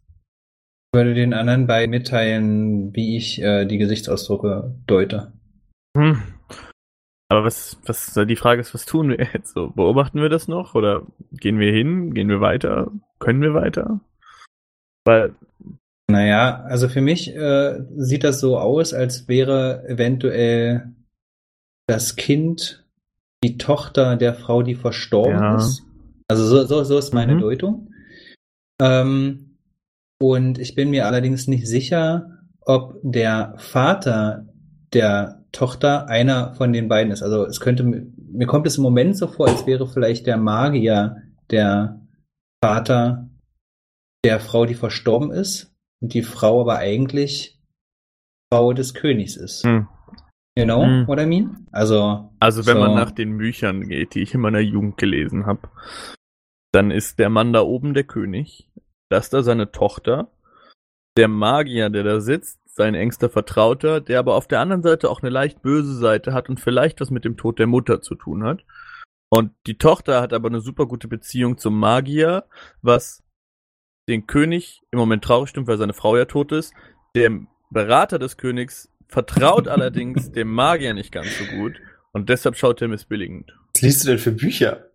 Ich 0.92 0.98
würde 0.98 1.14
den 1.14 1.34
anderen 1.34 1.66
beiden 1.66 1.90
mitteilen, 1.90 2.94
wie 2.94 3.16
ich 3.16 3.40
äh, 3.40 3.64
die 3.66 3.78
Gesichtsausdrücke 3.78 4.74
deute. 4.86 5.32
Hm. 5.96 6.22
Aber 7.28 7.44
was, 7.44 7.78
was, 7.86 8.12
die 8.28 8.36
Frage 8.36 8.60
ist, 8.60 8.74
was 8.74 8.84
tun 8.84 9.08
wir 9.08 9.28
jetzt? 9.32 9.54
So, 9.54 9.70
beobachten 9.70 10.20
wir 10.20 10.28
das 10.28 10.48
noch? 10.48 10.74
Oder 10.74 11.06
gehen 11.32 11.58
wir 11.58 11.72
hin? 11.72 12.12
Gehen 12.12 12.28
wir 12.28 12.40
weiter? 12.40 12.90
Können 13.20 13.40
wir 13.40 13.54
weiter? 13.54 14.00
Weil, 15.04 15.34
Naja, 16.10 16.62
also 16.64 16.88
für 16.88 17.00
mich 17.00 17.34
äh, 17.34 17.80
sieht 17.96 18.24
das 18.24 18.40
so 18.40 18.58
aus, 18.58 18.92
als 18.92 19.28
wäre 19.28 19.84
eventuell 19.88 20.92
das 21.86 22.16
Kind 22.16 22.84
die 23.44 23.58
Tochter 23.58 24.16
der 24.16 24.34
Frau, 24.34 24.62
die 24.62 24.74
verstorben 24.76 25.32
Ja. 25.32 25.56
ist. 25.56 25.82
Also 26.28 26.46
so, 26.46 26.64
so, 26.64 26.84
so 26.84 26.98
ist 26.98 27.12
meine 27.12 27.34
Mhm. 27.34 27.40
Deutung. 27.40 27.92
Ähm, 28.80 29.56
und 30.20 30.58
ich 30.58 30.74
bin 30.74 30.90
mir 30.90 31.06
allerdings 31.06 31.48
nicht 31.48 31.66
sicher, 31.66 32.38
ob 32.60 32.98
der 33.02 33.54
Vater 33.58 34.46
der 34.92 35.44
Tochter 35.50 36.08
einer 36.08 36.54
von 36.54 36.72
den 36.72 36.88
beiden 36.88 37.12
ist. 37.12 37.22
Also 37.22 37.44
es 37.44 37.60
könnte, 37.60 37.82
mir 37.82 38.46
kommt 38.46 38.66
es 38.66 38.76
im 38.76 38.82
Moment 38.84 39.16
so 39.16 39.26
vor, 39.26 39.48
als 39.48 39.66
wäre 39.66 39.86
vielleicht 39.88 40.26
der 40.26 40.36
Magier 40.36 41.22
der 41.50 42.00
Vater 42.64 43.28
der 44.24 44.38
Frau, 44.38 44.64
die 44.66 44.74
verstorben 44.74 45.32
ist, 45.32 45.74
und 46.00 46.14
die 46.14 46.22
Frau 46.22 46.60
aber 46.60 46.78
eigentlich 46.78 47.60
Frau 48.52 48.72
des 48.72 48.94
Königs 48.94 49.36
ist. 49.36 49.64
hm. 49.64 49.88
You 50.56 50.64
know 50.64 50.82
Hm. 50.84 51.06
what 51.06 51.18
I 51.18 51.26
mean? 51.26 51.66
Also, 51.72 52.30
also 52.40 52.66
wenn 52.66 52.76
So. 52.76 52.80
man 52.80 52.94
nach 52.94 53.10
den 53.10 53.38
Büchern 53.38 53.88
geht, 53.88 54.14
die 54.14 54.22
ich 54.22 54.34
in 54.34 54.40
meiner 54.40 54.60
Jugend 54.60 54.98
gelesen 54.98 55.46
habe, 55.46 55.68
dann 56.72 56.90
ist 56.90 57.18
der 57.18 57.30
Mann 57.30 57.52
da 57.52 57.62
oben 57.62 57.94
der 57.94 58.04
König, 58.04 58.68
das 59.10 59.30
da 59.30 59.42
seine 59.42 59.72
Tochter, 59.72 60.30
der 61.16 61.28
Magier, 61.28 61.90
der 61.90 62.04
da 62.04 62.20
sitzt, 62.20 62.58
sein 62.66 62.94
engster 62.94 63.28
Vertrauter, 63.28 64.00
der 64.00 64.18
aber 64.18 64.34
auf 64.34 64.46
der 64.48 64.60
anderen 64.60 64.82
Seite 64.82 65.10
auch 65.10 65.22
eine 65.22 65.30
leicht 65.30 65.60
böse 65.62 65.94
Seite 65.94 66.32
hat 66.32 66.48
und 66.48 66.58
vielleicht 66.60 67.00
was 67.00 67.10
mit 67.10 67.24
dem 67.24 67.36
Tod 67.36 67.58
der 67.58 67.66
Mutter 67.66 68.00
zu 68.00 68.14
tun 68.14 68.44
hat. 68.44 68.64
Und 69.30 69.52
die 69.66 69.76
Tochter 69.78 70.20
hat 70.20 70.32
aber 70.32 70.48
eine 70.48 70.60
super 70.60 70.86
gute 70.86 71.08
Beziehung 71.08 71.56
zum 71.58 71.78
Magier, 71.78 72.44
was 72.82 73.22
den 74.08 74.26
König 74.26 74.82
im 74.90 74.98
Moment 74.98 75.24
traurig 75.24 75.48
stimmt, 75.50 75.68
weil 75.68 75.78
seine 75.78 75.94
Frau 75.94 76.16
ja 76.16 76.24
tot 76.26 76.52
ist. 76.52 76.74
Der 77.14 77.30
Berater 77.70 78.18
des 78.18 78.36
Königs 78.36 78.91
vertraut 79.12 79.68
allerdings 79.68 80.32
dem 80.32 80.48
Magier 80.48 80.94
nicht 80.94 81.12
ganz 81.12 81.28
so 81.38 81.44
gut 81.44 81.78
und 82.12 82.30
deshalb 82.30 82.56
schaut 82.56 82.80
er 82.80 82.88
missbilligend. 82.88 83.52
Was 83.74 83.82
liest 83.82 84.04
du 84.04 84.08
denn 84.08 84.18
für 84.18 84.32
Bücher? 84.32 84.88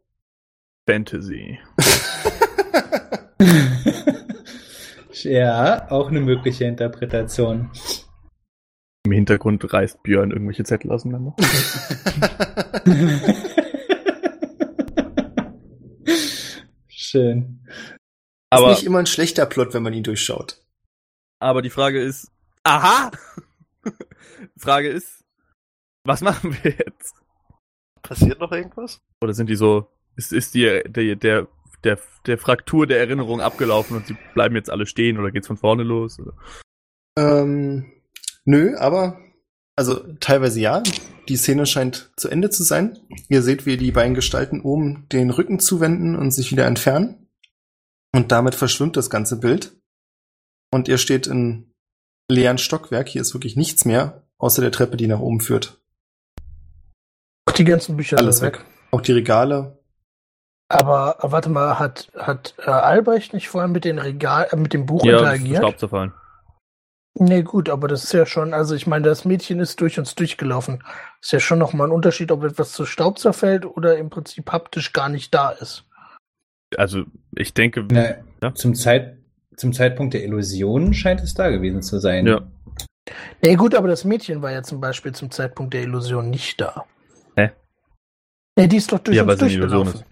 Fantasy. 0.89 1.59
ja, 5.23 5.91
auch 5.91 6.07
eine 6.07 6.21
mögliche 6.21 6.65
Interpretation. 6.65 7.69
Im 9.05 9.11
Hintergrund 9.11 9.71
reißt 9.71 10.01
Björn 10.01 10.31
irgendwelche 10.31 10.63
Zettel 10.63 10.91
auseinander. 10.91 11.35
Schön. 16.87 17.63
Aber, 18.49 18.71
ist 18.71 18.79
nicht 18.79 18.87
immer 18.87 18.97
ein 18.99 19.05
schlechter 19.05 19.45
Plot, 19.45 19.75
wenn 19.75 19.83
man 19.83 19.93
ihn 19.93 20.03
durchschaut. 20.03 20.59
aber 21.39 21.61
die 21.61 21.69
Frage 21.69 22.01
ist, 22.01 22.31
aha! 22.63 23.11
Frage 24.57 24.89
ist, 24.89 25.23
was 26.03 26.21
machen 26.21 26.55
wir 26.61 26.71
jetzt? 26.71 27.15
Passiert 28.01 28.39
noch 28.39 28.51
irgendwas? 28.51 29.01
Oder 29.21 29.33
sind 29.33 29.49
die 29.49 29.55
so, 29.55 29.87
ist, 30.15 30.31
ist 30.31 30.53
die, 30.53 30.81
der, 30.87 31.15
der, 31.15 31.47
der, 31.83 31.99
der 32.25 32.37
Fraktur 32.37 32.87
der 32.87 32.99
Erinnerung 32.99 33.41
abgelaufen 33.41 33.97
und 33.97 34.07
sie 34.07 34.17
bleiben 34.33 34.55
jetzt 34.55 34.69
alle 34.69 34.85
stehen 34.85 35.19
oder 35.19 35.31
geht's 35.31 35.47
von 35.47 35.57
vorne 35.57 35.83
los? 35.83 36.19
Oder? 36.19 36.33
Ähm, 37.17 37.91
nö, 38.45 38.77
aber 38.77 39.19
also 39.77 39.99
teilweise 40.19 40.59
ja. 40.59 40.83
Die 41.29 41.35
Szene 41.35 41.65
scheint 41.65 42.11
zu 42.15 42.29
Ende 42.29 42.49
zu 42.49 42.63
sein. 42.63 42.99
Ihr 43.27 43.41
seht, 43.41 43.65
wie 43.65 43.77
die 43.77 43.91
beiden 43.91 44.15
Gestalten 44.15 44.61
oben 44.61 45.07
den 45.11 45.29
Rücken 45.29 45.59
zuwenden 45.59 46.15
und 46.15 46.31
sich 46.31 46.51
wieder 46.51 46.65
entfernen. 46.65 47.27
Und 48.13 48.31
damit 48.31 48.55
verschwimmt 48.55 48.97
das 48.97 49.09
ganze 49.09 49.37
Bild. 49.39 49.77
Und 50.71 50.87
ihr 50.87 50.97
steht 50.97 51.27
in 51.27 51.73
leeren 52.29 52.57
Stockwerk. 52.57 53.09
Hier 53.09 53.21
ist 53.21 53.33
wirklich 53.33 53.55
nichts 53.55 53.85
mehr, 53.85 54.23
außer 54.37 54.61
der 54.61 54.71
Treppe, 54.71 54.97
die 54.97 55.07
nach 55.07 55.19
oben 55.19 55.39
führt. 55.39 55.79
Auch 57.47 57.53
die 57.53 57.63
ganzen 57.63 57.97
Bücher 57.97 58.17
Alles 58.17 58.37
sind 58.37 58.47
weg. 58.53 58.65
Auch 58.91 59.01
die 59.01 59.13
Regale. 59.13 59.79
Aber 60.69 61.17
warte 61.21 61.49
mal, 61.49 61.79
hat, 61.79 62.11
hat 62.17 62.55
äh, 62.59 62.69
Albrecht 62.69 63.33
nicht 63.33 63.47
vorher 63.47 63.69
mit, 63.69 63.85
den 63.85 63.99
Regal, 63.99 64.47
äh, 64.51 64.55
mit 64.57 64.73
dem 64.73 64.85
Buch 64.85 65.05
Ja, 65.05 65.13
interagiert? 65.13 65.57
Staub 65.59 65.79
zerfallen. 65.79 66.13
Nee, 67.19 67.41
gut, 67.41 67.69
aber 67.69 67.87
das 67.87 68.03
ist 68.03 68.13
ja 68.13 68.25
schon, 68.27 68.53
also 68.53 68.75
ich 68.75 68.85
meine, 68.85 69.07
das 69.07 69.25
Mädchen 69.25 69.59
ist 69.59 69.81
durch 69.81 69.97
uns 69.97 70.13
durchgelaufen. 70.13 70.83
Ist 71.21 71.31
ja 71.31 71.39
schon 71.39 71.57
nochmal 71.57 71.87
ein 71.87 71.91
Unterschied, 71.93 72.31
ob 72.31 72.43
etwas 72.43 72.73
zu 72.73 72.85
Staub 72.85 73.17
zerfällt 73.17 73.65
oder 73.65 73.97
im 73.97 74.09
Prinzip 74.09 74.51
haptisch 74.51 74.93
gar 74.93 75.09
nicht 75.09 75.33
da 75.33 75.49
ist. 75.49 75.85
Also, 76.75 77.05
ich 77.35 77.53
denke, 77.53 77.87
Na, 77.89 78.17
Ja. 78.43 78.53
zum, 78.53 78.75
Zeit, 78.75 79.16
zum 79.57 79.73
Zeitpunkt 79.73 80.13
der 80.13 80.23
Illusion 80.23 80.93
scheint 80.93 81.21
es 81.21 81.33
da 81.33 81.49
gewesen 81.49 81.81
zu 81.81 81.99
sein. 81.99 82.25
ja. 82.27 82.41
Nee, 83.41 83.55
gut, 83.55 83.73
aber 83.73 83.87
das 83.87 84.03
Mädchen 84.03 84.41
war 84.41 84.51
ja 84.51 84.63
zum 84.63 84.81
Beispiel 84.81 85.13
zum 85.13 85.31
Zeitpunkt 85.31 85.73
der 85.73 85.81
Illusion 85.83 86.29
nicht 86.29 86.59
da. 86.59 86.85
Hä? 87.37 87.51
Nee, 88.57 88.67
die 88.67 88.77
ist 88.77 88.91
doch 88.91 88.99
durch 88.99 89.15
Ja, 89.15 89.23
uns 89.23 89.37
durchgelaufen. 89.37 90.03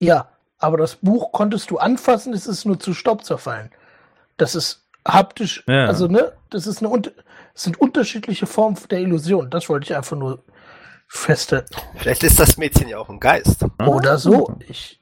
Ja, 0.00 0.28
aber 0.58 0.76
das 0.76 0.96
Buch 0.96 1.32
konntest 1.32 1.70
du 1.70 1.78
anfassen, 1.78 2.34
es 2.34 2.46
ist 2.46 2.66
nur 2.66 2.78
zu 2.78 2.92
Staub 2.92 3.24
zerfallen. 3.24 3.70
Das 4.36 4.54
ist 4.54 4.86
haptisch, 5.06 5.64
Ja. 5.66 5.86
also 5.86 6.06
ne, 6.06 6.32
das 6.50 6.66
ist 6.66 6.78
eine 6.80 6.88
unter 6.90 7.12
es 7.54 7.62
sind 7.62 7.80
unterschiedliche 7.80 8.46
Formen 8.46 8.76
der 8.90 8.98
Illusion. 8.98 9.48
Das 9.48 9.68
wollte 9.68 9.84
ich 9.84 9.96
einfach 9.96 10.16
nur 10.16 10.42
festhalten. 11.06 11.74
Vielleicht 11.96 12.24
ist 12.24 12.38
das 12.40 12.56
Mädchen 12.58 12.88
ja 12.88 12.98
auch 12.98 13.08
ein 13.08 13.20
Geist. 13.20 13.64
Oder 13.86 14.18
so. 14.18 14.58
Ich 14.68 15.00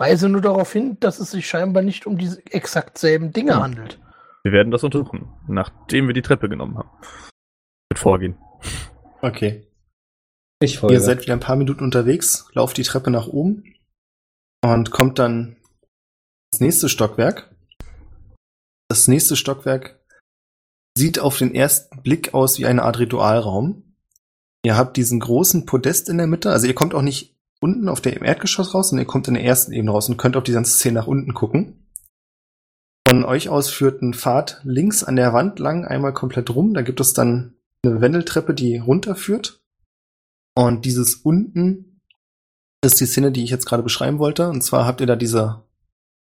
weise 0.00 0.28
nur 0.28 0.40
darauf 0.40 0.72
hin, 0.72 0.98
dass 1.00 1.20
es 1.20 1.30
sich 1.30 1.46
scheinbar 1.46 1.82
nicht 1.82 2.06
um 2.06 2.18
diese 2.18 2.44
exakt 2.46 2.98
selben 2.98 3.32
Dinge 3.32 3.54
Hm. 3.54 3.62
handelt. 3.62 4.00
Wir 4.42 4.52
werden 4.52 4.70
das 4.70 4.82
untersuchen, 4.82 5.28
nachdem 5.46 6.06
wir 6.06 6.14
die 6.14 6.22
Treppe 6.22 6.48
genommen 6.48 6.78
haben. 6.78 6.90
Mit 7.90 7.98
Vorgehen. 7.98 8.38
Okay. 9.20 9.66
Ich 10.62 10.78
folge. 10.78 10.94
Ihr 10.94 11.00
seid 11.00 11.22
wieder 11.22 11.34
ein 11.34 11.40
paar 11.40 11.56
Minuten 11.56 11.84
unterwegs, 11.84 12.48
lauft 12.54 12.76
die 12.78 12.82
Treppe 12.82 13.10
nach 13.10 13.26
oben 13.26 13.74
und 14.64 14.90
kommt 14.90 15.18
dann 15.18 15.56
ins 16.52 16.60
nächste 16.60 16.88
Stockwerk. 16.88 17.54
Das 18.88 19.08
nächste 19.08 19.36
Stockwerk 19.36 20.00
sieht 20.96 21.18
auf 21.18 21.38
den 21.38 21.54
ersten 21.54 22.02
Blick 22.02 22.34
aus 22.34 22.58
wie 22.58 22.66
eine 22.66 22.82
Art 22.82 22.98
Ritualraum. 22.98 23.94
Ihr 24.64 24.76
habt 24.76 24.96
diesen 24.96 25.20
großen 25.20 25.64
Podest 25.64 26.08
in 26.08 26.18
der 26.18 26.26
Mitte, 26.26 26.50
also 26.50 26.66
ihr 26.66 26.74
kommt 26.74 26.94
auch 26.94 27.02
nicht 27.02 27.39
unten 27.60 27.88
auf 27.88 28.00
der 28.00 28.16
im 28.16 28.24
Erdgeschoss 28.24 28.74
raus, 28.74 28.88
sondern 28.88 29.04
ihr 29.04 29.10
kommt 29.10 29.28
in 29.28 29.34
der 29.34 29.44
ersten 29.44 29.72
Ebene 29.72 29.90
raus 29.92 30.08
und 30.08 30.16
könnt 30.16 30.36
auf 30.36 30.44
die 30.44 30.52
ganze 30.52 30.72
Szene 30.72 31.00
nach 31.00 31.06
unten 31.06 31.34
gucken. 31.34 31.86
Von 33.06 33.24
euch 33.24 33.48
aus 33.48 33.70
führt 33.70 34.02
ein 34.02 34.14
Pfad 34.14 34.60
links 34.64 35.04
an 35.04 35.16
der 35.16 35.32
Wand 35.32 35.58
lang 35.58 35.84
einmal 35.84 36.12
komplett 36.12 36.50
rum. 36.50 36.74
Da 36.74 36.82
gibt 36.82 37.00
es 37.00 37.12
dann 37.12 37.54
eine 37.84 38.00
Wendeltreppe, 38.00 38.54
die 38.54 38.78
runterführt. 38.78 39.62
Und 40.54 40.84
dieses 40.84 41.16
unten 41.16 42.00
ist 42.84 43.00
die 43.00 43.06
Szene, 43.06 43.32
die 43.32 43.44
ich 43.44 43.50
jetzt 43.50 43.66
gerade 43.66 43.82
beschreiben 43.82 44.18
wollte. 44.18 44.48
Und 44.48 44.62
zwar 44.62 44.86
habt 44.86 45.00
ihr 45.00 45.06
da 45.06 45.16
diese 45.16 45.64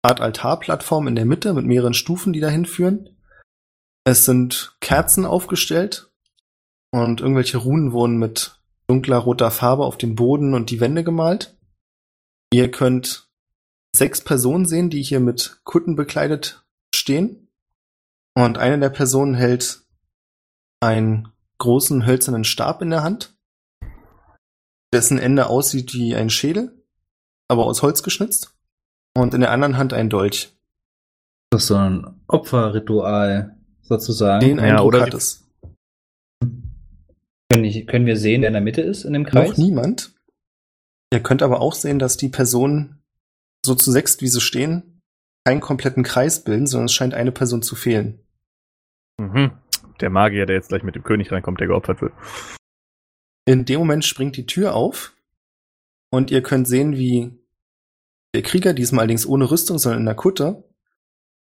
Art 0.01 0.21
Altarplattform 0.21 1.07
in 1.07 1.15
der 1.15 1.25
Mitte 1.25 1.53
mit 1.53 1.65
mehreren 1.65 1.93
Stufen, 1.93 2.33
die 2.33 2.39
dahin 2.39 2.65
führen. 2.65 3.09
Es 4.05 4.25
sind 4.25 4.77
Kerzen 4.79 5.25
aufgestellt 5.25 6.11
und 6.91 7.21
irgendwelche 7.21 7.57
Runen 7.57 7.91
wurden 7.91 8.17
mit 8.17 8.58
dunkler 8.89 9.17
roter 9.17 9.51
Farbe 9.51 9.85
auf 9.85 9.97
den 9.97 10.15
Boden 10.15 10.53
und 10.53 10.71
die 10.71 10.79
Wände 10.79 11.03
gemalt. 11.03 11.55
Ihr 12.51 12.71
könnt 12.71 13.29
sechs 13.95 14.21
Personen 14.21 14.65
sehen, 14.65 14.89
die 14.89 15.01
hier 15.03 15.19
mit 15.19 15.61
Kutten 15.63 15.95
bekleidet 15.95 16.65
stehen. 16.93 17.47
Und 18.35 18.57
eine 18.57 18.79
der 18.79 18.89
Personen 18.89 19.35
hält 19.35 19.81
einen 20.81 21.29
großen 21.59 22.05
hölzernen 22.05 22.43
Stab 22.43 22.81
in 22.81 22.89
der 22.89 23.03
Hand 23.03 23.35
dessen 24.91 25.19
Ende 25.19 25.45
aussieht 25.49 25.93
wie 25.93 26.15
ein 26.15 26.31
Schädel, 26.31 26.83
aber 27.47 27.65
aus 27.67 27.83
Holz 27.83 28.01
geschnitzt. 28.01 28.55
Und 29.15 29.35
in 29.35 29.41
der 29.41 29.51
anderen 29.51 29.77
Hand 29.77 29.93
ein 29.93 30.09
Dolch. 30.09 30.51
Das 31.51 31.61
ist 31.61 31.67
so 31.67 31.75
ein 31.75 32.21
Opferritual, 32.27 33.55
sozusagen. 33.83 34.39
Den 34.43 34.57
Ja, 34.57 34.63
Eindruck 34.63 34.87
oder 34.87 35.01
hat 35.01 35.13
die- 35.13 35.17
es. 35.17 35.47
Können, 37.51 37.63
ich, 37.63 37.87
können 37.87 38.05
wir 38.05 38.17
sehen, 38.17 38.41
der 38.41 38.49
in 38.49 38.53
der 38.53 38.61
Mitte 38.61 38.81
ist, 38.81 39.05
in 39.05 39.13
dem 39.13 39.25
Kreis? 39.25 39.49
Noch 39.49 39.57
niemand. 39.57 40.13
Ihr 41.11 41.21
könnt 41.21 41.41
aber 41.41 41.61
auch 41.61 41.73
sehen, 41.73 41.97
dass 41.97 42.17
die 42.17 42.29
Personen 42.29 43.01
so 43.65 43.75
zu 43.75 43.91
sechst, 43.91 44.21
wie 44.21 44.27
sie 44.27 44.41
stehen, 44.41 45.01
keinen 45.45 45.61
kompletten 45.61 46.03
Kreis 46.03 46.43
bilden, 46.43 46.67
sondern 46.67 46.85
es 46.85 46.93
scheint 46.93 47.13
eine 47.13 47.31
Person 47.31 47.63
zu 47.63 47.75
fehlen. 47.75 48.23
Mhm. 49.19 49.51
Der 49.99 50.09
Magier, 50.09 50.45
der 50.45 50.55
jetzt 50.55 50.69
gleich 50.69 50.83
mit 50.83 50.95
dem 50.95 51.03
König 51.03 51.31
reinkommt, 51.31 51.59
der 51.59 51.67
geopfert 51.67 52.01
wird. 52.01 52.13
In 53.45 53.65
dem 53.65 53.79
Moment 53.79 54.05
springt 54.05 54.37
die 54.37 54.45
Tür 54.45 54.75
auf 54.75 55.15
und 56.11 56.29
ihr 56.29 56.43
könnt 56.43 56.67
sehen, 56.67 56.95
wie 56.97 57.31
der 58.35 58.43
Krieger, 58.43 58.73
diesmal 58.73 59.01
allerdings 59.01 59.25
ohne 59.25 59.49
Rüstung, 59.49 59.79
sondern 59.79 60.01
in 60.01 60.05
der 60.05 60.15
Kutte, 60.15 60.63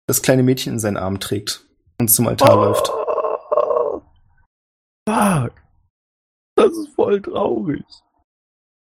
das 0.06 0.22
kleine 0.22 0.42
Mädchen 0.42 0.74
in 0.74 0.78
seinen 0.78 0.98
Armen 0.98 1.20
trägt 1.20 1.66
und 1.98 2.08
zum 2.08 2.28
Altar 2.28 2.56
läuft. 2.56 2.92
Fuck. 5.08 5.65
Das 6.56 6.72
ist 6.72 6.88
voll 6.94 7.20
traurig. 7.22 7.84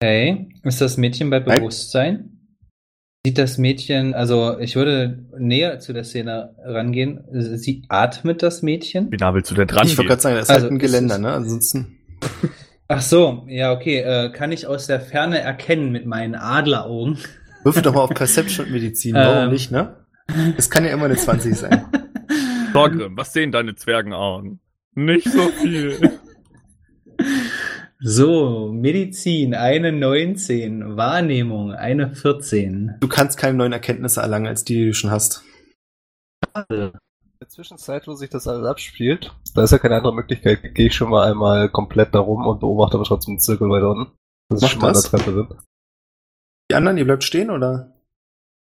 Okay. 0.02 0.50
Ist 0.64 0.82
das 0.82 0.98
Mädchen 0.98 1.30
bei 1.30 1.40
Nein. 1.40 1.60
Bewusstsein? 1.60 2.38
Sieht 3.26 3.38
das 3.38 3.58
Mädchen, 3.60 4.16
also 4.16 4.58
ich 4.60 4.76
würde 4.76 5.26
näher 5.38 5.80
zu 5.80 5.94
der 5.94 6.04
Szene 6.04 6.56
rangehen. 6.64 7.24
Sie 7.32 7.84
atmet 7.88 8.42
das 8.42 8.64
Mädchen? 8.64 9.12
Wie 9.12 9.18
nah 9.18 9.34
willst 9.36 9.52
du 9.52 9.56
denn 9.56 9.68
dran 9.68 9.86
ich 9.86 9.92
wollte 9.98 10.02
gehen? 10.02 10.08
gerade 10.08 10.22
sagen, 10.22 10.36
das 10.36 10.44
ist 10.46 10.50
Also, 10.50 10.64
halt 10.64 10.72
ein 10.74 10.80
Geländer, 10.80 11.18
ne? 11.20 11.32
Ansonsten. 11.32 12.00
Ach 12.88 13.02
so, 13.02 13.46
ja, 13.48 13.72
okay. 13.74 14.00
Äh, 14.00 14.32
kann 14.32 14.52
ich 14.52 14.66
aus 14.66 14.88
der 14.88 15.00
Ferne 15.02 15.40
erkennen 15.40 15.92
mit 15.92 16.06
meinen 16.08 16.34
Adleraugen? 16.36 17.20
Würfel 17.64 17.84
doch 17.84 17.94
mal 17.94 18.02
auf 18.02 18.10
Perception 18.10 18.66
und 18.66 18.72
Medizin, 18.72 19.14
warum 19.14 19.44
Ähm. 19.46 19.50
nicht, 19.52 19.72
ne? 19.72 19.98
Es 20.58 20.70
kann 20.72 20.84
ja 20.84 20.92
immer 20.92 21.06
eine 21.06 21.16
20 21.16 21.56
sein. 21.56 21.86
Thorgrim, 22.74 23.16
was 23.18 23.34
sehen 23.34 23.52
deine 23.52 23.76
Zwergenaugen? 23.76 24.60
Nicht 24.96 25.30
so 25.32 25.42
viel. 25.62 26.20
So, 28.04 28.72
Medizin, 28.74 29.54
eine 29.54 29.92
19, 29.92 30.98
Wahrnehmung, 30.98 31.72
eine 31.72 32.16
14. 32.16 32.96
Du 33.00 33.08
kannst 33.08 33.38
keine 33.38 33.56
neuen 33.56 33.74
Erkenntnisse 33.74 34.22
erlangen, 34.22 34.48
als 34.48 34.64
die, 34.64 34.74
die 34.74 34.88
du 34.88 34.94
schon 34.96 35.12
hast. 35.12 35.44
In 36.70 36.94
der 37.40 37.48
Zwischenzeit, 37.48 38.08
wo 38.08 38.16
sich 38.16 38.32
das 38.32 38.48
alles 38.48 38.66
abspielt, 38.66 39.36
da 39.54 39.64
ist 39.64 39.70
ja 39.70 39.78
keine 39.78 39.98
andere 39.98 40.16
Möglichkeit, 40.16 40.74
gehe 40.74 40.88
ich 40.88 40.96
schon 40.96 41.12
mal 41.12 41.30
einmal 41.30 41.70
komplett 41.70 42.16
da 42.16 42.20
rum 42.20 42.48
und 42.48 42.60
beobachte 42.60 42.96
aber 42.96 43.04
trotzdem 43.04 43.36
den 43.36 43.40
Zirkel 43.40 43.70
weiter 43.70 43.92
unten. 43.92 44.12
Dass 44.50 44.62
Mach 44.62 44.68
ich 44.68 44.74
schon 44.74 44.82
mal 44.82 44.88
an 44.88 44.94
der 44.94 45.02
das. 45.04 45.12
Treppe 45.12 45.32
bin. 45.32 45.58
Die 46.72 46.76
anderen, 46.76 46.98
ihr 46.98 47.06
bleibt 47.06 47.24
stehen, 47.24 47.52
oder? 47.52 47.94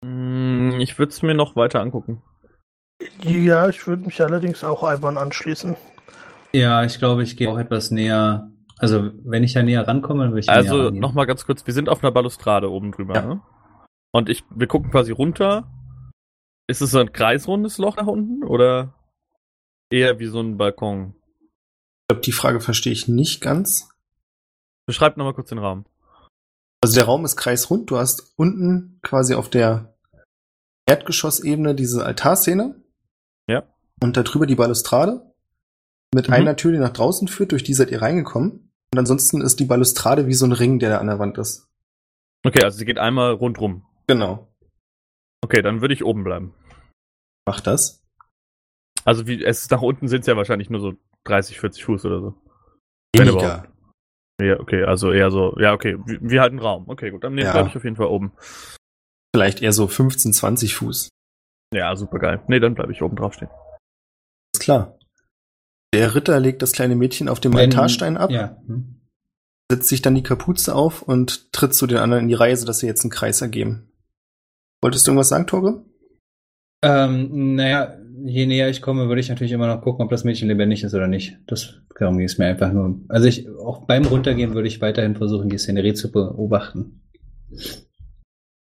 Hm, 0.03 0.79
ich 0.79 0.99
würde 0.99 1.09
es 1.11 1.23
mir 1.23 1.33
noch 1.33 1.55
weiter 1.55 1.81
angucken. 1.81 2.21
Ja, 3.23 3.69
ich 3.69 3.87
würde 3.87 4.05
mich 4.05 4.21
allerdings 4.21 4.63
auch 4.63 4.83
Ivan 4.83 5.17
anschließen. 5.17 5.75
Ja, 6.53 6.83
ich 6.83 6.99
glaube, 6.99 7.23
ich 7.23 7.35
gehe 7.35 7.49
auch 7.49 7.57
etwas 7.57 7.89
näher. 7.89 8.51
Also, 8.77 9.11
wenn 9.23 9.43
ich 9.43 9.53
da 9.53 9.63
näher 9.63 9.87
rankomme, 9.87 10.23
dann 10.23 10.31
würde 10.31 10.41
ich 10.41 10.47
näher 10.47 10.55
Also 10.57 10.89
nochmal 10.89 11.25
ganz 11.25 11.45
kurz, 11.45 11.65
wir 11.65 11.73
sind 11.73 11.87
auf 11.89 12.03
einer 12.03 12.11
Balustrade 12.11 12.69
oben 12.69 12.91
drüber, 12.91 13.15
Ja. 13.15 13.25
ne? 13.25 13.41
Und 14.13 14.29
ich, 14.29 14.43
wir 14.49 14.67
gucken 14.67 14.91
quasi 14.91 15.11
runter. 15.11 15.71
Ist 16.67 16.81
es 16.81 16.91
so 16.91 16.99
ein 16.99 17.11
kreisrundes 17.13 17.77
Loch 17.77 17.95
nach 17.97 18.07
unten 18.07 18.43
oder 18.43 18.93
eher 19.91 20.19
wie 20.19 20.25
so 20.27 20.39
ein 20.41 20.57
Balkon? 20.57 21.13
Ich 21.21 22.07
glaube, 22.09 22.21
die 22.21 22.31
Frage 22.31 22.59
verstehe 22.59 22.93
ich 22.93 23.07
nicht 23.07 23.41
ganz. 23.41 23.89
Beschreibt 24.87 25.17
nochmal 25.17 25.33
kurz 25.33 25.49
den 25.49 25.57
Raum. 25.59 25.85
Also 26.83 26.95
der 26.95 27.05
Raum 27.05 27.25
ist 27.25 27.35
kreisrund. 27.35 27.89
Du 27.91 27.97
hast 27.97 28.33
unten 28.37 28.99
quasi 29.03 29.33
auf 29.35 29.49
der 29.49 29.95
Erdgeschossebene 30.87 31.75
diese 31.75 32.05
Altarszene. 32.05 32.75
Ja. 33.47 33.63
Und 34.01 34.17
darüber 34.17 34.45
die 34.45 34.55
Balustrade. 34.55 35.33
Mit 36.13 36.27
Mhm. 36.27 36.33
einer 36.35 36.55
Tür, 36.55 36.71
die 36.71 36.77
nach 36.77 36.93
draußen 36.93 37.27
führt, 37.27 37.51
durch 37.51 37.63
die 37.63 37.73
seid 37.73 37.91
ihr 37.91 38.01
reingekommen. 38.01 38.64
Und 38.95 38.99
ansonsten 38.99 39.41
ist 39.41 39.59
die 39.59 39.65
Balustrade 39.65 40.25
wie 40.25 40.33
so 40.33 40.45
ein 40.45 40.53
Ring, 40.53 40.79
der 40.79 40.89
da 40.89 40.97
an 40.99 41.07
der 41.07 41.19
Wand 41.19 41.37
ist. 41.37 41.67
Okay, 42.47 42.63
also 42.63 42.77
sie 42.77 42.85
geht 42.85 42.97
einmal 42.97 43.33
rundrum. 43.33 43.85
Genau. 44.07 44.47
Okay, 45.43 45.61
dann 45.61 45.81
würde 45.81 45.93
ich 45.93 46.05
oben 46.05 46.23
bleiben. 46.23 46.53
Mach 47.45 47.59
das. 47.59 48.01
Also 49.03 49.27
wie 49.27 49.43
es 49.43 49.69
nach 49.69 49.81
unten 49.81 50.07
sind 50.07 50.21
es 50.21 50.27
ja 50.27 50.37
wahrscheinlich 50.37 50.69
nur 50.69 50.79
so 50.79 50.93
30, 51.25 51.59
40 51.59 51.83
Fuß 51.83 52.05
oder 52.05 52.21
so. 52.21 52.41
Weniger. 53.13 53.67
Ja, 54.41 54.61
okay, 54.61 54.85
also 54.85 55.11
eher 55.11 55.29
so, 55.29 55.59
ja, 55.59 55.73
okay, 55.73 55.97
wir, 56.05 56.19
wir 56.21 56.41
halten 56.41 56.59
Raum. 56.59 56.87
Okay, 56.87 57.11
gut, 57.11 57.25
dann 57.25 57.37
Ja. 57.37 57.51
bleibe 57.51 57.67
ich 57.67 57.75
auf 57.75 57.83
jeden 57.83 57.97
Fall 57.97 58.07
oben. 58.07 58.31
Vielleicht 59.35 59.61
eher 59.61 59.73
so 59.73 59.89
15, 59.89 60.31
20 60.31 60.73
Fuß. 60.73 61.09
Ja, 61.73 61.93
super 61.97 62.19
geil. 62.19 62.41
Nee, 62.47 62.61
dann 62.61 62.75
bleibe 62.75 62.93
ich 62.93 63.01
oben 63.01 63.17
drauf 63.17 63.33
stehen. 63.33 63.49
Ist 64.55 64.61
klar. 64.61 64.97
Der 65.95 66.13
Ritter 66.13 66.39
legt 66.39 66.61
das 66.61 66.71
kleine 66.73 66.95
Mädchen 66.95 67.29
auf 67.29 67.39
dem 67.39 67.53
Wenn- 67.53 67.61
Altarstein 67.61 68.17
ab, 68.17 68.29
Ja. 68.31 68.57
hm. 68.67 69.01
setzt 69.71 69.87
sich 69.89 70.01
dann 70.01 70.13
die 70.13 70.23
Kapuze 70.23 70.75
auf 70.75 71.01
und 71.01 71.51
tritt 71.53 71.73
zu 71.73 71.87
den 71.87 71.97
anderen 71.97 72.23
in 72.23 72.27
die 72.29 72.35
Reihe, 72.35 72.55
sodass 72.55 72.79
sie 72.79 72.85
jetzt 72.87 73.03
einen 73.03 73.09
Kreis 73.11 73.41
ergeben. 73.41 73.89
Wolltest 74.83 75.07
du 75.07 75.11
irgendwas 75.11 75.29
sagen, 75.29 75.47
Torge? 75.47 75.83
Ähm, 76.83 77.55
naja, 77.55 77.97
je 78.25 78.45
näher 78.45 78.69
ich 78.69 78.81
komme, 78.83 79.07
würde 79.07 79.21
ich 79.21 79.29
natürlich 79.29 79.53
immer 79.53 79.65
noch 79.67 79.81
gucken, 79.81 80.03
ob 80.05 80.11
das 80.11 80.23
Mädchen 80.23 80.49
lebendig 80.49 80.83
ist 80.83 80.93
oder 80.93 81.07
nicht. 81.07 81.37
Das 81.47 81.75
darum 81.97 82.17
ging 82.17 82.27
es 82.27 82.37
mir 82.37 82.45
einfach 82.45 82.71
nur. 82.71 82.99
Also 83.07 83.27
ich, 83.27 83.49
auch 83.49 83.87
beim 83.87 84.05
Runtergehen 84.05 84.53
würde 84.53 84.67
ich 84.67 84.81
weiterhin 84.81 85.15
versuchen, 85.15 85.49
die 85.49 85.57
Szenerie 85.57 85.93
zu 85.95 86.11
beobachten. 86.11 87.01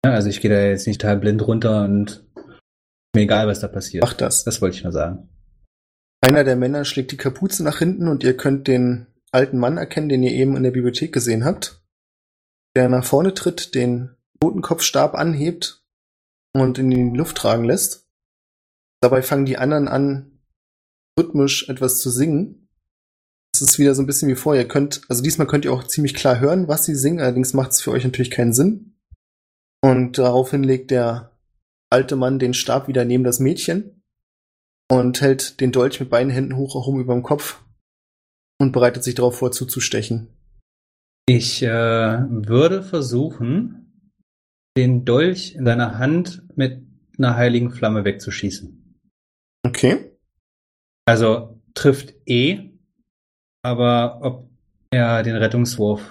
Ja, 0.03 0.11
also 0.13 0.27
ich 0.27 0.41
gehe 0.41 0.51
da 0.51 0.59
jetzt 0.61 0.87
nicht 0.87 0.99
total 0.99 1.17
blind 1.17 1.45
runter 1.47 1.85
und 1.85 2.25
mir 3.15 3.21
egal, 3.21 3.47
was 3.47 3.59
da 3.59 3.67
passiert. 3.67 4.03
Mach 4.03 4.13
das. 4.13 4.43
Das 4.43 4.61
wollte 4.61 4.75
ich 4.77 4.83
nur 4.83 4.91
sagen. 4.91 5.29
Einer 6.21 6.43
der 6.43 6.55
Männer 6.55 6.85
schlägt 6.85 7.11
die 7.11 7.17
Kapuze 7.17 7.63
nach 7.63 7.79
hinten 7.79 8.07
und 8.07 8.23
ihr 8.23 8.37
könnt 8.37 8.67
den 8.67 9.07
alten 9.31 9.57
Mann 9.57 9.77
erkennen, 9.77 10.07
den 10.07 10.21
ihr 10.21 10.31
eben 10.31 10.55
in 10.55 10.63
der 10.63 10.71
Bibliothek 10.71 11.11
gesehen 11.11 11.43
habt, 11.43 11.83
der 12.75 12.89
nach 12.89 13.03
vorne 13.03 13.33
tritt, 13.33 13.73
den 13.73 14.15
Totenkopfstab 14.39 15.15
anhebt 15.15 15.83
und 16.53 16.77
in 16.77 16.91
die 16.91 17.17
Luft 17.17 17.37
tragen 17.37 17.63
lässt. 17.63 18.07
Dabei 19.01 19.23
fangen 19.23 19.45
die 19.45 19.57
anderen 19.57 19.87
an, 19.87 20.39
rhythmisch 21.19 21.67
etwas 21.69 21.99
zu 21.99 22.11
singen. 22.11 22.69
Es 23.53 23.61
ist 23.61 23.79
wieder 23.79 23.95
so 23.95 24.03
ein 24.03 24.05
bisschen 24.05 24.29
wie 24.29 24.35
vorher. 24.35 24.63
Ihr 24.63 24.67
könnt, 24.67 25.01
also 25.09 25.23
diesmal 25.23 25.47
könnt 25.47 25.65
ihr 25.65 25.73
auch 25.73 25.83
ziemlich 25.87 26.13
klar 26.13 26.39
hören, 26.39 26.67
was 26.67 26.85
sie 26.85 26.95
singen, 26.95 27.19
allerdings 27.19 27.53
macht 27.53 27.71
es 27.71 27.81
für 27.81 27.91
euch 27.91 28.03
natürlich 28.03 28.31
keinen 28.31 28.53
Sinn. 28.53 28.95
Und 29.81 30.19
daraufhin 30.19 30.63
legt 30.63 30.91
der 30.91 31.35
alte 31.89 32.15
Mann 32.15 32.37
den 32.37 32.53
Stab 32.53 32.87
wieder 32.87 33.05
neben 33.05 33.23
das 33.23 33.39
Mädchen 33.39 34.00
und 34.91 35.21
hält 35.21 35.61
den 35.61 35.71
Dolch 35.71 36.01
mit 36.01 36.09
beiden 36.09 36.29
Händen 36.29 36.57
hoch 36.57 36.75
herum 36.75 36.99
über 36.99 37.13
dem 37.13 37.23
Kopf 37.23 37.63
und 38.59 38.73
bereitet 38.73 39.05
sich 39.05 39.15
darauf 39.15 39.37
vor, 39.37 39.53
zuzustechen. 39.53 40.27
Ich 41.25 41.63
äh, 41.63 41.67
würde 41.69 42.83
versuchen, 42.83 44.11
den 44.77 45.05
Dolch 45.05 45.55
in 45.55 45.63
deiner 45.63 45.97
Hand 45.97 46.43
mit 46.57 46.85
einer 47.17 47.37
heiligen 47.37 47.71
Flamme 47.71 48.03
wegzuschießen. 48.03 48.99
Okay. 49.65 50.11
Also 51.05 51.61
trifft 51.73 52.13
eh, 52.25 52.71
aber 53.63 54.19
ob 54.21 54.49
er 54.91 55.23
den 55.23 55.37
Rettungswurf. 55.37 56.01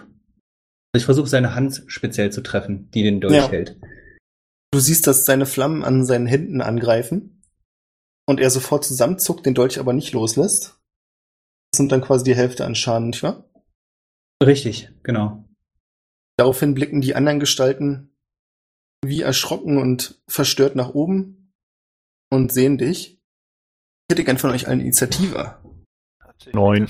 Also 0.95 1.03
ich 1.03 1.05
versuche 1.05 1.29
seine 1.29 1.55
Hand 1.55 1.85
speziell 1.89 2.33
zu 2.33 2.41
treffen, 2.41 2.91
die 2.93 3.03
den 3.03 3.21
Dolch 3.21 3.37
Ja. 3.37 3.51
hält. 3.51 3.79
Du 4.73 4.79
siehst, 4.79 5.07
dass 5.07 5.27
seine 5.27 5.45
Flammen 5.45 5.85
an 5.85 6.07
seinen 6.07 6.27
Händen 6.27 6.63
angreifen 6.63 7.40
und 8.31 8.39
er 8.39 8.51
sofort 8.51 8.85
zusammenzuckt, 8.85 9.45
den 9.45 9.55
Dolch 9.55 9.81
aber 9.81 9.93
nicht 9.93 10.13
loslässt. 10.13 10.79
Das 11.73 11.79
sind 11.79 11.91
dann 11.91 12.01
quasi 12.01 12.23
die 12.23 12.37
Hälfte 12.37 12.65
an 12.65 12.77
Schaden, 12.77 13.09
nicht 13.09 13.25
wahr? 13.25 13.45
Richtig, 14.41 14.89
genau. 15.03 15.45
Daraufhin 16.39 16.75
blicken 16.75 17.01
die 17.01 17.17
anderen 17.17 17.41
Gestalten 17.41 18.15
wie 19.05 19.23
erschrocken 19.23 19.79
und 19.79 20.23
verstört 20.29 20.77
nach 20.77 20.91
oben 20.91 21.53
und 22.31 22.53
sehen 22.53 22.79
dich. 22.79 23.19
Ich 24.09 24.13
hätte 24.13 24.25
gern 24.25 24.39
von 24.39 24.51
euch 24.51 24.69
allen 24.69 24.81
Initiative. 24.81 25.59
Neun. 26.53 26.87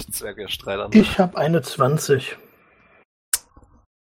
Ich 0.92 1.18
habe 1.18 1.38
eine 1.38 1.62
20. 1.62 2.36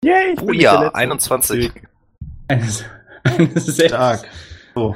Yay! 0.06 0.34
ich 0.34 0.42
Oh 0.42 0.52
ja, 0.54 0.72
der 0.72 0.82
Letzte. 0.86 0.96
21. 0.96 1.72
Eines, 2.48 2.86
eines 3.24 3.66
Sechs. 3.66 3.90
Stark. 3.90 4.26
So. 4.74 4.96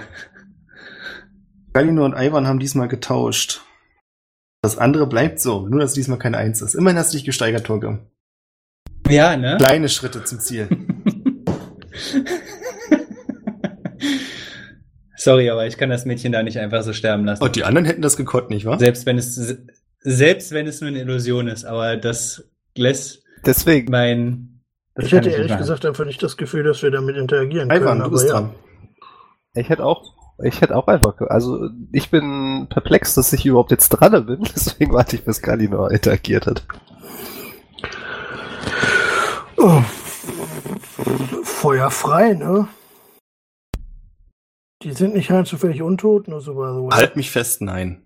Galino 1.73 2.05
und 2.05 2.13
Ivan 2.13 2.47
haben 2.47 2.59
diesmal 2.59 2.87
getauscht. 2.87 3.61
Das 4.61 4.77
andere 4.77 5.07
bleibt 5.07 5.39
so, 5.39 5.67
nur 5.67 5.79
dass 5.79 5.93
diesmal 5.93 6.19
keine 6.19 6.37
Eins 6.37 6.61
ist. 6.61 6.75
Immerhin 6.75 6.97
hast 6.97 7.13
du 7.13 7.17
dich 7.17 7.25
gesteigert, 7.25 7.65
Torge. 7.65 7.99
Ja, 9.07 9.37
ne? 9.37 9.57
Kleine 9.57 9.89
Schritte 9.89 10.23
zum 10.23 10.39
Ziel. 10.39 10.67
Sorry, 15.15 15.49
aber 15.49 15.67
ich 15.67 15.77
kann 15.77 15.89
das 15.89 16.05
Mädchen 16.05 16.31
da 16.31 16.43
nicht 16.43 16.59
einfach 16.59 16.81
so 16.83 16.93
sterben 16.93 17.25
lassen. 17.25 17.43
Und 17.43 17.55
die 17.55 17.63
anderen 17.65 17.85
hätten 17.85 18.01
das 18.01 18.15
gekonnt, 18.17 18.49
nicht 18.49 18.65
wahr? 18.65 18.79
Selbst 18.79 19.05
wenn 19.05 19.17
es 19.17 19.35
selbst 20.01 20.51
wenn 20.51 20.65
es 20.65 20.79
nur 20.79 20.87
eine 20.89 20.99
Illusion 21.01 21.47
ist, 21.47 21.65
aber 21.65 21.97
das 21.97 22.49
lässt 22.75 23.23
Deswegen. 23.45 23.91
mein. 23.91 24.61
das 24.95 25.07
Ich 25.07 25.11
hätte 25.11 25.29
ehrlich 25.29 25.49
machen. 25.49 25.59
gesagt 25.59 25.85
einfach 25.85 26.05
nicht 26.05 26.23
das 26.23 26.37
Gefühl, 26.37 26.63
dass 26.63 26.81
wir 26.83 26.91
damit 26.91 27.17
interagieren 27.17 27.67
können. 27.67 27.81
Ivan, 27.83 27.97
du 27.99 28.05
aber 28.05 28.13
bist 28.13 28.27
ja. 28.27 28.31
dran. 28.33 28.55
Ich 29.55 29.67
hätte 29.67 29.83
auch, 29.83 30.13
ich 30.43 30.61
hätte 30.61 30.75
auch 30.75 30.87
einfach, 30.87 31.19
also 31.27 31.69
ich 31.91 32.09
bin 32.09 32.67
perplex, 32.69 33.15
dass 33.15 33.33
ich 33.33 33.45
überhaupt 33.45 33.71
jetzt 33.71 33.89
dran 33.89 34.25
bin, 34.25 34.43
deswegen 34.55 34.93
warte 34.93 35.15
ich, 35.15 35.23
bis 35.23 35.41
Galinor 35.41 35.91
interagiert 35.91 36.47
hat. 36.47 36.63
Oh. 39.57 39.81
Feuer 41.43 41.91
frei, 41.91 42.33
ne? 42.33 42.67
Die 44.83 44.93
sind 44.93 45.13
nicht 45.13 45.29
rein 45.31 45.45
zufällig 45.45 45.81
untot, 45.81 46.27
nur 46.29 46.39
so 46.39 46.53
the 46.53 46.57
way. 46.57 46.89
Halt 46.95 47.15
mich 47.17 47.31
fest, 47.31 47.61
nein. 47.61 48.01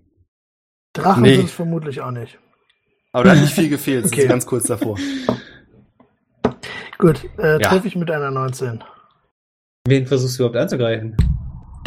Drachen 0.93 1.22
Nee. 1.23 1.35
sind 1.35 1.45
es 1.45 1.51
vermutlich 1.51 2.01
auch 2.01 2.11
nicht. 2.11 2.39
Aber 3.11 3.26
da 3.26 3.31
hat 3.31 3.41
nicht 3.41 3.53
viel 3.53 3.69
gefehlt, 3.69 4.05
Okay. 4.05 4.22
okay. 4.22 4.27
ganz 4.27 4.45
kurz 4.45 4.65
davor. 4.65 4.97
Gut, 6.97 7.23
äh, 7.38 7.53
Ja. 7.61 7.69
treffe 7.69 7.88
ich 7.88 7.95
mit 7.95 8.10
einer 8.10 8.31
19. 8.31 8.84
Wen 9.85 10.07
versuchst 10.07 10.39
du 10.39 10.43
überhaupt 10.43 10.57
anzugreifen? 10.57 11.15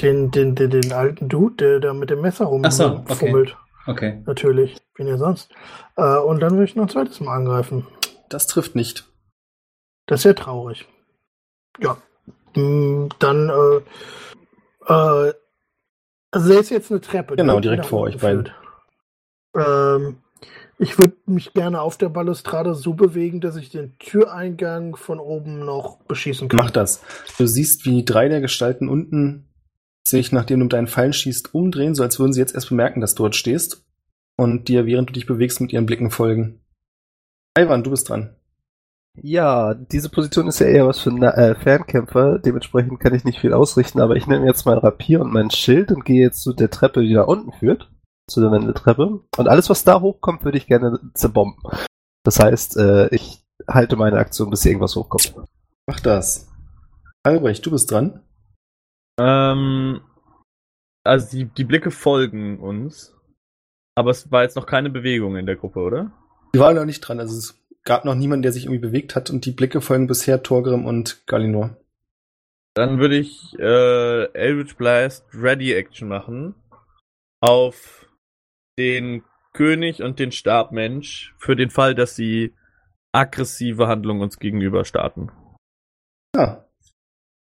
Den, 0.00 0.30
den, 0.30 0.54
den, 0.54 0.70
den 0.70 0.92
alten 0.92 1.28
Dude, 1.28 1.56
der 1.56 1.80
da 1.80 1.94
mit 1.94 2.10
dem 2.10 2.20
Messer 2.20 2.50
Ach 2.62 2.70
so, 2.70 2.84
okay. 2.86 2.96
rumfummelt. 3.08 3.56
Okay. 3.86 4.22
Natürlich. 4.26 4.76
Wen 4.96 5.06
ja 5.06 5.16
sonst. 5.16 5.50
Äh, 5.96 6.18
und 6.18 6.40
dann 6.40 6.58
will 6.58 6.64
ich 6.64 6.76
noch 6.76 6.84
ein 6.84 6.88
zweites 6.88 7.20
Mal 7.20 7.36
angreifen. 7.36 7.86
Das 8.28 8.46
trifft 8.46 8.74
nicht. 8.74 9.08
Das 10.06 10.20
ist 10.20 10.24
ja 10.24 10.32
traurig. 10.34 10.86
Ja. 11.80 11.96
Mm, 12.54 13.08
Dann, 13.18 13.48
äh, 13.48 14.92
äh, 14.92 15.32
also 16.30 16.52
da 16.52 16.60
ist 16.60 16.70
jetzt 16.70 16.90
eine 16.90 17.00
Treppe. 17.00 17.36
die 17.36 17.42
Genau, 17.42 17.60
direkt 17.60 17.86
vor 17.86 18.02
euch 18.02 18.18
beiden. 18.18 18.50
Ähm, 19.54 20.18
ich 20.78 20.98
würde 20.98 21.16
mich 21.26 21.54
gerne 21.54 21.80
auf 21.80 21.96
der 21.96 22.08
Balustrade 22.10 22.74
so 22.74 22.94
bewegen, 22.94 23.40
dass 23.40 23.56
ich 23.56 23.70
den 23.70 23.98
Türeingang 23.98 24.96
von 24.96 25.18
oben 25.18 25.64
noch 25.64 25.98
beschießen 26.04 26.48
kann. 26.48 26.58
Mach 26.58 26.70
das. 26.70 27.02
Du 27.38 27.46
siehst, 27.46 27.86
wie 27.86 28.04
drei 28.04 28.28
der 28.28 28.40
Gestalten 28.40 28.88
unten 28.88 29.45
sich, 30.06 30.32
nachdem 30.32 30.60
du 30.60 30.64
mit 30.64 30.72
deinen 30.72 30.86
Pfeilen 30.86 31.12
schießt, 31.12 31.54
umdrehen, 31.54 31.94
so 31.94 32.02
als 32.02 32.18
würden 32.18 32.32
sie 32.32 32.40
jetzt 32.40 32.54
erst 32.54 32.68
bemerken, 32.68 33.00
dass 33.00 33.14
du 33.14 33.24
dort 33.24 33.36
stehst 33.36 33.84
und 34.36 34.68
dir, 34.68 34.86
während 34.86 35.08
du 35.08 35.12
dich 35.12 35.26
bewegst, 35.26 35.60
mit 35.60 35.72
ihren 35.72 35.86
Blicken 35.86 36.10
folgen. 36.10 36.60
Ivan, 37.58 37.82
du 37.82 37.90
bist 37.90 38.08
dran. 38.08 38.36
Ja, 39.22 39.72
diese 39.74 40.10
Position 40.10 40.46
ist 40.46 40.58
ja 40.58 40.66
eher 40.66 40.86
was 40.86 40.98
für 40.98 41.10
äh, 41.10 41.54
Fernkämpfer, 41.54 42.38
dementsprechend 42.38 43.00
kann 43.00 43.14
ich 43.14 43.24
nicht 43.24 43.40
viel 43.40 43.54
ausrichten, 43.54 44.00
aber 44.00 44.16
ich 44.16 44.26
nehme 44.26 44.46
jetzt 44.46 44.66
mein 44.66 44.76
Rapier 44.76 45.22
und 45.22 45.32
mein 45.32 45.50
Schild 45.50 45.90
und 45.90 46.04
gehe 46.04 46.22
jetzt 46.22 46.42
zu 46.42 46.52
der 46.52 46.70
Treppe, 46.70 47.00
die 47.00 47.14
nach 47.14 47.26
unten 47.26 47.52
führt, 47.52 47.90
zu 48.28 48.42
der 48.42 48.52
Wendeltreppe. 48.52 49.20
Und 49.36 49.48
alles, 49.48 49.70
was 49.70 49.84
da 49.84 50.00
hochkommt, 50.00 50.44
würde 50.44 50.58
ich 50.58 50.66
gerne 50.66 51.00
zerbomben. 51.14 51.62
Das 52.24 52.40
heißt, 52.40 52.76
äh, 52.76 53.08
ich 53.14 53.42
halte 53.66 53.96
meine 53.96 54.18
Aktion, 54.18 54.50
bis 54.50 54.62
hier 54.62 54.72
irgendwas 54.72 54.96
hochkommt. 54.96 55.34
Mach 55.86 56.00
das. 56.00 56.48
Albrecht, 57.22 57.64
du 57.64 57.70
bist 57.70 57.90
dran. 57.90 58.20
Ähm, 59.18 60.00
also 61.04 61.36
die, 61.36 61.44
die 61.46 61.64
Blicke 61.64 61.90
folgen 61.90 62.58
uns. 62.60 63.14
Aber 63.94 64.10
es 64.10 64.30
war 64.30 64.42
jetzt 64.42 64.56
noch 64.56 64.66
keine 64.66 64.90
Bewegung 64.90 65.36
in 65.36 65.46
der 65.46 65.56
Gruppe, 65.56 65.80
oder? 65.80 66.12
Die 66.54 66.58
waren 66.58 66.76
noch 66.76 66.84
nicht 66.84 67.00
dran, 67.00 67.18
also 67.18 67.36
es 67.36 67.66
gab 67.82 68.04
noch 68.04 68.14
niemanden, 68.14 68.42
der 68.42 68.52
sich 68.52 68.64
irgendwie 68.64 68.80
bewegt 68.80 69.16
hat 69.16 69.30
und 69.30 69.46
die 69.46 69.52
Blicke 69.52 69.80
folgen 69.80 70.06
bisher 70.06 70.42
Torgrim 70.42 70.84
und 70.84 71.26
Galinor. 71.26 71.76
Dann 72.74 72.98
würde 72.98 73.16
ich 73.16 73.58
äh, 73.58 74.24
Eldritch 74.34 74.76
Blast 74.76 75.26
Ready 75.32 75.72
Action 75.72 76.08
machen 76.08 76.54
auf 77.40 78.06
den 78.78 79.22
König 79.54 80.02
und 80.02 80.18
den 80.18 80.32
Stabmensch 80.32 81.34
für 81.38 81.56
den 81.56 81.70
Fall, 81.70 81.94
dass 81.94 82.16
sie 82.16 82.54
aggressive 83.12 83.88
Handlungen 83.88 84.20
uns 84.20 84.38
gegenüber 84.38 84.84
starten. 84.84 85.30
Ja. 86.34 86.66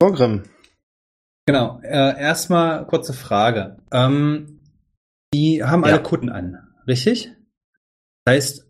Torgrim. 0.01 0.45
Genau. 1.49 1.81
Äh, 1.83 2.21
erstmal 2.21 2.87
kurze 2.87 3.15
Frage. 3.15 3.79
Ähm, 3.91 4.61
die 5.33 5.65
haben 5.65 5.83
Ja. 5.83 5.93
alle 5.95 6.03
Kutten 6.03 6.29
an, 6.29 6.59
richtig? 6.87 7.33
Das 8.27 8.35
heißt, 8.35 8.67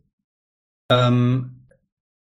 ähm, 0.92 1.66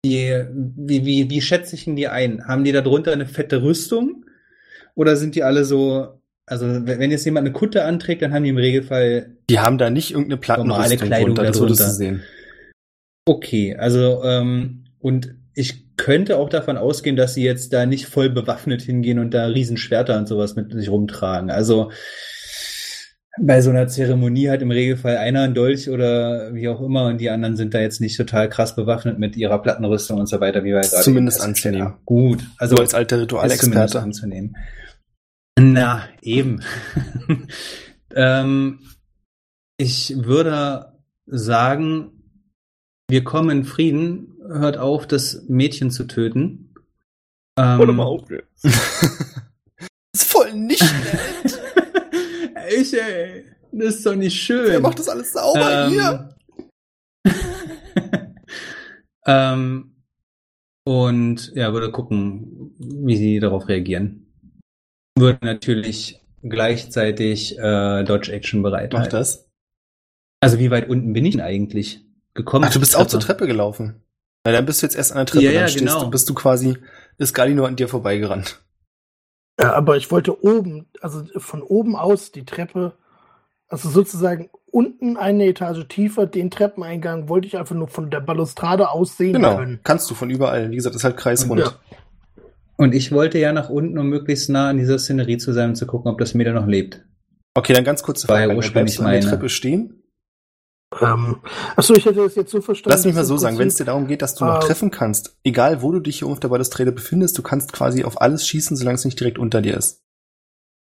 die, 0.04 0.44
wie, 0.50 1.06
wie, 1.06 1.30
wie 1.30 1.42
schätze 1.42 1.76
ich 1.76 1.86
denn 1.86 1.96
die 1.96 2.08
ein? 2.08 2.48
Haben 2.48 2.64
die 2.64 2.72
da 2.72 2.82
drunter 2.82 3.12
eine 3.12 3.28
fette 3.28 3.62
Rüstung? 3.62 4.26
Oder 4.96 5.18
sind 5.18 5.36
die 5.36 5.44
alle 5.44 5.66
so, 5.66 6.20
also 6.48 6.66
wenn 6.66 7.12
jetzt 7.12 7.26
jemand 7.26 7.46
eine 7.46 7.54
Kutte 7.54 7.84
anträgt, 7.86 8.24
dann 8.24 8.34
haben 8.34 8.44
die 8.44 8.50
im 8.50 8.58
Regelfall 8.58 9.38
Die 9.52 9.60
haben 9.60 9.78
da 9.78 9.92
nicht 9.92 10.10
irgendeine 10.10 10.38
Plattenrüstung 10.38 10.98
Kleidung 10.98 11.36
drunter, 11.36 11.44
das 11.44 11.60
würdest 11.60 11.82
du 11.82 11.92
sehen. 11.92 12.24
Okay, 13.28 13.76
also 13.76 14.24
ähm, 14.24 14.86
und 14.98 15.36
ich 15.54 15.89
könnte 16.00 16.38
auch 16.38 16.50
davon 16.50 16.78
ausgehen, 16.78 17.16
dass 17.18 17.34
sie 17.34 17.44
jetzt 17.44 17.74
da 17.74 17.86
nicht 17.86 18.08
voll 18.08 18.30
bewaffnet 18.30 18.82
hingehen 18.82 19.20
und 19.20 19.34
da 19.34 19.46
Riesenschwerter 19.46 20.18
und 20.18 20.28
sowas 20.28 20.56
mit 20.56 20.72
sich 20.72 20.90
rumtragen. 20.90 21.52
Also 21.52 21.92
bei 23.42 23.62
so 23.62 23.70
einer 23.70 23.88
Zeremonie 23.88 24.50
hat 24.50 24.62
im 24.62 24.72
Regelfall 24.72 25.18
einer 25.18 25.44
einen 25.44 25.54
Dolch 25.54 25.90
oder 25.90 26.54
wie 26.54 26.68
auch 26.70 26.82
immer 26.82 27.06
und 27.06 27.20
die 27.20 27.30
anderen 27.30 27.58
sind 27.58 27.74
da 27.74 27.80
jetzt 27.80 28.02
nicht 28.02 28.18
total 28.18 28.50
krass 28.50 28.76
bewaffnet 28.76 29.20
mit 29.20 29.36
ihrer 29.36 29.62
Plattenrüstung 29.62 30.20
und 30.20 30.28
so 30.28 30.40
weiter, 30.40 30.64
wie 30.64 30.74
wir 30.74 30.82
gerade 30.82 31.04
zumindest 31.04 31.42
anzunehmen. 31.42 31.88
haben. 31.88 32.02
Gut, 32.06 32.44
also 32.58 32.78
So 32.78 32.82
als 32.82 32.94
alter 32.94 33.20
Ritualexperte. 33.22 34.02
anzunehmen. 34.02 34.56
Na, 35.60 36.04
eben. 36.22 36.62
ähm, 38.16 38.80
ich 39.78 40.16
würde 40.18 40.94
sagen, 41.26 42.12
wir 43.10 43.24
kommen 43.24 43.50
in 43.50 43.64
Frieden, 43.66 44.39
hört 44.50 44.78
auf, 44.78 45.08
das 45.08 45.44
Mädchen 45.48 45.92
zu 45.92 46.06
töten. 46.06 46.74
Ähm, 47.58 47.80
Warte 47.80 47.94
mal 47.94 48.04
auf 48.04 48.30
jetzt. 48.30 48.66
ist 50.14 50.24
voll 50.24 50.54
nicht 50.54 50.82
nett. 51.44 51.60
ich, 52.78 52.94
ey, 52.94 53.46
das 53.72 53.96
ist 53.96 54.06
doch 54.06 54.16
nicht 54.16 54.42
schön. 54.42 54.68
Wer 54.68 54.80
macht 54.80 55.00
das 55.00 55.10
alles 55.10 55.34
sauber 55.34 55.86
Ähm, 55.86 55.92
hier? 55.92 56.36
ähm, 59.26 59.96
und 60.86 61.52
ja, 61.56 61.74
würde 61.74 61.92
gucken, 61.92 62.74
wie 62.80 63.18
sie 63.18 63.40
darauf 63.40 63.68
reagieren. 63.68 64.26
Würde 65.18 65.46
natürlich 65.46 66.22
gleichzeitig 66.42 67.58
äh, 67.60 68.04
Dodge 68.04 68.32
Action 68.32 68.64
bereit. 68.64 68.94
Mach 68.94 69.08
das. 69.08 69.50
Also 70.40 70.58
wie 70.60 70.72
weit 70.72 70.90
unten 70.90 71.14
bin 71.14 71.26
ich 71.26 71.34
denn 71.34 71.42
eigentlich 71.42 72.06
gekommen? 72.34 72.66
Ach, 72.66 72.74
du 72.74 72.80
bist 72.80 72.96
auch 72.96 73.08
zur 73.08 73.20
Treppe 73.20 73.46
gelaufen. 73.46 74.02
Na, 74.46 74.52
dann 74.54 74.66
bist 74.66 74.82
du 74.82 74.86
jetzt 74.86 74.96
erst 74.96 75.12
an 75.12 75.18
der 75.18 75.26
Treppe, 75.26 75.44
Ja, 75.46 75.52
ja, 75.52 75.60
dann 75.62 75.70
stehst 75.70 75.86
genau. 75.86 76.04
du, 76.04 76.10
bist 76.10 76.30
du 76.30 76.34
quasi, 76.34 76.78
ist 77.18 77.34
Galino 77.34 77.66
an 77.66 77.76
dir 77.76 77.88
vorbeigerannt. 77.88 78.62
Ja, 79.60 79.74
aber 79.74 79.98
ich 79.98 80.10
wollte 80.12 80.42
oben, 80.44 80.88
also 81.02 81.24
von 81.38 81.62
oben 81.62 81.96
aus 81.98 82.32
die 82.32 82.46
Treppe, 82.46 82.94
also 83.68 83.90
sozusagen 83.90 84.50
unten 84.72 85.18
eine 85.18 85.46
Etage 85.48 85.86
tiefer, 85.90 86.26
den 86.26 86.50
Treppeneingang 86.50 87.28
wollte 87.28 87.48
ich 87.48 87.58
einfach 87.58 87.76
nur 87.76 87.90
von 87.90 88.10
der 88.10 88.22
Balustrade 88.22 88.90
aus 88.90 89.18
sehen 89.18 89.34
Genau, 89.34 89.58
können. 89.58 89.80
kannst 89.84 90.10
du 90.10 90.16
von 90.16 90.30
überall. 90.30 90.72
Wie 90.72 90.76
gesagt, 90.78 90.96
das 90.96 91.02
ist 91.02 91.06
halt 91.06 91.18
kreisrund. 91.18 91.60
Ja. 91.62 91.74
Und 92.78 92.96
ich 92.96 93.12
wollte 93.12 93.38
ja 93.40 93.52
nach 93.52 93.70
unten, 93.70 93.98
um 94.00 94.08
möglichst 94.08 94.50
nah 94.50 94.70
an 94.70 94.78
dieser 94.78 94.98
Szenerie 94.98 95.38
zu 95.38 95.52
sein 95.52 95.70
und 95.72 95.76
zu 95.76 95.86
gucken, 95.86 96.10
ob 96.10 96.18
das 96.20 96.34
Mädel 96.34 96.54
noch 96.54 96.66
lebt. 96.68 97.04
Okay, 97.56 97.74
dann 97.74 97.84
ganz 97.84 98.02
kurze 98.04 98.26
Frage. 98.28 98.46
Bleibst 98.46 98.58
ursprünglich 98.70 98.96
du 98.96 99.02
an 99.04 99.12
der 99.12 99.20
meine. 99.20 99.30
Treppe 99.30 99.50
stehen? 99.50 99.99
Ähm, 101.02 101.42
achso, 101.76 101.94
ich 101.94 102.06
hätte 102.06 102.24
das 102.24 102.36
jetzt 102.36 102.52
so 102.52 102.62
verstanden. 102.62 102.96
Lass 102.96 103.06
mich 103.06 103.14
mal 103.14 103.24
so 103.24 103.38
sagen, 103.38 103.60
wenn 103.60 103.68
es 103.68 103.76
dir 103.76 103.86
darum 103.86 104.08
geht, 104.08 104.22
dass 104.22 104.36
du 104.36 104.46
noch 104.46 104.56
ähm, 104.56 104.62
treffen 104.62 104.90
kannst, 104.90 105.38
egal 105.44 105.82
wo 105.82 105.92
du 105.92 106.00
dich 106.00 106.20
hier 106.20 106.28
auf 106.28 106.40
der 106.40 106.48
Balustrade 106.48 106.92
befindest, 106.92 107.38
du 107.38 107.44
kannst 107.44 107.74
quasi 107.74 108.04
auf 108.04 108.22
alles 108.22 108.48
schießen, 108.48 108.76
solange 108.76 108.96
es 108.96 109.06
nicht 109.06 109.20
direkt 109.20 109.38
unter 109.38 109.62
dir 109.62 109.78
ist. 109.78 110.02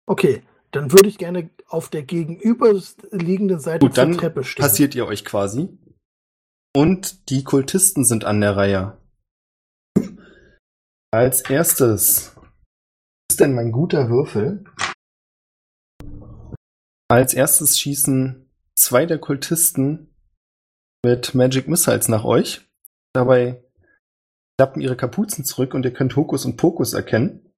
Okay, 0.07 0.41
dann 0.71 0.91
würde 0.91 1.09
ich 1.09 1.17
gerne 1.17 1.49
auf 1.67 1.89
der 1.89 2.03
gegenüberliegenden 2.03 3.59
Seite 3.59 3.85
Gut, 3.85 3.95
zur 3.95 4.11
Treppe 4.13 4.43
stehen. 4.43 4.63
passiert 4.63 4.95
ihr 4.95 5.05
euch 5.05 5.25
quasi. 5.25 5.69
Und 6.75 7.29
die 7.29 7.43
Kultisten 7.43 8.05
sind 8.05 8.23
an 8.23 8.39
der 8.41 8.55
Reihe. 8.55 8.97
Als 11.11 11.41
erstes 11.41 12.35
ist 13.29 13.39
denn 13.39 13.53
mein 13.53 13.71
guter 13.71 14.09
Würfel. 14.09 14.63
Als 17.09 17.33
erstes 17.33 17.79
schießen 17.79 18.48
zwei 18.79 19.05
der 19.05 19.19
Kultisten 19.19 20.15
mit 21.03 21.35
Magic 21.35 21.67
Missiles 21.67 22.07
nach 22.07 22.23
euch. 22.23 22.67
Dabei 23.13 23.63
klappen 24.57 24.81
ihre 24.81 24.97
Kapuzen 24.97 25.45
zurück 25.45 25.73
und 25.73 25.85
ihr 25.85 25.93
könnt 25.93 26.15
Hokus 26.15 26.45
und 26.45 26.57
Pokus 26.57 26.93
erkennen. 26.93 27.53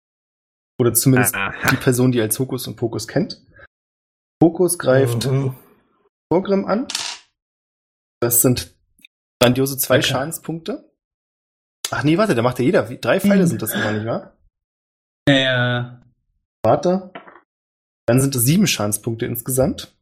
Oder 0.80 0.94
zumindest 0.94 1.36
die 1.72 1.76
Person, 1.78 2.12
die 2.12 2.22
als 2.22 2.40
Hokus 2.40 2.68
und 2.68 2.76
Pokus 2.76 3.08
kennt. 3.08 3.46
Pokus 4.40 4.78
greift 4.80 5.28
Mhm. 5.28 5.56
Vorgrim 6.32 6.66
an. 6.66 6.88
Das 8.22 8.42
sind 8.42 8.76
grandiose 9.42 9.78
zwei 9.78 9.98
Okay. 9.98 10.08
Schadenspunkte. 10.08 10.92
Ach 11.92 12.04
nee, 12.04 12.18
warte, 12.18 12.36
da 12.36 12.42
macht 12.42 12.60
ja 12.60 12.66
jeder. 12.66 12.84
Drei 12.84 13.20
Pfeile 13.20 13.44
Mhm. 13.44 13.48
sind 13.48 13.62
das 13.62 13.74
immer, 13.74 13.92
nicht 13.92 14.06
wahr? 14.06 14.38
Ja, 15.28 16.02
Warte. 16.64 17.12
Dann 18.08 18.22
sind 18.22 18.36
es 18.36 18.44
sieben 18.44 18.68
Schadenspunkte 18.68 19.26
insgesamt. 19.26 19.96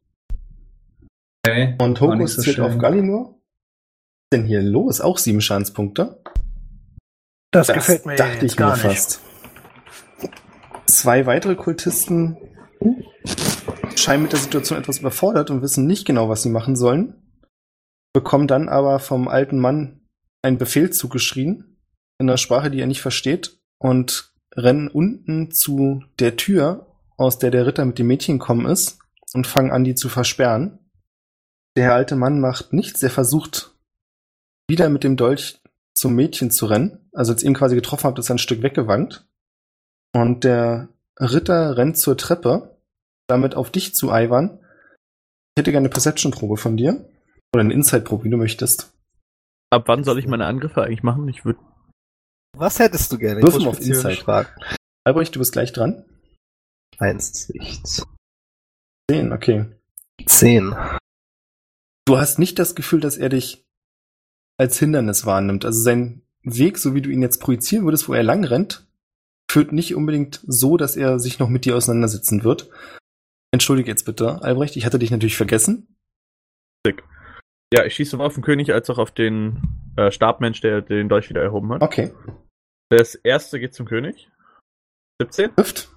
Okay. 1.46 1.76
Und 1.80 2.00
Hokus 2.00 2.34
so 2.34 2.42
zählt 2.42 2.56
schön. 2.56 2.64
auf 2.64 2.78
Gallinor. 2.78 3.26
Was 3.30 3.36
ist 3.36 4.32
denn 4.32 4.44
hier 4.44 4.62
los? 4.62 5.00
Auch 5.00 5.18
sieben 5.18 5.40
Schadenspunkte. 5.40 6.22
Das, 7.52 7.68
gefällt 7.68 8.06
mir 8.06 8.16
dachte 8.16 8.32
jetzt 8.34 8.52
ich 8.52 8.56
gar 8.56 8.76
mir 8.76 8.88
nicht. 8.88 8.96
fast. 8.96 9.20
Zwei 10.86 11.26
weitere 11.26 11.56
Kultisten 11.56 12.36
scheinen 13.96 14.24
mit 14.24 14.32
der 14.32 14.40
Situation 14.40 14.78
etwas 14.78 14.98
überfordert 14.98 15.50
und 15.50 15.62
wissen 15.62 15.86
nicht 15.86 16.06
genau, 16.06 16.28
was 16.28 16.42
sie 16.42 16.50
machen 16.50 16.76
sollen. 16.76 17.14
Bekommen 18.12 18.48
dann 18.48 18.68
aber 18.68 18.98
vom 18.98 19.28
alten 19.28 19.58
Mann 19.58 20.00
einen 20.42 20.58
Befehl 20.58 20.90
zugeschrien 20.90 21.76
in 22.18 22.28
einer 22.28 22.38
Sprache, 22.38 22.70
die 22.70 22.80
er 22.80 22.86
nicht 22.86 23.02
versteht 23.02 23.60
und 23.78 24.32
rennen 24.56 24.88
unten 24.88 25.50
zu 25.50 26.02
der 26.18 26.36
Tür, 26.36 26.86
aus 27.16 27.38
der 27.38 27.50
der 27.50 27.66
Ritter 27.66 27.84
mit 27.84 27.98
dem 27.98 28.08
Mädchen 28.08 28.38
gekommen 28.38 28.66
ist 28.66 28.98
und 29.32 29.46
fangen 29.46 29.70
an, 29.70 29.84
die 29.84 29.94
zu 29.94 30.08
versperren. 30.08 30.79
Der 31.76 31.94
alte 31.94 32.16
Mann 32.16 32.40
macht 32.40 32.72
nichts, 32.72 33.02
er 33.02 33.10
versucht 33.10 33.74
wieder 34.68 34.88
mit 34.88 35.04
dem 35.04 35.16
Dolch 35.16 35.60
zum 35.94 36.14
Mädchen 36.14 36.50
zu 36.50 36.66
rennen. 36.66 37.08
Also 37.12 37.32
als 37.32 37.42
ihr 37.42 37.48
ihn 37.48 37.54
quasi 37.54 37.74
getroffen 37.74 38.04
habt, 38.04 38.18
ist 38.18 38.30
er 38.30 38.36
ein 38.36 38.38
Stück 38.38 38.62
weggewankt. 38.62 39.26
Und 40.14 40.44
der 40.44 40.88
Ritter 41.18 41.76
rennt 41.76 41.98
zur 41.98 42.16
Treppe, 42.16 42.76
damit 43.28 43.54
auf 43.54 43.70
dich 43.70 43.94
zu, 43.94 44.10
Ivan. 44.10 44.58
Ich 45.54 45.60
hätte 45.60 45.72
gerne 45.72 45.86
eine 45.86 45.92
Perception-Probe 45.92 46.56
von 46.56 46.76
dir. 46.76 47.08
Oder 47.54 47.64
eine 47.64 47.74
Insight-Probe, 47.74 48.24
wie 48.24 48.30
du 48.30 48.36
möchtest. 48.36 48.92
Ab 49.70 49.84
wann 49.86 50.04
soll 50.04 50.18
ich 50.18 50.26
meine 50.26 50.46
Angriffe 50.46 50.82
eigentlich 50.82 51.02
machen? 51.02 51.28
Ich 51.28 51.44
würde. 51.44 51.60
Was 52.56 52.78
hättest 52.78 53.12
du 53.12 53.18
gerne? 53.18 53.42
Würfel 53.42 53.60
muss 53.60 53.78
auf 53.78 53.86
Insight. 53.86 54.18
fragen. 54.18 54.48
Albrecht, 55.04 55.34
du 55.34 55.38
bist 55.38 55.52
gleich 55.52 55.72
dran. 55.72 56.04
Eins, 56.98 57.48
nichts. 57.50 58.04
Zehn, 59.10 59.32
okay. 59.32 59.66
Zehn. 60.26 60.74
Du 62.06 62.18
hast 62.18 62.38
nicht 62.38 62.58
das 62.58 62.74
Gefühl, 62.74 63.00
dass 63.00 63.16
er 63.16 63.28
dich 63.28 63.66
als 64.58 64.78
Hindernis 64.78 65.26
wahrnimmt. 65.26 65.64
Also 65.64 65.80
sein 65.80 66.22
Weg, 66.42 66.78
so 66.78 66.94
wie 66.94 67.02
du 67.02 67.10
ihn 67.10 67.22
jetzt 67.22 67.40
projizieren 67.40 67.84
würdest, 67.84 68.08
wo 68.08 68.14
er 68.14 68.22
lang 68.22 68.44
rennt, 68.44 68.86
führt 69.50 69.72
nicht 69.72 69.94
unbedingt 69.94 70.40
so, 70.46 70.76
dass 70.76 70.96
er 70.96 71.18
sich 71.18 71.38
noch 71.38 71.48
mit 71.48 71.64
dir 71.64 71.76
auseinandersetzen 71.76 72.44
wird. 72.44 72.70
Entschuldige 73.52 73.90
jetzt 73.90 74.04
bitte, 74.04 74.42
Albrecht, 74.42 74.76
ich 74.76 74.86
hatte 74.86 74.98
dich 74.98 75.10
natürlich 75.10 75.36
vergessen. 75.36 75.96
Ja, 77.72 77.84
ich 77.84 77.94
schieße 77.94 78.12
sowohl 78.12 78.26
auf 78.26 78.34
den 78.34 78.42
König 78.42 78.72
als 78.72 78.90
auch 78.90 78.98
auf 78.98 79.12
den 79.12 79.92
äh, 79.96 80.10
Stabmensch, 80.10 80.60
der 80.60 80.82
den 80.82 81.08
Dolch 81.08 81.30
wieder 81.30 81.42
erhoben 81.42 81.72
hat. 81.72 81.82
Okay. 81.82 82.12
Das 82.90 83.14
erste 83.14 83.60
geht 83.60 83.74
zum 83.74 83.86
König. 83.86 84.30
17. 85.20 85.54
Trifft. 85.54 85.88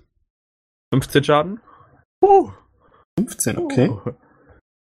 15 0.93 1.23
Schaden. 1.23 1.61
Uh. 2.23 2.51
15, 3.19 3.57
okay. 3.57 3.89
Uh. 3.89 4.13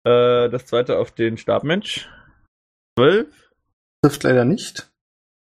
Äh, 0.07 0.49
das 0.51 0.67
zweite 0.67 0.99
auf 0.99 1.13
den 1.13 1.37
Stabmensch. 1.39 2.09
12. 2.99 3.51
Trifft 4.05 4.23
leider 4.23 4.45
nicht. 4.45 4.91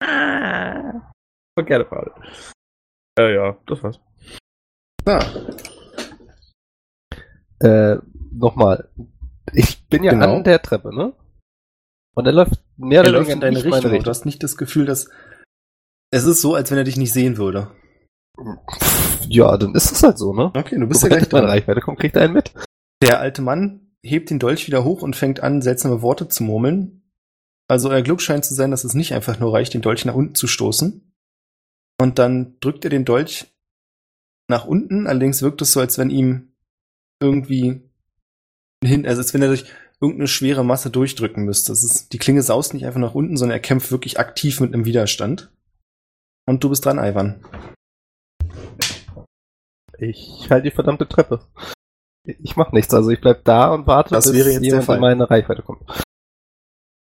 Ah. 0.04 1.12
Forget 1.58 1.88
about 1.92 2.12
it. 2.12 2.54
Äh, 3.20 3.36
ja, 3.36 3.58
das 3.68 3.84
war's. 3.84 4.00
Ah, 5.06 5.20
Äh, 7.60 7.98
nochmal. 8.32 8.90
Ich 9.54 9.86
bin 9.88 10.04
ja 10.04 10.12
Genau. 10.12 10.38
an 10.38 10.44
der 10.44 10.62
Treppe, 10.62 10.94
ne? 10.96 11.14
Und 12.16 12.26
er 12.26 12.32
läuft 12.34 12.62
mehr 12.78 13.02
er 13.02 13.10
oder 13.10 13.12
läuft 13.20 13.30
weniger 13.30 13.34
in 13.34 13.40
deine 13.42 13.54
nicht 13.56 13.66
Richtung. 13.66 13.80
aber 13.80 13.90
Du 13.90 13.96
Richtung. 13.96 14.10
hast 14.10 14.26
nicht 14.26 14.44
das 14.44 14.58
Gefühl, 14.58 14.86
dass 14.86 15.10
es 16.12 16.26
ist 16.26 16.42
so, 16.42 16.56
als 16.56 16.72
wenn 16.72 16.78
er 16.78 16.84
dich 16.84 16.98
nicht 16.98 17.14
sehen 17.14 17.38
würde. 17.38 17.72
Ja, 19.28 19.56
dann 19.58 19.76
ist 19.76 19.92
es 19.92 20.04
halt 20.04 20.18
so, 20.18 20.34
ne? 20.34 20.46
Okay, 20.56 20.78
du 20.80 20.88
bist 20.88 21.04
ja 21.04 21.10
Sobald 21.10 21.30
gleich 21.30 21.34
er 21.34 21.40
dran. 21.42 21.50
Reichweite 21.50 21.82
kommt, 21.82 22.00
kriegt 22.00 22.16
er 22.16 22.24
einen 22.24 22.34
mit. 22.34 22.54
Der 23.04 23.20
alte 23.20 23.42
Mann 23.42 23.81
hebt 24.04 24.30
den 24.30 24.40
Dolch 24.40 24.68
wieder 24.68 24.84
hoch 24.84 25.02
und 25.02 25.16
fängt 25.16 25.42
an, 25.42 25.62
seltsame 25.62 26.02
Worte 26.02 26.28
zu 26.28 26.44
murmeln. 26.44 27.04
Also 27.68 27.90
euer 27.90 28.02
Glück 28.02 28.22
scheint 28.22 28.46
zu 28.46 28.54
sein, 28.54 28.72
dass 28.72 28.84
es 28.84 28.94
nicht 28.94 29.14
einfach 29.14 29.40
nur 29.40 29.54
reicht, 29.54 29.74
den 29.74 29.82
Dolch 29.82 30.06
nach 30.06 30.16
unten 30.16 30.36
zu 30.36 30.48
stoßen. 30.48 31.14
Und 32.00 32.20
dann 32.20 32.60
drückt 32.60 32.84
er 32.84 32.90
den 32.90 33.06
Dolch 33.06 33.46
nach 34.50 34.66
unten, 34.66 35.08
allerdings 35.08 35.42
wirkt 35.42 35.62
es 35.62 35.72
so, 35.72 35.80
als 35.80 35.98
wenn 35.98 36.10
ihm 36.10 36.54
irgendwie 37.22 37.82
hin, 38.84 39.06
also 39.06 39.22
als 39.22 39.34
wenn 39.34 39.42
er 39.44 39.50
durch 39.50 39.66
irgendeine 40.02 40.28
schwere 40.28 40.66
Masse 40.66 40.90
durchdrücken 40.90 41.46
müsste. 41.46 41.72
Ist, 41.72 42.12
die 42.12 42.18
Klinge 42.18 42.42
saust 42.42 42.74
nicht 42.74 42.86
einfach 42.86 43.00
nach 43.00 43.14
unten, 43.14 43.38
sondern 43.38 43.58
er 43.58 43.62
kämpft 43.62 43.92
wirklich 43.92 44.20
aktiv 44.20 44.60
mit 44.60 44.74
einem 44.74 44.86
Widerstand. 44.86 45.52
Und 46.48 46.64
du 46.64 46.70
bist 46.70 46.84
dran, 46.84 46.98
Ivan. 46.98 47.46
ich 50.00 50.50
halte 50.50 50.70
die 50.70 50.76
verdammte 50.76 51.08
Treppe. 51.08 51.48
Ich 52.28 52.56
mach 52.56 52.72
nichts, 52.72 52.94
also 52.94 53.10
ich 53.10 53.20
bleib 53.20 53.44
da 53.46 53.74
und 53.74 53.88
warte, 53.88 54.14
Das 54.14 54.32
bis 54.32 54.60
jemand 54.60 54.88
in 54.90 55.00
meine 55.00 55.30
Reichweite 55.30 55.64
kommt. 55.64 55.82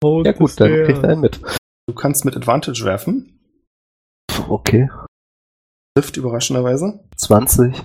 Ja 0.04 0.32
gut, 0.32 0.60
dann 0.60 0.70
krieg 0.86 0.98
ich 0.98 1.04
einen 1.04 1.22
mit. 1.22 1.42
Du 1.88 1.96
kannst 1.96 2.26
mit 2.26 2.36
Advantage 2.36 2.84
werfen. 2.86 3.40
Puh, 4.28 4.54
Okay. 4.54 4.90
Trifft 5.98 6.16
überraschenderweise. 6.16 7.04
20, 7.18 7.84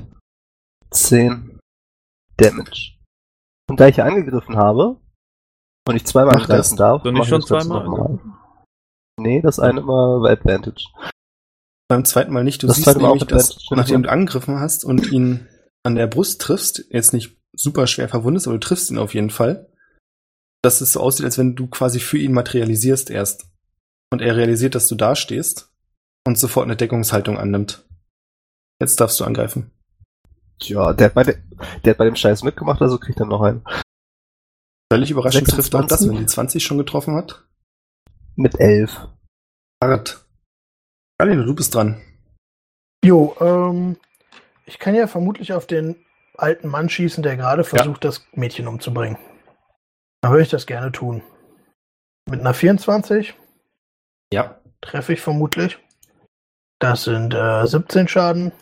10 0.90 1.58
Damage. 2.36 2.96
Und 3.68 3.80
da 3.80 3.88
ich 3.88 4.00
angegriffen 4.00 4.56
habe 4.56 5.00
und 5.88 5.96
ich 5.96 6.06
zweimal 6.06 6.36
das. 6.36 6.42
angreifen 6.44 6.76
darf, 6.76 7.02
mach 7.04 7.22
ich 7.22 7.28
schon 7.28 7.42
zweimal? 7.42 7.84
nochmal. 7.84 8.20
Nee, 9.18 9.40
das 9.42 9.58
eine 9.58 9.80
immer 9.80 10.20
bei 10.20 10.30
Advantage. 10.32 10.86
Beim 11.88 12.04
zweiten 12.04 12.32
Mal 12.32 12.44
nicht. 12.44 12.62
Du 12.62 12.68
Das 12.68 12.76
siehst 12.76 12.86
Mal 12.86 12.94
nämlich, 13.08 13.22
auch 13.22 13.26
dass 13.26 13.58
nachdem 13.70 14.04
du 14.04 14.10
angegriffen 14.10 14.60
hast 14.60 14.84
und 14.84 15.10
ihn 15.10 15.48
an 15.86 15.94
der 15.94 16.08
Brust 16.08 16.40
triffst, 16.40 16.84
jetzt 16.90 17.12
nicht 17.12 17.36
super 17.54 17.86
schwer 17.86 18.08
verwundest, 18.08 18.48
aber 18.48 18.58
du 18.58 18.66
triffst 18.66 18.90
ihn 18.90 18.98
auf 18.98 19.14
jeden 19.14 19.30
Fall, 19.30 19.70
dass 20.62 20.80
es 20.80 20.92
so 20.92 21.00
aussieht, 21.00 21.24
als 21.24 21.38
wenn 21.38 21.54
du 21.54 21.68
quasi 21.68 22.00
für 22.00 22.18
ihn 22.18 22.32
materialisierst 22.32 23.08
erst. 23.08 23.48
Und 24.12 24.20
er 24.20 24.36
realisiert, 24.36 24.74
dass 24.74 24.88
du 24.88 24.96
da 24.96 25.14
stehst 25.14 25.72
und 26.26 26.38
sofort 26.38 26.64
eine 26.64 26.76
Deckungshaltung 26.76 27.38
annimmt. 27.38 27.84
Jetzt 28.80 29.00
darfst 29.00 29.18
du 29.20 29.24
angreifen. 29.24 29.70
Tja, 30.58 30.92
der 30.92 31.06
hat, 31.06 31.14
bei 31.14 31.22
de 31.22 31.36
der 31.84 31.92
hat 31.92 31.98
bei 31.98 32.04
dem 32.04 32.16
Scheiß 32.16 32.42
mitgemacht, 32.42 32.82
also 32.82 32.98
kriegt 32.98 33.20
er 33.20 33.26
noch 33.26 33.42
einen. 33.42 33.64
Völlig 34.92 35.10
überraschend 35.10 35.48
trifft 35.48 35.74
auch 35.74 35.86
das, 35.86 36.00
26. 36.00 36.08
wenn 36.08 36.18
die 36.18 36.26
20 36.26 36.64
schon 36.64 36.78
getroffen 36.78 37.14
hat. 37.14 37.44
Mit 38.34 38.58
11. 38.58 39.08
Hart. 39.82 40.24
Galino, 41.18 41.44
du 41.44 41.54
bist 41.54 41.74
dran. 41.74 42.00
Jo, 43.04 43.36
ähm, 43.40 43.96
ich 44.66 44.78
kann 44.78 44.94
ja 44.94 45.06
vermutlich 45.06 45.52
auf 45.52 45.66
den 45.66 46.04
alten 46.36 46.68
Mann 46.68 46.88
schießen, 46.88 47.22
der 47.22 47.36
gerade 47.36 47.64
versucht, 47.64 48.04
das 48.04 48.26
Mädchen 48.32 48.66
umzubringen. 48.68 49.16
Dann 50.20 50.32
würde 50.32 50.42
ich 50.42 50.50
das 50.50 50.66
gerne 50.66 50.92
tun. 50.92 51.22
Mit 52.28 52.40
einer 52.40 52.52
24 52.52 53.34
Ja. 54.32 54.60
treffe 54.80 55.12
ich 55.12 55.20
vermutlich. 55.20 55.78
Das 56.80 57.04
sind 57.04 57.32
äh, 57.32 57.66
17 57.66 58.08
Schaden. 58.08 58.52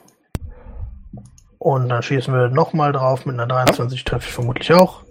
Und 1.59 1.89
dann 1.89 2.03
schießen 2.03 2.33
wir 2.33 2.49
nochmal 2.49 2.93
drauf. 2.93 3.25
Mit 3.25 3.35
einer 3.35 3.47
23 3.47 4.05
treffe 4.05 4.29
ich 4.29 4.35
vermutlich 4.35 4.73
auch. 4.73 5.05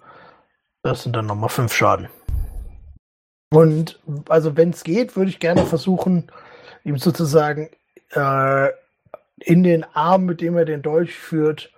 Das 0.83 1.03
sind 1.03 1.15
dann 1.15 1.25
nochmal 1.25 1.49
5 1.49 1.73
Schaden. 1.73 2.07
Und 3.51 3.99
also 4.29 4.55
wenn 4.55 4.69
es 4.69 4.83
geht, 4.83 5.15
würde 5.15 5.29
ich 5.29 5.39
gerne 5.39 5.65
versuchen, 5.65 6.31
ihm 6.83 6.97
sozusagen 6.97 7.69
äh, 8.11 8.69
in 9.45 9.63
den 9.63 9.83
Arm, 9.83 10.25
mit 10.25 10.41
dem 10.41 10.57
er 10.57 10.65
den 10.65 10.81
Dolch 10.81 11.15
führt, 11.15 11.71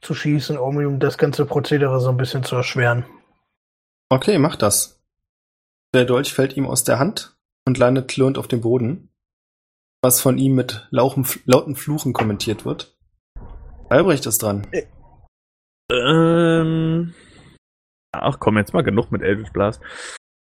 zu 0.00 0.14
schießen, 0.14 0.58
um 0.58 0.80
ihm 0.80 1.00
das 1.00 1.18
ganze 1.18 1.46
Prozedere 1.46 2.00
so 2.00 2.10
ein 2.10 2.16
bisschen 2.16 2.44
zu 2.44 2.56
erschweren. 2.56 3.04
Okay, 4.10 4.38
mach 4.38 4.56
das. 4.56 5.02
Der 5.94 6.04
Dolch 6.04 6.32
fällt 6.32 6.56
ihm 6.56 6.66
aus 6.66 6.84
der 6.84 6.98
Hand 6.98 7.36
und 7.66 7.78
landet 7.78 8.08
klirrend 8.08 8.36
auf 8.36 8.48
dem 8.48 8.60
Boden, 8.60 9.10
was 10.02 10.20
von 10.20 10.38
ihm 10.38 10.54
mit 10.54 10.86
lauchen, 10.90 11.26
lauten 11.46 11.76
Fluchen 11.76 12.12
kommentiert 12.12 12.64
wird. 12.64 12.96
Albrecht 13.88 14.26
ist 14.26 14.42
dran. 14.42 14.66
Ähm. 15.90 17.14
Ach 18.12 18.38
komm, 18.38 18.58
jetzt 18.58 18.74
mal 18.74 18.82
genug 18.82 19.10
mit 19.10 19.22
Eldritch 19.22 19.52
Blast. 19.52 19.80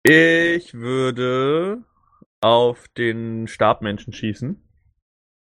Ich 0.04 0.74
würde 0.74 1.84
auf 2.42 2.88
den 2.98 3.48
Stabmenschen 3.48 4.14
schießen. 4.14 4.62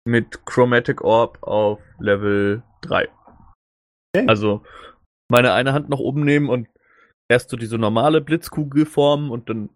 Mit 0.09 0.47
Chromatic 0.47 1.03
Orb 1.03 1.43
auf 1.43 1.81
Level 1.99 2.63
3. 2.81 3.09
Okay. 4.17 4.27
Also 4.27 4.65
meine 5.31 5.53
eine 5.53 5.75
Hand 5.75 5.91
nach 5.91 5.99
oben 5.99 6.25
nehmen 6.25 6.49
und 6.49 6.67
erst 7.31 7.51
so 7.51 7.59
diese 7.59 7.77
normale 7.77 8.23
Blitzkugel 8.23 8.87
formen 8.87 9.31
und 9.31 9.51
dann 9.51 9.69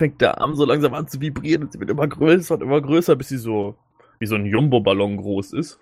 fängt 0.00 0.20
der 0.20 0.40
Arm 0.40 0.54
so 0.54 0.64
langsam 0.64 0.94
an 0.94 1.08
zu 1.08 1.20
vibrieren 1.20 1.64
und 1.64 1.72
sie 1.72 1.80
wird 1.80 1.90
immer 1.90 2.06
größer 2.06 2.54
und 2.54 2.62
immer 2.62 2.80
größer, 2.80 3.16
bis 3.16 3.28
sie 3.28 3.38
so 3.38 3.76
wie 4.20 4.26
so 4.26 4.36
ein 4.36 4.46
Jumbo-Ballon 4.46 5.16
groß 5.16 5.52
ist. 5.54 5.80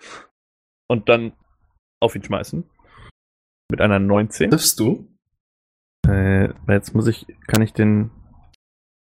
Und 0.91 1.11
dann 1.11 1.35
auf 2.01 2.17
ihn 2.17 2.25
schmeißen. 2.25 2.65
Mit 3.71 3.83
einer 3.83 3.99
19. 3.99 4.51
Triffst 4.51 4.81
du? 4.81 5.07
Äh, 6.09 6.55
jetzt 6.69 6.95
muss 6.95 7.07
ich, 7.07 7.27
kann 7.47 7.61
ich 7.61 7.75
den, 7.75 8.05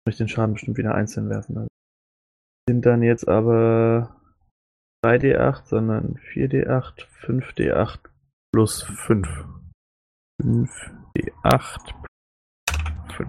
muss 0.04 0.12
ich 0.12 0.16
den 0.18 0.28
Schaden 0.28 0.52
bestimmt 0.52 0.76
wieder 0.76 0.94
einzeln 0.94 1.30
werfen. 1.30 1.56
Also 1.56 1.68
sind 2.68 2.84
dann 2.84 3.02
jetzt 3.02 3.26
aber 3.26 4.19
3d8, 5.04 5.64
sondern 5.64 6.18
4d8, 6.32 7.06
5d8 7.24 7.98
plus 8.52 8.82
5. 8.82 9.28
5d8 10.42 11.94
5. 13.12 13.28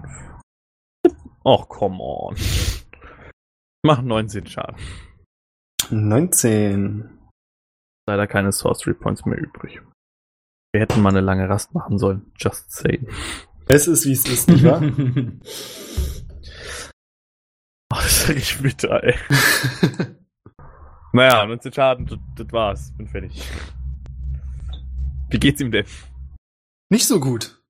Och, 1.44 1.68
come 1.68 2.02
on. 2.02 2.36
Mach 3.84 4.00
19 4.00 4.46
Schaden. 4.46 4.76
19. 5.90 7.18
Leider 8.06 8.26
keine 8.26 8.52
Sorcery 8.52 8.94
Points 8.94 9.24
mehr 9.24 9.38
übrig. 9.38 9.80
Wir 10.72 10.80
hätten 10.80 11.02
mal 11.02 11.10
eine 11.10 11.20
lange 11.20 11.48
Rast 11.48 11.74
machen 11.74 11.98
sollen. 11.98 12.32
Just 12.36 12.72
saying. 12.72 13.08
Es 13.68 13.86
ist, 13.86 14.06
wie 14.06 14.12
es 14.12 14.28
ist, 14.28 14.48
nicht 14.48 14.64
wahr? 14.64 14.80
Oh, 17.94 17.96
das 17.96 18.22
ist 18.22 18.28
richtig 18.30 18.62
bitter, 18.62 19.04
ey. 19.04 19.14
Naja, 21.12 21.44
19 21.46 21.72
Schaden, 21.72 22.06
das, 22.06 22.18
das 22.36 22.52
war's. 22.52 22.92
Bin 22.96 23.06
fertig. 23.06 23.42
Wie 25.30 25.38
geht's 25.38 25.60
ihm 25.60 25.70
denn? 25.70 25.86
nicht 26.90 27.06
so 27.06 27.20
gut. 27.20 27.62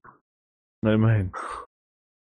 Na, 0.82 0.94
immerhin. 0.94 1.32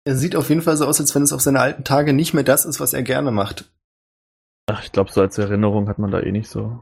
Er 0.03 0.15
sieht 0.15 0.35
auf 0.35 0.49
jeden 0.49 0.61
Fall 0.61 0.77
so 0.77 0.85
aus, 0.87 0.99
als 0.99 1.13
wenn 1.13 1.21
es 1.21 1.33
auf 1.33 1.41
seine 1.41 1.59
alten 1.59 1.83
Tage 1.83 2.13
nicht 2.13 2.33
mehr 2.33 2.43
das 2.43 2.65
ist, 2.65 2.79
was 2.79 2.93
er 2.93 3.03
gerne 3.03 3.29
macht. 3.29 3.71
Ach, 4.67 4.83
ich 4.83 4.91
glaube, 4.91 5.11
so 5.11 5.21
als 5.21 5.37
Erinnerung 5.37 5.87
hat 5.89 5.99
man 5.99 6.11
da 6.11 6.19
eh 6.19 6.31
nicht 6.31 6.49
so 6.49 6.81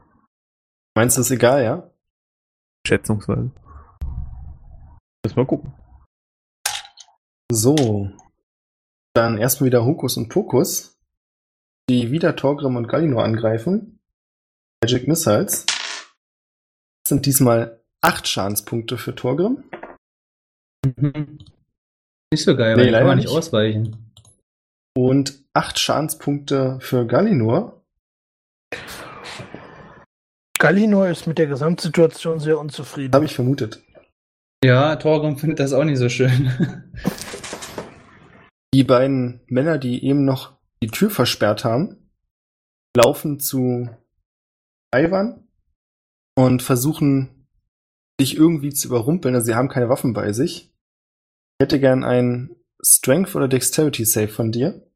Meinst 0.96 1.18
du, 1.18 1.20
ist 1.20 1.30
egal, 1.30 1.62
ja? 1.62 1.90
schätzungsweise. 2.86 3.50
Müssen 5.24 5.36
wir 5.36 5.44
gucken. 5.44 5.74
So. 7.52 8.10
Dann 9.14 9.36
erstmal 9.36 9.66
wieder 9.66 9.84
Hokus 9.84 10.16
und 10.16 10.28
Pokus, 10.30 10.98
die 11.90 12.10
wieder 12.10 12.36
Torgrim 12.36 12.76
und 12.76 12.88
Galino 12.88 13.20
angreifen. 13.20 13.95
Magic 14.86 15.08
Missiles. 15.08 15.66
Das 15.66 17.08
sind 17.08 17.26
diesmal 17.26 17.80
acht 18.00 18.28
Schadenspunkte 18.28 18.98
für 18.98 19.16
Torgrim. 19.16 19.64
Nicht 22.32 22.44
so 22.44 22.56
geil, 22.56 22.76
Nee, 22.76 22.82
weil 22.82 22.84
die 22.84 22.90
leider 22.90 22.98
kann 22.98 23.06
man 23.08 23.18
nicht 23.18 23.28
ausweichen. 23.28 24.12
Und 24.96 25.42
acht 25.54 25.80
Schadenspunkte 25.80 26.78
für 26.80 27.04
Galinor. 27.04 27.82
Galinor 30.60 31.08
ist 31.08 31.26
mit 31.26 31.38
der 31.38 31.48
Gesamtsituation 31.48 32.38
sehr 32.38 32.60
unzufrieden. 32.60 33.12
Habe 33.12 33.24
ich 33.24 33.34
vermutet. 33.34 33.82
Ja, 34.62 34.94
Torgrim 34.94 35.36
findet 35.36 35.58
das 35.58 35.72
auch 35.72 35.82
nicht 35.82 35.98
so 35.98 36.08
schön. 36.08 36.52
Die 38.72 38.84
beiden 38.84 39.40
Männer, 39.48 39.78
die 39.78 40.04
eben 40.04 40.24
noch 40.24 40.52
die 40.80 40.88
Tür 40.88 41.10
versperrt 41.10 41.64
haben, 41.64 42.08
laufen 42.96 43.40
zu 43.40 43.88
Ivan 44.94 45.48
und 46.36 46.62
versuchen, 46.62 47.46
dich 48.20 48.36
irgendwie 48.36 48.72
zu 48.72 48.88
überrumpeln. 48.88 49.34
Also 49.34 49.46
sie 49.46 49.54
haben 49.54 49.68
keine 49.68 49.88
Waffen 49.88 50.12
bei 50.12 50.32
sich. 50.32 50.72
Ich 51.58 51.64
hätte 51.64 51.80
gern 51.80 52.04
ein 52.04 52.56
Strength 52.82 53.34
oder 53.34 53.48
Dexterity 53.48 54.04
Save 54.04 54.28
von 54.28 54.52
dir. 54.52 54.86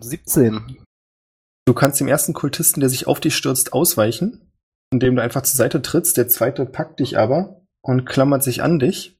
17. 0.00 0.84
Du 1.66 1.74
kannst 1.74 2.00
dem 2.00 2.08
ersten 2.08 2.34
Kultisten, 2.34 2.80
der 2.80 2.88
sich 2.88 3.06
auf 3.06 3.20
dich 3.20 3.36
stürzt, 3.36 3.72
ausweichen, 3.72 4.52
indem 4.92 5.16
du 5.16 5.22
einfach 5.22 5.42
zur 5.42 5.56
Seite 5.56 5.80
trittst. 5.82 6.16
Der 6.16 6.28
zweite 6.28 6.66
packt 6.66 7.00
dich 7.00 7.18
aber 7.18 7.64
und 7.82 8.04
klammert 8.04 8.42
sich 8.42 8.62
an 8.62 8.78
dich. 8.78 9.18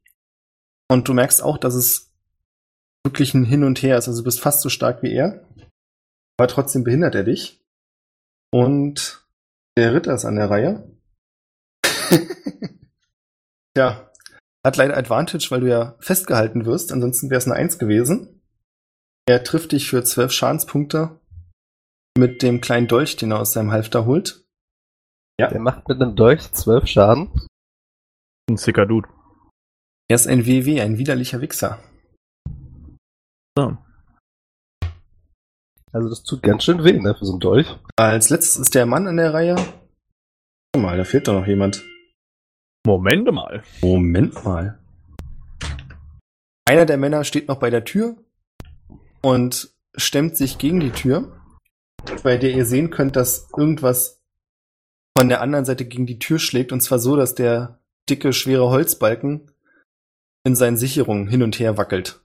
Und 0.91 1.09
du 1.09 1.15
merkst 1.15 1.43
auch, 1.43 1.59
dass 1.59 1.75
es 1.75 2.13
wirklich 3.05 3.35
ein 3.35 3.45
Hin 3.45 3.65
und 3.65 3.83
Her 3.83 3.99
ist. 3.99 4.09
Also 4.09 4.21
du 4.21 4.25
bist 4.25 4.41
fast 4.41 4.61
so 4.61 4.69
stark 4.69 5.03
wie 5.03 5.13
er. 5.13 5.47
Aber 6.39 6.49
trotzdem 6.49 6.85
behindert 6.85 7.15
er 7.15 7.25
dich. 7.25 7.64
Und 8.55 9.27
der 9.77 9.93
Ritter 9.95 10.15
ist 10.15 10.25
an 10.25 10.37
der 10.37 10.49
Reihe. 10.49 10.89
ja. 13.77 14.13
Hat 14.65 14.77
leider 14.77 14.97
Advantage, 14.97 15.49
weil 15.51 15.61
du 15.61 15.69
ja 15.69 15.97
festgehalten 15.99 16.65
wirst. 16.65 16.93
Ansonsten 16.93 17.31
wäre 17.31 17.39
es 17.39 17.47
eine 17.47 17.57
Eins 17.57 17.81
gewesen. 17.81 18.43
Er 19.27 19.43
trifft 19.43 19.73
dich 19.73 19.91
für 19.91 20.05
zwölf 20.05 20.31
Schadenspunkte 20.31 21.19
mit 22.17 22.43
dem 22.43 22.61
kleinen 22.61 22.87
Dolch, 22.87 23.17
den 23.17 23.33
er 23.33 23.41
aus 23.41 23.55
seinem 23.55 23.73
Halfter 23.73 24.07
holt. 24.07 24.47
Der 25.41 25.59
macht 25.59 25.89
mit 25.89 26.01
einem 26.01 26.15
Dolch 26.15 26.53
12 26.53 26.87
Schaden. 26.87 27.49
Ein 28.49 28.57
sicker 28.57 28.87
Dude. 28.87 29.09
Er 30.09 30.15
ist 30.15 30.29
ein 30.29 30.47
WW, 30.47 30.81
ein 30.81 30.97
widerlicher 30.97 31.41
Wichser. 31.41 31.83
So. 33.59 33.84
Also 35.95 36.09
das 36.09 36.25
tut 36.25 36.43
ganz 36.43 36.65
schön 36.65 36.83
weh, 36.83 36.99
ne, 36.99 37.15
für 37.15 37.25
so 37.25 37.35
einen 37.35 37.41
Dolch. 37.41 37.69
Als 37.95 38.29
letztes 38.29 38.57
ist 38.57 38.75
der 38.75 38.85
Mann 38.85 39.07
an 39.07 39.17
der 39.17 39.33
Reihe. 39.33 39.55
Mal, 40.77 40.97
da 40.97 41.05
fehlt 41.05 41.29
doch 41.29 41.35
noch 41.35 41.47
jemand. 41.47 41.85
Moment 42.85 43.33
mal. 43.33 43.63
Moment 43.81 44.45
mal. 44.45 44.81
Einer 46.65 46.85
der 46.85 46.97
Männer 46.97 47.23
steht 47.23 47.47
noch 47.47 47.61
bei 47.61 47.71
der 47.71 47.85
Tür 47.85 48.17
und 49.23 49.73
stemmt 49.97 50.37
sich 50.37 50.59
gegen 50.59 50.81
die 50.81 50.91
Tür, 50.91 51.41
bei 52.25 52.39
der 52.39 52.51
ihr 52.51 52.67
sehen 52.67 52.91
könnt, 52.91 53.15
dass 53.15 53.49
irgendwas 53.57 54.21
von 55.17 55.29
der 55.29 55.43
anderen 55.43 55.65
Seite 55.65 55.85
gegen 55.85 56.07
die 56.07 56.19
Tür 56.19 56.41
schlägt 56.41 56.73
und 56.73 56.81
zwar 56.81 56.99
so, 56.99 57.15
dass 57.15 57.37
der 57.37 57.79
dicke, 58.11 58.33
schwere 58.33 58.69
Holzbalken 58.69 59.53
in 60.43 60.57
seinen 60.57 60.77
Sicherungen 60.77 61.29
hin 61.29 61.45
und 61.45 61.61
her 61.61 61.79
wackelt. 61.79 62.21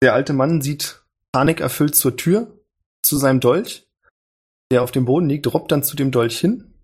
Der 0.00 0.14
alte 0.14 0.32
Mann 0.32 0.62
sieht 0.62 1.02
panikerfüllt 1.32 1.96
zur 1.96 2.16
Tür, 2.16 2.57
zu 3.08 3.16
seinem 3.16 3.40
Dolch, 3.40 3.88
der 4.70 4.82
auf 4.82 4.90
dem 4.92 5.06
Boden 5.06 5.28
liegt, 5.28 5.52
robbt 5.52 5.72
dann 5.72 5.82
zu 5.82 5.96
dem 5.96 6.10
Dolch 6.10 6.38
hin 6.38 6.74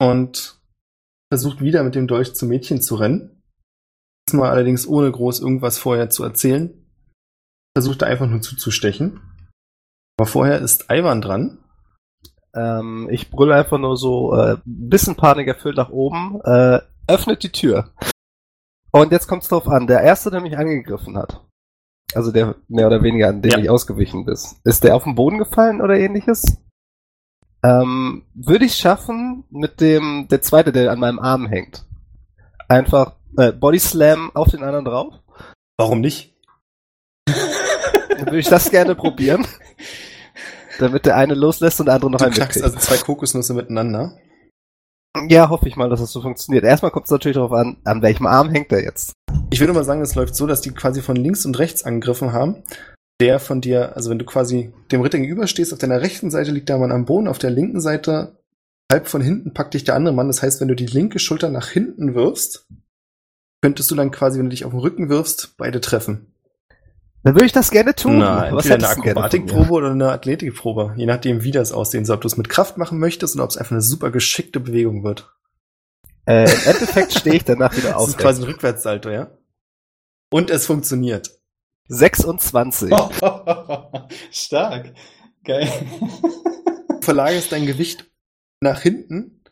und 0.00 0.60
versucht 1.32 1.60
wieder 1.60 1.82
mit 1.82 1.94
dem 1.94 2.06
Dolch 2.06 2.34
zum 2.34 2.48
Mädchen 2.48 2.80
zu 2.80 2.96
rennen. 2.96 3.42
Diesmal 4.26 4.50
allerdings 4.50 4.86
ohne 4.86 5.10
groß 5.12 5.40
irgendwas 5.40 5.78
vorher 5.78 6.08
zu 6.08 6.24
erzählen. 6.24 6.72
Versucht 7.76 8.02
er 8.02 8.08
einfach 8.08 8.26
nur 8.26 8.40
zuzustechen. 8.40 9.20
Aber 10.16 10.26
vorher 10.26 10.60
ist 10.60 10.86
Ivan 10.90 11.20
dran. 11.20 11.58
Ähm, 12.54 13.08
ich 13.10 13.30
brülle 13.30 13.54
einfach 13.54 13.78
nur 13.78 13.96
so 13.96 14.34
äh, 14.34 14.54
ein 14.54 14.62
bisschen 14.64 15.16
Panik 15.16 15.48
erfüllt 15.48 15.76
nach 15.76 15.90
oben. 15.90 16.40
Äh, 16.44 16.80
öffnet 17.08 17.42
die 17.42 17.52
Tür. 17.52 17.92
Und 18.92 19.12
jetzt 19.12 19.26
kommt 19.26 19.42
es 19.42 19.48
drauf 19.48 19.68
an. 19.68 19.88
Der 19.88 20.02
erste, 20.02 20.30
der 20.30 20.40
mich 20.40 20.56
angegriffen 20.56 21.18
hat, 21.18 21.44
also 22.14 22.30
der 22.32 22.56
mehr 22.68 22.86
oder 22.86 23.02
weniger 23.02 23.28
an 23.28 23.42
den 23.42 23.52
Ja. 23.52 23.58
ich 23.58 23.70
ausgewichen 23.70 24.26
ist, 24.28 24.56
ist 24.64 24.84
der 24.84 24.94
auf 24.96 25.04
den 25.04 25.14
Boden 25.14 25.38
gefallen 25.38 25.80
oder 25.80 25.98
ähnliches? 25.98 26.58
Ähm, 27.64 28.24
würde 28.34 28.66
ich 28.66 28.76
schaffen 28.76 29.44
mit 29.50 29.80
dem, 29.80 30.28
der 30.30 30.42
zweite, 30.42 30.70
der 30.70 30.90
an 30.92 30.98
meinem 31.00 31.18
Arm 31.18 31.46
hängt. 31.46 31.86
Einfach 32.68 33.14
äh, 33.38 33.52
Body 33.52 33.78
Slam 33.78 34.30
auf 34.34 34.50
den 34.50 34.62
anderen 34.62 34.84
drauf. 34.84 35.14
Warum 35.78 36.00
nicht? 36.00 36.34
Dann 37.26 38.26
würde 38.26 38.38
ich 38.38 38.48
das 38.48 38.70
gerne 38.70 38.94
probieren. 38.94 39.46
Damit 40.78 41.06
der 41.06 41.16
eine 41.16 41.34
loslässt 41.34 41.80
und 41.80 41.86
der 41.86 41.94
andere 41.94 42.10
noch 42.10 42.18
Du 42.18 42.24
einen 42.26 42.34
knackst 42.34 42.56
mitkriegt. 42.60 42.76
also 42.76 42.94
zwei 42.94 43.02
Kokosnüsse 43.02 43.54
miteinander. 43.54 44.18
Ja, 45.28 45.48
hoffe 45.48 45.68
ich 45.68 45.76
mal, 45.76 45.88
dass 45.88 46.00
das 46.00 46.12
so 46.12 46.20
funktioniert. 46.20 46.64
Erstmal 46.64 46.90
kommt 46.90 47.06
es 47.06 47.10
natürlich 47.10 47.36
darauf 47.36 47.52
an, 47.52 47.76
an 47.84 48.02
welchem 48.02 48.26
Arm 48.26 48.50
hängt 48.50 48.72
er 48.72 48.82
jetzt. 48.82 49.12
Ich 49.50 49.60
würde 49.60 49.72
mal 49.72 49.84
sagen, 49.84 50.02
es 50.02 50.14
läuft 50.14 50.34
so, 50.34 50.46
dass 50.46 50.60
die 50.60 50.70
quasi 50.70 51.02
von 51.02 51.16
links 51.16 51.46
und 51.46 51.58
rechts 51.58 51.84
angegriffen 51.84 52.32
haben. 52.32 52.64
Der 53.20 53.38
von 53.38 53.60
dir, 53.60 53.96
also 53.96 54.10
wenn 54.10 54.18
du 54.18 54.24
quasi 54.24 54.72
dem 54.90 55.00
Ritter 55.00 55.18
gegenüberstehst, 55.18 55.72
auf 55.72 55.78
deiner 55.78 56.00
rechten 56.00 56.30
Seite 56.30 56.50
liegt 56.50 56.68
der 56.68 56.78
Mann 56.78 56.90
am 56.90 57.04
Boden, 57.04 57.28
auf 57.28 57.38
der 57.38 57.50
linken 57.50 57.80
Seite 57.80 58.36
halb 58.90 59.06
von 59.06 59.22
hinten 59.22 59.54
packt 59.54 59.74
dich 59.74 59.84
der 59.84 59.94
andere 59.94 60.14
Mann. 60.14 60.26
Das 60.26 60.42
heißt, 60.42 60.60
wenn 60.60 60.68
du 60.68 60.74
die 60.74 60.86
linke 60.86 61.20
Schulter 61.20 61.48
nach 61.48 61.68
hinten 61.68 62.14
wirfst, 62.14 62.66
könntest 63.62 63.90
du 63.90 63.94
dann 63.94 64.10
quasi, 64.10 64.38
wenn 64.38 64.46
du 64.46 64.50
dich 64.50 64.64
auf 64.64 64.72
den 64.72 64.80
Rücken 64.80 65.08
wirfst, 65.08 65.54
beide 65.56 65.80
treffen. 65.80 66.33
Dann 67.24 67.34
würde 67.34 67.46
ich 67.46 67.52
das 67.52 67.70
gerne 67.70 67.94
tun. 67.94 68.18
Na, 68.18 68.52
Was 68.52 68.70
eine? 68.70 68.86
Akrobatikprobe 68.86 69.72
oder 69.72 69.90
eine 69.92 70.10
Athletikprobe. 70.12 70.92
Je 70.96 71.06
nachdem, 71.06 71.42
wie 71.42 71.52
das 71.52 71.72
aussehen 71.72 72.04
soll. 72.04 72.16
Ob 72.16 72.20
du 72.22 72.28
es 72.28 72.36
mit 72.36 72.50
Kraft 72.50 72.76
machen 72.76 72.98
möchtest 72.98 73.34
oder 73.34 73.44
ob 73.44 73.50
es 73.50 73.56
einfach 73.56 73.72
eine 73.72 73.80
super 73.80 74.10
geschickte 74.10 74.60
Bewegung 74.60 75.04
wird. 75.04 75.32
Äh, 76.26 76.44
Im 76.44 76.60
Endeffekt 76.66 77.14
stehe 77.14 77.36
ich 77.36 77.44
danach 77.44 77.74
wieder 77.76 77.88
Das 77.92 77.96
auf. 77.96 78.08
ist 78.08 78.18
quasi 78.18 78.42
ein 78.42 78.46
Rückwärtssalto, 78.46 79.08
ja? 79.10 79.30
Und 80.30 80.50
es 80.50 80.66
funktioniert. 80.66 81.30
26. 81.88 82.90
Stark. 84.30 84.92
Geil. 85.44 85.68
Verlagerst 87.00 87.52
dein 87.52 87.66
Gewicht 87.66 88.10
nach 88.60 88.80
hinten, 88.80 89.42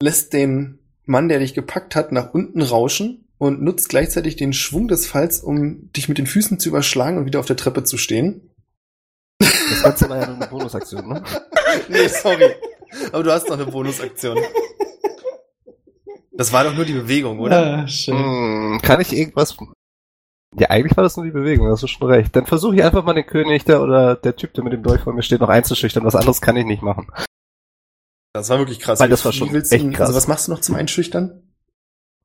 lässt 0.00 0.32
den 0.32 0.78
Mann, 1.04 1.28
der 1.28 1.38
dich 1.40 1.54
gepackt 1.54 1.94
hat, 1.96 2.12
nach 2.12 2.34
unten 2.34 2.62
rauschen 2.62 3.23
und 3.38 3.62
nutzt 3.62 3.88
gleichzeitig 3.88 4.36
den 4.36 4.52
Schwung 4.52 4.88
des 4.88 5.06
Falls, 5.06 5.40
um 5.40 5.90
dich 5.92 6.08
mit 6.08 6.18
den 6.18 6.26
Füßen 6.26 6.58
zu 6.58 6.68
überschlagen 6.68 7.18
und 7.18 7.26
wieder 7.26 7.40
auf 7.40 7.46
der 7.46 7.56
Treppe 7.56 7.84
zu 7.84 7.96
stehen. 7.98 8.50
Das 9.40 9.82
Ganze 9.82 10.08
war 10.08 10.18
ja 10.20 10.26
nur 10.26 10.36
eine 10.36 10.46
Bonusaktion, 10.46 11.08
ne? 11.08 11.22
Nee, 11.88 12.06
sorry. 12.08 12.54
Aber 13.12 13.22
du 13.24 13.32
hast 13.32 13.48
noch 13.48 13.56
eine 13.58 13.66
Bonusaktion. 13.66 14.38
Das 16.32 16.52
war 16.52 16.64
doch 16.64 16.74
nur 16.74 16.84
die 16.84 16.92
Bewegung, 16.92 17.38
oder? 17.40 17.78
Ah, 17.84 17.88
schön. 17.88 18.16
Hm, 18.16 18.80
kann 18.82 19.00
ich 19.00 19.12
irgendwas... 19.12 19.56
Ja, 20.56 20.70
eigentlich 20.70 20.96
war 20.96 21.02
das 21.02 21.16
nur 21.16 21.26
die 21.26 21.32
Bewegung, 21.32 21.66
hast 21.68 21.82
du 21.82 21.88
schon 21.88 22.08
recht. 22.08 22.34
Dann 22.36 22.46
versuche 22.46 22.76
ich 22.76 22.84
einfach 22.84 23.04
mal 23.04 23.14
den 23.14 23.26
König 23.26 23.64
der 23.64 23.82
oder 23.82 24.14
der 24.14 24.36
Typ, 24.36 24.54
der 24.54 24.62
mit 24.62 24.72
dem 24.72 24.84
Dolch 24.84 25.00
vor 25.02 25.12
mir 25.12 25.22
steht, 25.22 25.40
noch 25.40 25.48
einzuschüchtern. 25.48 26.04
Was 26.04 26.14
anderes 26.14 26.40
kann 26.40 26.56
ich 26.56 26.64
nicht 26.64 26.82
machen. 26.82 27.08
Das 28.32 28.48
war 28.50 28.58
wirklich 28.58 28.78
krass. 28.78 29.00
Weil 29.00 29.08
das 29.08 29.24
war 29.24 29.32
schon 29.32 29.52
echt 29.54 29.72
ihn- 29.72 29.92
krass. 29.92 30.06
Also 30.08 30.16
was 30.16 30.28
machst 30.28 30.46
du 30.46 30.52
noch 30.52 30.60
zum 30.60 30.76
Einschüchtern? 30.76 31.42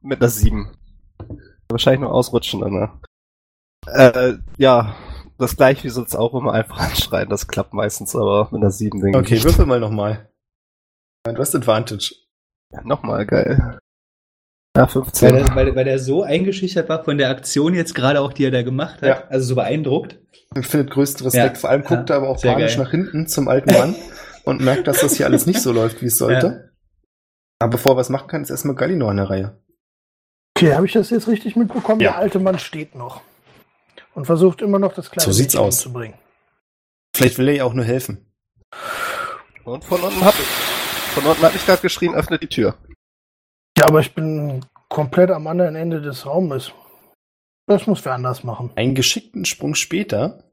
Mit 0.02 0.22
einer 0.22 0.30
7. 0.30 0.72
Wahrscheinlich 1.72 2.02
nur 2.02 2.14
ausrutschen, 2.14 2.60
ne? 2.62 2.91
Äh, 3.88 4.34
ja, 4.58 4.96
das 5.38 5.56
gleiche 5.56 5.84
wie 5.84 5.90
sonst 5.90 6.16
auch 6.16 6.34
immer 6.34 6.54
einfach 6.54 6.80
anschreien. 6.90 7.30
Das 7.30 7.48
klappt 7.48 7.74
meistens, 7.74 8.16
aber 8.16 8.50
mit 8.52 8.62
einer 8.62 8.72
7 8.72 9.02
denke 9.02 9.18
Okay, 9.20 9.36
ich. 9.36 9.44
würfel 9.44 9.66
mal 9.66 9.80
nochmal. 9.80 10.30
Du 11.26 11.38
hast 11.38 11.56
Advantage. 11.56 12.16
Ja, 12.74 12.82
Nochmal, 12.84 13.26
geil. 13.26 13.80
Ja, 14.78 14.84
Weil 14.84 14.88
15. 14.88 15.34
der, 15.34 15.56
weil, 15.56 15.76
weil 15.76 15.86
der 15.86 16.00
so 16.00 16.24
eingeschüchtert 16.24 16.88
war 16.90 17.04
von 17.04 17.18
der 17.18 17.30
Aktion 17.30 17.74
jetzt 17.74 17.96
gerade 17.96 18.22
auch, 18.22 18.32
die 18.34 18.46
er 18.46 18.52
da 18.52 18.62
gemacht 18.62 19.02
hat. 19.02 19.08
Ja. 19.10 19.28
Also 19.28 19.48
so 19.50 19.56
beeindruckt. 19.56 20.20
Er 20.56 20.64
findet 20.64 20.91
größten 20.91 21.24
Respekt. 21.26 21.56
Ja. 21.56 21.60
Vor 21.60 21.70
allem 21.70 21.84
guckt 21.84 22.10
Ja, 22.10 22.16
er 22.16 22.22
aber 22.22 22.30
auch 22.30 22.41
panisch 22.41 22.78
nach 22.78 22.91
hinten 22.91 23.28
zum 23.28 23.48
alten 23.48 23.72
Mann 23.74 23.96
und 24.46 24.62
merkt, 24.62 24.88
dass 24.88 25.02
das 25.02 25.16
hier 25.16 25.26
alles 25.26 25.46
nicht 25.46 25.62
so 25.62 25.72
läuft, 25.72 26.02
wie 26.02 26.08
es 26.08 26.18
sollte. 26.18 26.72
Aber 27.60 27.72
bevor 27.72 27.94
er 27.94 27.98
was 27.98 28.10
machen 28.10 28.28
kann, 28.28 28.41
ist 28.41 28.50
erstmal 28.52 28.76
Galino 28.76 29.10
an 29.10 29.18
der 29.18 29.30
Reihe. 29.30 29.58
Okay, 30.60 30.76
habe 30.76 30.86
ich 30.86 30.91
das 30.91 31.10
jetzt 31.10 31.30
richtig 31.30 31.56
mitbekommen? 31.56 32.02
Ja. 32.02 32.11
Der 32.11 32.19
alte 32.19 32.40
Mann 32.40 32.60
steht 32.60 32.94
noch 32.94 33.22
und 34.14 34.26
versucht 34.26 34.61
immer 34.61 34.77
noch 34.77 34.94
das 34.94 35.10
kleine 35.10 35.23
So 35.23 35.31
sieht's 35.31 35.56
aus. 35.56 35.86
umzubringen. 35.86 36.18
Vielleicht 37.15 37.38
will 37.38 37.48
er 37.48 37.56
ja 37.56 37.64
auch 37.64 37.73
nur 37.73 37.86
helfen. 37.86 38.26
Und 39.64 39.86
von 39.86 40.02
unten 40.02 40.22
hab 40.23 40.34
ich. 40.34 40.45
Von 41.15 41.26
unten 41.26 41.41
hat 41.44 41.53
mich 41.53 41.65
gerade 41.65 41.81
geschrien, 41.81 42.14
öffnet 42.14 42.41
die 42.44 42.48
Tür. 42.48 42.76
Ja, 43.77 43.88
aber 43.88 44.02
ich 44.02 44.14
bin 44.14 44.65
komplett 44.90 45.31
am 45.31 45.48
anderen 45.48 45.76
Ende 45.77 46.02
des 46.02 46.26
Raumes. 46.26 46.73
Das 47.65 47.88
muss 47.88 48.03
wer 48.03 48.14
anders 48.14 48.44
machen. 48.44 48.72
Einen 48.76 48.95
geschickten 48.95 49.45
Sprung 49.45 49.76
später. 49.76 50.44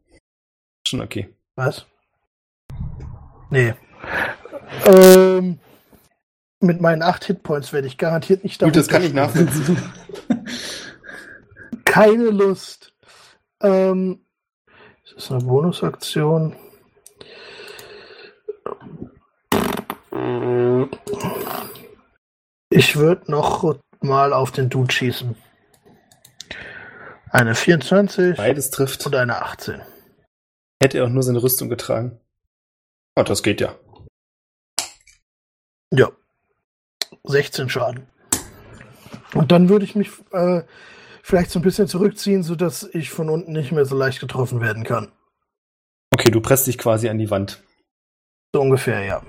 Schon 0.86 1.00
okay. 1.00 1.34
Was? 1.56 1.84
Nee. 3.50 3.74
Ähm, 4.86 5.58
mit 6.60 6.80
meinen 6.80 7.02
acht 7.02 7.24
Hitpoints 7.24 7.72
werde 7.72 7.86
ich 7.86 7.98
garantiert 7.98 8.44
nicht 8.44 8.60
Gut, 8.60 8.76
das 8.76 8.88
kann 8.88 9.02
ich 9.02 9.12
nachvollziehen. 9.12 9.78
Keine 11.84 12.30
Lust. 12.30 12.92
Ähm, 13.60 14.24
ist 15.04 15.14
das 15.16 15.30
eine 15.30 15.44
Bonusaktion? 15.44 16.54
Ich 22.70 22.96
würde 22.96 23.30
noch 23.30 23.78
mal 24.00 24.32
auf 24.32 24.50
den 24.50 24.68
Dude 24.68 24.92
schießen. 24.92 25.36
Eine 27.30 27.54
24 27.54 28.36
Beides 28.36 28.70
trifft. 28.70 29.04
und 29.06 29.14
eine 29.14 29.42
18. 29.42 29.80
Hätte 30.82 30.98
er 30.98 31.04
auch 31.04 31.08
nur 31.08 31.22
seine 31.22 31.42
Rüstung 31.42 31.68
getragen. 31.68 32.20
Oh, 33.14 33.22
das 33.22 33.42
geht 33.42 33.60
ja. 33.60 33.74
Ja. 35.90 36.10
16 37.24 37.68
Schaden. 37.68 38.06
Und 39.34 39.52
dann 39.52 39.68
würde 39.68 39.84
ich 39.84 39.94
mich 39.94 40.10
äh, 40.32 40.62
vielleicht 41.22 41.50
so 41.50 41.58
ein 41.58 41.62
bisschen 41.62 41.88
zurückziehen, 41.88 42.42
sodass 42.42 42.88
ich 42.92 43.10
von 43.10 43.28
unten 43.28 43.52
nicht 43.52 43.72
mehr 43.72 43.84
so 43.84 43.96
leicht 43.96 44.20
getroffen 44.20 44.60
werden 44.60 44.84
kann. 44.84 45.12
Okay, 46.14 46.30
du 46.30 46.40
presst 46.40 46.66
dich 46.66 46.78
quasi 46.78 47.08
an 47.08 47.18
die 47.18 47.30
Wand. 47.30 47.62
So 48.54 48.62
ungefähr, 48.62 49.04
ja. 49.04 49.22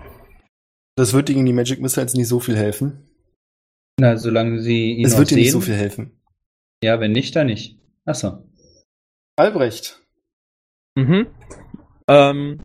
Das 0.96 1.14
wird 1.14 1.30
dir 1.30 1.34
gegen 1.34 1.46
die 1.46 1.54
Magic 1.54 1.82
Missiles 1.82 2.14
nicht 2.14 2.28
so 2.28 2.40
viel 2.40 2.56
helfen. 2.56 3.10
Na, 4.00 4.18
solange 4.18 4.62
sie 4.62 4.94
ihn 4.94 5.06
Es 5.06 5.18
wird 5.18 5.32
dir 5.32 5.38
nicht 5.38 5.52
so 5.52 5.62
viel 5.62 5.76
helfen. 5.76 6.22
Ja, 6.84 7.00
wenn 7.00 7.12
nicht, 7.12 7.36
dann 7.36 7.48
nicht. 7.48 7.80
Achso. 8.06 8.44
Albrecht. 9.36 10.02
Mhm. 10.96 11.28
Ähm, 12.08 12.64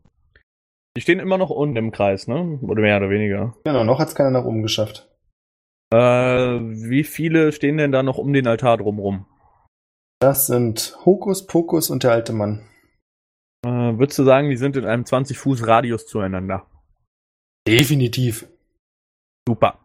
die 0.97 1.01
stehen 1.01 1.21
immer 1.21 1.39
noch 1.39 1.51
unten 1.51 1.77
im 1.77 1.91
Kreis, 1.91 2.27
ne? 2.27 2.59
Oder 2.63 2.83
mehr 2.83 2.97
oder 2.99 3.11
weniger. 3.11 3.57
Genau, 3.65 3.85
noch 3.85 3.99
hat's 3.99 4.15
keiner 4.15 4.31
nach 4.31 4.45
oben 4.45 4.63
geschafft. 4.63 5.09
Äh, 5.93 5.97
wie 5.97 7.05
viele 7.05 7.53
stehen 7.53 7.77
denn 7.77 7.93
da 7.93 8.03
noch 8.03 8.19
um 8.19 8.33
den 8.33 8.47
Altar 8.47 8.79
drumrum? 8.79 9.27
Das 10.21 10.47
sind 10.47 10.97
Hokus 11.05 11.47
Pokus 11.47 11.91
und 11.91 12.03
der 12.03 12.13
alte 12.13 12.33
Mann. 12.33 12.69
Äh, 13.65 13.99
würdest 13.99 14.19
du 14.19 14.25
sagen, 14.25 14.51
die 14.51 14.57
sind 14.57 14.77
in 14.77 14.85
einem 14.85 15.05
20 15.05 15.39
Fuß 15.39 15.67
Radius 15.67 16.07
zueinander? 16.07 16.67
Definitiv. 17.67 18.49
Super. 19.47 19.79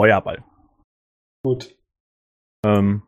Feuerball. 0.00 0.44
Gut. 1.44 1.76
Ähm, 2.64 3.02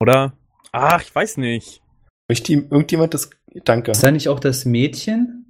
oder? 0.00 0.36
Ach, 0.72 1.02
ich 1.02 1.14
weiß 1.14 1.36
nicht. 1.36 1.82
Möchte 2.28 2.52
ihm 2.52 2.68
irgendjemand 2.70 3.14
das. 3.14 3.30
Danke. 3.64 3.92
Ist 3.92 4.02
da 4.02 4.10
nicht 4.10 4.28
auch 4.28 4.40
das 4.40 4.64
Mädchen? 4.64 5.43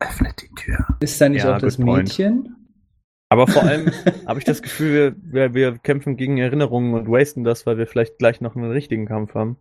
Öffnet 0.00 0.42
die 0.42 0.48
Tür. 0.54 0.78
Ist 1.00 1.20
da 1.20 1.28
nicht 1.28 1.44
Ja, 1.44 1.56
auch 1.56 1.60
das 1.60 1.76
point. 1.76 2.08
Mädchen? 2.08 2.56
Aber 3.28 3.46
vor 3.46 3.62
allem 3.62 3.86
habe 4.26 4.38
ich 4.38 4.44
das 4.44 4.62
Gefühl, 4.62 5.14
wir, 5.22 5.54
wir 5.54 5.78
kämpfen 5.78 6.16
gegen 6.16 6.38
Erinnerungen 6.38 6.94
und 6.94 7.08
wasten 7.08 7.44
das, 7.44 7.64
weil 7.66 7.78
wir 7.78 7.86
vielleicht 7.86 8.18
gleich 8.18 8.40
noch 8.40 8.56
einen 8.56 8.70
richtigen 8.72 9.06
Kampf 9.06 9.34
haben. 9.34 9.56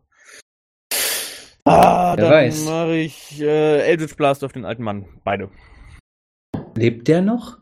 Ah, 1.65 2.15
Wer 2.17 2.29
dann 2.29 2.65
mache 2.65 2.95
ich 2.95 3.39
äh, 3.41 3.81
Eldritch 3.81 4.15
Blast 4.15 4.43
auf 4.43 4.53
den 4.53 4.65
alten 4.65 4.81
Mann. 4.83 5.05
Beide. 5.23 5.49
Lebt 6.75 7.07
der 7.07 7.21
noch? 7.21 7.59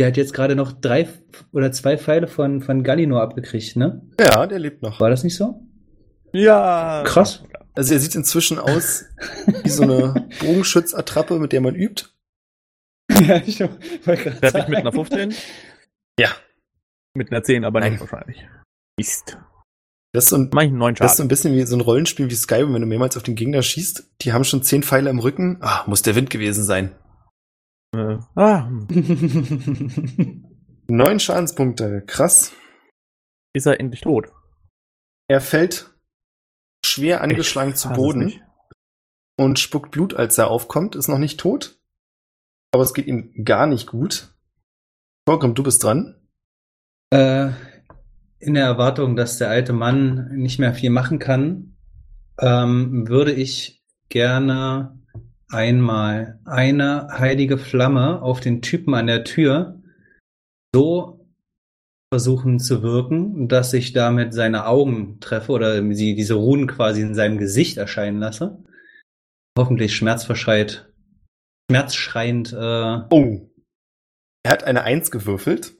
Der 0.00 0.08
hat 0.08 0.16
jetzt 0.16 0.32
gerade 0.32 0.56
noch 0.56 0.72
drei 0.72 1.08
oder 1.52 1.70
zwei 1.72 1.98
Pfeile 1.98 2.26
von, 2.26 2.62
von 2.62 2.82
Gallinor 2.82 3.20
abgekriegt, 3.20 3.76
ne? 3.76 4.02
Ja, 4.18 4.46
der 4.46 4.58
lebt 4.58 4.82
noch. 4.82 4.98
War 5.00 5.10
das 5.10 5.24
nicht 5.24 5.36
so? 5.36 5.60
Ja. 6.34 7.02
Krass. 7.06 7.44
Also 7.74 7.94
er 7.94 8.00
sieht 8.00 8.14
inzwischen 8.14 8.58
aus 8.58 9.04
wie 9.62 9.68
so 9.68 9.84
eine 9.84 10.28
Bogenschützattrappe, 10.40 11.38
mit 11.38 11.52
der 11.52 11.60
man 11.60 11.74
übt. 11.74 12.06
ja, 13.10 13.36
ich 13.36 13.60
wollte 13.60 14.30
gerade 14.40 14.58
ich 14.58 14.68
mit 14.68 14.78
einer 14.78 14.92
15? 14.92 15.34
Ja. 16.18 16.30
Mit 17.14 17.30
einer 17.30 17.42
10 17.42 17.64
aber 17.64 17.80
Nein. 17.80 17.92
nicht 17.92 18.00
wahrscheinlich. 18.00 18.46
Mist. 18.98 19.38
Das 20.12 20.24
ist 20.24 20.30
so 20.30 20.36
ein, 20.36 20.50
das 20.94 21.12
ist 21.12 21.16
so 21.16 21.22
ein 21.24 21.28
bisschen 21.28 21.54
wie 21.54 21.66
so 21.66 21.76
ein 21.76 21.80
Rollenspiel 21.80 22.30
wie 22.30 22.34
Skyrim, 22.34 22.72
wenn 22.72 22.82
du 22.82 22.86
mehrmals 22.86 23.16
auf 23.16 23.24
den 23.24 23.34
Gegner 23.34 23.62
schießt. 23.62 24.10
Die 24.22 24.32
haben 24.32 24.44
schon 24.44 24.62
zehn 24.62 24.84
Pfeile 24.84 25.10
im 25.10 25.18
Rücken. 25.18 25.58
Ah, 25.60 25.82
muss 25.86 26.02
der 26.02 26.14
Wind 26.14 26.30
gewesen 26.30 26.62
sein. 26.62 26.94
Äh, 27.96 28.18
ah, 28.36 28.66
hm. 28.66 30.44
Neun 30.86 31.18
Schadenspunkte. 31.18 32.02
Krass. 32.06 32.52
ist 33.54 33.66
er 33.66 33.80
endlich 33.80 34.02
tot? 34.02 34.30
Er 35.28 35.40
fällt 35.40 35.93
schwer 36.84 37.20
angeschlagen 37.20 37.70
Ich 37.70 37.76
zu 37.76 37.90
Boden 37.90 38.40
und 39.36 39.58
spuckt 39.58 39.90
Blut, 39.90 40.14
als 40.14 40.38
er 40.38 40.50
aufkommt. 40.50 40.94
Ist 40.94 41.08
noch 41.08 41.18
nicht 41.18 41.40
tot. 41.40 41.78
Aber 42.72 42.82
es 42.82 42.94
geht 42.94 43.06
ihm 43.06 43.44
gar 43.44 43.66
nicht 43.66 43.86
gut. 43.86 44.34
Vorgrim, 45.28 45.54
du 45.54 45.62
bist 45.62 45.82
dran. 45.82 46.16
Äh, 47.10 47.50
in 48.38 48.54
der 48.54 48.64
Erwartung, 48.64 49.16
dass 49.16 49.38
der 49.38 49.48
alte 49.48 49.72
Mann 49.72 50.30
nicht 50.36 50.58
mehr 50.58 50.74
viel 50.74 50.90
machen 50.90 51.18
kann, 51.18 51.76
ähm, 52.38 53.08
würde 53.08 53.32
ich 53.32 53.82
gerne 54.08 54.98
einmal 55.48 56.40
eine 56.44 57.08
heilige 57.18 57.58
Flamme 57.58 58.20
auf 58.22 58.40
den 58.40 58.60
Typen 58.60 58.94
an 58.94 59.06
der 59.06 59.24
Tür 59.24 59.80
so 60.74 61.23
versuchen 62.14 62.60
zu 62.60 62.84
wirken, 62.84 63.48
dass 63.48 63.72
ich 63.72 63.92
damit 63.92 64.32
seine 64.34 64.66
Augen 64.66 65.18
treffe 65.18 65.50
oder 65.50 65.82
sie 65.94 66.14
diese 66.14 66.34
Runen 66.34 66.68
quasi 66.68 67.00
in 67.00 67.16
seinem 67.16 67.38
Gesicht 67.38 67.76
erscheinen 67.76 68.20
lasse. 68.20 68.62
Hoffentlich 69.58 69.96
schmerzverschreit, 69.96 70.92
schmerzschreiend, 71.68 72.52
äh, 72.52 73.00
Oh. 73.10 73.50
Er 74.44 74.52
hat 74.52 74.62
eine 74.62 74.84
Eins 74.84 75.10
gewürfelt. 75.10 75.74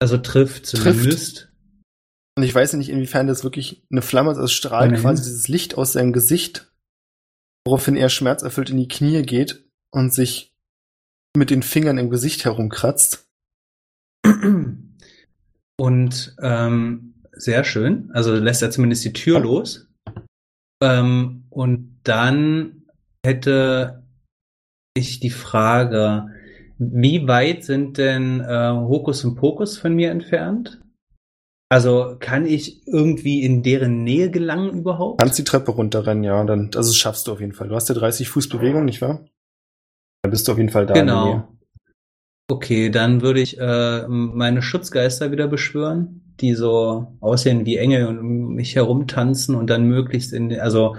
also 0.00 0.16
trifft 0.18 0.66
zumindest. 0.66 1.52
Und 2.36 2.44
ich 2.44 2.54
weiß 2.54 2.74
nicht, 2.74 2.88
inwiefern 2.88 3.26
das 3.26 3.42
wirklich 3.42 3.84
eine 3.90 4.02
Flamme 4.02 4.30
ist. 4.30 4.38
Es 4.38 4.52
strahlt 4.52 4.90
Immerhin. 4.90 5.02
quasi 5.02 5.24
dieses 5.24 5.48
Licht 5.48 5.76
aus 5.76 5.92
seinem 5.94 6.12
Gesicht, 6.12 6.72
woraufhin 7.66 7.96
er 7.96 8.10
schmerzerfüllt 8.10 8.70
in 8.70 8.76
die 8.76 8.86
Knie 8.88 9.22
geht 9.22 9.64
und 9.90 10.14
sich 10.14 10.54
mit 11.36 11.50
den 11.50 11.64
Fingern 11.64 11.98
im 11.98 12.10
Gesicht 12.10 12.44
herumkratzt. 12.44 13.26
Und 15.82 16.36
ähm, 16.40 17.14
sehr 17.32 17.64
schön. 17.64 18.08
Also 18.12 18.36
lässt 18.36 18.62
er 18.62 18.70
zumindest 18.70 19.04
die 19.04 19.12
Tür 19.12 19.40
los. 19.40 19.88
Ähm, 20.80 21.42
und 21.50 21.98
dann 22.04 22.84
hätte 23.26 24.04
ich 24.94 25.18
die 25.18 25.30
Frage, 25.30 26.28
wie 26.78 27.26
weit 27.26 27.64
sind 27.64 27.98
denn 27.98 28.38
äh, 28.38 28.70
Hokus 28.70 29.24
und 29.24 29.34
Pokus 29.34 29.76
von 29.76 29.94
mir 29.96 30.12
entfernt? 30.12 30.80
Also 31.68 32.14
kann 32.20 32.46
ich 32.46 32.86
irgendwie 32.86 33.42
in 33.42 33.64
deren 33.64 34.04
Nähe 34.04 34.30
gelangen 34.30 34.78
überhaupt? 34.78 35.20
Kannst 35.20 35.40
die 35.40 35.44
Treppe 35.44 35.72
runterrennen, 35.72 36.22
ja, 36.22 36.44
dann, 36.44 36.66
also 36.76 36.90
das 36.90 36.96
schaffst 36.96 37.26
du 37.26 37.32
auf 37.32 37.40
jeden 37.40 37.54
Fall. 37.54 37.66
Du 37.66 37.74
hast 37.74 37.88
ja 37.88 37.96
30 37.96 38.28
Fuß 38.28 38.48
Bewegung, 38.48 38.84
nicht 38.84 39.02
wahr? 39.02 39.24
Dann 40.22 40.30
bist 40.30 40.46
du 40.46 40.52
auf 40.52 40.58
jeden 40.58 40.70
Fall 40.70 40.86
da. 40.86 40.94
in 40.94 41.08
der 41.08 41.16
Nähe. 41.16 41.32
Genau. 41.32 41.58
Okay, 42.48 42.90
dann 42.90 43.22
würde 43.22 43.40
ich 43.40 43.58
äh, 43.58 44.06
meine 44.08 44.62
Schutzgeister 44.62 45.30
wieder 45.32 45.48
beschwören, 45.48 46.34
die 46.40 46.54
so 46.54 47.16
aussehen 47.20 47.64
wie 47.64 47.76
Engel 47.76 48.06
und 48.06 48.54
mich 48.54 48.74
herumtanzen 48.74 49.54
und 49.54 49.68
dann 49.70 49.86
möglichst 49.86 50.32
in, 50.32 50.58
also 50.60 50.96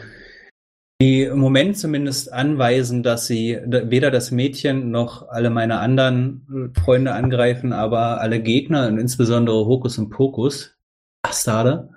die 1.01 1.23
im 1.23 1.39
Moment 1.39 1.77
zumindest 1.77 2.31
anweisen, 2.31 3.03
dass 3.03 3.27
sie 3.27 3.59
weder 3.65 4.09
das 4.09 4.31
Mädchen 4.31 4.89
noch 4.89 5.27
alle 5.27 5.49
meine 5.49 5.79
anderen 5.79 6.71
äh, 6.75 6.79
Freunde 6.79 7.13
angreifen, 7.13 7.73
aber 7.73 8.21
alle 8.21 8.41
Gegner 8.41 8.87
und 8.87 8.97
insbesondere 8.97 9.65
Hokus 9.65 9.97
und 9.97 10.09
Pokus, 10.09 10.77
Bastarde, 11.21 11.89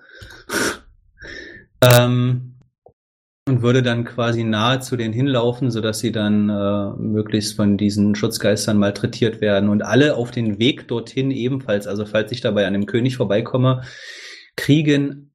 ähm, 1.82 2.55
und 3.48 3.62
würde 3.62 3.82
dann 3.82 4.04
quasi 4.04 4.42
nahe 4.42 4.80
zu 4.80 4.96
denen 4.96 5.14
hinlaufen, 5.14 5.70
sodass 5.70 6.00
sie 6.00 6.10
dann 6.10 6.48
äh, 6.48 6.90
möglichst 7.00 7.54
von 7.54 7.76
diesen 7.76 8.16
Schutzgeistern 8.16 8.76
malträtiert 8.76 9.40
werden 9.40 9.68
und 9.68 9.82
alle 9.82 10.16
auf 10.16 10.32
den 10.32 10.58
Weg 10.58 10.88
dorthin 10.88 11.30
ebenfalls, 11.30 11.86
also 11.86 12.04
falls 12.06 12.32
ich 12.32 12.40
dabei 12.40 12.66
an 12.66 12.72
dem 12.72 12.86
König 12.86 13.16
vorbeikomme, 13.16 13.82
kriegen 14.56 15.32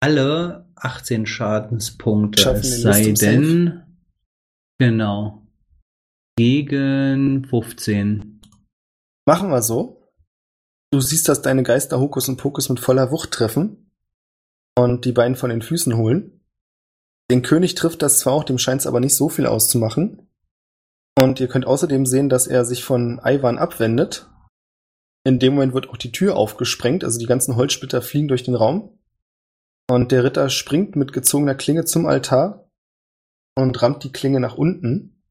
alle 0.00 0.66
18 0.76 1.26
Schadenspunkte, 1.26 2.50
es 2.50 2.80
sei 2.80 3.12
denn, 3.12 3.82
genau, 4.78 5.46
gegen 6.36 7.44
15. 7.44 8.40
Machen 9.26 9.50
wir 9.50 9.62
so. 9.62 10.10
Du 10.90 11.00
siehst, 11.00 11.28
dass 11.28 11.42
deine 11.42 11.62
Geister 11.62 12.00
Hokus 12.00 12.28
und 12.28 12.36
Pokus 12.38 12.68
mit 12.68 12.80
voller 12.80 13.10
Wucht 13.12 13.30
treffen 13.30 13.90
und 14.76 15.04
die 15.04 15.12
beiden 15.12 15.36
von 15.36 15.50
den 15.50 15.62
Füßen 15.62 15.96
holen. 15.96 16.41
Den 17.30 17.42
König 17.42 17.74
trifft 17.74 18.02
das 18.02 18.18
zwar 18.18 18.34
auch, 18.34 18.44
dem 18.44 18.58
scheint 18.58 18.80
es 18.80 18.86
aber 18.86 19.00
nicht 19.00 19.16
so 19.16 19.28
viel 19.28 19.46
auszumachen. 19.46 20.28
Und 21.18 21.40
ihr 21.40 21.48
könnt 21.48 21.66
außerdem 21.66 22.06
sehen, 22.06 22.28
dass 22.28 22.46
er 22.46 22.64
sich 22.64 22.84
von 22.84 23.20
Ivan 23.24 23.58
abwendet. 23.58 24.28
In 25.24 25.38
dem 25.38 25.54
Moment 25.54 25.74
wird 25.74 25.88
auch 25.88 25.96
die 25.96 26.12
Tür 26.12 26.36
aufgesprengt, 26.36 27.04
also 27.04 27.18
die 27.18 27.26
ganzen 27.26 27.56
Holzsplitter 27.56 28.02
fliegen 28.02 28.28
durch 28.28 28.42
den 28.42 28.54
Raum. 28.54 28.98
Und 29.90 30.10
der 30.10 30.24
Ritter 30.24 30.48
springt 30.48 30.96
mit 30.96 31.12
gezogener 31.12 31.54
Klinge 31.54 31.84
zum 31.84 32.06
Altar 32.06 32.68
und 33.56 33.80
rammt 33.82 34.04
die 34.04 34.12
Klinge 34.12 34.40
nach 34.40 34.56
unten. 34.56 35.22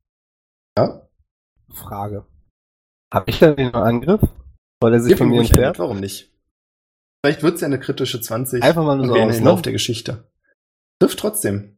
Ja, 0.77 1.09
Frage. 1.73 2.25
Habe 3.13 3.29
ich 3.29 3.39
da 3.39 3.53
den 3.53 3.73
Angriff? 3.73 4.21
Weil 4.79 4.93
er 4.93 4.99
sich 5.01 5.11
Gib 5.11 5.19
von 5.19 5.29
mir 5.29 5.41
entfernt? 5.41 5.79
warum 5.79 5.99
nicht? 5.99 6.31
Vielleicht 7.23 7.43
wird's 7.43 7.61
ja 7.61 7.67
eine 7.67 7.79
kritische 7.79 8.21
20. 8.21 8.63
Einfach 8.63 8.83
mal 8.83 8.97
nur 8.97 9.07
so 9.07 9.15
aus? 9.15 9.39
Lauf 9.41 9.61
der 9.61 9.73
Geschichte. 9.73 10.31
Trifft 10.99 11.19
trotzdem. 11.19 11.77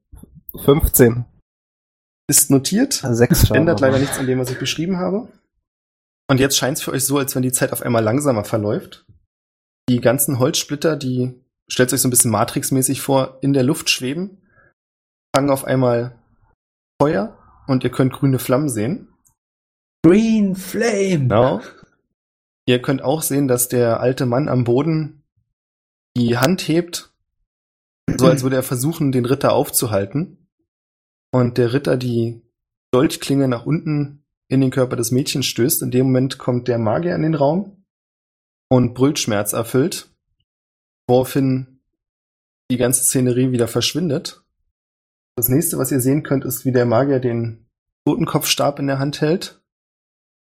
15. 0.55 1.25
Ist 2.29 2.49
notiert. 2.49 2.93
Sechs. 2.93 3.49
Ändert 3.51 3.79
leider 3.79 3.99
nichts 3.99 4.17
an 4.17 4.27
dem, 4.27 4.39
was 4.39 4.51
ich 4.51 4.59
beschrieben 4.59 4.97
habe. 4.97 5.27
Und 6.29 6.39
jetzt 6.39 6.57
scheint's 6.57 6.81
für 6.81 6.91
euch 6.91 7.03
so, 7.03 7.17
als 7.17 7.35
wenn 7.35 7.43
die 7.43 7.51
Zeit 7.51 7.73
auf 7.73 7.81
einmal 7.81 8.03
langsamer 8.03 8.43
verläuft. 8.43 9.05
Die 9.89 9.99
ganzen 9.99 10.39
Holzsplitter, 10.39 10.95
die, 10.95 11.33
stellt 11.67 11.91
euch 11.93 12.01
so 12.01 12.07
ein 12.07 12.11
bisschen 12.11 12.31
Matrix-mäßig 12.31 13.01
vor, 13.01 13.39
in 13.41 13.53
der 13.53 13.63
Luft 13.63 13.89
schweben, 13.89 14.41
fangen 15.35 15.49
auf 15.49 15.65
einmal 15.65 16.17
Feuer 17.01 17.37
und 17.67 17.83
ihr 17.83 17.91
könnt 17.91 18.13
grüne 18.13 18.39
Flammen 18.39 18.69
sehen. 18.69 19.09
Green 20.05 20.55
Flame! 20.55 21.19
Genau. 21.19 21.61
Ihr 22.65 22.81
könnt 22.81 23.01
auch 23.01 23.21
sehen, 23.21 23.47
dass 23.47 23.67
der 23.67 23.99
alte 23.99 24.25
Mann 24.25 24.47
am 24.47 24.63
Boden 24.63 25.23
die 26.15 26.37
Hand 26.37 26.61
hebt, 26.67 27.13
so 28.17 28.27
als 28.27 28.43
würde 28.43 28.55
er 28.55 28.63
versuchen, 28.63 29.11
den 29.11 29.25
Ritter 29.25 29.53
aufzuhalten. 29.53 30.42
Und 31.33 31.57
der 31.57 31.73
Ritter 31.73 31.97
die 31.97 32.41
Dolchklinge 32.91 33.47
nach 33.47 33.65
unten 33.65 34.23
in 34.49 34.61
den 34.61 34.69
Körper 34.69 34.95
des 34.95 35.09
Mädchens 35.09 35.47
stößt. 35.47 35.81
In 35.81 35.89
dem 35.89 36.05
Moment 36.05 36.37
kommt 36.37 36.67
der 36.67 36.77
Magier 36.77 37.15
in 37.15 37.23
den 37.23 37.33
Raum 37.33 37.83
und 38.69 38.93
brüllt 38.93 39.17
schmerzerfüllt, 39.17 40.11
woraufhin 41.07 41.79
die 42.69 42.77
ganze 42.77 43.03
Szenerie 43.03 43.51
wieder 43.51 43.67
verschwindet. 43.67 44.43
Das 45.35 45.49
nächste, 45.49 45.79
was 45.79 45.91
ihr 45.91 45.99
sehen 45.99 46.21
könnt, 46.21 46.45
ist, 46.45 46.65
wie 46.65 46.71
der 46.71 46.85
Magier 46.85 47.19
den 47.19 47.65
Totenkopfstab 48.05 48.77
in 48.77 48.85
der 48.85 48.99
Hand 48.99 49.19
hält 49.21 49.59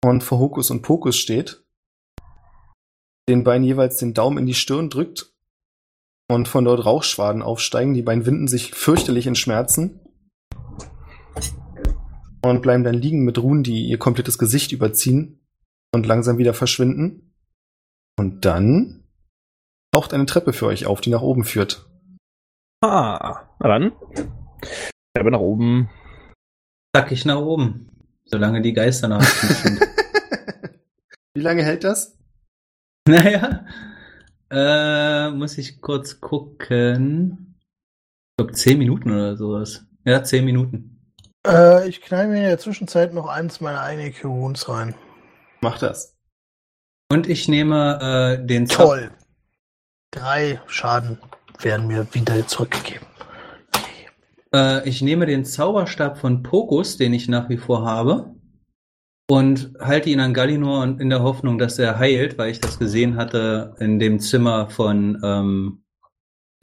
und 0.03 0.23
vor 0.23 0.39
Hokus 0.39 0.71
und 0.71 0.81
Pokus 0.81 1.15
steht, 1.15 1.63
den 3.29 3.43
beiden 3.43 3.63
jeweils 3.63 3.97
den 3.97 4.15
Daumen 4.15 4.39
in 4.39 4.45
die 4.47 4.55
Stirn 4.55 4.89
drückt 4.89 5.31
und 6.27 6.47
von 6.47 6.65
dort 6.65 6.83
Rauchschwaden 6.83 7.43
aufsteigen. 7.43 7.93
Die 7.93 8.01
beiden 8.01 8.25
winden 8.25 8.47
sich 8.47 8.73
fürchterlich 8.73 9.27
in 9.27 9.35
Schmerzen 9.35 10.00
und 12.43 12.61
bleiben 12.61 12.83
dann 12.83 12.95
liegen 12.95 13.23
mit 13.23 13.37
Ruhen, 13.37 13.63
die 13.63 13.87
ihr 13.87 13.97
komplettes 13.97 14.37
Gesicht 14.37 14.71
überziehen 14.71 15.39
und 15.93 16.05
langsam 16.05 16.37
wieder 16.37 16.53
verschwinden. 16.53 17.33
Und 18.17 18.45
dann 18.45 19.03
taucht 19.93 20.13
eine 20.13 20.25
Treppe 20.25 20.53
für 20.53 20.67
euch 20.67 20.85
auf, 20.85 21.01
die 21.01 21.09
nach 21.09 21.21
oben 21.21 21.43
führt. 21.43 21.89
Ah, 22.81 23.47
na 23.59 23.67
dann. 23.67 23.91
Treppe 25.15 25.31
nach 25.31 25.39
oben. 25.39 25.89
Zack 26.95 27.11
ich 27.11 27.25
nach 27.25 27.39
oben. 27.39 27.89
Solange 28.25 28.61
die 28.61 28.73
Geister 28.73 29.07
nach 29.07 29.19
unten 29.19 29.53
sind. 29.53 29.81
Wie 31.33 31.41
lange 31.41 31.63
hält 31.63 31.83
das? 31.83 32.17
Naja, 33.07 33.65
äh, 34.49 35.31
muss 35.31 35.57
ich 35.57 35.81
kurz 35.81 36.21
gucken. 36.21 37.55
Ich 37.59 38.37
glaube, 38.37 38.53
zehn 38.53 38.77
Minuten 38.77 39.11
oder 39.11 39.37
sowas. 39.37 39.85
Ja, 40.05 40.23
zehn 40.23 40.45
Minuten. 40.45 41.00
Äh, 41.45 41.87
ich 41.87 42.01
knall 42.01 42.27
mir 42.27 42.37
in 42.37 42.43
der 42.43 42.59
Zwischenzeit 42.59 43.13
noch 43.13 43.27
eins 43.27 43.61
meiner 43.61 43.81
eigenen 43.81 44.13
Wounds 44.23 44.69
rein. 44.69 44.95
Mach 45.61 45.79
das. 45.79 46.15
Und 47.11 47.27
ich 47.27 47.47
nehme 47.47 48.37
äh, 48.41 48.45
den 48.45 48.67
Toll. 48.67 49.11
Drei 50.11 50.61
Schaden 50.67 51.19
werden 51.59 51.87
mir 51.87 52.07
wieder 52.13 52.45
zurückgegeben. 52.47 53.07
Äh, 54.53 54.87
ich 54.87 55.01
nehme 55.01 55.25
den 55.25 55.45
Zauberstab 55.45 56.17
von 56.17 56.43
Pokus, 56.43 56.97
den 56.97 57.13
ich 57.13 57.27
nach 57.27 57.49
wie 57.49 57.57
vor 57.57 57.85
habe, 57.85 58.35
und 59.29 59.73
halte 59.79 60.09
ihn 60.09 60.19
an 60.19 60.33
Gallinor 60.33 60.83
in 60.83 61.09
der 61.09 61.23
Hoffnung, 61.23 61.57
dass 61.57 61.79
er 61.79 61.97
heilt, 61.97 62.37
weil 62.37 62.51
ich 62.51 62.59
das 62.59 62.77
gesehen 62.79 63.15
hatte 63.15 63.75
in 63.79 63.99
dem 63.99 64.19
Zimmer 64.19 64.69
von 64.69 65.19
ähm, 65.23 65.83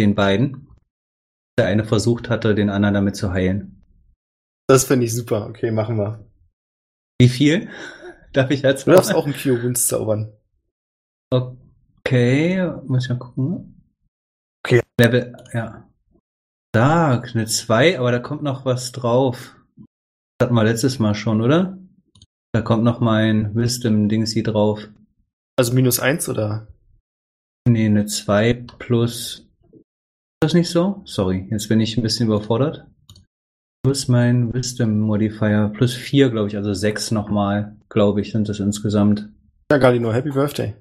den 0.00 0.14
beiden. 0.14 0.68
Der 1.59 1.66
eine 1.66 1.84
versucht 1.84 2.28
hatte, 2.28 2.55
den 2.55 2.70
anderen 2.70 2.94
damit 2.94 3.16
zu 3.16 3.32
heilen. 3.32 3.77
Das 4.69 4.85
finde 4.85 5.07
ich 5.07 5.15
super. 5.15 5.47
Okay, 5.49 5.70
machen 5.70 5.97
wir. 5.97 6.24
Wie 7.20 7.28
viel? 7.28 7.69
Darf 8.32 8.51
ich 8.51 8.62
jetzt 8.62 8.86
Du 8.86 8.93
darfst 8.93 9.15
auch 9.15 9.24
einen 9.24 9.35
Cure 9.35 9.62
Wounds 9.62 9.89
zaubern. 9.89 10.32
Okay, 11.31 12.70
muss 12.86 13.05
ich 13.05 13.11
mal 13.11 13.19
gucken. 13.19 13.82
Okay. 14.65 14.81
Level, 15.01 15.35
ja. 15.55 15.89
Da, 16.73 17.20
eine 17.20 17.47
2, 17.47 17.99
aber 17.99 18.12
da 18.12 18.19
kommt 18.19 18.43
noch 18.43 18.65
was 18.65 18.93
drauf. 18.93 19.57
Das 20.39 20.47
hatten 20.47 20.55
wir 20.55 20.65
letztes 20.65 20.99
Mal 20.99 21.15
schon, 21.15 21.40
oder? 21.40 21.78
Da 22.53 22.61
kommt 22.61 22.85
noch 22.85 23.01
mein 23.01 23.55
Wisdom-Dingsy 23.55 24.43
drauf. 24.43 24.89
Also 25.57 25.73
minus 25.73 25.99
eins 25.99 26.28
oder? 26.28 26.69
Nee, 27.66 27.86
eine 27.86 28.07
2 28.07 28.53
plus. 28.78 29.49
Ist 29.73 29.85
das 30.40 30.55
nicht 30.55 30.70
so? 30.70 31.03
Sorry, 31.05 31.49
jetzt 31.51 31.69
bin 31.69 31.81
ich 31.81 31.97
ein 31.97 32.03
bisschen 32.03 32.27
überfordert. 32.27 32.88
Plus 33.84 34.09
mein 34.09 34.52
Wisdom 34.52 35.00
Modifier. 35.00 35.70
Plus 35.74 35.94
4, 35.94 36.30
glaube 36.30 36.48
ich, 36.48 36.56
also 36.56 36.74
6 36.74 37.10
nochmal, 37.12 37.76
glaube 37.88 38.20
ich, 38.20 38.32
sind 38.32 38.48
das 38.48 38.60
insgesamt. 38.60 39.28
Ja, 39.70 39.78
Galino, 39.78 40.12
Happy 40.12 40.30
Birthday. 40.30 40.74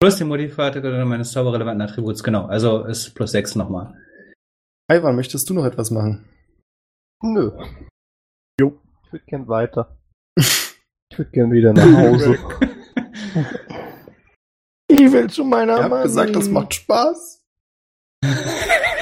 Plus 0.00 0.16
den 0.16 0.28
Modifier 0.28 1.04
meines 1.04 1.32
zauberrelevanten 1.32 1.82
Attributs, 1.82 2.22
genau. 2.22 2.46
Also 2.46 2.84
ist 2.84 3.14
plus 3.14 3.32
6 3.32 3.56
nochmal. 3.56 3.94
Ivan, 4.90 5.16
möchtest 5.16 5.48
du 5.50 5.54
noch 5.54 5.64
etwas 5.64 5.90
machen? 5.90 6.28
Nö. 7.22 7.50
Jo. 8.60 8.78
Ich 9.04 9.12
würde 9.12 9.24
gern 9.26 9.48
weiter. 9.48 9.96
Ich 11.08 11.18
würde 11.18 11.30
gern 11.30 11.50
wieder 11.52 11.72
nach 11.72 11.84
Hause. 11.96 12.38
Ich 14.88 15.12
will 15.12 15.28
zu 15.30 15.44
meiner 15.44 15.76
Ich 15.76 15.82
hab 15.82 15.90
Mami. 15.90 16.02
gesagt, 16.04 16.36
das 16.36 16.48
macht 16.48 16.74
Spaß. 16.74 17.42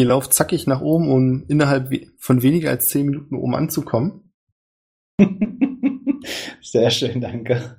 Ihr 0.00 0.06
lauft 0.06 0.32
zackig 0.32 0.66
nach 0.66 0.80
oben, 0.80 1.10
um 1.12 1.44
innerhalb 1.48 1.92
von 2.16 2.40
weniger 2.40 2.70
als 2.70 2.88
zehn 2.88 3.04
Minuten 3.04 3.34
oben 3.34 3.54
anzukommen 3.54 4.32
Sehr 6.62 6.90
schön, 6.90 7.20
danke. 7.20 7.76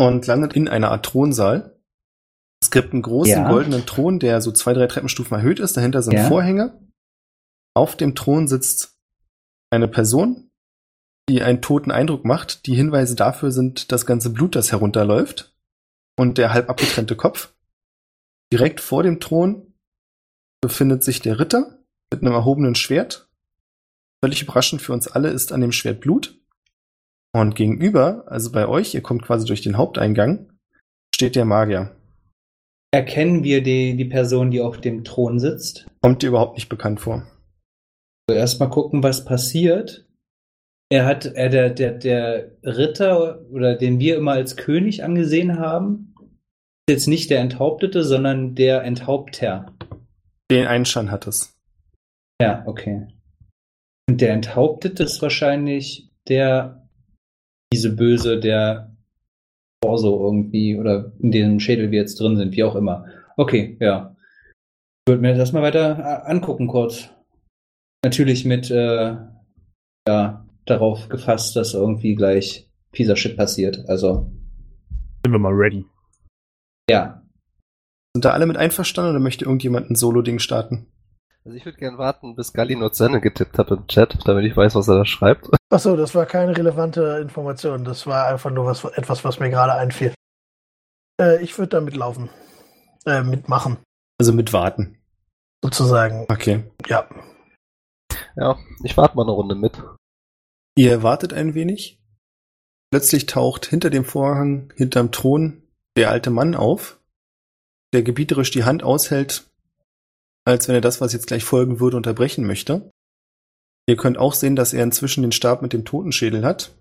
und 0.00 0.26
landet 0.26 0.54
in 0.54 0.68
einer 0.68 0.90
Art 0.90 1.04
Thronsaal. 1.04 1.78
Es 2.62 2.70
gibt 2.70 2.94
einen 2.94 3.02
großen 3.02 3.30
Ja. 3.42 3.50
goldenen 3.50 3.84
Thron, 3.84 4.18
der 4.20 4.40
so 4.40 4.52
zwei, 4.52 4.72
drei 4.72 4.86
Treppenstufen 4.86 5.36
erhöht 5.36 5.60
ist. 5.60 5.76
Dahinter 5.76 6.00
sind 6.00 6.14
Ja. 6.14 6.28
Vorhänge. 6.28 6.80
Auf 7.76 7.94
dem 7.94 8.14
Thron 8.14 8.48
sitzt 8.48 8.96
eine 9.70 9.86
Person, 9.86 10.50
die 11.28 11.42
einen 11.42 11.60
toten 11.60 11.90
Eindruck 11.90 12.24
macht. 12.24 12.64
Die 12.66 12.74
Hinweise 12.74 13.16
dafür 13.16 13.50
sind 13.52 13.92
das 13.92 14.06
ganze 14.06 14.30
Blut, 14.30 14.56
das 14.56 14.72
herunterläuft 14.72 15.54
und 16.18 16.38
der 16.38 16.54
halb 16.54 16.70
abgetrennte 16.70 17.16
Kopf. 17.16 17.52
Direkt 18.50 18.80
vor 18.80 19.02
dem 19.02 19.20
Thron 19.20 19.67
befindet 20.60 21.04
sich 21.04 21.20
der 21.20 21.38
Ritter 21.38 21.78
mit 22.12 22.22
einem 22.22 22.32
erhobenen 22.32 22.74
Schwert. 22.74 23.28
Völlig 24.22 24.42
überraschend 24.42 24.82
für 24.82 24.92
uns 24.92 25.08
alle 25.08 25.30
ist 25.30 25.52
an 25.52 25.60
dem 25.60 25.72
Schwert 25.72 26.00
Blut. 26.00 26.38
Und 27.32 27.54
gegenüber, 27.54 28.24
also 28.26 28.50
bei 28.50 28.66
euch, 28.66 28.94
ihr 28.94 29.02
kommt 29.02 29.22
quasi 29.22 29.46
durch 29.46 29.60
den 29.60 29.76
Haupteingang, 29.76 30.50
steht 31.14 31.36
der 31.36 31.44
Magier. 31.44 31.94
Erkennen 32.90 33.44
wir 33.44 33.62
die, 33.62 33.96
die 33.96 34.06
Person, 34.06 34.50
die 34.50 34.62
auf 34.62 34.80
dem 34.80 35.04
Thron 35.04 35.38
sitzt? 35.38 35.86
Kommt 36.00 36.22
dir 36.22 36.28
überhaupt 36.28 36.56
nicht 36.56 36.70
bekannt 36.70 37.00
vor. 37.00 37.26
Also 38.28 38.38
Erstmal 38.38 38.70
gucken, 38.70 39.02
was 39.02 39.24
passiert. 39.24 40.06
Er 40.90 41.04
hat, 41.04 41.26
er, 41.26 41.50
der, 41.50 41.68
der, 41.70 41.92
der 41.92 42.52
Ritter, 42.62 43.42
oder 43.50 43.76
den 43.76 44.00
wir 44.00 44.16
immer 44.16 44.32
als 44.32 44.56
König 44.56 45.04
angesehen 45.04 45.58
haben, 45.58 46.14
ist 46.88 46.94
jetzt 46.94 47.08
nicht 47.08 47.28
der 47.28 47.40
Enthauptete, 47.40 48.02
sondern 48.04 48.54
der 48.54 48.82
Enthaupter. 48.84 49.74
Den 50.50 50.66
Einschein 50.66 51.10
hat 51.10 51.26
es. 51.26 51.54
Ja, 52.40 52.62
okay. 52.66 53.08
Und 54.08 54.20
der 54.20 54.32
Enthauptete 54.32 55.02
ist 55.02 55.20
wahrscheinlich 55.20 56.10
der, 56.28 56.88
diese 57.72 57.94
Böse, 57.94 58.40
der 58.40 58.96
Torso 59.82 60.24
irgendwie, 60.24 60.76
oder 60.76 61.12
in 61.18 61.30
dem 61.30 61.60
Schädel 61.60 61.90
wir 61.90 62.00
jetzt 62.00 62.18
drin 62.18 62.36
sind, 62.36 62.56
wie 62.56 62.64
auch 62.64 62.74
immer. 62.74 63.06
Okay, 63.36 63.76
ja. 63.80 64.16
Ich 65.06 65.10
würde 65.10 65.22
mir 65.22 65.34
das 65.34 65.52
mal 65.52 65.62
weiter 65.62 65.98
äh, 65.98 66.30
angucken 66.30 66.66
kurz. 66.66 67.10
Natürlich 68.04 68.44
mit, 68.44 68.70
äh, 68.70 69.16
ja, 70.08 70.46
darauf 70.64 71.08
gefasst, 71.08 71.56
dass 71.56 71.74
irgendwie 71.74 72.14
gleich 72.14 72.68
fieser 72.92 73.16
Shit 73.16 73.36
passiert. 73.36 73.88
Also, 73.88 74.30
Sind 75.24 75.32
wir 75.32 75.38
mal 75.38 75.52
ready. 75.52 75.84
ja. 76.90 77.22
Sind 78.18 78.24
da 78.24 78.30
alle 78.32 78.46
mit 78.46 78.56
einverstanden 78.56 79.12
oder 79.12 79.20
möchte 79.20 79.44
irgendjemand 79.44 79.88
ein 79.90 79.94
Solo-Ding 79.94 80.40
starten? 80.40 80.88
Also 81.44 81.56
ich 81.56 81.64
würde 81.64 81.78
gern 81.78 81.98
warten, 81.98 82.34
bis 82.34 82.52
Galino 82.52 82.90
Zenne 82.90 83.20
getippt 83.20 83.56
hat 83.58 83.70
im 83.70 83.86
Chat, 83.86 84.18
damit 84.24 84.44
ich 84.44 84.56
weiß, 84.56 84.74
was 84.74 84.88
er 84.88 84.96
da 84.96 85.04
schreibt. 85.04 85.48
Achso, 85.70 85.94
das 85.96 86.16
war 86.16 86.26
keine 86.26 86.56
relevante 86.56 87.20
Information. 87.22 87.84
Das 87.84 88.08
war 88.08 88.26
einfach 88.26 88.50
nur 88.50 88.66
was, 88.66 88.82
etwas, 88.82 89.22
was 89.22 89.38
mir 89.38 89.50
gerade 89.50 89.74
einfiel. 89.74 90.12
Äh, 91.20 91.40
ich 91.44 91.56
würde 91.56 91.68
da 91.68 91.80
mitlaufen. 91.80 92.28
Äh, 93.06 93.22
mitmachen, 93.22 93.76
Also 94.18 94.32
mit 94.32 94.52
warten. 94.52 94.98
sozusagen. 95.62 96.26
Okay. 96.28 96.64
Ja. 96.88 97.08
Ja, 98.34 98.56
ich 98.82 98.96
warte 98.96 99.14
mal 99.14 99.22
eine 99.22 99.30
Runde 99.30 99.54
mit. 99.54 99.80
Ihr 100.76 101.04
wartet 101.04 101.32
ein 101.32 101.54
wenig. 101.54 102.02
Plötzlich 102.90 103.26
taucht 103.26 103.66
hinter 103.66 103.90
dem 103.90 104.04
Vorhang, 104.04 104.72
hinterm 104.74 105.12
Thron, 105.12 105.62
der 105.96 106.10
alte 106.10 106.30
Mann 106.30 106.56
auf, 106.56 106.97
der 107.92 108.02
gebieterisch 108.02 108.50
die 108.50 108.64
Hand 108.64 108.82
aushält, 108.82 109.44
als 110.44 110.68
wenn 110.68 110.74
er 110.74 110.80
das, 110.80 111.00
was 111.00 111.12
jetzt 111.12 111.26
gleich 111.26 111.44
folgen 111.44 111.80
würde, 111.80 111.96
unterbrechen 111.96 112.46
möchte. 112.46 112.90
Ihr 113.88 113.96
könnt 113.96 114.18
auch 114.18 114.34
sehen, 114.34 114.56
dass 114.56 114.74
er 114.74 114.84
inzwischen 114.84 115.22
den 115.22 115.32
Stab 115.32 115.62
mit 115.62 115.72
dem 115.72 115.84
Totenschädel 115.84 116.44
hat. 116.44 116.74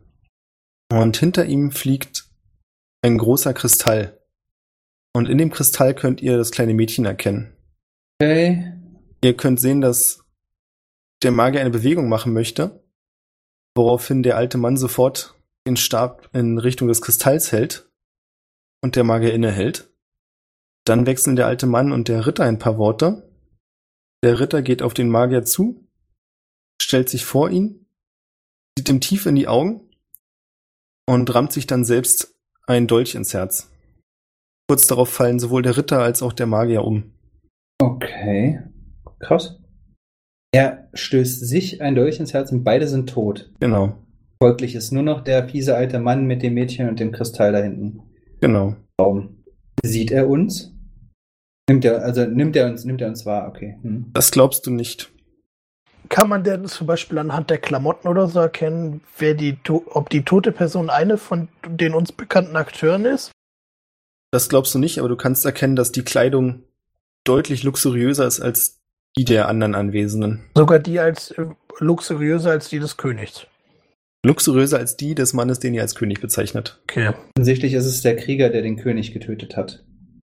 Und 0.92 1.18
hinter 1.18 1.46
ihm 1.46 1.72
fliegt 1.72 2.30
ein 3.02 3.18
großer 3.18 3.54
Kristall. 3.54 4.18
Und 5.14 5.30
in 5.30 5.38
dem 5.38 5.52
Kristall 5.52 5.94
könnt 5.96 6.22
ihr 6.22 6.38
das 6.38 6.52
kleine 6.52 6.74
Mädchen 6.74 7.06
erkennen. 7.06 7.56
Okay. 8.22 8.74
Ihr 9.24 9.36
könnt 9.36 9.60
sehen, 9.60 9.82
dass 9.82 10.24
der 11.24 11.32
Magier 11.32 11.62
eine 11.62 11.70
Bewegung 11.70 12.10
machen 12.10 12.34
möchte, 12.34 12.84
woraufhin 13.76 14.24
der 14.24 14.38
alte 14.38 14.58
Mann 14.58 14.78
sofort 14.78 15.36
den 15.68 15.78
Stab 15.78 16.30
in 16.34 16.58
Richtung 16.58 16.88
des 16.88 17.02
Kristalls 17.02 17.52
hält 17.52 17.90
und 18.82 18.96
der 18.96 19.04
Magier 19.04 19.34
innehält. 19.34 19.90
Dann 20.88 21.06
wechseln 21.06 21.36
der 21.36 21.48
alte 21.48 21.68
Mann 21.68 21.92
und 21.92 22.08
der 22.08 22.26
Ritter 22.26 22.46
ein 22.46 22.60
paar 22.60 22.78
Worte. 22.78 23.30
Der 24.24 24.40
Ritter 24.40 24.62
geht 24.62 24.82
auf 24.82 24.94
den 24.94 25.10
Magier 25.10 25.44
zu, 25.44 25.86
stellt 26.82 27.10
sich 27.10 27.26
vor 27.26 27.50
ihn, 27.50 27.88
sieht 28.78 28.88
ihm 28.88 29.02
tief 29.02 29.26
in 29.26 29.36
die 29.36 29.50
Augen 29.50 29.82
und 31.06 31.34
rammt 31.36 31.52
sich 31.52 31.68
dann 31.68 31.84
selbst 31.84 32.36
einen 32.68 32.88
Dolch 32.88 33.16
ins 33.16 33.34
Herz. 33.34 33.70
Kurz 34.70 34.88
darauf 34.88 35.10
fallen 35.10 35.40
sowohl 35.40 35.62
der 35.62 35.76
Ritter 35.76 36.00
als 36.00 36.22
auch 36.22 36.34
der 36.34 36.46
Magier 36.46 36.84
um. 36.84 37.12
Okay. 37.80 38.62
Krass. 39.20 39.60
Er 40.54 40.90
stößt 40.94 41.46
sich 41.46 41.82
ein 41.82 41.96
Dolch 41.96 42.20
ins 42.20 42.34
Herz 42.34 42.52
und 42.52 42.64
beide 42.64 42.88
sind 42.88 43.10
tot. 43.10 43.52
Genau, 43.60 43.98
Folglich 44.42 44.76
ist 44.76 44.92
nur 44.92 45.04
noch 45.04 45.22
der 45.24 45.50
fiese 45.50 45.76
alte 45.76 46.00
Mann 46.00 46.26
mit 46.26 46.44
dem 46.44 46.54
Mädchen 46.54 46.88
und 46.88 47.00
dem 47.00 47.12
Kristall 47.12 47.52
da 47.52 47.60
hinten. 47.60 48.02
genau. 48.40 48.76
Raum. 49.00 49.44
Sieht 49.84 50.12
er 50.12 50.30
uns? 50.30 50.77
Nimmt 51.70 51.84
er, 51.84 52.02
also 52.04 52.26
nimmt 52.26 52.56
er 52.56 52.68
uns, 52.68 52.86
nimmt 52.86 53.02
er 53.02 53.10
uns 53.10 53.26
wahr, 53.26 53.48
okay. 53.48 53.78
Hm. 53.82 54.06
Das 54.14 54.32
glaubst 54.32 54.66
du 54.66 54.72
nicht. 54.72 55.12
Kann 56.10 56.30
man 56.30 56.44
denn 56.44 56.66
zum 56.66 56.88
Beispiel 56.88 57.18
anhand 57.18 57.50
der 57.50 57.58
Klamotten 57.58 58.08
oder 58.08 58.28
so 58.28 58.40
erkennen, 58.40 59.02
wer 59.18 59.34
die, 59.34 59.58
ob 59.68 60.10
die 60.10 60.24
tote 60.24 60.54
Person 60.54 60.90
eine 60.90 61.18
von 61.18 61.50
den 61.68 61.94
uns 61.94 62.14
bekannten 62.14 62.56
Akteuren 62.56 63.04
ist? 63.04 63.32
Das 64.32 64.48
glaubst 64.48 64.74
du 64.74 64.80
nicht, 64.80 65.00
aber 65.00 65.10
du 65.10 65.18
kannst 65.18 65.46
erkennen, 65.46 65.76
dass 65.76 65.92
die 65.92 66.04
Kleidung 66.04 66.64
deutlich 67.26 67.64
luxuriöser 67.64 68.26
ist 68.26 68.40
als 68.40 68.80
die 69.18 69.26
der 69.26 69.50
anderen 69.50 69.76
Anwesenden. 69.76 70.44
Sogar 70.56 70.80
die 70.80 71.00
als 71.00 71.32
äh, 71.32 71.46
luxuriöser 71.80 72.52
als 72.52 72.70
die 72.70 72.80
des 72.80 72.96
Königs. 72.96 73.48
Luxuriöser 74.26 74.78
als 74.78 74.96
die 74.96 75.16
des 75.16 75.34
Mannes, 75.34 75.60
den 75.60 75.74
ihr 75.74 75.82
als 75.82 75.96
König 75.96 76.22
bezeichnet. 76.22 76.80
Okay. 76.84 77.14
Offensichtlich 77.36 77.74
ist 77.74 77.86
es 77.86 78.02
der 78.02 78.16
Krieger, 78.16 78.50
der 78.50 78.62
den 78.62 78.78
König 78.78 79.12
getötet 79.12 79.58
hat. 79.58 79.84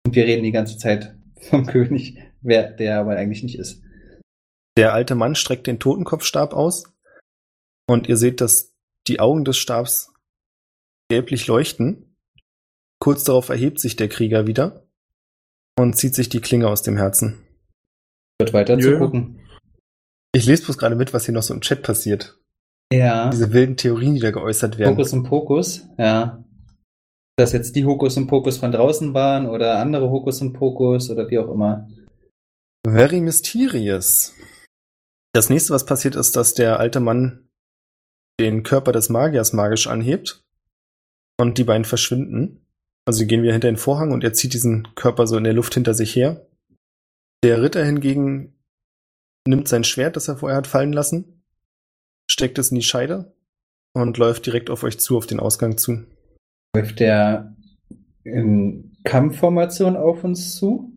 Und 0.07 0.15
wir 0.15 0.25
reden 0.25 0.43
die 0.43 0.53
ganze 0.53 0.79
Zeit 0.79 1.15
vom 1.41 1.67
König, 1.69 2.19
wer 2.41 2.71
der 2.71 3.01
aber 3.01 3.17
eigentlich 3.17 3.43
nicht 3.43 3.59
ist. 3.59 3.83
Der 4.77 4.93
alte 4.93 5.15
Mann 5.15 5.35
streckt 5.35 5.67
den 5.67 5.79
Totenkopfstab 5.81 6.53
aus 6.55 6.85
und 7.89 8.09
ihr 8.09 8.17
seht, 8.17 8.41
dass 8.41 8.75
die 9.09 9.21
Augen 9.21 9.45
des 9.45 9.57
Stabs 9.57 10.13
gelblich 11.09 11.47
leuchten. 11.47 12.17
Kurz 13.01 13.25
darauf 13.25 13.49
erhebt 13.49 13.81
sich 13.81 13.97
der 13.97 14.09
Krieger 14.09 14.47
wieder 14.47 14.87
und 15.79 15.97
zieht 15.97 16.15
sich 16.15 16.29
die 16.29 16.41
Klinge 16.41 16.69
aus 16.69 16.83
dem 16.83 16.97
Herzen. 16.97 17.47
Wird 18.39 18.53
weiter 18.53 18.79
Jö. 18.79 18.93
zu 18.93 18.99
gucken. 18.99 19.41
Ich 20.33 20.47
lese 20.47 20.65
bloß 20.65 20.79
gerade 20.79 20.95
mit, 20.95 21.13
was 21.13 21.25
hier 21.25 21.35
noch 21.35 21.43
so 21.43 21.53
im 21.53 21.61
Chat 21.61 21.83
passiert. 21.83 22.39
Ja. 22.93 23.31
Diese 23.31 23.53
wilden 23.53 23.77
Theorien, 23.77 24.15
die 24.15 24.21
da 24.21 24.31
geäußert 24.31 24.79
werden. 24.79 24.95
Hokus 24.95 25.13
und 25.13 25.25
Pokus, 25.25 25.89
ja. 25.99 26.45
Dass 27.41 27.53
jetzt 27.53 27.75
die 27.75 27.87
Hokus 27.87 28.19
und 28.19 28.27
Pokus 28.27 28.59
von 28.59 28.71
draußen 28.71 29.15
waren 29.15 29.49
oder 29.49 29.79
andere 29.79 30.11
Hokus 30.11 30.43
und 30.43 30.53
Pokus 30.53 31.09
oder 31.09 31.31
wie 31.31 31.39
auch 31.39 31.51
immer. 31.51 31.89
Very 32.87 33.23
mysterious. 33.23 34.35
Das 35.33 35.49
nächste, 35.49 35.73
was 35.73 35.87
passiert, 35.87 36.17
ist, 36.17 36.37
dass 36.37 36.53
der 36.53 36.79
alte 36.79 37.01
Mann 37.01 37.49
den 38.39 38.63
Körper 38.63 38.93
des 38.93 39.09
Magiers 39.09 39.55
magisch 39.55 39.87
anhebt 39.87 40.45
und 41.41 41.57
die 41.57 41.65
beiden 41.65 41.87
verschwinden. 41.87 42.67
Also 43.07 43.25
gehen 43.25 43.43
wieder 43.43 43.53
hinter 43.53 43.69
den 43.69 43.79
Vorhang 43.79 44.13
und 44.13 44.23
er 44.23 44.35
zieht 44.35 44.53
diesen 44.53 44.95
Körper 44.95 45.27
so 45.27 45.39
in 45.39 45.45
der 45.45 45.55
Luft 45.55 45.73
hinter 45.73 45.95
sich 45.95 46.15
her. 46.15 46.47
Der 47.43 47.63
Ritter 47.63 47.83
hingegen 47.83 48.53
nimmt 49.49 49.67
sein 49.67 49.85
Schwert, 49.85 50.15
das 50.17 50.29
er 50.29 50.37
vorher 50.37 50.59
hat 50.59 50.67
fallen 50.67 50.93
lassen, 50.93 51.43
steckt 52.31 52.59
es 52.59 52.71
in 52.71 52.75
die 52.75 52.83
Scheide 52.83 53.33
und 53.95 54.19
läuft 54.19 54.45
direkt 54.45 54.69
auf 54.69 54.83
euch 54.83 55.01
zu, 55.01 55.17
auf 55.17 55.27
den 55.27 55.41
Ausgang 55.41 55.79
zu. 55.79 56.05
Läuft 56.77 57.01
der 57.01 57.57
in 58.25 58.97
Kampfformation 59.05 59.97
auf 59.97 60.25
uns 60.25 60.57
zu? 60.57 60.97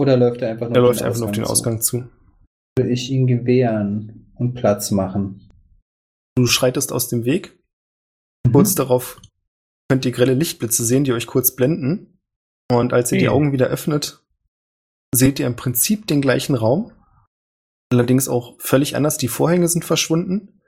Oder 0.00 0.16
läuft 0.16 0.42
er 0.42 0.50
einfach 0.50 0.68
nur 0.68 0.76
Er 0.76 0.82
auf 0.82 0.88
läuft 0.88 1.00
den 1.00 1.06
einfach 1.06 1.22
auf 1.22 1.32
den 1.32 1.44
zu? 1.44 1.50
Ausgang 1.50 1.80
zu. 1.80 2.08
Will 2.78 2.90
ich 2.90 3.10
ihn 3.10 3.26
gewähren 3.26 4.32
und 4.34 4.54
Platz 4.54 4.90
machen? 4.90 5.48
Du 6.36 6.46
schreitest 6.46 6.92
aus 6.92 7.08
dem 7.08 7.24
Weg. 7.24 7.58
Kurz 8.52 8.74
darauf 8.74 9.20
könnt 9.88 10.04
ihr 10.04 10.12
grelle 10.12 10.34
Lichtblitze 10.34 10.84
sehen, 10.84 11.04
die 11.04 11.12
euch 11.12 11.26
kurz 11.26 11.54
blenden. 11.56 12.18
Und 12.70 12.92
als 12.92 13.12
ihr 13.12 13.18
die 13.18 13.28
Okay. 13.28 13.36
Augen 13.36 13.52
wieder 13.52 13.68
öffnet, 13.68 14.24
seht 15.14 15.38
ihr 15.38 15.46
im 15.46 15.56
Prinzip 15.56 16.06
den 16.06 16.20
gleichen 16.20 16.54
Raum. 16.54 16.92
Allerdings 17.92 18.28
auch 18.28 18.60
völlig 18.60 18.96
anders. 18.96 19.16
Die 19.16 19.28
Vorhänge 19.28 19.68
sind 19.68 19.84
verschwunden. 19.84 20.60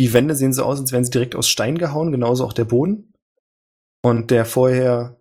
Die 0.00 0.12
Wände 0.12 0.34
sehen 0.36 0.52
so 0.52 0.64
aus, 0.64 0.78
als 0.80 0.92
wären 0.92 1.04
sie 1.04 1.10
direkt 1.10 1.34
aus 1.34 1.48
Stein 1.48 1.78
gehauen, 1.78 2.12
genauso 2.12 2.44
auch 2.44 2.52
der 2.52 2.64
Boden. 2.64 3.11
Und 4.04 4.30
der 4.30 4.44
vorher 4.44 5.20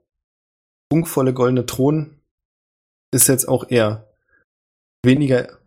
prunkvolle 0.89 1.33
goldene 1.33 1.65
Thron 1.65 2.19
ist 3.13 3.27
jetzt 3.27 3.47
auch 3.47 3.69
eher 3.69 4.11
weniger 5.03 5.59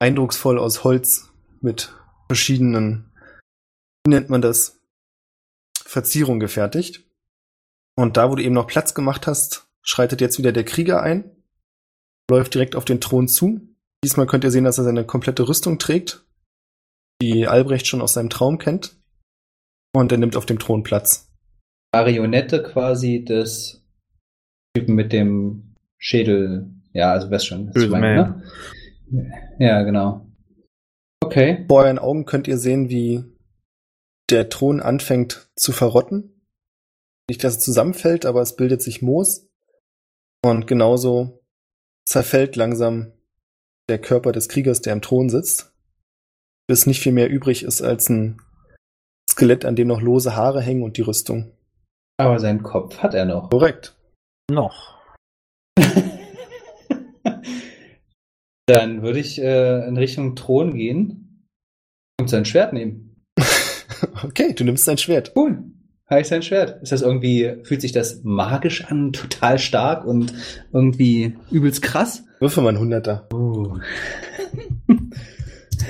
eindrucksvoll 0.00 0.58
aus 0.58 0.84
Holz 0.84 1.30
mit 1.60 1.94
verschiedenen, 2.28 3.12
wie 4.04 4.10
nennt 4.10 4.30
man 4.30 4.40
das, 4.40 4.80
Verzierungen 5.84 6.40
gefertigt. 6.40 7.04
Und 7.96 8.16
da, 8.16 8.30
wo 8.30 8.34
du 8.34 8.42
eben 8.42 8.54
noch 8.54 8.66
Platz 8.66 8.94
gemacht 8.94 9.26
hast, 9.26 9.68
schreitet 9.82 10.20
jetzt 10.20 10.38
wieder 10.38 10.52
der 10.52 10.64
Krieger 10.64 11.02
ein, 11.02 11.42
läuft 12.30 12.54
direkt 12.54 12.76
auf 12.76 12.84
den 12.84 13.00
Thron 13.00 13.26
zu. 13.26 13.60
Diesmal 14.04 14.26
könnt 14.26 14.44
ihr 14.44 14.50
sehen, 14.50 14.64
dass 14.64 14.78
er 14.78 14.84
seine 14.84 15.04
komplette 15.04 15.48
Rüstung 15.48 15.78
trägt, 15.78 16.24
die 17.20 17.48
Albrecht 17.48 17.86
schon 17.86 18.02
aus 18.02 18.12
seinem 18.12 18.30
Traum 18.30 18.58
kennt. 18.58 18.96
Und 19.94 20.12
er 20.12 20.18
nimmt 20.18 20.36
auf 20.36 20.46
dem 20.46 20.58
Thron 20.58 20.82
Platz. 20.82 21.27
Marionette 21.92 22.62
quasi 22.62 23.24
des 23.24 23.82
Typen 24.74 24.94
mit 24.94 25.12
dem 25.12 25.74
Schädel. 25.98 26.70
Ja, 26.92 27.12
also 27.12 27.30
weißt 27.30 27.46
schon. 27.46 27.74
was 27.74 27.88
meine, 27.88 28.42
ne? 29.10 29.32
Ja, 29.58 29.82
genau. 29.82 30.26
Okay. 31.20 31.64
Vor 31.68 31.82
euren 31.82 31.98
Augen 31.98 32.24
könnt 32.24 32.48
ihr 32.48 32.58
sehen, 32.58 32.88
wie 32.88 33.24
der 34.30 34.48
Thron 34.48 34.80
anfängt 34.80 35.50
zu 35.56 35.72
verrotten. 35.72 36.42
Nicht, 37.28 37.44
dass 37.44 37.56
es 37.56 37.64
zusammenfällt, 37.64 38.26
aber 38.26 38.42
es 38.42 38.56
bildet 38.56 38.82
sich 38.82 39.02
Moos. 39.02 39.46
Und 40.44 40.66
genauso 40.66 41.42
zerfällt 42.06 42.56
langsam 42.56 43.12
der 43.88 43.98
Körper 43.98 44.32
des 44.32 44.48
Kriegers, 44.48 44.80
der 44.80 44.92
im 44.92 45.02
Thron 45.02 45.28
sitzt. 45.28 45.72
Bis 46.66 46.86
nicht 46.86 47.00
viel 47.00 47.12
mehr 47.12 47.30
übrig 47.30 47.62
ist 47.62 47.82
als 47.82 48.08
ein 48.08 48.40
Skelett, 49.28 49.64
an 49.64 49.76
dem 49.76 49.88
noch 49.88 50.00
lose 50.00 50.36
Haare 50.36 50.60
hängen 50.60 50.82
und 50.82 50.96
die 50.96 51.02
Rüstung. 51.02 51.52
Aber 52.18 52.38
seinen 52.40 52.62
Kopf 52.64 52.98
hat 52.98 53.14
er 53.14 53.24
noch. 53.24 53.48
Korrekt. 53.50 53.94
Noch. 54.50 54.98
Dann 58.66 59.02
würde 59.02 59.20
ich 59.20 59.40
äh, 59.40 59.86
in 59.86 59.96
Richtung 59.96 60.34
Thron 60.34 60.74
gehen 60.74 61.46
und 62.20 62.28
sein 62.28 62.44
Schwert 62.44 62.72
nehmen. 62.72 63.24
Okay, 64.22 64.52
du 64.52 64.64
nimmst 64.64 64.86
dein 64.86 64.98
Schwert. 64.98 65.32
Cool. 65.36 65.62
Habe 66.08 66.20
ich 66.20 66.28
sein 66.28 66.42
Schwert. 66.42 66.82
Ist 66.82 66.92
das 66.92 67.02
irgendwie, 67.02 67.56
fühlt 67.64 67.80
sich 67.80 67.92
das 67.92 68.20
magisch 68.24 68.84
an, 68.84 69.12
total 69.12 69.58
stark 69.58 70.04
und 70.04 70.32
irgendwie 70.72 71.36
übelst 71.50 71.82
krass? 71.82 72.24
Würfel 72.40 72.62
mal 72.62 72.70
ein 72.70 72.78
Hunderter. 72.78 73.28
Wenn 73.30 75.10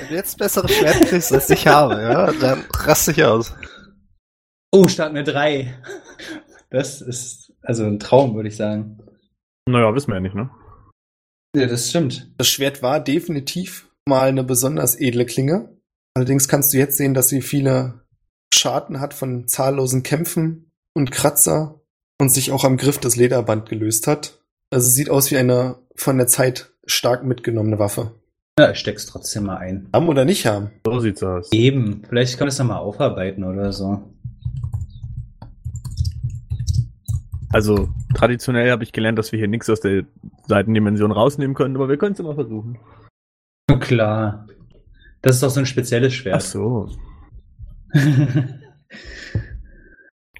du 0.09 0.15
jetzt 0.15 0.37
bessere 0.37 0.67
Schwert 0.69 1.01
kriegst, 1.07 1.31
als 1.33 1.49
ich 1.49 1.67
habe, 1.67 2.01
ja, 2.01 2.31
dann 2.33 2.63
raste 2.71 3.11
ich 3.11 3.23
aus. 3.23 3.53
Oh, 4.71 4.87
stark 4.87 5.09
eine 5.09 5.23
3. 5.23 5.73
Das 6.69 7.01
ist 7.01 7.53
also 7.61 7.85
ein 7.85 7.99
Traum, 7.99 8.35
würde 8.35 8.49
ich 8.49 8.55
sagen. 8.55 8.99
Naja, 9.67 9.93
wissen 9.93 10.09
wir 10.09 10.15
ja 10.15 10.21
nicht, 10.21 10.35
ne? 10.35 10.49
Ja, 11.55 11.65
das 11.65 11.89
stimmt. 11.89 12.31
Das 12.37 12.47
Schwert 12.47 12.83
war 12.83 12.99
definitiv 12.99 13.89
mal 14.07 14.29
eine 14.29 14.43
besonders 14.43 14.99
edle 14.99 15.25
Klinge. 15.25 15.75
Allerdings 16.15 16.47
kannst 16.47 16.73
du 16.73 16.77
jetzt 16.77 16.97
sehen, 16.97 17.13
dass 17.13 17.29
sie 17.29 17.41
viele 17.41 18.05
Schaden 18.53 18.99
hat 18.99 19.13
von 19.13 19.47
zahllosen 19.47 20.03
Kämpfen 20.03 20.71
und 20.93 21.11
Kratzer 21.11 21.81
und 22.19 22.29
sich 22.29 22.51
auch 22.51 22.63
am 22.63 22.77
Griff 22.77 22.99
das 22.99 23.15
Lederband 23.15 23.69
gelöst 23.69 24.05
hat. 24.05 24.43
Also 24.71 24.87
es 24.87 24.93
sieht 24.93 25.09
aus 25.09 25.31
wie 25.31 25.37
eine 25.37 25.79
von 25.95 26.17
der 26.17 26.27
Zeit 26.27 26.73
stark 26.85 27.23
mitgenommene 27.23 27.79
Waffe. 27.79 28.19
Ja, 28.59 28.71
ich 28.71 28.79
steck's 28.79 29.05
trotzdem 29.05 29.45
mal 29.45 29.57
ein. 29.57 29.89
Haben 29.93 30.09
oder 30.09 30.25
nicht 30.25 30.45
haben. 30.45 30.71
So 30.85 30.99
sieht's 30.99 31.23
aus. 31.23 31.51
Eben. 31.51 32.03
Vielleicht 32.07 32.37
kann 32.37 32.47
ich 32.47 32.55
das 32.55 32.59
nochmal 32.59 32.81
aufarbeiten 32.81 33.43
oder 33.43 33.71
so. 33.71 34.13
Also, 37.51 37.89
traditionell 38.13 38.69
habe 38.71 38.83
ich 38.83 38.91
gelernt, 38.91 39.17
dass 39.17 39.31
wir 39.31 39.39
hier 39.39 39.47
nichts 39.47 39.69
aus 39.69 39.79
der 39.81 40.03
Seitendimension 40.47 41.11
rausnehmen 41.11 41.55
können, 41.55 41.75
aber 41.75 41.89
wir 41.89 41.97
können 41.97 42.13
es 42.13 42.19
immer 42.19 42.35
versuchen. 42.35 42.77
Klar. 43.79 44.45
Das 45.21 45.35
ist 45.35 45.43
doch 45.43 45.49
so 45.49 45.59
ein 45.59 45.65
spezielles 45.65 46.13
Ach 46.13 46.17
Schwert. 46.17 46.41
so. 46.43 46.89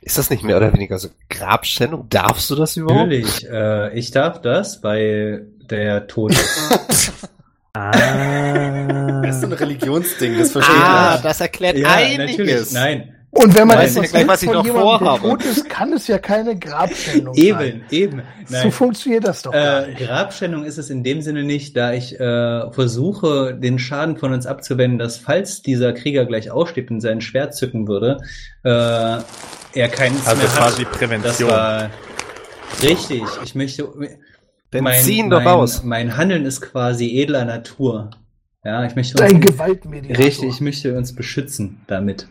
Ist 0.02 0.18
das 0.18 0.30
nicht 0.30 0.44
mehr 0.44 0.58
oder 0.58 0.74
weniger 0.74 0.98
so 0.98 1.10
Grabschändung? 1.30 2.08
Darfst 2.10 2.50
du 2.50 2.56
das 2.56 2.78
überhaupt? 2.78 3.10
Natürlich. 3.10 3.48
Äh, 3.50 3.98
ich 3.98 4.12
darf 4.12 4.42
das, 4.42 4.82
weil 4.84 5.48
der 5.70 6.08
Tod. 6.08 6.34
Ah. 7.76 7.92
Das 9.22 9.36
ist 9.36 9.42
so 9.42 9.48
ein 9.48 9.54
Religionsding, 9.54 10.40
das 10.40 10.52
verstehe 10.52 10.76
Ah, 10.76 11.14
ich. 11.18 11.22
das 11.22 11.40
erklärt 11.40 11.78
ja, 11.78 11.88
einiges. 11.88 12.38
natürlich. 12.38 12.72
Nein. 12.74 13.16
Und 13.32 13.56
wenn 13.56 13.68
man 13.68 13.78
Weiß 13.78 13.96
etwas 13.96 14.12
ja 14.12 14.24
gleich, 14.26 14.40
von 14.40 14.54
noch 14.54 14.66
jemandem, 14.66 15.06
der 15.06 15.18
tot 15.18 15.46
ist, 15.46 15.70
kann 15.70 15.94
es 15.94 16.08
ja 16.08 16.18
keine 16.18 16.58
Grabschändung 16.58 17.34
sein. 17.36 17.44
Eben, 17.46 17.84
eben. 17.92 18.22
So 18.48 18.72
funktioniert 18.72 19.28
das 19.28 19.44
doch 19.44 19.54
Äh. 19.54 19.94
Grabschändung 19.98 20.64
ist 20.64 20.80
es 20.80 20.90
in 20.90 21.04
dem 21.04 21.22
Sinne 21.22 21.44
nicht, 21.44 21.78
da 21.78 21.94
ich 21.94 22.20
äh, 22.20 22.72
versuche, 22.72 23.54
den 23.54 23.78
Schaden 23.78 24.18
von 24.18 24.34
uns 24.34 24.48
abzuwenden, 24.48 24.98
dass 24.98 25.18
falls 25.18 25.62
dieser 25.62 25.94
Krieger 25.94 26.26
gleich 26.26 26.50
aufsteht 26.50 26.90
und 26.90 27.02
sein 27.02 27.22
Schwert 27.22 27.54
zücken 27.56 27.88
würde, 27.88 28.18
äh, 28.64 28.70
er 28.70 29.90
keins 29.90 30.26
Also 30.26 30.42
mehr 30.42 30.52
quasi 30.52 30.84
hat. 30.84 30.92
Prävention. 30.92 31.24
Das 31.24 31.48
war 31.48 31.90
richtig. 32.82 33.22
Ich 33.44 33.54
möchte. 33.54 33.88
Dann 34.72 34.84
mein, 34.84 35.04
zieh 35.04 35.20
ihn 35.20 35.30
mein, 35.30 35.44
doch 35.44 35.52
raus. 35.52 35.84
Mein 35.84 36.18
Handeln 36.18 36.46
ist 36.46 36.62
quasi 36.62 37.22
edler 37.22 37.46
Natur. 37.46 38.10
Ja, 38.64 38.84
ich 38.86 38.96
möchte 38.96 39.24
Ein 39.24 39.36
uns, 39.36 39.46
Gewaltmediator. 39.46 40.26
richtig, 40.26 40.50
ich 40.50 40.62
möchte 40.62 40.98
uns 40.98 41.16
beschützen 41.16 41.82
damit. 41.88 42.28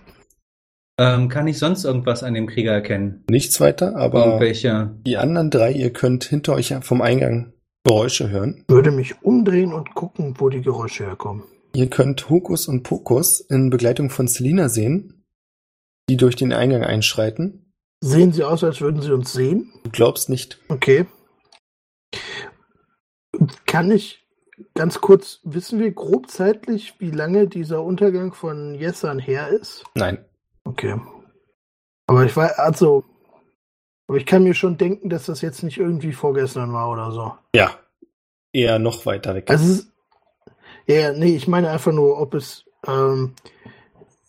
Ähm, 0.99 1.29
kann 1.29 1.47
ich 1.47 1.59
sonst 1.59 1.85
irgendwas 1.85 2.23
an 2.25 2.35
dem 2.35 2.47
Krieger 2.49 2.73
erkennen? 2.73 3.25
Nichts 3.31 3.61
weiter, 3.61 3.95
aber 3.97 4.27
Irgendwelche. 4.27 4.97
die 5.07 5.17
anderen 5.17 5.51
drei, 5.51 5.73
ihr 5.73 5.93
könnt 5.93 6.25
hinter 6.25 6.55
euch 6.55 6.75
vom 6.83 7.01
Eingang 7.03 7.53
Geräusche 7.85 8.29
hören. 8.31 8.65
würde 8.69 8.91
mich 8.91 9.23
umdrehen 9.23 9.73
und 9.73 9.95
gucken, 9.95 10.35
wo 10.39 10.49
die 10.49 10.61
Geräusche 10.61 11.05
herkommen. 11.07 11.45
Ihr 11.75 11.89
könnt 11.89 12.29
Hokus 12.29 12.67
und 12.67 12.83
Pokus 12.83 13.41
in 13.41 13.71
Begleitung 13.71 14.11
von 14.11 14.27
Selina 14.27 14.69
sehen, 14.69 15.25
die 16.11 16.17
durch 16.17 16.35
den 16.35 16.53
Eingang 16.53 16.83
einschreiten. 16.83 17.73
Sehen 18.03 18.33
sie 18.33 18.45
aus, 18.45 18.65
als 18.65 18.81
würden 18.81 19.01
sie 19.01 19.13
uns 19.13 19.33
sehen? 19.33 19.73
Du 19.85 19.91
glaubst 19.91 20.29
nicht. 20.29 20.61
Okay. 20.69 21.07
Kann 23.67 23.91
ich 23.91 24.27
ganz 24.75 25.01
kurz, 25.01 25.41
wissen 25.45 25.79
wir 25.79 25.93
grob 25.93 26.29
zeitlich, 26.31 26.95
wie 26.99 27.11
lange 27.11 27.47
dieser 27.47 27.83
Untergang 27.85 28.33
von 28.33 28.75
Jessan 28.75 29.19
her 29.19 29.49
ist? 29.49 29.85
Nein. 29.95 30.25
Okay. 30.69 31.01
Aber 32.07 32.25
ich 32.25 32.37
weiß, 32.37 32.59
also, 32.59 33.05
aber 34.07 34.19
ich 34.19 34.27
kann 34.27 34.45
mir 34.45 34.55
schon 34.55 34.77
denken, 34.77 35.09
dass 35.09 35.27
das 35.27 35.41
jetzt 35.41 35.63
nicht 35.63 35.79
irgendwie 35.79 36.13
vorgestern 36.13 36.73
war 36.73 36.91
oder 36.91 37.11
so. 37.11 37.33
Ja. 37.55 37.79
Eher 38.53 38.79
noch 38.79 39.07
weiter 39.07 39.35
weg. 39.35 39.49
Also, 39.51 39.65
ist, 39.65 39.93
ja, 40.87 41.13
nee, 41.13 41.37
ich 41.37 41.49
meine 41.49 41.71
einfach 41.71 41.93
nur, 41.93 42.21
ob 42.21 42.35
es, 42.35 42.65
ähm, 42.87 43.35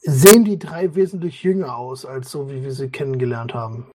sehen 0.02 0.46
die 0.46 0.58
drei 0.58 0.96
wesentlich 0.96 1.44
jünger 1.44 1.76
aus, 1.76 2.06
als 2.06 2.32
so, 2.32 2.50
wie 2.50 2.64
wir 2.64 2.72
sie 2.72 2.90
kennengelernt 2.90 3.54
haben. 3.54 3.92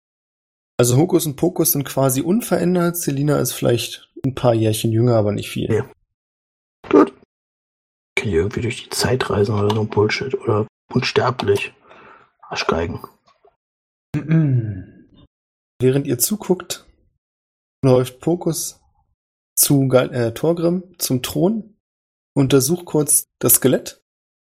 Also 0.78 0.96
Hokus 0.96 1.26
und 1.26 1.36
Pokus 1.36 1.72
sind 1.72 1.84
quasi 1.84 2.22
unverändert. 2.22 2.96
Selina 2.96 3.38
ist 3.38 3.52
vielleicht 3.52 4.10
ein 4.24 4.34
paar 4.34 4.54
Jährchen 4.54 4.90
jünger, 4.90 5.16
aber 5.16 5.30
nicht 5.30 5.48
viel. 5.48 5.72
Ja. 5.72 5.84
Gut. 6.88 7.12
Kann 8.16 8.28
ich 8.28 8.34
irgendwie 8.34 8.62
durch 8.62 8.84
die 8.84 8.90
Zeit 8.90 9.30
reisen 9.30 9.54
oder 9.54 9.72
so 9.72 9.80
ein 9.80 9.88
Bullshit. 9.88 10.34
Oder 10.34 10.66
unsterblich. 10.92 11.72
Arschgeigen. 12.52 13.00
Während 15.80 16.06
ihr 16.06 16.18
zuguckt, 16.18 16.84
läuft 17.82 18.20
Pokus 18.20 18.80
zu 19.56 19.88
Gal 19.88 20.14
äh, 20.14 20.34
Torgrim 20.34 20.94
zum 20.98 21.22
Thron, 21.22 21.76
untersucht 22.34 22.84
kurz 22.84 23.28
das 23.38 23.54
Skelett 23.54 24.02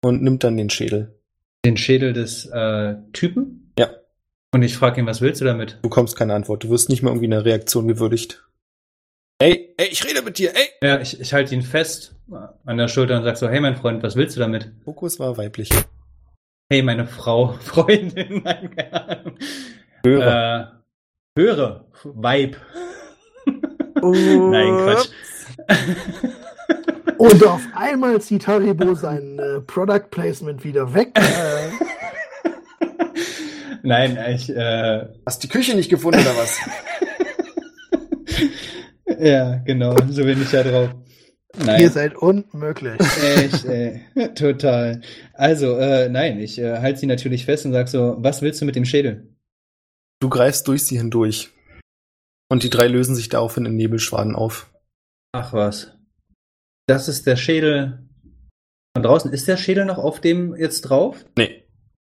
und 0.02 0.22
nimmt 0.22 0.44
dann 0.44 0.56
den 0.56 0.70
Schädel. 0.70 1.20
Den 1.64 1.76
Schädel 1.76 2.12
des 2.12 2.46
äh, 2.46 2.94
Typen? 3.12 3.72
Ja. 3.76 3.90
Und 4.54 4.62
ich 4.62 4.76
frage 4.76 5.00
ihn, 5.00 5.06
was 5.06 5.20
willst 5.20 5.40
du 5.40 5.44
damit? 5.44 5.74
Du 5.74 5.88
bekommst 5.88 6.16
keine 6.16 6.34
Antwort. 6.34 6.62
Du 6.62 6.70
wirst 6.70 6.88
nicht 6.88 7.02
mal 7.02 7.10
irgendwie 7.10 7.26
eine 7.26 7.44
Reaktion 7.44 7.88
gewürdigt. 7.88 8.44
Ey, 9.40 9.74
ey, 9.76 9.88
ich 9.88 10.04
rede 10.04 10.22
mit 10.22 10.38
dir, 10.38 10.54
ey! 10.54 10.68
Ja, 10.82 11.00
ich, 11.00 11.20
ich 11.20 11.32
halte 11.32 11.54
ihn 11.54 11.62
fest 11.62 12.14
an 12.64 12.76
der 12.76 12.88
Schulter 12.88 13.16
und 13.16 13.24
sag 13.24 13.36
so, 13.36 13.48
hey 13.48 13.60
mein 13.60 13.76
Freund, 13.76 14.02
was 14.04 14.14
willst 14.14 14.36
du 14.36 14.40
damit? 14.40 14.84
Pokus 14.84 15.18
war 15.18 15.36
weiblich. 15.36 15.68
Hey, 16.70 16.82
meine 16.82 17.06
Frau, 17.06 17.54
Freundin, 17.60 18.46
Ahnung. 18.46 19.38
Höre. 20.04 20.82
Äh, 21.34 21.40
höre, 21.40 21.86
Weib. 22.04 22.58
Nein, 24.02 24.74
Quatsch. 24.76 25.08
Und 27.16 27.46
auf 27.46 27.62
einmal 27.74 28.20
zieht 28.20 28.46
Haribo 28.46 28.94
sein 28.94 29.38
äh, 29.38 29.60
Product 29.62 30.10
Placement 30.10 30.62
wieder 30.62 30.92
weg. 30.92 31.18
Äh, 31.18 31.70
Nein, 33.82 34.18
ich, 34.34 34.50
äh, 34.54 35.06
Hast 35.24 35.42
die 35.42 35.48
Küche 35.48 35.74
nicht 35.74 35.88
gefunden 35.88 36.20
oder 36.20 36.36
was? 36.36 36.58
ja, 39.18 39.56
genau, 39.64 39.96
so 40.10 40.22
bin 40.22 40.42
ich 40.42 40.52
ja 40.52 40.62
drauf. 40.62 40.90
Nein. 41.56 41.80
Ihr 41.80 41.90
seid 41.90 42.14
unmöglich. 42.16 43.00
Echt, 43.22 43.64
ey. 43.64 44.02
Total. 44.34 45.00
Also, 45.32 45.76
äh, 45.78 46.08
nein, 46.08 46.38
ich 46.38 46.58
äh, 46.58 46.78
halte 46.78 47.00
sie 47.00 47.06
natürlich 47.06 47.44
fest 47.46 47.64
und 47.64 47.72
sag 47.72 47.88
so, 47.88 48.16
was 48.18 48.42
willst 48.42 48.60
du 48.60 48.64
mit 48.64 48.76
dem 48.76 48.84
Schädel? 48.84 49.34
Du 50.20 50.28
greifst 50.28 50.68
durch 50.68 50.84
sie 50.84 50.98
hindurch. 50.98 51.50
Und 52.50 52.62
die 52.62 52.70
drei 52.70 52.88
lösen 52.88 53.14
sich 53.14 53.28
daraufhin 53.28 53.66
in 53.66 53.76
Nebelschwaden 53.76 54.34
auf. 54.34 54.70
Ach 55.32 55.52
was. 55.52 55.96
Das 56.86 57.08
ist 57.08 57.26
der 57.26 57.36
Schädel 57.36 58.08
von 58.94 59.02
draußen. 59.02 59.32
Ist 59.32 59.48
der 59.48 59.56
Schädel 59.56 59.84
noch 59.84 59.98
auf 59.98 60.20
dem 60.20 60.54
jetzt 60.56 60.82
drauf? 60.82 61.24
Nee, 61.36 61.64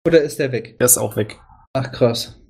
Oder 0.06 0.22
ist 0.22 0.38
der 0.38 0.52
weg? 0.52 0.78
der 0.78 0.86
ist 0.86 0.98
auch 0.98 1.16
weg. 1.16 1.38
Ach 1.74 1.92
krass. 1.92 2.40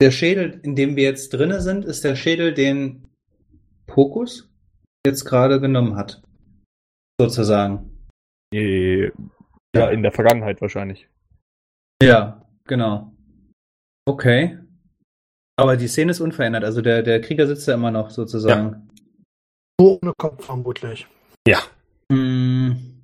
Der 0.00 0.10
Schädel, 0.10 0.60
in 0.62 0.76
dem 0.76 0.96
wir 0.96 1.04
jetzt 1.04 1.30
drinne 1.30 1.60
sind, 1.60 1.84
ist 1.84 2.04
der 2.04 2.16
Schädel, 2.16 2.54
den 2.54 3.08
Pokus 3.86 4.49
jetzt 5.06 5.24
gerade 5.24 5.60
genommen 5.60 5.96
hat. 5.96 6.22
Sozusagen. 7.20 8.06
Ja, 8.52 9.90
in 9.90 10.02
der 10.02 10.12
Vergangenheit 10.12 10.60
wahrscheinlich. 10.60 11.08
Ja, 12.02 12.46
genau. 12.64 13.12
Okay. 14.06 14.58
Aber 15.56 15.76
die 15.76 15.88
Szene 15.88 16.10
ist 16.10 16.20
unverändert. 16.20 16.64
Also 16.64 16.80
der, 16.80 17.02
der 17.02 17.20
Krieger 17.20 17.46
sitzt 17.46 17.68
da 17.68 17.74
immer 17.74 17.90
noch 17.90 18.10
sozusagen. 18.10 18.88
Nur 19.78 20.02
ohne 20.02 20.12
Kopf 20.16 20.44
vermutlich. 20.44 21.06
Hm. 22.10 23.02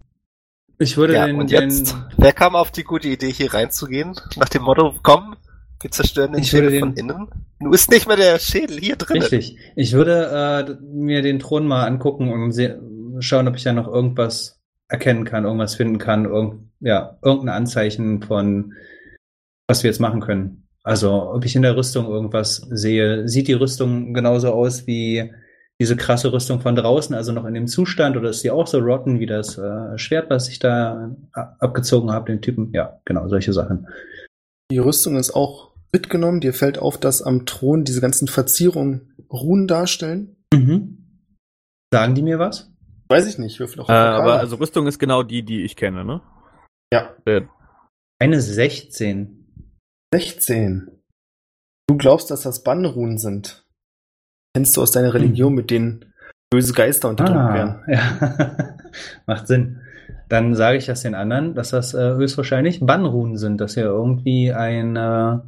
Ich 0.78 0.96
würde 0.96 1.14
Ja, 1.14 1.26
den, 1.26 1.36
und 1.36 1.50
den 1.50 1.70
jetzt, 1.70 1.96
wer 2.16 2.32
kam 2.32 2.56
auf 2.56 2.70
die 2.70 2.84
gute 2.84 3.08
Idee, 3.08 3.32
hier 3.32 3.54
reinzugehen? 3.54 4.14
Nach 4.36 4.48
dem 4.48 4.62
Motto, 4.62 4.94
komm, 5.02 5.36
wir 5.80 5.90
zerstören 5.90 6.32
den 6.32 6.42
Ich 6.42 6.52
würde 6.52 6.68
Schädel 6.70 6.80
den- 6.80 6.80
von 6.80 6.94
innen. 6.96 7.28
Nun 7.60 7.72
ist 7.72 7.90
nicht 7.90 8.06
mehr 8.06 8.16
der 8.16 8.38
Schädel 8.38 8.78
hier 8.78 8.96
drin. 8.96 9.20
Richtig. 9.22 9.56
Ich 9.76 9.92
würde 9.92 10.76
äh, 10.80 10.84
mir 10.84 11.22
den 11.22 11.38
Thron 11.38 11.66
mal 11.66 11.86
angucken 11.86 12.32
und 12.32 12.52
se- 12.52 12.80
schauen, 13.20 13.48
ob 13.48 13.56
ich 13.56 13.62
da 13.64 13.72
noch 13.72 13.88
irgendwas 13.88 14.60
erkennen 14.88 15.24
kann, 15.24 15.44
irgendwas 15.44 15.74
finden 15.74 15.98
kann, 15.98 16.24
irgend, 16.26 16.70
ja, 16.80 17.18
irgendein 17.22 17.56
Anzeichen 17.56 18.22
von, 18.22 18.74
was 19.68 19.82
wir 19.82 19.90
jetzt 19.90 20.00
machen 20.00 20.20
können. 20.20 20.68
Also, 20.84 21.32
ob 21.32 21.44
ich 21.44 21.56
in 21.56 21.62
der 21.62 21.76
Rüstung 21.76 22.06
irgendwas 22.06 22.56
sehe. 22.70 23.26
Sieht 23.28 23.48
die 23.48 23.54
Rüstung 23.54 24.14
genauso 24.14 24.52
aus 24.52 24.86
wie 24.86 25.32
diese 25.80 25.96
krasse 25.96 26.32
Rüstung 26.32 26.60
von 26.60 26.76
draußen, 26.76 27.14
also 27.14 27.32
noch 27.32 27.44
in 27.44 27.54
dem 27.54 27.66
Zustand, 27.66 28.16
oder 28.16 28.30
ist 28.30 28.44
die 28.44 28.50
auch 28.50 28.66
so 28.66 28.78
rotten 28.78 29.18
wie 29.18 29.26
das 29.26 29.58
äh, 29.58 29.98
Schwert, 29.98 30.30
was 30.30 30.48
ich 30.48 30.58
da 30.58 31.10
a- 31.32 31.56
abgezogen 31.58 32.12
habe, 32.12 32.30
den 32.32 32.40
Typen? 32.40 32.70
Ja, 32.72 33.00
genau, 33.04 33.28
solche 33.28 33.52
Sachen. 33.52 33.88
Die 34.70 34.78
Rüstung 34.78 35.16
ist 35.16 35.34
auch 35.34 35.65
mitgenommen. 35.96 36.40
Dir 36.40 36.52
fällt 36.52 36.78
auf, 36.78 36.98
dass 36.98 37.22
am 37.22 37.46
Thron 37.46 37.84
diese 37.84 38.02
ganzen 38.02 38.28
Verzierungen 38.28 39.14
Runen 39.32 39.66
darstellen. 39.66 40.36
Mhm. 40.52 41.22
Sagen 41.92 42.14
die 42.14 42.22
mir 42.22 42.38
was? 42.38 42.70
Weiß 43.08 43.26
ich 43.26 43.38
nicht, 43.38 43.58
würfel 43.58 43.80
Äh, 43.88 43.92
aber 43.92 44.38
also 44.38 44.56
Rüstung 44.56 44.86
ist 44.86 44.98
genau 44.98 45.22
die, 45.22 45.42
die 45.42 45.62
ich 45.62 45.76
kenne, 45.76 46.04
ne? 46.04 46.20
Ja, 46.92 47.14
Eine 48.18 48.40
16. 48.40 49.72
16. 50.12 50.90
Du 51.88 51.96
glaubst, 51.96 52.30
dass 52.30 52.42
das 52.42 52.62
Bannrunen 52.62 53.18
sind. 53.18 53.64
Kennst 54.54 54.76
du 54.76 54.82
aus 54.82 54.92
deiner 54.92 55.14
Religion, 55.14 55.54
mit 55.54 55.70
denen 55.70 56.12
böse 56.50 56.72
Geister 56.72 57.08
unterdrückt 57.08 57.54
werden? 57.54 57.82
Ah, 57.86 57.90
ja. 57.90 58.76
Macht 59.26 59.46
Sinn. 59.46 59.80
Dann 60.28 60.54
sage 60.54 60.78
ich 60.78 60.86
das 60.86 61.02
den 61.02 61.14
anderen, 61.14 61.54
dass 61.54 61.70
das 61.70 61.94
äh, 61.94 62.14
höchstwahrscheinlich 62.14 62.80
Bannrunen 62.80 63.36
sind, 63.36 63.60
dass 63.60 63.74
hier 63.74 63.84
irgendwie 63.84 64.52
ein, 64.52 64.96
äh, 64.96 65.38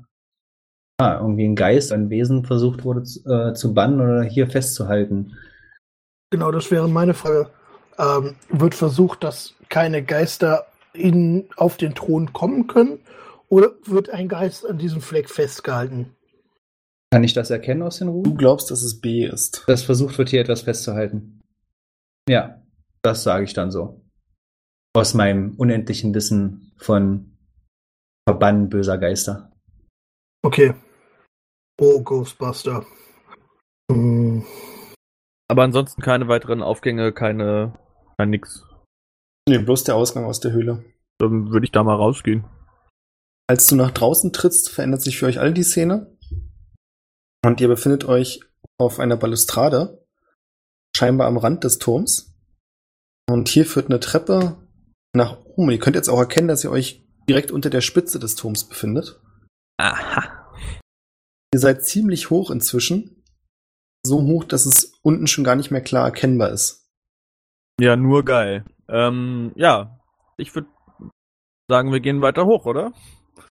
ah, 0.98 1.18
irgendwie 1.20 1.44
ein 1.44 1.56
Geist, 1.56 1.92
ein 1.92 2.10
Wesen 2.10 2.44
versucht 2.44 2.84
wurde 2.84 3.04
zu, 3.04 3.24
äh, 3.28 3.54
zu 3.54 3.72
bannen 3.72 4.00
oder 4.00 4.22
hier 4.22 4.48
festzuhalten. 4.48 5.36
Genau, 6.30 6.50
das 6.50 6.70
wäre 6.70 6.88
meine 6.88 7.14
Frage. 7.14 7.50
Ähm, 7.98 8.36
wird 8.50 8.74
versucht, 8.74 9.24
dass 9.24 9.54
keine 9.68 10.02
Geister 10.04 10.66
in, 10.92 11.48
auf 11.56 11.76
den 11.76 11.94
Thron 11.94 12.32
kommen 12.32 12.66
können? 12.66 13.00
Oder 13.48 13.70
wird 13.84 14.10
ein 14.10 14.28
Geist 14.28 14.66
an 14.66 14.78
diesem 14.78 15.00
Fleck 15.00 15.30
festgehalten? 15.30 16.14
Kann 17.10 17.24
ich 17.24 17.32
das 17.32 17.48
erkennen 17.48 17.82
aus 17.82 17.98
den 17.98 18.08
Du 18.08 18.12
Runen? 18.14 18.36
glaubst, 18.36 18.70
dass 18.70 18.82
es 18.82 19.00
B 19.00 19.24
ist. 19.24 19.64
Dass 19.66 19.82
versucht 19.82 20.18
wird, 20.18 20.28
hier 20.28 20.42
etwas 20.42 20.62
festzuhalten. 20.62 21.40
Ja, 22.28 22.62
das 23.02 23.22
sage 23.22 23.44
ich 23.44 23.54
dann 23.54 23.70
so. 23.70 24.04
Aus 24.94 25.14
meinem 25.14 25.54
unendlichen 25.56 26.12
Wissen 26.14 26.72
von 26.76 27.38
Verbannen 28.28 28.68
böser 28.68 28.98
Geister. 28.98 29.50
Okay. 30.42 30.74
Oh, 31.80 32.02
Ghostbuster. 32.02 32.84
Hm. 33.90 34.44
aber 35.50 35.62
ansonsten 35.62 36.02
keine 36.02 36.28
weiteren 36.28 36.62
Aufgänge, 36.62 37.12
keine, 37.12 37.78
kein 38.18 38.30
nix. 38.30 38.64
Nee, 39.48 39.58
bloß 39.58 39.84
der 39.84 39.96
Ausgang 39.96 40.26
aus 40.26 40.40
der 40.40 40.52
Höhle. 40.52 40.84
Dann 41.18 41.50
würde 41.50 41.64
ich 41.64 41.72
da 41.72 41.82
mal 41.82 41.94
rausgehen. 41.94 42.44
Als 43.48 43.66
du 43.66 43.76
nach 43.76 43.92
draußen 43.92 44.32
trittst, 44.34 44.68
verändert 44.68 45.00
sich 45.00 45.18
für 45.18 45.26
euch 45.26 45.40
alle 45.40 45.54
die 45.54 45.62
Szene. 45.62 46.14
Und 47.42 47.60
ihr 47.60 47.68
befindet 47.68 48.04
euch 48.04 48.40
auf 48.78 49.00
einer 49.00 49.16
Balustrade, 49.16 50.04
scheinbar 50.94 51.28
am 51.28 51.38
Rand 51.38 51.64
des 51.64 51.78
Turms. 51.78 52.36
Und 53.26 53.48
hier 53.48 53.64
führt 53.64 53.86
eine 53.86 54.00
Treppe 54.00 54.56
nach 55.14 55.38
oben. 55.44 55.70
Ihr 55.70 55.78
könnt 55.78 55.96
jetzt 55.96 56.10
auch 56.10 56.18
erkennen, 56.18 56.48
dass 56.48 56.64
ihr 56.64 56.70
euch 56.70 57.06
direkt 57.26 57.50
unter 57.50 57.70
der 57.70 57.80
Spitze 57.80 58.18
des 58.18 58.34
Turms 58.34 58.68
befindet. 58.68 59.20
Aha. 59.78 60.37
Ihr 61.52 61.60
seid 61.60 61.84
ziemlich 61.84 62.30
hoch 62.30 62.50
inzwischen. 62.50 63.24
So 64.06 64.22
hoch, 64.22 64.44
dass 64.44 64.66
es 64.66 64.92
unten 65.02 65.26
schon 65.26 65.44
gar 65.44 65.56
nicht 65.56 65.70
mehr 65.70 65.80
klar 65.80 66.04
erkennbar 66.06 66.50
ist. 66.50 66.88
Ja, 67.80 67.96
nur 67.96 68.24
geil. 68.24 68.64
Ähm, 68.88 69.52
ja, 69.56 69.98
ich 70.36 70.54
würde 70.54 70.68
sagen, 71.68 71.92
wir 71.92 72.00
gehen 72.00 72.22
weiter 72.22 72.46
hoch, 72.46 72.66
oder? 72.66 72.92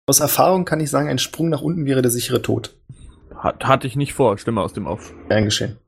Aus 0.06 0.20
Erfahrung 0.20 0.64
kann 0.64 0.81
ich 0.81 0.90
sagen, 0.90 1.09
ein 1.09 1.19
Sprung 1.19 1.48
nach 1.48 1.62
unten 1.62 1.86
wäre 1.86 2.02
der 2.02 2.10
sichere 2.10 2.43
Tod. 2.43 2.77
Hat, 3.35 3.64
hatte 3.64 3.86
ich 3.86 3.97
nicht 3.97 4.14
vor, 4.14 4.36
Stimme 4.39 4.60
aus 4.60 4.73
dem 4.73 4.86
Off. 4.86 5.14
Gern 5.28 5.44
geschehen. 5.44 5.78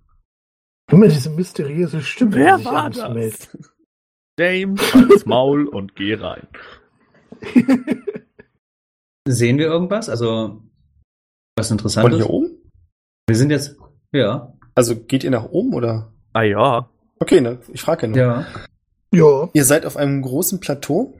Immer 0.90 1.08
diese 1.08 1.30
mysteriöse 1.30 2.02
Stimme, 2.02 2.34
Wer 2.34 2.58
die 2.58 2.64
war 2.64 2.90
das? 2.90 3.48
James, 4.38 4.94
halt's 4.94 5.26
Maul 5.26 5.66
und 5.66 5.94
geh 5.94 6.14
rein. 6.14 6.46
Sehen 9.28 9.58
wir 9.58 9.66
irgendwas? 9.66 10.08
Also, 10.08 10.62
was 11.56 11.68
Von 11.68 11.74
Interessantes? 11.78 12.16
hier 12.16 12.30
oben? 12.30 12.58
Wir 13.26 13.36
sind 13.36 13.50
jetzt, 13.50 13.76
ja, 14.12 14.52
Also 14.74 14.96
geht 14.96 15.24
ihr 15.24 15.30
nach 15.30 15.44
oben 15.50 15.72
oder? 15.74 16.12
Ah 16.32 16.42
ja. 16.42 16.90
Okay, 17.20 17.40
ne? 17.40 17.60
Ich 17.72 17.82
frage 17.82 18.02
ja 18.02 18.08
nur. 18.08 18.18
ja. 18.18 18.46
Ja. 19.14 19.48
Ihr 19.52 19.64
seid 19.64 19.86
auf 19.86 19.96
einem 19.96 20.22
großen 20.22 20.58
Plateau. 20.60 21.16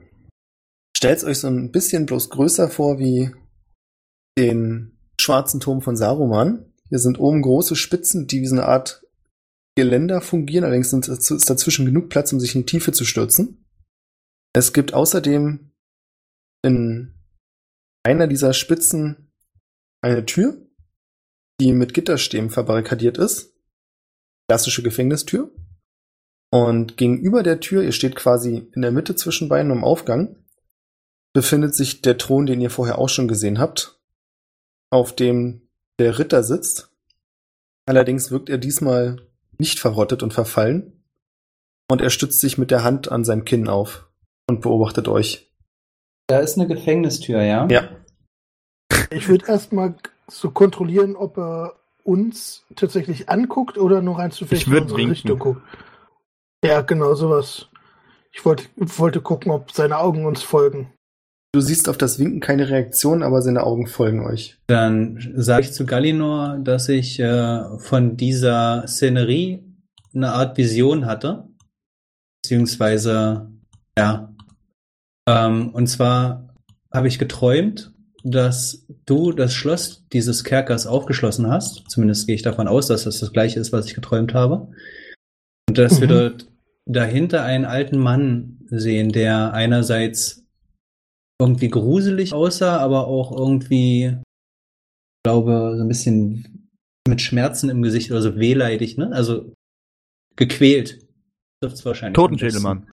stellt 0.97 1.23
euch 1.23 1.39
so 1.39 1.47
ein 1.47 1.71
bisschen 1.71 2.05
bloß 2.05 2.29
größer 2.29 2.69
vor 2.69 2.99
wie 2.99 3.31
den 4.37 4.97
schwarzen 5.19 5.61
Turm 5.61 5.81
von 5.81 5.95
Saruman. 5.95 6.73
Hier 6.89 6.99
sind 6.99 7.19
oben 7.19 7.41
große 7.41 7.75
Spitzen, 7.77 8.27
die 8.27 8.41
wie 8.41 8.47
so 8.47 8.55
eine 8.55 8.65
Art 8.65 9.05
Geländer 9.77 10.21
fungieren, 10.21 10.63
allerdings 10.65 10.89
sind, 10.89 11.07
ist 11.07 11.49
dazwischen 11.49 11.85
genug 11.85 12.09
Platz, 12.09 12.31
um 12.33 12.39
sich 12.39 12.53
in 12.55 12.61
die 12.61 12.65
Tiefe 12.65 12.91
zu 12.91 13.05
stürzen. 13.05 13.65
Es 14.53 14.71
gibt 14.73 14.93
außerdem 14.93 15.71
in 16.63 17.13
einer 18.03 18.27
dieser 18.27 18.53
Spitzen 18.53 19.24
eine 20.05 20.25
Tür, 20.25 20.55
die 21.59 21.73
mit 21.73 21.93
Gitterstäben 21.93 22.51
verbarrikadiert 22.51 23.17
ist. 23.17 23.53
Klassische 24.47 24.83
Gefängnistür. 24.83 25.51
Und 26.51 26.95
gegenüber 26.95 27.41
der 27.41 27.59
Tür, 27.59 27.81
ihr 27.81 27.91
steht 27.91 28.15
quasi 28.15 28.69
in 28.73 28.81
der 28.83 28.91
Mitte 28.91 29.15
zwischen 29.15 29.49
beiden 29.49 29.71
im 29.71 29.83
Aufgang, 29.83 30.37
befindet 31.33 31.75
sich 31.75 32.01
der 32.01 32.17
Thron, 32.17 32.45
den 32.45 32.61
ihr 32.61 32.69
vorher 32.69 32.99
auch 32.99 33.09
schon 33.09 33.27
gesehen 33.27 33.59
habt, 33.59 33.99
auf 34.91 35.15
dem 35.15 35.67
der 35.99 36.19
Ritter 36.19 36.43
sitzt. 36.43 36.91
Allerdings 37.87 38.29
wirkt 38.29 38.49
er 38.49 38.59
diesmal 38.59 39.21
nicht 39.57 39.79
verrottet 39.79 40.21
und 40.21 40.33
verfallen. 40.33 41.03
Und 41.89 42.01
er 42.01 42.09
stützt 42.09 42.41
sich 42.41 42.57
mit 42.57 42.71
der 42.71 42.83
Hand 42.83 43.11
an 43.11 43.23
sein 43.23 43.43
Kinn 43.43 43.67
auf 43.67 44.07
und 44.47 44.61
beobachtet 44.61 45.07
euch. 45.07 45.51
Da 46.27 46.39
ist 46.39 46.57
eine 46.57 46.67
Gefängnistür, 46.67 47.41
ja? 47.41 47.67
Ja. 47.69 47.94
Ich 49.15 49.29
würde 49.29 49.47
erstmal 49.47 49.95
so 50.27 50.51
kontrollieren, 50.51 51.15
ob 51.15 51.37
er 51.37 51.75
uns 52.03 52.63
tatsächlich 52.75 53.29
anguckt 53.29 53.77
oder 53.77 54.01
nur 54.01 54.19
rein 54.19 54.31
zufällig 54.31 54.67
Ich 54.67 54.71
in 54.71 54.81
unsere 54.81 54.97
winken. 54.97 55.11
Richtung 55.11 55.39
guckt. 55.39 55.61
Ja, 56.63 56.81
genau, 56.81 57.13
sowas. 57.15 57.67
Ich 58.31 58.43
wollte, 58.43 58.65
wollte 58.75 59.21
gucken, 59.21 59.51
ob 59.51 59.71
seine 59.71 59.97
Augen 59.97 60.25
uns 60.25 60.43
folgen. 60.43 60.91
Du 61.53 61.61
siehst 61.61 61.87
auf 61.87 61.97
das 61.97 62.19
Winken 62.19 62.41
keine 62.41 62.67
Reaktion, 62.67 63.23
aber 63.23 63.41
seine 63.41 63.63
Augen 63.63 63.87
folgen 63.87 64.25
euch. 64.25 64.57
Dann 64.67 65.33
sage 65.37 65.61
ich 65.67 65.71
zu 65.71 65.85
Gallinor, 65.85 66.57
dass 66.59 66.89
ich 66.89 67.17
äh, 67.19 67.77
von 67.79 68.17
dieser 68.17 68.85
Szenerie 68.87 69.63
eine 70.13 70.33
Art 70.33 70.57
Vision 70.57 71.05
hatte. 71.05 71.47
Beziehungsweise, 72.43 73.49
ja. 73.97 74.33
Ähm, 75.27 75.69
und 75.69 75.87
zwar 75.87 76.49
habe 76.91 77.07
ich 77.07 77.19
geträumt, 77.19 77.94
dass 78.27 78.85
du 79.05 79.31
das 79.31 79.53
Schloss 79.53 80.03
dieses 80.11 80.43
Kerkers 80.43 80.87
aufgeschlossen 80.87 81.47
hast. 81.47 81.89
Zumindest 81.89 82.25
gehe 82.25 82.35
ich 82.35 82.41
davon 82.41 82.67
aus, 82.67 82.87
dass 82.87 83.03
das 83.03 83.19
das 83.19 83.31
gleiche 83.31 83.59
ist, 83.59 83.71
was 83.71 83.85
ich 83.85 83.93
geträumt 83.93 84.33
habe. 84.33 84.67
Und 85.69 85.77
dass 85.77 86.01
wir 86.01 86.07
Mhm. 86.07 86.11
dort 86.11 86.47
dahinter 86.87 87.43
einen 87.43 87.65
alten 87.65 87.99
Mann 87.99 88.59
sehen, 88.69 89.11
der 89.11 89.53
einerseits 89.53 90.43
irgendwie 91.39 91.69
gruselig 91.69 92.33
aussah, 92.33 92.77
aber 92.79 93.07
auch 93.07 93.31
irgendwie, 93.31 94.05
ich 94.05 95.23
glaube, 95.23 95.75
so 95.77 95.83
ein 95.83 95.87
bisschen 95.87 96.69
mit 97.07 97.21
Schmerzen 97.21 97.69
im 97.69 97.83
Gesicht 97.83 98.09
oder 98.09 98.21
so 98.23 98.37
wehleidig, 98.37 98.97
ne? 98.97 99.11
Also 99.11 99.53
gequält. 100.35 101.05
Trifft's 101.61 101.85
wahrscheinlich. 101.85 102.15
Totenschädelmann. 102.15 102.89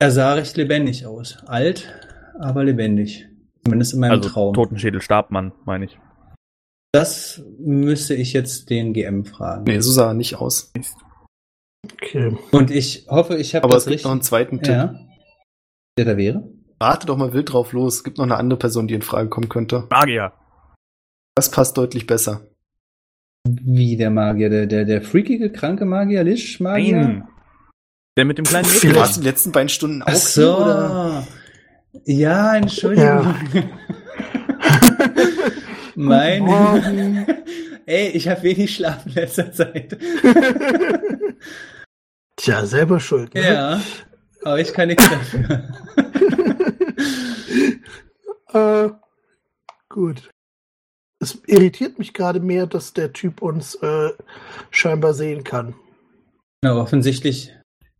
Er 0.00 0.10
sah 0.10 0.34
recht 0.34 0.56
lebendig 0.56 1.06
aus. 1.06 1.38
Alt, 1.46 1.88
aber 2.40 2.64
lebendig. 2.64 3.28
Zumindest 3.64 3.94
in 3.94 4.00
meinem 4.00 4.12
Also 4.12 4.28
Traum. 4.28 4.54
Totenschädel-Stabmann, 4.54 5.52
meine 5.64 5.84
ich. 5.86 5.98
Das 6.92 7.42
müsste 7.58 8.14
ich 8.14 8.32
jetzt 8.32 8.68
den 8.70 8.92
GM 8.92 9.24
fragen. 9.24 9.64
Nee, 9.64 9.80
so 9.80 9.90
sah 9.92 10.08
er 10.08 10.14
nicht 10.14 10.36
aus. 10.36 10.72
Okay. 11.94 12.36
Und 12.50 12.70
ich 12.70 13.06
hoffe, 13.08 13.36
ich 13.36 13.54
habe 13.54 13.64
Aber 13.64 13.74
das 13.74 13.84
es 13.84 13.86
gibt 13.86 13.94
richtig. 13.94 14.04
noch 14.04 14.12
einen 14.12 14.22
zweiten 14.22 14.58
Tipp. 14.58 14.74
ja. 14.74 14.94
Der 15.98 16.04
da 16.04 16.16
wäre? 16.16 16.48
Rate 16.80 17.06
doch 17.06 17.16
mal 17.16 17.32
wild 17.32 17.52
drauf 17.52 17.72
los. 17.72 17.96
Es 17.96 18.04
gibt 18.04 18.18
noch 18.18 18.24
eine 18.24 18.36
andere 18.36 18.58
Person, 18.58 18.88
die 18.88 18.94
in 18.94 19.02
Frage 19.02 19.28
kommen 19.28 19.48
könnte. 19.48 19.86
Magier. 19.90 20.32
Das 21.34 21.50
passt 21.50 21.76
deutlich 21.78 22.06
besser. 22.06 22.46
Wie 23.48 23.96
der 23.96 24.10
Magier, 24.10 24.50
der, 24.50 24.66
der, 24.66 24.84
der 24.84 25.02
freakige, 25.02 25.50
kranke 25.50 25.84
Magier, 25.84 26.24
Lisch-Magier? 26.24 26.96
Nein. 27.00 27.28
Der 28.16 28.24
mit 28.24 28.38
dem 28.38 28.44
kleinen 28.44 28.68
Mädchen. 28.68 28.94
warst 28.94 29.16
die 29.20 29.24
letzten 29.24 29.52
beiden 29.52 29.68
Stunden 29.68 30.02
auch 30.02 30.06
Ach 30.08 30.12
hier, 30.12 30.18
so. 30.20 30.56
oder? 30.58 31.26
Ja, 31.92 32.56
Entschuldigung. 32.56 33.34
Meine. 35.94 36.44
Morgen. 36.44 37.26
Ey, 37.84 38.08
ich 38.08 38.28
habe 38.28 38.42
wenig 38.42 38.74
Schlaf 38.74 39.04
in 39.06 39.12
letzter 39.12 39.52
Zeit. 39.52 39.98
Tja, 42.36 42.64
selber 42.64 42.98
schuld. 42.98 43.34
Ne? 43.34 43.42
ja, 43.42 43.80
aber 44.42 44.60
ich 44.60 44.72
kann 44.72 44.88
nichts 44.88 45.08
dafür. 45.08 45.68
Äh, 48.54 48.90
gut. 49.88 50.28
Es 51.20 51.38
irritiert 51.46 51.98
mich 51.98 52.12
gerade 52.12 52.38
mehr, 52.38 52.66
dass 52.66 52.92
der 52.92 53.14
Typ 53.14 53.40
uns 53.40 53.76
äh, 53.76 54.10
scheinbar 54.70 55.14
sehen 55.14 55.42
kann. 55.42 55.74
Na, 56.62 56.76
offensichtlich. 56.76 57.50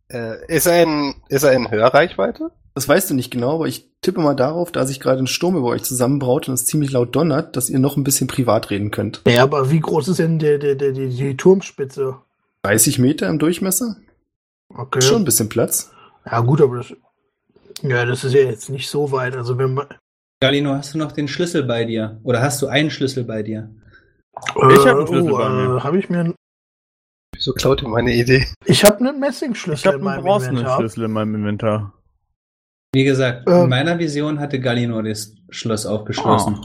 Äh, 0.09 0.45
ist, 0.45 0.67
er 0.67 0.83
in, 0.83 1.15
ist 1.29 1.41
er 1.41 1.53
in 1.53 1.71
Hörreichweite? 1.71 2.51
Das 2.75 2.87
weißt 2.87 3.11
du 3.11 3.13
nicht 3.13 3.29
genau, 3.31 3.55
aber 3.55 3.67
ich 3.67 3.87
tippe 4.01 4.19
mal 4.19 4.33
darauf, 4.35 4.71
da 4.71 4.85
sich 4.85 4.99
gerade 4.99 5.19
ein 5.19 5.27
Sturm 5.27 5.55
über 5.55 5.67
euch 5.67 5.83
zusammenbraut 5.83 6.47
und 6.47 6.55
es 6.55 6.65
ziemlich 6.65 6.91
laut 6.91 7.15
donnert, 7.15 7.55
dass 7.55 7.69
ihr 7.69 7.77
noch 7.79 7.97
ein 7.97 8.03
bisschen 8.03 8.27
privat 8.27 8.71
reden 8.71 8.89
könnt. 8.89 9.21
Ja, 9.27 9.43
aber 9.43 9.69
wie 9.69 9.79
groß 9.79 10.07
ist 10.07 10.17
denn 10.19 10.39
der, 10.39 10.57
der, 10.57 10.75
der, 10.75 10.91
die, 10.91 11.09
die 11.09 11.37
Turmspitze? 11.37 12.17
30 12.63 12.97
Meter 12.97 13.27
im 13.29 13.37
Durchmesser? 13.37 13.97
Okay. 14.69 15.01
Schon 15.01 15.21
ein 15.21 15.25
bisschen 15.25 15.49
Platz. 15.49 15.91
Ja, 16.25 16.39
gut, 16.39 16.61
aber 16.61 16.77
das, 16.77 16.93
ja, 17.83 18.05
das 18.05 18.23
ist 18.23 18.33
ja 18.33 18.41
jetzt 18.43 18.69
nicht 18.69 18.89
so 18.89 19.11
weit. 19.11 19.35
Also, 19.35 19.57
wenn 19.59 19.75
man. 19.75 19.85
Galino, 20.39 20.71
hast 20.73 20.93
du 20.93 20.97
noch 20.97 21.11
den 21.11 21.27
Schlüssel 21.27 21.63
bei 21.63 21.85
dir? 21.85 22.19
Oder 22.23 22.41
hast 22.41 22.61
du 22.61 22.67
einen 22.67 22.89
Schlüssel 22.89 23.23
bei 23.23 23.43
dir? 23.43 23.69
Ich 24.35 24.85
hab 24.87 24.97
einen 24.97 25.07
Schlüssel 25.07 25.31
bei 25.31 25.49
mir. 25.49 25.77
Äh, 25.77 25.79
habe 25.81 25.99
ich 25.99 26.09
mir. 26.09 26.19
einen- 26.21 26.35
Wieso 27.35 27.53
klaut 27.53 27.81
ihr 27.83 27.89
meine 27.89 28.13
Idee? 28.13 28.47
Ich 28.65 28.83
habe 28.83 28.97
einen 28.99 29.19
Messingschlüssel 29.19 29.79
Ich 29.79 29.85
habe 29.93 29.97
in 29.99 30.07
einen 30.07 30.23
meinem 30.23 30.49
Inventar. 30.49 30.77
Schlüssel 30.79 31.03
in 31.05 31.11
meinem 31.11 31.35
Inventar. 31.35 31.93
Wie 32.93 33.03
gesagt, 33.03 33.47
Ähm. 33.49 33.63
in 33.63 33.69
meiner 33.69 33.97
Vision 33.99 34.39
hatte 34.39 34.59
Galino 34.59 35.01
das 35.01 35.35
Schloss 35.49 35.85
aufgeschlossen. 35.85 36.59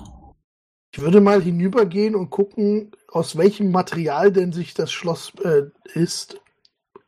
Ich 0.94 1.00
würde 1.00 1.20
mal 1.20 1.42
hinübergehen 1.42 2.14
und 2.14 2.30
gucken, 2.30 2.92
aus 3.09 3.36
welchem 3.36 3.70
Material 3.70 4.32
denn 4.32 4.52
sich 4.52 4.74
das 4.74 4.90
Schloss 4.92 5.32
äh, 5.44 5.64
ist. 5.94 6.40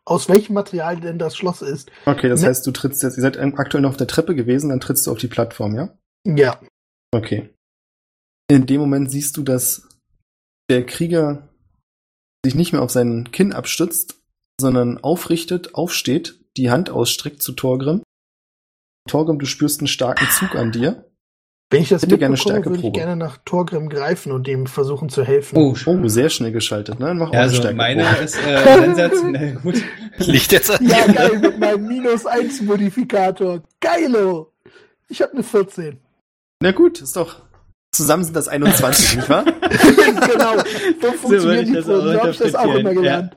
Aus 0.05 0.29
welchem 0.29 0.55
Material 0.55 1.01
denn 1.01 1.19
das 1.19 1.37
Schloss 1.37 1.63
ist. 1.63 1.91
Okay, 2.07 2.29
das 2.29 2.43
Ne- 2.43 2.49
heißt, 2.49 2.67
du 2.67 2.73
trittst 2.73 3.03
jetzt, 3.03 3.17
ihr 3.17 3.23
seid 3.23 3.39
aktuell 3.39 3.83
noch 3.83 3.91
auf 3.91 3.97
der 3.97 4.07
Treppe 4.07 4.35
gewesen, 4.35 4.71
dann 4.71 4.81
trittst 4.81 5.07
du 5.07 5.13
auf 5.13 5.19
die 5.19 5.29
Plattform, 5.29 5.75
ja? 5.77 5.97
Ja. 6.27 6.61
Okay. 7.13 7.51
In 8.51 8.67
dem 8.67 8.81
Moment 8.81 9.11
siehst 9.11 9.37
du, 9.37 9.43
dass 9.43 9.87
der 10.71 10.85
Krieger 10.85 11.49
sich 12.45 12.55
nicht 12.55 12.73
mehr 12.73 12.83
auf 12.83 12.91
seinen 12.91 13.31
Kinn 13.31 13.53
abstützt, 13.53 14.21
sondern 14.61 14.99
aufrichtet, 14.99 15.75
aufsteht, 15.75 16.41
die 16.57 16.71
Hand 16.71 16.91
ausstreckt 16.91 17.43
zu 17.43 17.53
Torgrim. 17.53 18.03
Torgrim, 19.09 19.39
du 19.39 19.47
spürst 19.47 19.81
einen 19.81 19.89
starken 19.89 20.29
Zug 20.31 20.55
an 20.55 20.73
dir. 20.73 21.07
Wenn 21.73 21.83
ich 21.83 21.89
das 21.89 22.03
Hätte 22.03 22.19
gerne 22.19 22.33
mitbekomme, 22.35 22.65
würde 22.65 22.87
ich 22.89 22.93
gerne 22.93 23.15
nach 23.15 23.39
Torgrim 23.45 23.89
greifen 23.89 24.33
und 24.33 24.49
ihm 24.49 24.67
versuchen 24.67 25.09
zu 25.09 25.23
helfen. 25.25 25.57
Oh, 25.57 25.77
Oh, 25.87 26.09
sehr 26.09 26.29
schnell 26.29 26.51
geschaltet, 26.51 26.99
ne? 26.99 27.15
Mach 27.15 27.29
auch 27.29 27.33
ja, 27.33 27.43
eine 27.43 27.51
also 27.53 27.73
meine 27.75 28.03
ist 28.19 28.37
äh, 28.45 28.81
sensationell 28.81 29.55
gut. 29.63 29.81
Liegt 30.19 30.51
jetzt 30.51 30.71
an 30.73 30.85
Ja, 30.89 31.07
geil, 31.07 31.39
mit 31.39 31.61
meinem 31.61 31.87
Minus 31.87 32.27
1 32.27 32.63
Modifikator. 32.63 33.63
Geilo! 33.81 34.53
Ich 35.09 35.23
habe 35.23 35.33
eine 35.33 35.45
14. 35.45 35.99
Na 36.61 36.73
gut, 36.73 37.01
ist 37.01 37.15
doch. 37.15 37.43
Zusammen 37.93 38.25
sind 38.25 38.35
das 38.35 38.49
21, 38.49 39.17
nicht 39.17 39.29
wahr? 39.29 39.45
genau. 39.45 40.63
So 41.29 41.51
ich 41.51 41.67
die 41.67 41.73
das 41.73 41.89
auch 41.89 42.03
So 42.03 42.15
habe 42.21 42.31
ich 42.31 42.39
das 42.39 42.55
auch 42.57 42.75
immer 42.75 42.95
gelernt. 42.95 43.37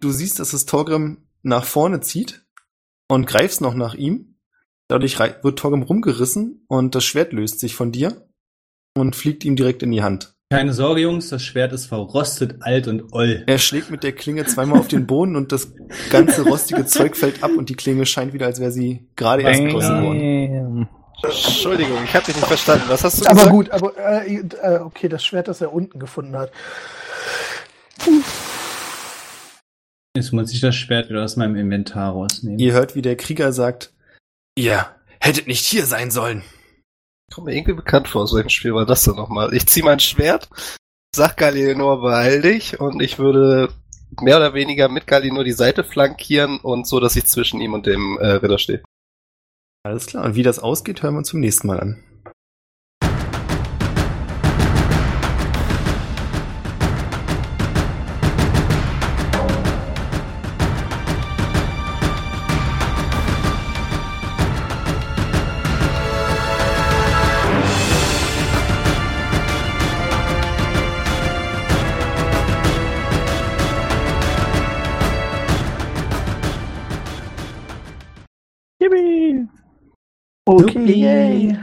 Du 0.00 0.10
siehst, 0.10 0.40
dass 0.40 0.52
es 0.52 0.66
Torgrim 0.66 1.18
nach 1.42 1.64
vorne 1.64 2.00
zieht 2.00 2.44
und 3.08 3.26
greifst 3.26 3.60
noch 3.60 3.74
nach 3.74 3.94
ihm. 3.94 4.27
Dadurch 4.88 5.18
wird 5.18 5.58
Torgrim 5.58 5.82
rumgerissen 5.82 6.64
und 6.66 6.94
das 6.94 7.04
Schwert 7.04 7.34
löst 7.34 7.60
sich 7.60 7.74
von 7.74 7.92
dir 7.92 8.26
und 8.96 9.14
fliegt 9.14 9.44
ihm 9.44 9.54
direkt 9.54 9.82
in 9.82 9.90
die 9.90 10.02
Hand. 10.02 10.32
Keine 10.50 10.72
Sorge, 10.72 11.02
Jungs, 11.02 11.28
das 11.28 11.42
Schwert 11.42 11.74
ist 11.74 11.84
verrostet, 11.84 12.56
alt 12.60 12.88
und 12.88 13.12
oll. 13.12 13.44
Er 13.46 13.58
schlägt 13.58 13.90
mit 13.90 14.02
der 14.02 14.12
Klinge 14.12 14.46
zweimal 14.46 14.78
auf 14.80 14.88
den 14.88 15.06
Boden 15.06 15.36
und 15.36 15.52
das 15.52 15.74
ganze 16.08 16.42
rostige 16.42 16.86
Zeug 16.86 17.16
fällt 17.16 17.42
ab 17.42 17.50
und 17.54 17.68
die 17.68 17.74
Klinge 17.74 18.06
scheint 18.06 18.32
wieder, 18.32 18.46
als 18.46 18.60
wäre 18.60 18.72
sie 18.72 19.06
gerade 19.14 19.42
erst 19.42 19.60
gegossen 19.60 20.02
worden. 20.02 20.88
Entschuldigung, 21.22 21.98
ich 22.02 22.14
habe 22.14 22.24
dich 22.24 22.36
nicht 22.36 22.46
verstanden. 22.46 22.84
Was 22.88 23.04
hast 23.04 23.20
du 23.20 23.26
Aber 23.26 23.34
gesagt? 23.34 23.50
gut, 23.50 23.70
aber 23.70 23.92
äh, 23.98 24.36
äh, 24.36 24.78
okay, 24.78 25.10
das 25.10 25.22
Schwert, 25.22 25.48
das 25.48 25.60
er 25.60 25.74
unten 25.74 25.98
gefunden 25.98 26.34
hat. 26.34 26.50
Jetzt 30.16 30.32
muss 30.32 30.50
ich 30.50 30.60
das 30.60 30.74
Schwert 30.74 31.10
wieder 31.10 31.24
aus 31.24 31.36
meinem 31.36 31.56
Inventar 31.56 32.12
rausnehmen. 32.12 32.58
Ihr 32.58 32.72
hört, 32.72 32.94
wie 32.94 33.02
der 33.02 33.16
Krieger 33.16 33.52
sagt, 33.52 33.92
ihr 34.58 34.86
hättet 35.20 35.46
nicht 35.46 35.64
hier 35.64 35.86
sein 35.86 36.10
sollen. 36.10 36.42
Kommt 37.32 37.46
mir 37.46 37.54
irgendwie 37.54 37.74
bekannt 37.74 38.08
vor, 38.08 38.26
so 38.26 38.36
ein 38.36 38.50
Spiel 38.50 38.74
war 38.74 38.86
das 38.86 39.04
denn 39.04 39.14
nochmal. 39.14 39.54
Ich 39.54 39.66
zieh 39.66 39.82
mein 39.82 40.00
Schwert, 40.00 40.48
sag 41.14 41.36
Galinor, 41.36 42.00
beeil 42.00 42.42
dich 42.42 42.80
und 42.80 43.00
ich 43.00 43.18
würde 43.18 43.72
mehr 44.20 44.38
oder 44.38 44.54
weniger 44.54 44.88
mit 44.88 45.06
Galinor 45.06 45.44
die 45.44 45.52
Seite 45.52 45.84
flankieren 45.84 46.58
und 46.58 46.86
so, 46.86 46.98
dass 46.98 47.16
ich 47.16 47.26
zwischen 47.26 47.60
ihm 47.60 47.74
und 47.74 47.86
dem 47.86 48.18
äh, 48.18 48.26
Ritter 48.26 48.58
stehe. 48.58 48.82
Alles 49.84 50.06
klar. 50.06 50.24
Und 50.24 50.34
wie 50.34 50.42
das 50.42 50.58
ausgeht, 50.58 51.02
hören 51.02 51.14
wir 51.14 51.18
uns 51.18 51.28
zum 51.28 51.40
nächsten 51.40 51.66
Mal 51.66 51.80
an. 51.80 52.02
Okay, 80.48 80.92
yay. 80.94 81.58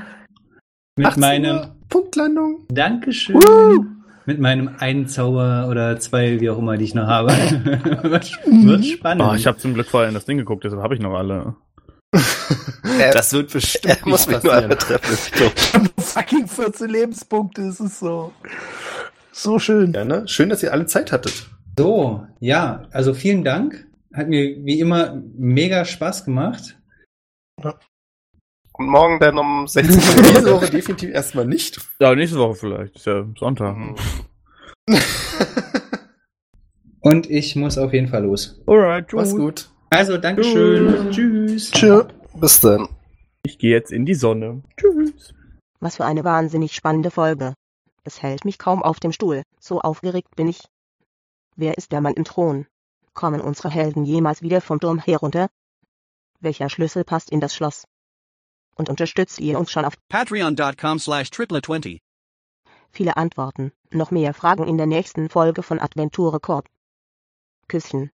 Mit 0.96 1.08
18 1.08 1.20
meinem 1.20 1.56
Uhr, 1.56 1.76
Punktlandung. 1.90 2.66
Dankeschön. 2.70 3.36
Woo! 3.36 3.84
Mit 4.28 4.40
meinem 4.40 4.76
einen 4.78 5.08
Zauber 5.08 5.68
oder 5.72 6.00
zwei, 6.00 6.40
wie 6.40 6.52
auch 6.52 6.60
immer, 6.60 6.78
die 6.78 6.86
ich 6.86 6.94
noch 6.94 7.08
habe. 7.08 7.32
wird, 8.04 8.32
wird 8.46 8.86
spannend. 8.86 9.28
Oh, 9.28 9.34
ich 9.34 9.48
habe 9.48 9.58
zum 9.58 9.74
Glück 9.74 9.88
vorher 9.88 10.10
in 10.10 10.14
das 10.14 10.26
Ding 10.26 10.38
geguckt, 10.38 10.66
deshalb 10.66 10.84
habe 10.84 10.94
ich 10.94 11.02
noch 11.02 11.16
alle. 11.16 11.56
das 13.12 13.34
wird 13.34 13.52
bestimmt 13.52 13.86
Er 14.04 14.08
muss 14.08 14.28
mich 14.28 14.36
nicht 14.36 14.44
nur 14.44 14.54
einmal 14.54 14.78
passieren. 14.78 15.02
treffen. 15.02 15.90
Fucking 15.98 16.48
14 16.48 16.88
Lebenspunkte, 16.88 17.64
es 17.64 17.80
ist 17.80 18.00
so. 18.00 18.34
So 19.32 19.58
schön. 19.58 19.94
Ja, 19.94 20.06
ne? 20.06 20.28
Schön, 20.28 20.50
dass 20.50 20.62
ihr 20.62 20.72
alle 20.72 20.86
Zeit 20.86 21.12
hattet. 21.12 21.48
So, 21.76 22.28
ja, 22.40 22.84
also 22.92 23.16
vielen 23.16 23.44
Dank. 23.44 23.88
Hat 24.14 24.30
mir 24.30 24.64
wie 24.64 24.80
immer 24.80 25.20
mega 25.36 25.86
Spaß 25.86 26.24
gemacht. 26.24 26.78
Und 28.78 28.88
morgen 28.88 29.20
dann 29.20 29.38
um 29.38 29.68
16 29.68 30.24
Diese 30.24 30.46
Uhr. 30.54 30.62
Woche 30.62 30.70
definitiv 30.70 31.10
erstmal 31.12 31.46
nicht. 31.46 31.80
Ja, 32.00 32.14
nächste 32.16 32.38
Woche 32.38 32.56
vielleicht. 32.56 32.96
Ist 32.98 33.06
ja 33.06 33.26
Sonntag. 33.38 33.76
Und 37.02 37.30
ich 37.30 37.56
muss 37.56 37.78
auf 37.78 37.94
jeden 37.94 38.08
Fall 38.08 38.24
los. 38.24 38.60
Alright, 38.66 39.14
Mach's 39.14 39.36
gut. 39.36 39.70
Also, 39.92 40.18
Dankeschön. 40.18 41.12
Tschüss. 41.12 41.72
Tschö. 41.72 42.04
Bis 42.36 42.60
dann. 42.60 42.90
Ich 43.44 43.60
gehe 43.60 43.72
jetzt 43.72 43.92
in 43.92 44.06
die 44.06 44.16
Sonne. 44.16 44.64
Tschüss. 44.78 45.34
Was 45.80 45.98
für 45.98 46.06
eine 46.06 46.24
wahnsinnig 46.24 46.74
spannende 46.74 47.12
Folge. 47.12 47.54
Es 48.04 48.22
hält 48.24 48.44
mich 48.44 48.58
kaum 48.58 48.82
auf 48.84 49.00
dem 49.00 49.12
Stuhl, 49.12 49.44
so 49.60 49.82
aufgeregt 49.82 50.36
bin 50.36 50.48
ich. 50.48 50.62
Wer 51.56 51.78
ist 51.78 51.92
der 51.92 52.02
Mann 52.02 52.16
im 52.16 52.24
Thron? 52.24 52.66
Kommen 53.14 53.40
unsere 53.40 53.70
Helden 53.70 54.04
jemals 54.04 54.42
wieder 54.42 54.62
vom 54.62 54.80
Turm 54.80 55.00
herunter? 55.00 55.48
Welcher 56.42 56.70
Schlüssel 56.70 57.04
passt 57.04 57.30
in 57.32 57.40
das 57.40 57.56
Schloss? 57.56 57.86
Und 58.76 58.90
unterstützt 58.90 59.40
ihr 59.40 59.58
uns 59.58 59.72
schon 59.72 59.86
auf 59.86 59.94
Patreon.com 60.10 61.00
slash 61.00 61.30
triplet20. 61.30 62.00
viele 62.92 63.18
Antworten, 63.18 63.72
noch 63.92 64.12
mehr 64.12 64.34
Fragen 64.34 64.68
in 64.68 64.78
der 64.78 64.88
nächsten 64.88 65.30
Folge 65.30 65.64
von 65.64 65.80
Adventure 65.80 66.40
Corp. 66.40 66.70
Küsschen. 67.68 68.12